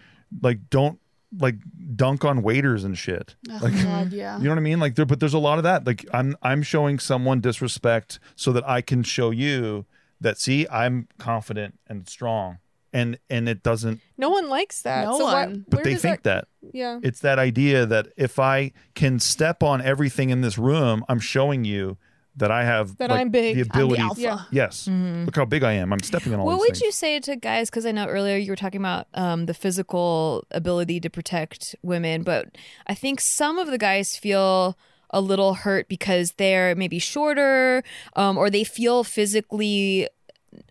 like 0.42 0.68
don't 0.70 0.98
like 1.38 1.56
dunk 1.94 2.24
on 2.24 2.42
waiters 2.42 2.84
and 2.84 2.96
shit. 2.96 3.36
Oh, 3.50 3.58
like 3.62 3.74
God, 3.82 4.12
yeah. 4.22 4.38
You 4.38 4.44
know 4.44 4.50
what 4.50 4.58
I 4.58 4.62
mean? 4.62 4.80
Like 4.80 4.94
there, 4.96 5.06
but 5.06 5.20
there's 5.20 5.34
a 5.34 5.38
lot 5.38 5.58
of 5.58 5.64
that. 5.64 5.86
Like 5.86 6.04
I'm 6.12 6.36
I'm 6.42 6.62
showing 6.62 6.98
someone 6.98 7.40
disrespect 7.40 8.18
so 8.34 8.52
that 8.52 8.66
I 8.68 8.80
can 8.80 9.02
show 9.02 9.30
you 9.30 9.86
that 10.20 10.38
see 10.38 10.66
I'm 10.70 11.06
confident 11.18 11.78
and 11.86 12.08
strong, 12.08 12.58
and 12.92 13.18
and 13.30 13.48
it 13.48 13.62
doesn't. 13.62 14.00
no 14.16 14.30
one 14.30 14.48
likes 14.48 14.82
that. 14.82 15.04
No 15.04 15.18
so 15.18 15.24
why- 15.24 15.46
one. 15.46 15.64
But 15.68 15.84
they 15.84 15.92
does 15.92 16.02
think 16.02 16.22
that, 16.24 16.48
Yeah. 16.72 16.98
it's 17.02 17.20
that 17.20 17.38
idea 17.38 17.86
that 17.86 18.08
if 18.16 18.38
I 18.40 18.72
can 18.96 19.20
step 19.20 19.62
on 19.62 19.80
everything 19.80 20.30
in 20.30 20.40
this 20.40 20.58
room, 20.58 21.04
I'm 21.08 21.20
showing 21.20 21.64
you 21.64 21.98
that 22.38 22.50
I 22.50 22.64
have 22.64 22.96
That 22.98 23.10
like, 23.10 23.20
I'm 23.20 23.30
big. 23.30 23.56
the 23.56 23.62
I'm 23.62 23.68
the 23.68 23.84
ability. 23.84 24.02
alpha. 24.02 24.20
Yeah. 24.20 24.38
Yes, 24.50 24.88
look 24.88 25.36
how 25.36 25.44
big 25.44 25.62
I 25.64 25.72
am. 25.74 25.92
I'm 25.92 26.00
stepping 26.00 26.32
on 26.34 26.40
all 26.40 26.46
What 26.46 26.58
would 26.58 26.68
things. 26.68 26.82
you 26.82 26.92
say 26.92 27.20
to 27.20 27.36
guys? 27.36 27.68
Because 27.70 27.84
I 27.86 27.92
know 27.92 28.06
earlier 28.06 28.36
you 28.36 28.50
were 28.50 28.56
talking 28.56 28.80
about 28.80 29.06
um, 29.14 29.46
the 29.46 29.54
physical 29.54 30.44
ability 30.50 31.00
to 31.00 31.10
protect 31.10 31.74
women, 31.82 32.22
but 32.22 32.56
I 32.86 32.94
think 32.94 33.20
some 33.20 33.58
of 33.58 33.68
the 33.68 33.78
guys 33.78 34.16
feel 34.16 34.76
a 35.10 35.20
little 35.20 35.54
hurt 35.54 35.88
because 35.88 36.32
they're 36.32 36.74
maybe 36.74 36.98
shorter 36.98 37.82
um, 38.16 38.36
or 38.36 38.50
they 38.50 38.62
feel 38.64 39.04
physically 39.04 40.06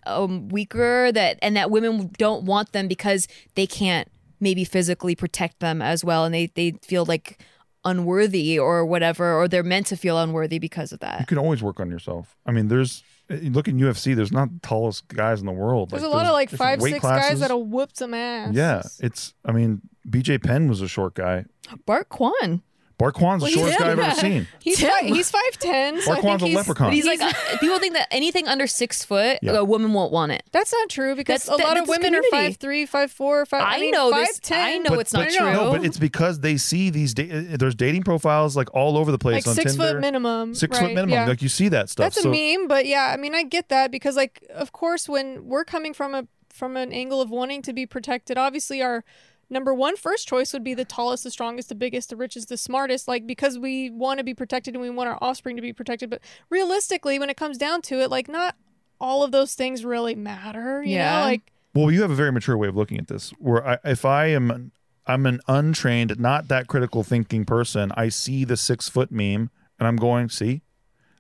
um, 0.06 0.48
weaker 0.50 1.12
that 1.12 1.38
and 1.42 1.56
that 1.56 1.72
women 1.72 2.12
don't 2.18 2.44
want 2.46 2.72
them 2.72 2.88
because 2.88 3.28
they 3.56 3.66
can't 3.68 4.08
maybe 4.40 4.64
physically 4.64 5.16
protect 5.16 5.60
them 5.60 5.82
as 5.82 6.04
well 6.06 6.24
and 6.26 6.34
they, 6.36 6.48
they 6.54 6.72
feel 6.84 7.06
like 7.06 7.40
unworthy 7.88 8.60
or 8.60 8.86
whatever 8.86 9.34
or 9.34 9.48
they're 9.48 9.64
meant 9.64 9.88
to 9.88 9.96
feel 9.98 10.20
unworthy 10.20 10.60
because 10.60 10.92
of 10.92 11.00
that. 11.00 11.20
you 11.22 11.26
can 11.26 11.38
always 11.38 11.64
work 11.64 11.80
on 11.80 11.90
yourself. 11.90 12.38
I 12.46 12.52
mean, 12.52 12.68
there's 12.68 13.04
you 13.30 13.52
look 13.52 13.68
in 13.68 13.78
UFC. 13.78 14.16
There's 14.16 14.32
not 14.32 14.50
the 14.54 14.60
tallest 14.62 15.08
guys 15.10 15.40
in 15.40 15.46
the 15.46 15.52
world. 15.52 15.90
There's 15.90 16.02
Like, 16.02 16.12
a 16.12 16.16
lot 16.16 16.26
of 16.26 16.32
like 16.34 16.50
five, 16.50 16.80
weight 16.80 16.94
six 16.94 17.04
guys 17.04 17.40
that'll 17.42 17.64
whoop 17.66 17.92
some 17.94 18.14
ass. 18.14 18.54
Yeah, 18.54 18.84
it's. 19.00 19.34
I 19.44 19.52
mean, 19.52 19.82
BJ 20.08 20.42
Penn 20.42 20.70
was 20.70 20.82
a 20.82 20.88
short 20.88 21.14
guy. 21.16 21.46
bart 21.86 22.08
kwan 22.10 22.62
Bart 22.98 23.14
Kwan's 23.14 23.44
the 23.44 23.50
shortest 23.52 23.78
guy 23.78 23.92
I've 23.92 24.00
ever 24.00 24.16
seen. 24.20 24.48
He's 24.60 24.78
Tim. 24.80 24.90
five, 24.90 25.04
he's 25.04 25.30
five 25.30 25.52
ten. 25.60 26.02
So 26.02 26.08
Bart 26.08 26.18
I 26.18 26.22
Kwan's 26.22 26.42
think 26.42 26.42
a 26.42 26.48
he's, 26.48 26.56
leprechaun. 26.58 26.88
But 26.88 26.94
he's 26.96 27.06
like 27.06 27.22
uh, 27.22 27.32
people 27.60 27.78
think 27.78 27.94
that 27.94 28.08
anything 28.10 28.48
under 28.48 28.66
six 28.66 29.06
foot, 29.06 29.38
Yeah. 29.44 29.52
a 29.58 29.64
woman 29.64 29.94
won't 29.94 30.12
want 30.12 30.32
it. 30.32 30.42
That's 30.52 30.74
not 30.74 30.90
true 30.90 31.16
because 31.16 31.44
That's- 31.44 31.48
a 31.48 31.52
lot 31.64 31.76
that- 31.76 31.82
of 31.84 31.88
that's 31.88 31.90
women 32.00 32.16
are 32.16 32.22
community. 32.24 32.30
five 32.54 32.58
three, 32.58 32.86
five 32.88 33.12
four, 33.12 33.46
five. 33.46 33.62
I, 33.62 33.76
I 33.76 33.80
mean, 33.80 33.92
know 33.92 34.10
five 34.10 34.26
this- 34.28 34.40
ten. 34.40 34.60
I 34.68 34.78
know 34.80 35.00
it's 35.00 35.14
not 35.14 35.30
true. 35.30 35.54
No, 35.54 35.72
but 35.72 35.86
it's 35.86 35.98
because 36.00 36.40
they 36.40 36.58
see 36.58 36.90
these. 36.90 37.14
Da- 37.14 37.28
there's 37.58 37.76
dating 37.76 38.02
profiles 38.04 38.58
like 38.58 38.74
all 38.74 38.98
over 38.98 39.12
the 39.12 39.20
place 39.20 39.46
like 39.46 39.48
on 39.48 39.56
six 39.56 39.74
Tinder. 39.76 39.94
foot 39.94 40.02
minimum. 40.02 40.56
Six 40.56 40.78
right, 40.78 40.88
foot 40.88 40.96
minimum. 40.96 41.10
Yeah. 41.10 41.28
Like 41.28 41.44
you 41.44 41.50
see 41.50 41.70
that 41.70 41.90
stuff. 41.90 42.16
That's 42.16 42.26
a 42.26 42.30
meme, 42.30 42.68
but 42.68 42.88
yeah, 42.88 43.12
I 43.14 43.18
mean, 43.18 43.36
I 43.36 43.44
get 43.44 43.70
that 43.70 43.92
because, 43.92 44.16
like, 44.16 44.44
of 44.54 44.72
course, 44.72 45.08
when 45.08 45.46
we're 45.46 45.66
coming 45.66 45.94
from 45.94 46.16
a 46.16 46.28
from 46.52 46.76
an 46.76 46.92
angle 46.92 47.22
of 47.22 47.30
wanting 47.30 47.62
to 47.62 47.72
be 47.74 47.86
protected, 47.86 48.36
obviously 48.36 48.82
our 48.82 49.04
number 49.50 49.74
one 49.74 49.96
first 49.98 50.28
choice 50.28 50.54
would 50.54 50.64
be 50.64 50.74
the 50.74 50.86
tallest, 50.86 51.24
the 51.24 51.32
strongest, 51.32 51.70
the 51.70 51.76
biggest, 51.76 52.10
the 52.10 52.16
richest, 52.16 52.50
the 52.50 52.58
smartest, 52.58 53.08
like 53.08 53.26
because 53.28 53.58
we 53.58 53.90
want 53.90 54.18
to 54.20 54.24
be 54.24 54.34
protected 54.34 54.74
and 54.74 54.82
we 54.82 54.90
want 54.90 55.10
our 55.10 55.18
offspring 55.22 55.56
to 55.56 55.62
be 55.62 55.74
protected. 55.74 56.10
But 56.10 56.22
realistically, 56.50 57.20
when 57.20 57.30
it 57.30 57.38
comes 57.38 57.58
down 57.58 57.82
to 57.84 58.02
it, 58.02 58.10
like, 58.10 58.28
not 58.28 58.56
all 59.00 59.24
of 59.24 59.32
those 59.32 59.54
things 59.54 59.86
really 59.86 60.16
matter. 60.16 60.82
You 60.84 60.96
Yeah. 60.96 61.20
know, 61.20 61.26
like 61.26 61.42
Well, 61.74 61.92
you 61.92 62.02
have 62.02 62.12
a 62.12 62.16
very 62.16 62.32
mature 62.32 62.58
way 62.58 62.68
of 62.68 62.76
looking 62.76 62.98
at 62.98 63.08
this. 63.08 63.30
Where 63.38 63.66
I, 63.66 63.78
if 63.84 64.04
I 64.06 64.26
am, 64.28 64.50
an, 64.50 64.72
I'm 65.06 65.26
an 65.26 65.40
untrained, 65.48 66.20
not 66.20 66.48
that 66.48 66.68
critical 66.68 67.04
thinking 67.04 67.46
person. 67.46 67.92
I 67.96 68.10
see 68.10 68.44
the 68.44 68.58
six 68.58 68.90
foot 68.90 69.12
meme, 69.12 69.52
and 69.78 69.88
I'm 69.88 69.96
going, 69.98 70.30
see, 70.30 70.64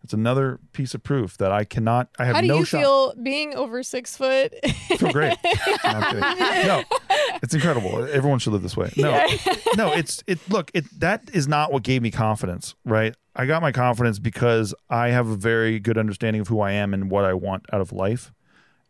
it's 0.04 0.14
another 0.14 0.60
piece 0.74 0.94
of 0.94 1.04
proof 1.04 1.38
that 1.38 1.52
I 1.52 1.64
cannot. 1.64 2.10
I 2.18 2.26
have 2.26 2.34
no. 2.34 2.36
how 2.36 2.42
do 2.42 2.48
no 2.48 2.58
you 2.60 2.66
shot. 2.66 2.80
feel 2.82 3.14
being 3.22 3.56
over 3.56 3.84
six 3.84 4.16
foot? 4.16 4.54
I 4.64 4.70
feel 4.98 5.12
great. 5.12 5.38
No. 5.84 6.04
No, 6.66 6.84
it's 7.44 7.54
incredible. 7.54 8.04
Everyone 8.12 8.40
should 8.40 8.54
live 8.54 8.62
this 8.62 8.76
way. 8.78 8.92
No, 8.98 9.12
no, 9.76 9.94
it's 9.94 10.24
it. 10.28 10.40
Look, 10.50 10.72
it 10.74 10.86
that 11.00 11.30
is 11.34 11.48
not 11.48 11.72
what 11.72 11.84
gave 11.84 12.02
me 12.02 12.12
confidence. 12.12 12.76
Right, 12.86 13.16
I 13.36 13.46
got 13.46 13.62
my 13.62 13.72
confidence 13.72 14.20
because 14.20 14.74
I 14.90 15.10
have 15.10 15.28
a 15.28 15.36
very 15.36 15.80
good 15.80 15.98
understanding 15.98 16.42
of 16.42 16.48
who 16.48 16.60
I 16.62 16.72
am 16.72 16.94
and 16.94 17.10
what 17.12 17.26
I 17.26 17.34
want 17.34 17.66
out 17.72 17.82
of 17.82 17.92
life, 17.92 18.32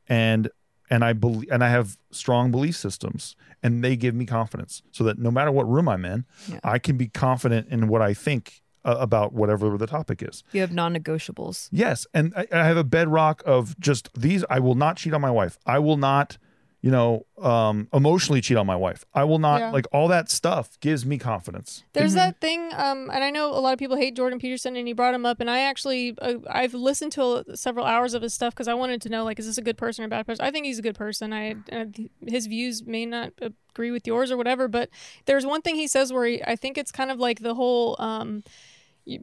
and 0.07 0.49
and 0.89 1.03
I 1.03 1.13
believe 1.13 1.49
and 1.51 1.63
I 1.63 1.69
have 1.69 1.97
strong 2.11 2.51
belief 2.51 2.75
systems, 2.75 3.35
and 3.61 3.83
they 3.83 3.95
give 3.95 4.15
me 4.15 4.25
confidence 4.25 4.81
so 4.91 5.03
that 5.03 5.17
no 5.19 5.29
matter 5.31 5.51
what 5.51 5.67
room 5.69 5.87
I'm 5.89 6.05
in, 6.05 6.25
Yeah. 6.47 6.59
I 6.63 6.79
can 6.79 6.97
be 6.97 7.07
confident 7.07 7.67
in 7.69 7.87
what 7.87 8.01
I 8.01 8.13
think 8.13 8.61
uh, 8.85 8.95
about 8.99 9.33
whatever 9.33 9.77
the 9.77 9.87
topic 9.87 10.21
is. 10.21 10.43
You 10.53 10.61
have 10.61 10.71
non-negotiables. 10.71 11.69
Yes, 11.71 12.07
and 12.13 12.33
I, 12.35 12.47
I 12.51 12.63
have 12.65 12.77
a 12.77 12.83
bedrock 12.83 13.43
of 13.45 13.79
just 13.79 14.09
these. 14.19 14.43
I 14.49 14.59
will 14.59 14.75
not 14.75 14.97
cheat 14.97 15.13
on 15.13 15.21
my 15.21 15.31
wife. 15.31 15.57
I 15.65 15.79
will 15.79 15.97
not, 15.97 16.37
you 16.81 16.91
know, 16.91 17.25
um, 17.41 17.87
emotionally 17.93 18.39
cheat 18.39 18.55
on 18.57 18.65
my 18.65 18.75
wife. 18.75 19.03
I 19.13 19.23
will 19.23 19.39
not 19.39 19.59
Yeah. 19.59 19.71
like 19.71 19.87
all 19.91 20.07
that 20.09 20.29
stuff 20.29 20.79
gives 20.79 21.05
me 21.05 21.17
confidence. 21.17 21.83
There's 21.93 22.13
that 22.13 22.39
thing, 22.39 22.69
um, 22.73 23.09
and 23.11 23.23
I 23.23 23.29
know 23.31 23.49
a 23.51 23.59
lot 23.59 23.73
of 23.73 23.79
people 23.79 23.97
hate 23.97 24.15
Jordan 24.15 24.39
Peterson, 24.39 24.75
and 24.75 24.87
he 24.87 24.93
brought 24.93 25.13
him 25.13 25.25
up, 25.25 25.39
and 25.39 25.49
I 25.49 25.59
actually, 25.61 26.15
uh, 26.21 26.35
I've 26.49 26.73
listened 26.73 27.11
to 27.13 27.43
several 27.55 27.85
hours 27.85 28.13
of 28.13 28.21
his 28.21 28.33
stuff 28.33 28.53
because 28.53 28.67
I 28.67 28.73
wanted 28.75 29.01
to 29.03 29.09
know, 29.09 29.23
like, 29.23 29.39
is 29.39 29.47
this 29.47 29.57
a 29.57 29.61
good 29.61 29.77
person 29.77 30.03
or 30.03 30.05
a 30.05 30.09
bad 30.09 30.25
person? 30.27 30.45
I 30.45 30.51
think 30.51 30.65
he's 30.65 30.79
a 30.79 30.83
good 30.83 30.95
person. 30.95 31.33
I, 31.33 31.55
uh, 31.71 31.85
his 32.25 32.45
views 32.47 32.83
may 32.85 33.05
not 33.05 33.33
agree 33.77 33.91
with 33.91 34.07
yours 34.07 34.31
or 34.31 34.37
whatever, 34.37 34.67
but 34.67 34.89
there's 35.25 35.45
one 35.45 35.61
thing 35.61 35.75
he 35.75 35.87
says 35.87 36.11
where 36.11 36.25
he, 36.25 36.43
I 36.43 36.55
think 36.55 36.77
it's 36.77 36.91
kind 36.91 37.11
of 37.11 37.19
like 37.19 37.41
the 37.41 37.53
whole, 37.53 37.95
um, 37.99 38.43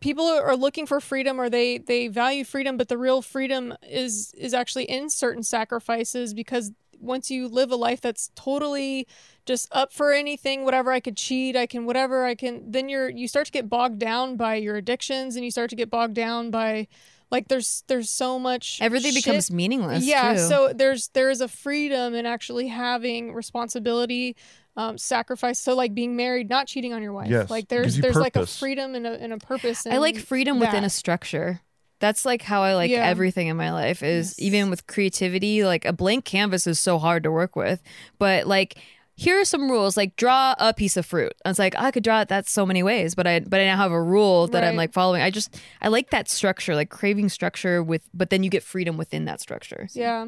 people 0.01 0.25
are 0.27 0.57
looking 0.57 0.87
for 0.87 1.01
freedom 1.01 1.39
or 1.39 1.51
they 1.51 1.77
they 1.77 2.09
value 2.09 2.43
freedom 2.43 2.79
but 2.79 2.89
the 2.89 2.97
real 2.97 3.21
freedom 3.21 3.75
is 3.83 4.33
is 4.33 4.55
actually 4.55 4.85
in 4.85 5.11
certain 5.11 5.43
sacrifices 5.43 6.33
because 6.33 6.73
once 6.99 7.31
you 7.31 7.47
live 7.49 7.71
a 7.71 7.77
life 7.77 8.01
that's 8.01 8.31
totally 8.35 9.07
just 9.45 9.69
up 9.73 9.93
for 9.93 10.11
anything 10.11 10.65
whatever 10.65 10.91
i 10.91 11.01
could 11.01 11.19
cheat 11.19 11.55
i 11.55 11.67
can 11.67 11.85
whatever 11.85 12.25
i 12.25 12.35
can 12.35 12.63
then 12.71 12.89
you're 12.89 13.11
you 13.11 13.29
start 13.29 13.45
to 13.45 13.53
get 13.53 13.69
bogged 13.69 13.99
down 13.99 14.37
by 14.37 14.55
your 14.55 14.77
addictions 14.77 15.37
and 15.37 15.45
you 15.45 15.51
start 15.51 15.69
to 15.69 15.77
get 15.77 15.91
bogged 15.91 16.15
down 16.15 16.51
by 16.51 16.89
like 17.35 17.49
there's 17.49 17.83
there's 17.89 18.09
so 18.11 18.39
much 18.39 18.79
Everything 18.81 19.13
shit 19.13 19.25
becomes 19.25 19.51
meaningless. 19.51 20.05
yeah 20.05 20.33
too. 20.35 20.39
so 20.51 20.73
there's 20.75 21.09
there 21.09 21.31
is 21.31 21.41
a 21.41 21.49
freedom 21.49 22.15
in 22.15 22.25
actually 22.27 22.69
having 22.69 23.35
responsibility 23.35 24.37
um 24.77 24.97
sacrifice 24.99 25.59
so 25.61 25.75
like 25.75 25.95
being 25.95 26.17
married 26.17 26.49
not 26.49 26.67
cheating 26.67 26.93
on 26.93 27.03
your 27.03 27.13
wife 27.13 27.29
Yes, 27.31 27.51
like 27.51 27.69
gives 27.69 27.71
there's 27.71 27.97
you 27.97 28.03
there's 28.03 28.17
like 28.17 28.37
a 28.37 28.47
freedom 28.47 28.95
and 28.95 29.07
a, 29.07 29.13
and 29.23 29.33
a 29.33 29.39
purpose 29.39 29.87
I 29.87 29.99
like 29.99 30.17
in 30.17 30.21
freedom 30.23 30.59
within 30.61 30.85
a 30.85 30.91
structure. 30.91 31.61
That's 32.01 32.25
like 32.25 32.43
how 32.43 32.63
I 32.63 32.75
like 32.75 32.91
Yeah. 32.91 33.07
everything 33.07 33.47
in 33.47 33.57
my 33.57 33.73
life 33.73 34.03
is 34.03 34.35
Yes. 34.39 34.47
even 34.47 34.69
with 34.71 34.87
creativity, 34.87 35.65
like 35.65 35.85
a 35.85 35.93
blank 35.93 36.25
canvas 36.25 36.67
is 36.67 36.79
so 36.81 36.99
hard 36.99 37.23
to 37.23 37.31
work 37.31 37.57
with. 37.57 37.81
But 38.19 38.47
like 38.47 38.77
here 39.17 39.41
are 39.41 39.45
some 39.45 39.71
rules, 39.71 39.97
like 39.97 40.17
draw 40.17 40.55
a 40.59 40.75
piece 40.75 40.97
of 40.97 41.07
fruit. 41.07 41.35
And 41.45 41.51
it's 41.51 41.59
like 41.59 41.75
I 41.77 41.91
could 41.91 42.03
draw 42.03 42.21
it 42.21 42.29
that 42.29 42.49
so 42.49 42.67
many 42.67 42.83
ways, 42.83 43.15
but 43.15 43.27
I 43.27 43.41
but 43.41 43.61
I 43.61 43.65
now 43.65 43.77
have 43.77 43.93
a 43.93 44.03
rule 44.03 44.49
that 44.49 44.65
I'm 44.65 44.77
like 44.77 44.93
following. 44.93 45.23
I 45.23 45.31
just 45.31 45.61
I 45.81 45.89
like 45.89 46.11
that 46.11 46.29
structure, 46.29 46.75
like 46.75 46.91
craving 46.91 47.29
structure 47.29 47.83
with 47.83 48.03
but 48.13 48.31
then 48.31 48.43
you 48.43 48.51
get 48.51 48.63
freedom 48.63 48.97
within 48.97 49.25
that 49.27 49.41
structure. 49.41 49.89
Yeah. 49.93 50.27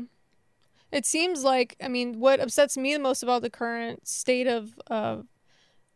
It 0.92 1.04
seems 1.04 1.42
like, 1.42 1.76
I 1.82 1.88
mean, 1.88 2.20
what 2.20 2.40
upsets 2.40 2.76
me 2.76 2.92
the 2.92 3.00
most 3.00 3.22
about 3.22 3.42
the 3.42 3.50
current 3.50 4.06
state 4.06 4.46
of 4.46 4.78
uh, 4.88 5.18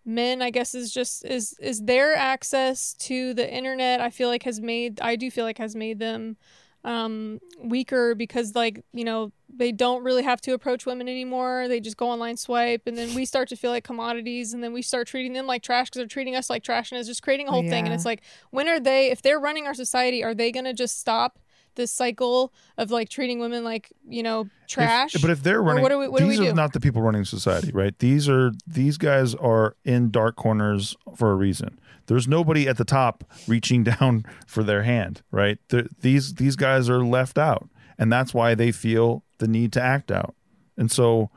men, 0.05 0.43
I 0.43 0.51
guess, 0.51 0.74
is 0.74 0.93
just 0.93 1.24
is 1.24 1.55
is 1.61 1.82
their 1.82 2.16
access 2.16 2.95
to 2.95 3.32
the 3.32 3.49
internet. 3.49 4.01
I 4.01 4.11
feel 4.11 4.28
like 4.28 4.43
has 4.43 4.61
made, 4.61 5.01
I 5.01 5.14
do 5.14 5.30
feel 5.30 5.45
like 5.45 5.59
has 5.59 5.76
made 5.76 6.01
them 6.01 6.36
um 6.85 7.39
weaker 7.62 8.14
because 8.14 8.55
like 8.55 8.83
you 8.93 9.05
know 9.05 9.33
they 9.55 9.72
don't 9.72 10.03
really 10.05 10.22
have 10.22 10.41
to 10.41 10.53
approach 10.55 10.87
women 10.87 11.09
anymore. 11.09 11.66
They 11.68 11.81
just 11.81 11.97
go 11.97 12.09
online 12.09 12.37
swipe 12.37 12.83
and 12.87 12.97
then 12.97 13.14
we 13.14 13.24
start 13.24 13.49
to 13.49 13.57
feel 13.57 13.70
like 13.70 13.85
commodities 13.85 14.55
and 14.55 14.62
then 14.64 14.72
we 14.72 14.81
start 14.81 15.07
treating 15.09 15.33
them 15.35 15.47
like 15.47 15.62
trash 15.62 15.89
because 15.91 15.99
they're 15.99 16.07
treating 16.07 16.37
us 16.37 16.49
like 16.49 16.62
trash 16.62 16.91
and 16.93 16.99
it's 16.99 17.09
just 17.09 17.22
creating 17.22 17.49
a 17.49 17.51
whole 17.51 17.62
thing. 17.62 17.85
And 17.85 17.93
it's 17.93 18.05
like 18.07 18.22
when 18.51 18.68
are 18.68 18.81
they 18.81 19.11
if 19.11 19.20
they're 19.22 19.41
running 19.41 19.66
our 19.66 19.74
society 19.74 20.24
are 20.24 20.35
they 20.35 20.51
gonna 20.53 20.72
just 20.72 20.99
stop 20.99 21.39
this 21.74 21.93
cycle 21.93 22.53
of 22.78 22.91
like 22.91 23.09
treating 23.09 23.39
women 23.41 23.62
like 23.64 23.93
you 24.09 24.22
know 24.22 24.49
trash? 24.66 25.14
If- 25.16 25.20
but 25.22 25.31
if 25.31 25.43
they're 25.43 25.59
Or 25.59 25.62
running, 25.64 25.83
what 25.83 25.91
do 25.91 25.99
we- 25.99 26.09
what 26.09 26.20
do 26.20 26.28
these 26.28 26.41
we 26.41 26.49
are 26.49 26.55
not 26.55 26.72
the 26.72 26.81
people 26.81 27.03
running 27.03 27.24
society, 27.24 27.72
right? 27.72 27.97
These 27.99 28.28
are 28.28 28.53
these 28.66 28.97
guys 28.99 29.35
are 29.35 29.76
in 29.85 30.11
dark 30.11 30.37
corners 30.37 30.97
for 31.16 31.31
a 31.33 31.35
reason. 31.35 31.78
There's 32.14 32.28
nobody 32.28 32.68
at 32.68 32.76
the 32.76 32.84
top 32.84 33.24
reaching 33.48 33.84
down 33.92 34.24
for 34.46 34.62
their 34.62 34.82
hand, 34.82 35.22
right? 35.30 35.58
they 35.68 35.84
these 36.00 36.34
these 36.34 36.56
guys 36.56 36.90
are 36.90 37.04
left 37.04 37.38
out, 37.38 37.68
and 37.98 38.12
that's 38.12 38.34
why 38.34 38.54
they 38.54 38.72
feel 38.72 39.24
the 39.38 39.48
need 39.48 39.72
to 39.74 39.80
act 39.82 40.11
out. 40.11 40.34
And 40.76 40.90
so, 40.90 41.30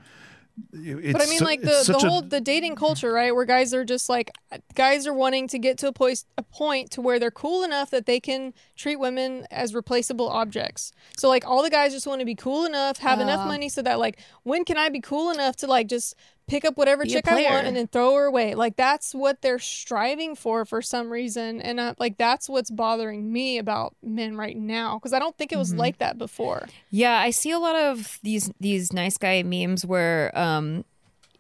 it's 0.72 1.14
but 1.14 1.22
I 1.24 1.26
mean, 1.30 1.40
su- 1.40 1.46
like 1.46 1.62
the, 1.62 1.68
the 1.68 1.84
such 1.84 2.04
a- 2.04 2.10
whole 2.10 2.22
the 2.22 2.40
dating 2.40 2.76
culture, 2.76 3.12
right? 3.12 3.34
Where 3.34 3.46
guys 3.46 3.74
are 3.74 3.84
just 3.84 4.08
like 4.08 4.32
guys 4.76 5.08
are 5.08 5.14
wanting 5.14 5.48
to 5.50 5.58
get 5.60 5.78
to 5.80 5.88
a 5.88 5.92
place 5.92 6.26
a 6.38 6.44
point 6.44 6.92
to 6.92 7.02
where 7.02 7.18
they're 7.20 7.32
cool 7.32 7.64
enough 7.64 7.90
that 7.90 8.06
they 8.06 8.20
can 8.20 8.54
treat 8.76 8.98
women 8.98 9.48
as 9.52 9.74
replaceable 9.74 10.30
objects. 10.30 10.92
So 11.18 11.28
like 11.28 11.46
all 11.48 11.64
the 11.64 11.70
guys 11.72 11.92
just 11.92 12.06
want 12.08 12.20
to 12.20 12.26
be 12.26 12.36
cool 12.36 12.66
enough, 12.66 12.98
have 12.98 13.20
enough 13.20 13.42
Oh. 13.44 13.48
money 13.48 13.68
so 13.70 13.82
that 13.82 14.00
like 14.00 14.20
when 14.44 14.64
can 14.64 14.78
I 14.78 14.90
be 14.90 15.02
cool 15.02 15.32
enough 15.32 15.56
to 15.58 15.68
like 15.68 15.88
just 15.88 16.16
pick 16.48 16.66
up 16.66 16.78
whatever 16.78 17.04
Be 17.04 17.10
chick 17.10 17.28
I 17.28 17.44
want 17.44 17.68
and 17.68 17.76
then 17.76 17.88
throw 17.88 18.16
her 18.16 18.26
away? 18.26 18.56
Like 18.56 18.76
that's 18.76 19.14
what 19.14 19.42
they're 19.42 19.60
striving 19.60 20.36
for 20.36 20.66
for 20.66 20.82
some 20.82 21.10
reason, 21.12 21.62
and 21.62 21.80
uh, 21.80 21.96
like 22.00 22.18
that's 22.18 22.50
what's 22.50 22.70
bothering 22.70 23.32
me 23.32 23.58
about 23.58 23.96
men 24.02 24.36
right 24.36 24.58
now 24.58 24.98
because 24.98 25.14
I 25.14 25.20
don't 25.20 25.38
think 25.38 25.52
it 25.52 25.58
was 25.58 25.74
like 25.74 25.98
that 26.00 26.18
before. 26.18 26.68
Yeah, 26.90 27.18
I 27.18 27.32
see 27.32 27.52
a 27.52 27.60
lot 27.60 27.76
of 27.76 28.20
these 28.24 28.52
these 28.60 28.94
nice 28.94 29.18
guy 29.18 29.44
memes 29.44 29.86
where 29.86 30.38
um 30.38 30.86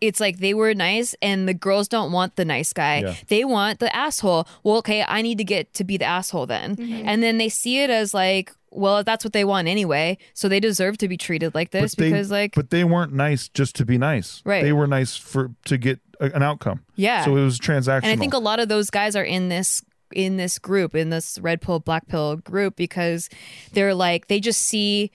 it's 0.04 0.20
like 0.20 0.40
they 0.40 0.54
were 0.54 0.74
nice 0.74 1.16
and 1.22 1.48
the 1.48 1.54
girls 1.54 1.88
don't 1.88 2.12
want 2.12 2.36
the 2.36 2.44
nice 2.44 2.74
guy. 2.74 3.00
Yeah. 3.00 3.16
They 3.28 3.46
want 3.46 3.80
the 3.80 3.94
asshole. 3.96 4.48
Well, 4.64 4.78
okay, 4.78 5.06
I 5.08 5.22
need 5.22 5.38
to 5.38 5.44
get 5.44 5.74
to 5.76 5.84
be 5.84 5.98
the 5.98 6.06
asshole 6.06 6.46
then. 6.46 6.76
Mm-hmm. 6.76 7.08
And 7.08 7.24
then 7.24 7.38
they 7.38 7.50
see 7.50 7.82
it 7.82 7.90
as 7.90 8.14
like, 8.14 8.52
well, 8.70 9.04
that's 9.04 9.24
what 9.24 9.34
they 9.34 9.46
want 9.46 9.68
anyway, 9.68 10.18
so 10.34 10.50
they 10.50 10.60
deserve 10.60 10.98
to 10.98 11.08
be 11.08 11.16
treated 11.16 11.54
like 11.56 11.72
this 11.72 11.96
but 11.96 12.02
they, 12.02 12.10
because 12.10 12.32
like 12.32 12.56
but 12.56 12.70
they 12.70 12.84
weren't 12.84 13.14
nice 13.14 13.48
just 13.48 13.76
to 13.78 13.86
be 13.86 13.98
nice. 13.98 14.42
Right. 14.44 14.64
They 14.64 14.74
were 14.74 14.88
nice 14.88 15.16
for 15.16 15.52
to 15.66 15.78
get 15.78 16.00
a, 16.20 16.26
an 16.32 16.44
outcome. 16.44 16.82
yeah. 16.96 17.24
So 17.24 17.38
it 17.38 17.44
was 17.44 17.60
transactional. 17.60 18.04
and 18.04 18.12
I 18.12 18.16
think 18.18 18.34
a 18.34 18.40
lot 18.40 18.60
of 18.60 18.68
those 18.70 18.90
guys 18.90 19.16
are 19.16 19.24
in 19.24 19.50
this 19.50 19.84
in 20.12 20.38
this 20.38 20.60
group, 20.60 20.96
in 20.96 21.10
this 21.10 21.40
red 21.40 21.62
pill, 21.62 21.80
black 21.80 22.08
pill 22.08 22.38
group, 22.38 22.76
because 22.76 23.30
they're 23.74 23.96
like, 23.96 24.28
they 24.28 24.40
just 24.40 24.62
see, 24.62 25.12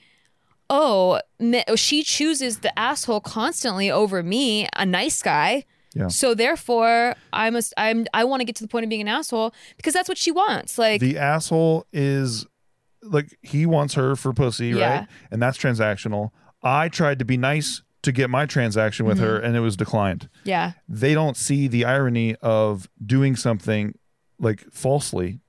oh, 0.69 1.19
me- 1.39 1.63
she 1.75 2.03
chooses 2.03 2.59
the 2.59 2.77
asshole 2.77 3.21
constantly 3.21 3.89
over 3.89 4.21
me, 4.23 4.67
a 4.75 4.85
nice 4.85 5.21
guy. 5.21 5.65
Yeah. 5.95 6.07
So 6.09 6.35
therefore, 6.35 7.15
I 7.33 7.49
must. 7.49 7.73
I'm. 7.77 8.05
I 8.13 8.23
want 8.23 8.41
to 8.41 8.45
get 8.45 8.55
to 8.57 8.63
the 8.63 8.67
point 8.67 8.83
of 8.83 8.89
being 8.89 9.01
an 9.01 9.07
asshole 9.07 9.53
because 9.77 9.93
that's 9.93 10.07
what 10.07 10.17
she 10.19 10.31
wants. 10.31 10.77
Like, 10.77 11.01
the 11.01 11.17
asshole 11.17 11.87
is 11.91 12.45
like 13.01 13.35
he 13.41 13.65
wants 13.65 13.95
her 13.95 14.15
for 14.15 14.31
pussy, 14.33 14.67
Yeah. 14.67 14.99
right? 14.99 15.07
And 15.31 15.41
that's 15.41 15.57
transactional. 15.57 16.29
I 16.61 16.89
tried 16.89 17.19
to 17.19 17.25
be 17.25 17.37
nice 17.37 17.81
to 18.03 18.11
get 18.11 18.29
my 18.29 18.45
transaction 18.45 19.05
with 19.05 19.17
her, 19.19 19.37
mm-hmm. 19.37 19.45
and 19.47 19.55
it 19.57 19.61
was 19.61 19.75
declined. 19.75 20.29
yeah, 20.43 20.73
They 20.87 21.13
don't 21.13 21.35
see 21.35 21.67
the 21.67 21.85
irony 21.85 22.35
of 22.41 22.87
doing 23.03 23.35
something 23.35 23.97
like 24.39 24.65
falsely 24.71 25.39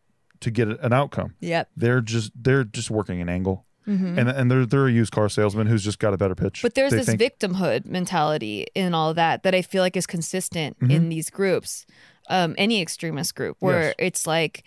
to 0.40 0.50
get 0.50 0.68
an 0.68 0.92
outcome. 0.92 1.34
yep. 1.40 1.68
They're 1.76 2.00
just 2.00 2.32
they're 2.34 2.64
just 2.64 2.90
working 2.90 3.20
an 3.20 3.28
angle, 3.28 3.66
and 3.86 4.28
and 4.28 4.50
they're 4.50 4.64
they're 4.66 4.86
a 4.86 4.92
used 4.92 5.12
car 5.12 5.28
salesman 5.28 5.66
who's 5.66 5.82
just 5.82 5.98
got 5.98 6.14
a 6.14 6.16
better 6.18 6.34
pitch. 6.34 6.58
Mm-hmm. 6.58 6.66
But 6.66 6.74
there's 6.74 6.92
They 6.92 6.98
this 6.98 7.06
think- 7.06 7.20
victimhood 7.20 7.86
mentality 7.86 8.66
in 8.74 8.94
all 8.94 9.14
that 9.14 9.42
that 9.42 9.54
I 9.54 9.62
feel 9.62 9.82
like 9.82 9.96
is 9.96 10.06
consistent 10.06 10.76
in 10.88 11.08
these 11.08 11.28
groups, 11.30 11.86
um, 12.28 12.54
any 12.58 12.80
extremist 12.80 13.34
group, 13.34 13.56
where 13.60 13.82
Yes. 13.88 13.94
it's 13.98 14.26
like, 14.26 14.64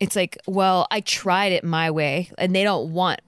it's 0.00 0.16
like, 0.16 0.38
well, 0.46 0.86
I 0.90 1.00
tried 1.00 1.52
it 1.52 1.64
my 1.64 1.90
way, 1.90 2.30
and 2.38 2.54
they 2.54 2.64
don't 2.64 2.92
want 2.92 3.20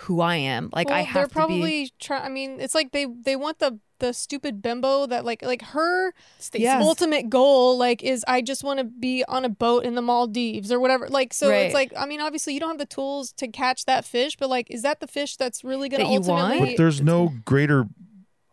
who 0.00 0.20
I 0.20 0.36
am. 0.36 0.68
Like 0.74 0.88
well, 0.88 0.98
I 0.98 1.02
they're 1.04 1.12
have 1.12 1.22
to 1.28 1.28
be. 1.28 1.32
probably 1.34 1.90
try. 1.98 2.18
I 2.20 2.28
mean, 2.28 2.60
it's 2.60 2.74
like 2.74 2.92
they 2.92 3.06
they 3.06 3.36
want 3.36 3.58
the 3.60 3.78
the 3.98 4.12
stupid 4.12 4.60
bimbo 4.62 5.06
that 5.06 5.24
like 5.24 5.42
like 5.42 5.62
her 5.62 6.12
Yeah. 6.52 6.80
ultimate 6.80 7.30
goal 7.30 7.76
like 7.78 8.02
is 8.02 8.24
I 8.28 8.42
just 8.42 8.62
want 8.64 8.78
to 8.78 8.84
be 8.84 9.24
on 9.28 9.44
a 9.44 9.48
boat 9.48 9.84
in 9.84 9.94
the 9.94 10.02
Maldives 10.02 10.70
or 10.70 10.78
whatever. 10.80 11.08
Like 11.08 11.32
so, 11.34 11.48
Right. 11.50 11.58
it's 11.66 11.74
like 11.74 11.92
I 11.96 12.06
mean, 12.06 12.20
obviously 12.20 12.54
you 12.54 12.60
don't 12.60 12.70
have 12.70 12.78
the 12.78 12.86
tools 12.86 13.32
to 13.32 13.48
catch 13.48 13.84
that 13.86 14.04
fish, 14.04 14.36
but 14.36 14.48
like, 14.50 14.70
is 14.70 14.82
that 14.82 15.00
the 15.00 15.06
fish 15.06 15.36
that's 15.36 15.64
really 15.64 15.88
going 15.88 16.00
to 16.00 16.06
That 16.06 16.12
you 16.12 16.20
want? 16.20 16.42
ultimately? 16.42 16.70
But 16.72 16.76
there's 16.78 17.00
no 17.00 17.32
greater, 17.44 17.86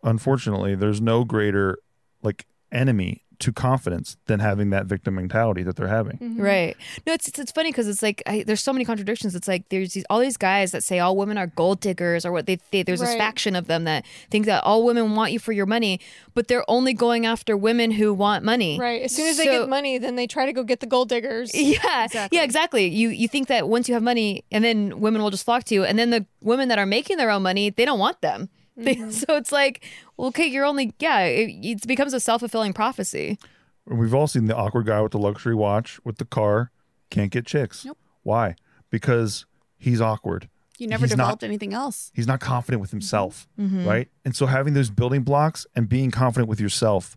unfortunately, 0.02 0.74
there's 0.74 1.00
no 1.00 1.24
greater 1.24 1.78
like 2.22 2.46
enemy 2.72 3.22
to 3.44 3.52
confidence 3.52 4.16
than 4.26 4.40
having 4.40 4.70
that 4.70 4.86
victim 4.86 5.14
mentality 5.14 5.62
that 5.62 5.76
they're 5.76 5.88
having. 5.88 6.18
Mhm. 6.18 6.40
Right. 6.40 6.76
No, 7.06 7.12
it's 7.12 7.28
it's, 7.28 7.38
it's 7.38 7.52
funny 7.52 7.70
because 7.70 7.88
it's 7.88 8.02
like 8.02 8.22
I, 8.26 8.42
there's 8.46 8.62
so 8.62 8.72
many 8.72 8.84
contradictions. 8.84 9.34
It's 9.34 9.46
like 9.48 9.68
there's 9.68 9.92
these 9.94 10.04
all 10.10 10.18
these 10.20 10.36
guys 10.36 10.72
that 10.72 10.82
say 10.82 10.98
all 10.98 11.16
women 11.16 11.38
are 11.38 11.46
gold 11.48 11.80
diggers 11.80 12.24
or 12.26 12.32
what 12.32 12.46
they, 12.46 12.58
they 12.72 12.82
there's 12.82 13.00
this 13.00 13.10
Right. 13.10 13.18
faction 13.18 13.54
of 13.56 13.66
them 13.66 13.84
that 13.84 14.04
think 14.30 14.46
that 14.46 14.64
all 14.64 14.84
women 14.84 15.14
want 15.14 15.32
you 15.32 15.38
for 15.38 15.52
your 15.52 15.66
money, 15.66 16.00
but 16.34 16.48
they're 16.48 16.68
only 16.68 16.94
going 16.94 17.26
after 17.26 17.56
women 17.56 17.90
who 17.92 18.12
want 18.14 18.44
money. 18.44 18.78
Right. 18.80 19.02
As 19.02 19.14
soon 19.14 19.26
as 19.28 19.36
they 19.36 19.44
get 19.44 19.68
money, 19.68 19.98
then 19.98 20.16
they 20.16 20.26
try 20.26 20.46
to 20.46 20.52
go 20.52 20.62
get 20.64 20.80
the 20.80 20.86
gold 20.86 21.08
diggers. 21.08 21.52
Yeah, 21.74 22.04
Exactly. 22.04 22.38
yeah, 22.38 22.44
exactly. 22.44 22.86
You 22.88 23.08
you 23.10 23.28
think 23.28 23.48
that 23.48 23.68
once 23.68 23.88
you 23.88 23.94
have 23.94 24.02
money, 24.02 24.44
and 24.50 24.64
then 24.64 25.00
women 25.00 25.20
will 25.22 25.30
just 25.30 25.44
flock 25.44 25.64
to 25.64 25.74
you, 25.74 25.84
and 25.84 25.98
then 25.98 26.10
the 26.10 26.24
women 26.40 26.68
that 26.70 26.78
are 26.78 26.86
making 26.86 27.16
their 27.18 27.30
own 27.30 27.42
money, 27.42 27.70
they 27.70 27.84
don't 27.84 27.98
want 27.98 28.20
them. 28.20 28.48
They- 28.76 28.96
Mm-hmm. 28.96 29.10
so 29.10 29.36
it's 29.36 29.52
like, 29.52 29.84
well, 30.16 30.28
okay, 30.28 30.46
you're 30.46 30.64
only 30.64 30.94
yeah. 30.98 31.20
It, 31.20 31.50
it 31.64 31.86
becomes 31.86 32.12
a 32.12 32.20
self 32.20 32.40
fulfilling 32.40 32.72
prophecy. 32.72 33.38
We've 33.86 34.14
all 34.14 34.26
seen 34.26 34.46
the 34.46 34.56
awkward 34.56 34.86
guy 34.86 35.00
with 35.00 35.12
the 35.12 35.18
luxury 35.18 35.54
watch 35.54 36.00
with 36.04 36.16
the 36.18 36.24
car 36.24 36.70
can't 37.10 37.30
get 37.30 37.46
chicks. 37.46 37.84
Nope. 37.84 37.98
Why? 38.22 38.56
Because 38.90 39.44
he's 39.76 40.00
awkward. 40.00 40.48
You 40.78 40.88
never 40.88 41.04
He's 41.06 41.16
not- 41.16 41.24
developed 41.24 41.44
anything 41.44 41.72
else. 41.74 42.10
He's 42.14 42.26
not 42.26 42.40
confident 42.40 42.80
with 42.80 42.90
himself, 42.90 43.46
Mm-hmm. 43.60 43.86
right? 43.86 44.08
And 44.24 44.34
so 44.34 44.46
having 44.46 44.74
those 44.74 44.90
building 44.90 45.22
blocks 45.22 45.66
and 45.76 45.88
being 45.88 46.10
confident 46.10 46.48
with 46.48 46.60
yourself 46.60 47.16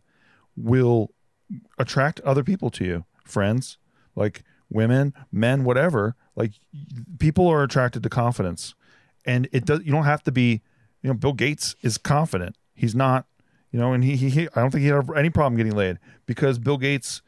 will 0.55 1.11
attract 1.79 2.19
other 2.21 2.43
people 2.43 2.69
to 2.71 2.85
you, 2.85 3.05
friends, 3.23 3.77
like 4.15 4.43
women, 4.69 5.13
men, 5.31 5.63
whatever. 5.63 6.15
Like 6.35 6.51
people 7.19 7.47
are 7.47 7.63
attracted 7.63 8.03
to 8.03 8.09
confidence. 8.09 8.75
And 9.25 9.47
it 9.51 9.65
does 9.65 9.81
you 9.83 9.91
don't 9.91 10.03
have 10.05 10.21
to 10.23 10.31
be, 10.31 10.61
you 11.01 11.09
know, 11.09 11.13
Bill 11.13 11.33
Gates 11.33 11.75
is 11.81 11.97
confident. 11.97 12.55
He's 12.73 12.95
not, 12.95 13.25
you 13.71 13.79
know, 13.79 13.93
and 13.93 14.03
he 14.03 14.15
he, 14.15 14.29
he 14.29 14.41
I 14.55 14.61
don't 14.61 14.71
think 14.71 14.83
he 14.83 14.87
had 14.87 15.09
any 15.15 15.29
problem 15.29 15.57
getting 15.57 15.75
laid 15.75 15.99
because 16.25 16.59
Bill 16.59 16.77
Gates 16.77 17.21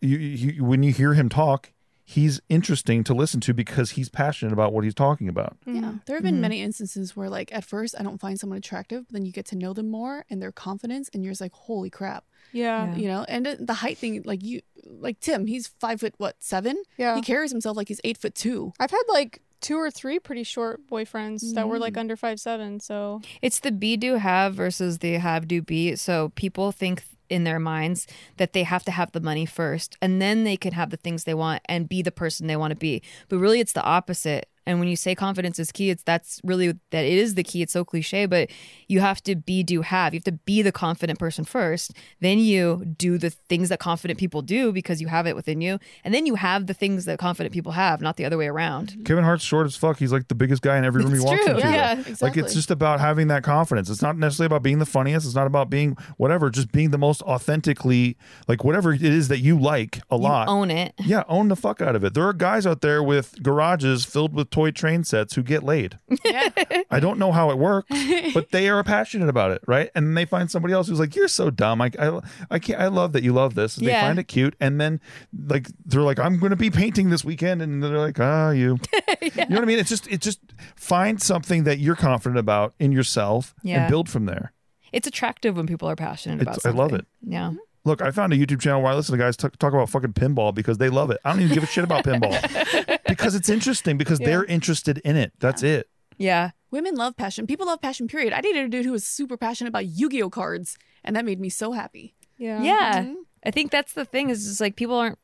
you, 0.00 0.18
you 0.18 0.64
when 0.64 0.82
you 0.82 0.92
hear 0.92 1.14
him 1.14 1.28
talk, 1.28 1.72
he's 2.04 2.40
interesting 2.48 3.02
to 3.04 3.14
listen 3.14 3.40
to 3.40 3.54
because 3.54 3.92
he's 3.92 4.08
passionate 4.08 4.52
about 4.52 4.72
what 4.72 4.84
he's 4.84 4.94
talking 4.94 5.28
about. 5.28 5.56
Mm-hmm. 5.66 5.82
Yeah. 5.82 5.92
There 6.06 6.16
have 6.16 6.22
been 6.22 6.40
many 6.40 6.60
instances 6.60 7.16
where, 7.16 7.30
like, 7.30 7.52
at 7.54 7.64
first 7.64 7.94
I 7.98 8.02
don't 8.02 8.20
find 8.20 8.38
someone 8.38 8.58
attractive, 8.58 9.06
but 9.06 9.14
then 9.14 9.24
you 9.24 9.32
get 9.32 9.46
to 9.46 9.56
know 9.56 9.72
them 9.72 9.90
more 9.90 10.26
and 10.28 10.40
their 10.40 10.52
confidence, 10.52 11.08
and 11.14 11.24
you're 11.24 11.32
just 11.32 11.40
like, 11.40 11.54
holy 11.54 11.90
crap. 11.90 12.24
Yeah. 12.52 12.88
Yeah. 12.88 12.96
You 12.96 13.08
know, 13.08 13.24
and 13.26 13.46
the 13.58 13.74
height 13.74 13.98
thing, 13.98 14.22
like, 14.24 14.42
you, 14.42 14.60
like 14.86 15.18
Tim, 15.20 15.46
he's 15.46 15.66
five 15.66 16.00
foot, 16.00 16.14
what, 16.18 16.36
seven? 16.40 16.82
Yeah. 16.98 17.16
He 17.16 17.22
carries 17.22 17.50
himself 17.50 17.76
like 17.76 17.88
he's 17.88 18.00
eight 18.04 18.18
foot 18.18 18.34
two. 18.34 18.72
I've 18.78 18.90
had 18.90 19.02
like 19.08 19.40
two 19.64 19.76
or 19.78 19.90
three 19.90 20.18
pretty 20.18 20.42
short 20.44 20.86
boyfriends 20.86 21.54
that 21.54 21.66
were 21.68 21.78
Mm. 21.78 21.86
like 21.86 21.96
under 21.96 22.16
five 22.16 22.38
seven. 22.38 22.80
So 22.80 23.22
It's 23.40 23.60
the 23.60 23.72
be 23.72 23.96
do 23.96 24.16
have 24.16 24.54
versus 24.54 24.98
the 24.98 25.14
have 25.14 25.48
do 25.48 25.62
be. 25.62 25.96
So 25.96 26.30
people 26.36 26.70
think 26.70 27.02
in 27.30 27.44
their 27.44 27.58
minds 27.58 28.06
that 28.36 28.52
they 28.52 28.62
have 28.64 28.84
to 28.84 28.90
have 28.92 29.10
the 29.12 29.20
money 29.20 29.46
first 29.46 29.96
and 30.02 30.20
then 30.20 30.44
they 30.44 30.58
can 30.58 30.72
have 30.74 30.90
the 30.90 30.98
things 30.98 31.24
they 31.24 31.32
want 31.34 31.62
and 31.64 31.88
be 31.88 32.02
the 32.02 32.12
person 32.12 32.46
they 32.46 32.56
want 32.56 32.70
to 32.72 32.76
be. 32.76 33.00
But 33.30 33.38
really 33.38 33.60
it's 33.60 33.72
the 33.72 33.82
opposite. 33.82 34.46
And 34.66 34.78
when 34.78 34.88
you 34.88 34.96
say 34.96 35.14
confidence 35.14 35.58
is 35.58 35.70
key, 35.72 35.90
it's 35.90 36.02
that's 36.02 36.40
really 36.44 36.68
that 36.90 37.04
it 37.04 37.12
is 37.18 37.34
the 37.34 37.42
key. 37.42 37.62
It's 37.62 37.72
so 37.72 37.84
cliche, 37.84 38.26
but 38.26 38.50
you 38.88 39.00
have 39.00 39.22
to 39.24 39.36
be 39.36 39.62
do 39.62 39.82
have. 39.82 40.14
You 40.14 40.18
have 40.18 40.24
to 40.24 40.32
be 40.32 40.62
the 40.62 40.72
confident 40.72 41.18
person 41.18 41.44
first. 41.44 41.92
Then 42.20 42.38
you 42.38 42.84
do 42.96 43.18
the 43.18 43.30
things 43.30 43.68
that 43.68 43.78
confident 43.78 44.18
people 44.18 44.42
do 44.42 44.72
because 44.72 45.00
you 45.00 45.08
have 45.08 45.26
it 45.26 45.36
within 45.36 45.60
you. 45.60 45.78
And 46.04 46.14
then 46.14 46.26
you 46.26 46.34
have 46.36 46.66
the 46.66 46.74
things 46.74 47.04
that 47.04 47.18
confident 47.18 47.52
people 47.52 47.72
have, 47.72 48.00
not 48.00 48.16
the 48.16 48.24
other 48.24 48.38
way 48.38 48.46
around. 48.46 48.88
Mm-hmm. 48.92 49.02
Kevin 49.04 49.24
Hart's 49.24 49.44
short 49.44 49.66
as 49.66 49.76
fuck. 49.76 49.98
He's 49.98 50.12
like 50.12 50.28
the 50.28 50.34
biggest 50.34 50.62
guy 50.62 50.78
in 50.78 50.84
every 50.84 51.02
room 51.04 51.14
he 51.14 51.20
walks 51.20 51.44
true, 51.44 51.54
into. 51.56 51.60
yeah. 51.68 51.94
though. 51.94 52.00
exactly. 52.00 52.28
Like 52.28 52.36
it's 52.38 52.54
just 52.54 52.70
about 52.70 53.00
having 53.00 53.28
that 53.28 53.42
confidence. 53.42 53.90
It's 53.90 54.02
not 54.02 54.16
necessarily 54.16 54.46
about 54.46 54.62
being 54.62 54.78
the 54.78 54.86
funniest. 54.86 55.26
It's 55.26 55.34
not 55.34 55.46
about 55.46 55.68
being 55.70 55.96
whatever. 56.16 56.48
Just 56.50 56.72
being 56.72 56.90
the 56.90 56.98
most 56.98 57.22
authentically 57.22 58.16
like 58.48 58.64
whatever 58.64 58.92
it 58.92 59.02
is 59.02 59.28
that 59.28 59.38
you 59.40 59.58
like 59.58 59.98
a 60.10 60.16
You 60.16 60.22
lot. 60.22 60.48
own 60.48 60.70
it. 60.70 60.94
yeah, 61.04 61.22
own 61.28 61.48
the 61.48 61.56
fuck 61.56 61.80
out 61.80 61.94
of 61.96 62.04
it. 62.04 62.14
There 62.14 62.24
are 62.26 62.32
guys 62.32 62.66
out 62.66 62.80
there 62.80 63.02
with 63.02 63.42
garages 63.42 64.04
filled 64.04 64.34
with 64.34 64.50
toy 64.54 64.70
train 64.70 65.02
sets 65.04 65.34
who 65.34 65.42
get 65.42 65.62
laid. 65.64 65.98
yeah. 66.24 66.48
I 66.90 67.00
don't 67.00 67.18
know 67.18 67.32
how 67.32 67.50
it 67.50 67.58
works, 67.58 67.88
but 68.34 68.50
they 68.52 68.68
are 68.68 68.84
passionate 68.84 69.28
about 69.28 69.50
it, 69.50 69.62
right? 69.66 69.90
And 69.94 70.16
they 70.16 70.24
find 70.24 70.50
somebody 70.50 70.72
else 70.74 70.88
who's 70.88 71.00
like, 71.00 71.16
"You're 71.16 71.28
so 71.28 71.50
dumb. 71.50 71.80
I, 71.82 71.90
I, 71.98 72.20
I 72.50 72.58
can't. 72.58 72.80
I 72.80 72.86
love 72.88 73.12
that 73.12 73.22
you 73.22 73.32
love 73.32 73.54
this." 73.54 73.76
And 73.76 73.86
They 73.86 73.92
find 73.92 74.18
it 74.18 74.24
cute, 74.28 74.54
and 74.60 74.80
then 74.80 75.00
like 75.48 75.68
they're 75.84 76.02
like, 76.02 76.18
"I'm 76.18 76.38
going 76.38 76.50
to 76.50 76.56
be 76.56 76.70
painting 76.70 77.10
this 77.10 77.24
weekend," 77.24 77.62
and 77.62 77.82
they're 77.82 77.98
like, 77.98 78.20
"Ah, 78.20 78.50
you." 78.50 78.78
You 79.22 79.30
know 79.48 79.56
what 79.56 79.62
I 79.62 79.66
mean? 79.66 79.78
It's 79.78 79.88
just, 79.88 80.06
it's 80.08 80.24
just 80.24 80.38
find 80.76 81.20
something 81.20 81.64
that 81.64 81.78
you're 81.78 81.96
confident 81.96 82.38
about 82.38 82.74
in 82.78 82.92
yourself 82.92 83.54
Yeah. 83.62 83.82
and 83.84 83.90
build 83.90 84.08
from 84.08 84.26
there. 84.26 84.52
It's 84.92 85.06
attractive 85.08 85.56
when 85.56 85.66
people 85.66 85.88
are 85.88 85.96
passionate 85.96 86.42
about 86.42 86.58
It's- 86.58 86.66
I 86.66 86.76
love 86.76 86.92
it. 86.92 87.06
Yeah. 87.22 87.52
Look, 87.84 88.00
I 88.00 88.10
found 88.10 88.32
a 88.32 88.36
YouTube 88.36 88.60
channel 88.60 88.80
where 88.82 88.92
I 88.92 88.94
listen 88.94 89.16
to 89.16 89.22
guys 89.22 89.36
t- 89.36 89.48
talk 89.58 89.72
about 89.74 89.90
fucking 89.90 90.14
pinball 90.14 90.54
because 90.54 90.78
they 90.78 90.88
love 90.88 91.10
it. 91.10 91.18
I 91.24 91.30
don't 91.32 91.42
even 91.42 91.54
give 91.54 91.62
a 91.62 91.66
shit 91.66 91.84
about 91.84 92.04
pinball 92.08 92.98
because 93.06 93.34
it's 93.34 93.48
interesting 93.48 93.98
because 93.98 94.20
Yeah. 94.20 94.26
they're 94.26 94.44
interested 94.44 94.98
in 94.98 95.16
it. 95.16 95.32
That's 95.38 95.62
it. 95.62 95.88
Yeah. 96.16 96.50
Women 96.70 96.94
love 96.94 97.16
passion. 97.16 97.46
People 97.46 97.66
love 97.66 97.80
passion, 97.82 98.08
period. 98.08 98.32
I 98.32 98.40
dated 98.40 98.64
a 98.64 98.68
dude 98.68 98.86
who 98.86 98.92
was 98.92 99.04
super 99.04 99.36
passionate 99.36 99.68
about 99.68 99.86
Yu 99.86 100.08
Gi 100.08 100.22
Oh 100.22 100.30
cards, 100.30 100.76
and 101.04 101.14
that 101.14 101.24
made 101.24 101.40
me 101.40 101.48
so 101.48 101.72
happy. 101.72 102.14
yeah. 102.38 102.62
Yeah. 102.62 103.02
Mhm. 103.02 103.14
I 103.46 103.50
think 103.50 103.70
that's 103.70 103.92
the 103.92 104.04
thing 104.06 104.30
is 104.30 104.44
just 104.46 104.60
like 104.60 104.74
people 104.76 104.96
aren't 104.96 105.18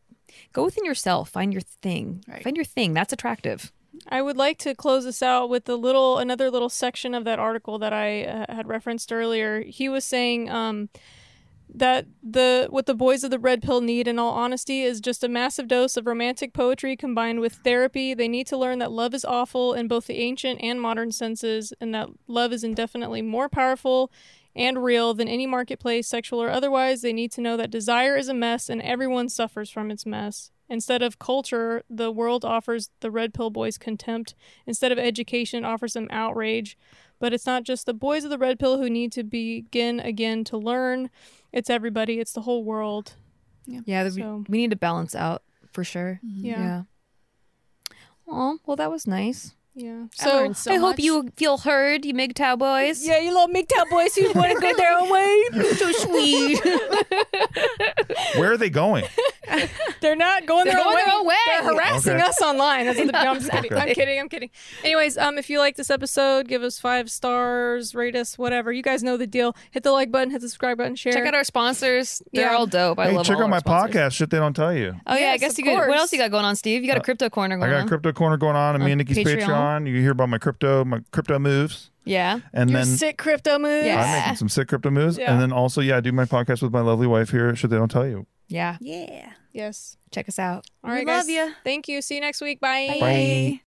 go 0.53 0.65
within 0.65 0.85
yourself, 0.85 1.31
find 1.31 1.53
your 1.53 1.63
thing. 1.63 2.23
Right. 2.29 2.43
Find 2.45 2.55
your 2.57 2.65
thing. 2.67 2.93
That's 2.93 3.13
attractive. 3.13 3.73
I 4.09 4.23
would 4.23 4.37
like 4.37 4.59
to 4.59 4.75
close 4.75 5.05
this 5.05 5.23
out 5.23 5.49
with 5.49 5.69
a 5.69 5.75
little 5.77 6.19
another 6.19 6.51
little 6.51 6.69
section 6.69 7.15
of 7.15 7.25
that 7.25 7.39
article 7.39 7.79
that 7.81 7.93
I 7.93 8.25
uh, 8.25 8.55
had 8.55 8.69
referenced 8.69 9.13
earlier. 9.13 9.63
He 9.63 9.89
was 9.89 10.05
saying 10.05 10.49
um, 10.51 10.89
that 11.75 12.07
the 12.23 12.67
what 12.71 12.87
the 12.87 12.95
boys 12.95 13.25
of 13.25 13.31
the 13.31 13.39
red 13.39 13.63
pill 13.63 13.81
need 13.81 14.09
in 14.09 14.19
all 14.19 14.33
honesty 14.33 14.83
is 14.83 15.01
just 15.01 15.25
a 15.25 15.29
massive 15.29 15.69
dose 15.69 15.97
of 15.97 16.07
romantic 16.07 16.53
poetry 16.53 16.97
combined 16.97 17.41
with 17.41 17.55
therapy. 17.65 18.15
They 18.15 18.29
need 18.29 18.47
to 18.49 18.57
learn 18.57 18.79
that 18.81 18.93
love 18.93 19.15
is 19.15 19.25
awful 19.25 19.75
in 19.75 19.89
both 19.89 20.07
the 20.07 20.19
ancient 20.19 20.61
and 20.63 20.81
modern 20.81 21.13
senses 21.13 21.73
and 21.81 21.95
that 21.95 22.09
love 22.27 22.53
is 22.53 22.65
indefinitely 22.65 23.23
more 23.23 23.49
powerful 23.49 24.11
and 24.55 24.83
real 24.83 25.15
than 25.15 25.29
any 25.29 25.47
marketplace, 25.47 26.09
sexual 26.09 26.43
or 26.43 26.51
otherwise. 26.51 27.03
They 27.03 27.13
need 27.13 27.33
to 27.33 27.41
know 27.41 27.57
that 27.57 27.71
desire 27.71 28.17
is 28.17 28.29
a 28.29 28.35
mess 28.35 28.69
and 28.69 28.83
everyone 28.83 29.29
suffers 29.29 29.71
from 29.71 29.91
its 29.91 30.05
mess. 30.05 30.51
Instead 30.69 31.03
of 31.03 31.19
culture, 31.19 31.83
the 31.91 32.13
world 32.13 32.45
offers 32.45 32.91
the 33.01 33.11
red 33.11 33.35
pill 33.35 33.51
boys 33.51 33.77
contempt. 33.77 34.37
Instead 34.67 34.93
of 34.93 34.99
education, 34.99 35.65
offers 35.65 35.95
them 35.95 36.07
outrage. 36.11 36.79
But 37.19 37.33
it's 37.35 37.45
not 37.45 37.65
just 37.65 37.87
the 37.87 37.93
boys 37.93 38.25
of 38.25 38.31
the 38.31 38.39
red 38.39 38.59
pill 38.59 38.79
who 38.79 38.89
need 38.89 39.13
to 39.13 39.25
begin 39.25 39.99
again 40.01 40.45
to 40.45 40.57
learn. 40.57 41.11
It's 41.53 41.69
everybody. 41.71 42.19
It's 42.21 42.33
the 42.33 42.43
whole 42.43 42.65
world. 42.65 43.15
Yeah, 43.67 44.05
we, 44.05 44.11
So- 44.11 44.45
we 44.49 44.59
need 44.59 44.71
to 44.71 44.77
balance 44.77 45.15
out 45.15 45.43
for 45.73 45.85
sure. 45.85 46.21
Mm-hmm. 46.25 46.45
Yeah. 46.47 46.59
Yeah. 46.61 46.83
Oh, 48.29 48.59
well 48.67 48.77
that 48.77 48.91
was 48.91 49.07
nice. 49.07 49.55
Yeah. 49.75 50.07
So 50.13 50.37
learned 50.37 50.57
so 50.57 50.73
I 50.73 50.77
hope 50.77 50.99
you 50.99 51.31
feel 51.37 51.59
heard, 51.59 52.05
you 52.05 52.13
MGTOW 52.15 52.59
boys. 52.59 53.07
yeah, 53.07 53.19
you 53.21 53.33
little 53.33 53.49
MGTOW 53.49 53.89
boys 53.91 54.15
who 54.15 54.33
want 54.33 54.53
to 54.55 54.61
go 54.61 54.75
their 54.77 54.97
own 54.99 55.11
way. 55.11 55.45
so 55.77 55.93
sweet. 55.93 56.61
Where 58.37 58.53
are 58.53 58.57
they 58.57 58.71
going? 58.71 59.05
They're 60.01 60.17
not 60.17 60.47
going 60.47 60.65
They're 60.65 60.75
their, 60.75 60.81
own, 60.81 60.93
going 60.93 60.97
way. 60.97 61.03
their 61.07 61.15
own 61.19 61.27
way. 61.27 61.35
They're 61.47 61.63
harassing 61.65 62.13
Okay. 62.15 62.23
us 62.23 62.41
online. 62.43 62.87
That's 62.87 62.99
what 62.99 63.07
the, 63.07 63.13
no, 63.13 63.19
I'm 63.31 63.39
just 63.39 63.51
kidding. 63.51 63.73
Okay. 63.73 63.81
I'm 63.89 63.95
kidding. 63.95 64.21
I'm 64.21 64.29
kidding. 64.29 64.51
Anyways, 64.85 65.17
um, 65.19 65.39
if 65.39 65.49
you 65.49 65.59
like 65.59 65.77
this 65.77 65.91
episode, 65.91 66.47
give 66.49 66.63
us 66.63 66.79
five 66.79 67.11
stars, 67.11 67.95
rate 67.95 68.15
us, 68.17 68.37
whatever. 68.39 68.73
You 68.73 68.83
guys 68.83 69.03
know 69.03 69.17
the 69.17 69.27
deal. 69.27 69.57
Hit 69.71 69.83
the 69.83 69.93
like 69.93 70.11
button, 70.13 70.31
hit 70.31 70.41
the 70.43 70.49
subscribe 70.49 70.79
button, 70.79 70.95
share. 70.97 71.13
Check 71.13 71.27
out 71.27 71.35
our 71.35 71.45
sponsors. 71.45 72.23
They're 72.33 72.51
Yeah. 72.51 72.57
all 72.57 72.67
dope. 72.67 72.99
I 72.99 73.09
Hey, 73.11 73.17
love 73.17 73.27
check 73.27 73.37
all 73.37 73.43
out 73.43 73.45
our 73.45 73.51
my 73.51 73.59
sponsors. 73.59 73.95
podcast. 73.97 74.13
Shit, 74.13 74.31
they 74.31 74.39
don't 74.39 74.55
tell 74.55 74.75
you. 74.75 74.95
Oh 75.07 75.17
yeah, 75.17 75.31
I 75.31 75.37
guess 75.39 75.57
you 75.59 75.65
could. 75.65 75.75
What 75.77 75.97
else 75.99 76.13
you 76.13 76.19
got 76.19 76.31
going 76.31 76.45
on, 76.45 76.57
Steve? 76.57 76.83
You 76.83 76.89
got 76.89 76.99
a 76.99 77.03
crypto 77.03 77.29
corner 77.31 77.57
I 77.57 77.59
going 77.59 77.71
got 77.71 77.81
on. 77.83 77.89
crypto 77.89 78.13
corner 78.13 78.37
going 78.37 78.57
on. 78.57 78.75
and 78.75 78.85
Me 78.85 78.93
and 78.93 78.99
Nikki's 78.99 79.19
Patreon. 79.19 79.41
Patreon. 79.47 79.89
You 79.89 80.01
hear 80.01 80.13
about 80.13 80.29
my 80.29 80.39
crypto, 80.39 80.85
my 80.85 81.01
crypto 81.13 81.39
moves, 81.39 81.91
yeah. 82.05 82.41
and 82.53 82.71
Your 82.71 82.81
then 82.81 82.87
sick 82.87 83.17
crypto 83.19 83.59
moves. 83.59 83.87
Yeah. 83.87 84.03
I'm 84.03 84.21
making 84.23 84.37
some 84.37 84.49
sick 84.49 84.69
crypto 84.69 84.91
moves. 84.91 85.17
Yeah. 85.19 85.33
And 85.33 85.41
then 85.41 85.51
also, 85.53 85.81
yeah, 85.81 85.97
I 85.97 86.01
do 86.01 86.13
my 86.13 86.25
podcast 86.25 86.63
with 86.63 86.73
my 86.73 86.81
lovely 86.81 87.07
wife 87.07 87.31
here. 87.31 87.55
Shit, 87.57 87.71
they 87.71 87.77
don't 87.77 87.91
tell 87.91 88.07
you. 88.07 88.27
Yeah. 88.51 88.77
Yeah. 88.81 89.33
Yes. 89.53 89.97
Check 90.11 90.29
us 90.29 90.39
out. 90.39 90.67
All 90.85 90.91
right, 90.91 91.07
We 91.07 91.11
love 91.13 91.27
guys. 91.27 91.31
ya. 91.31 91.49
Thank 91.65 91.89
you. 91.89 92.03
See 92.03 92.17
you 92.17 92.21
next 92.21 92.41
week. 92.43 92.61
Bye. 92.61 92.99
Bye. 93.01 93.59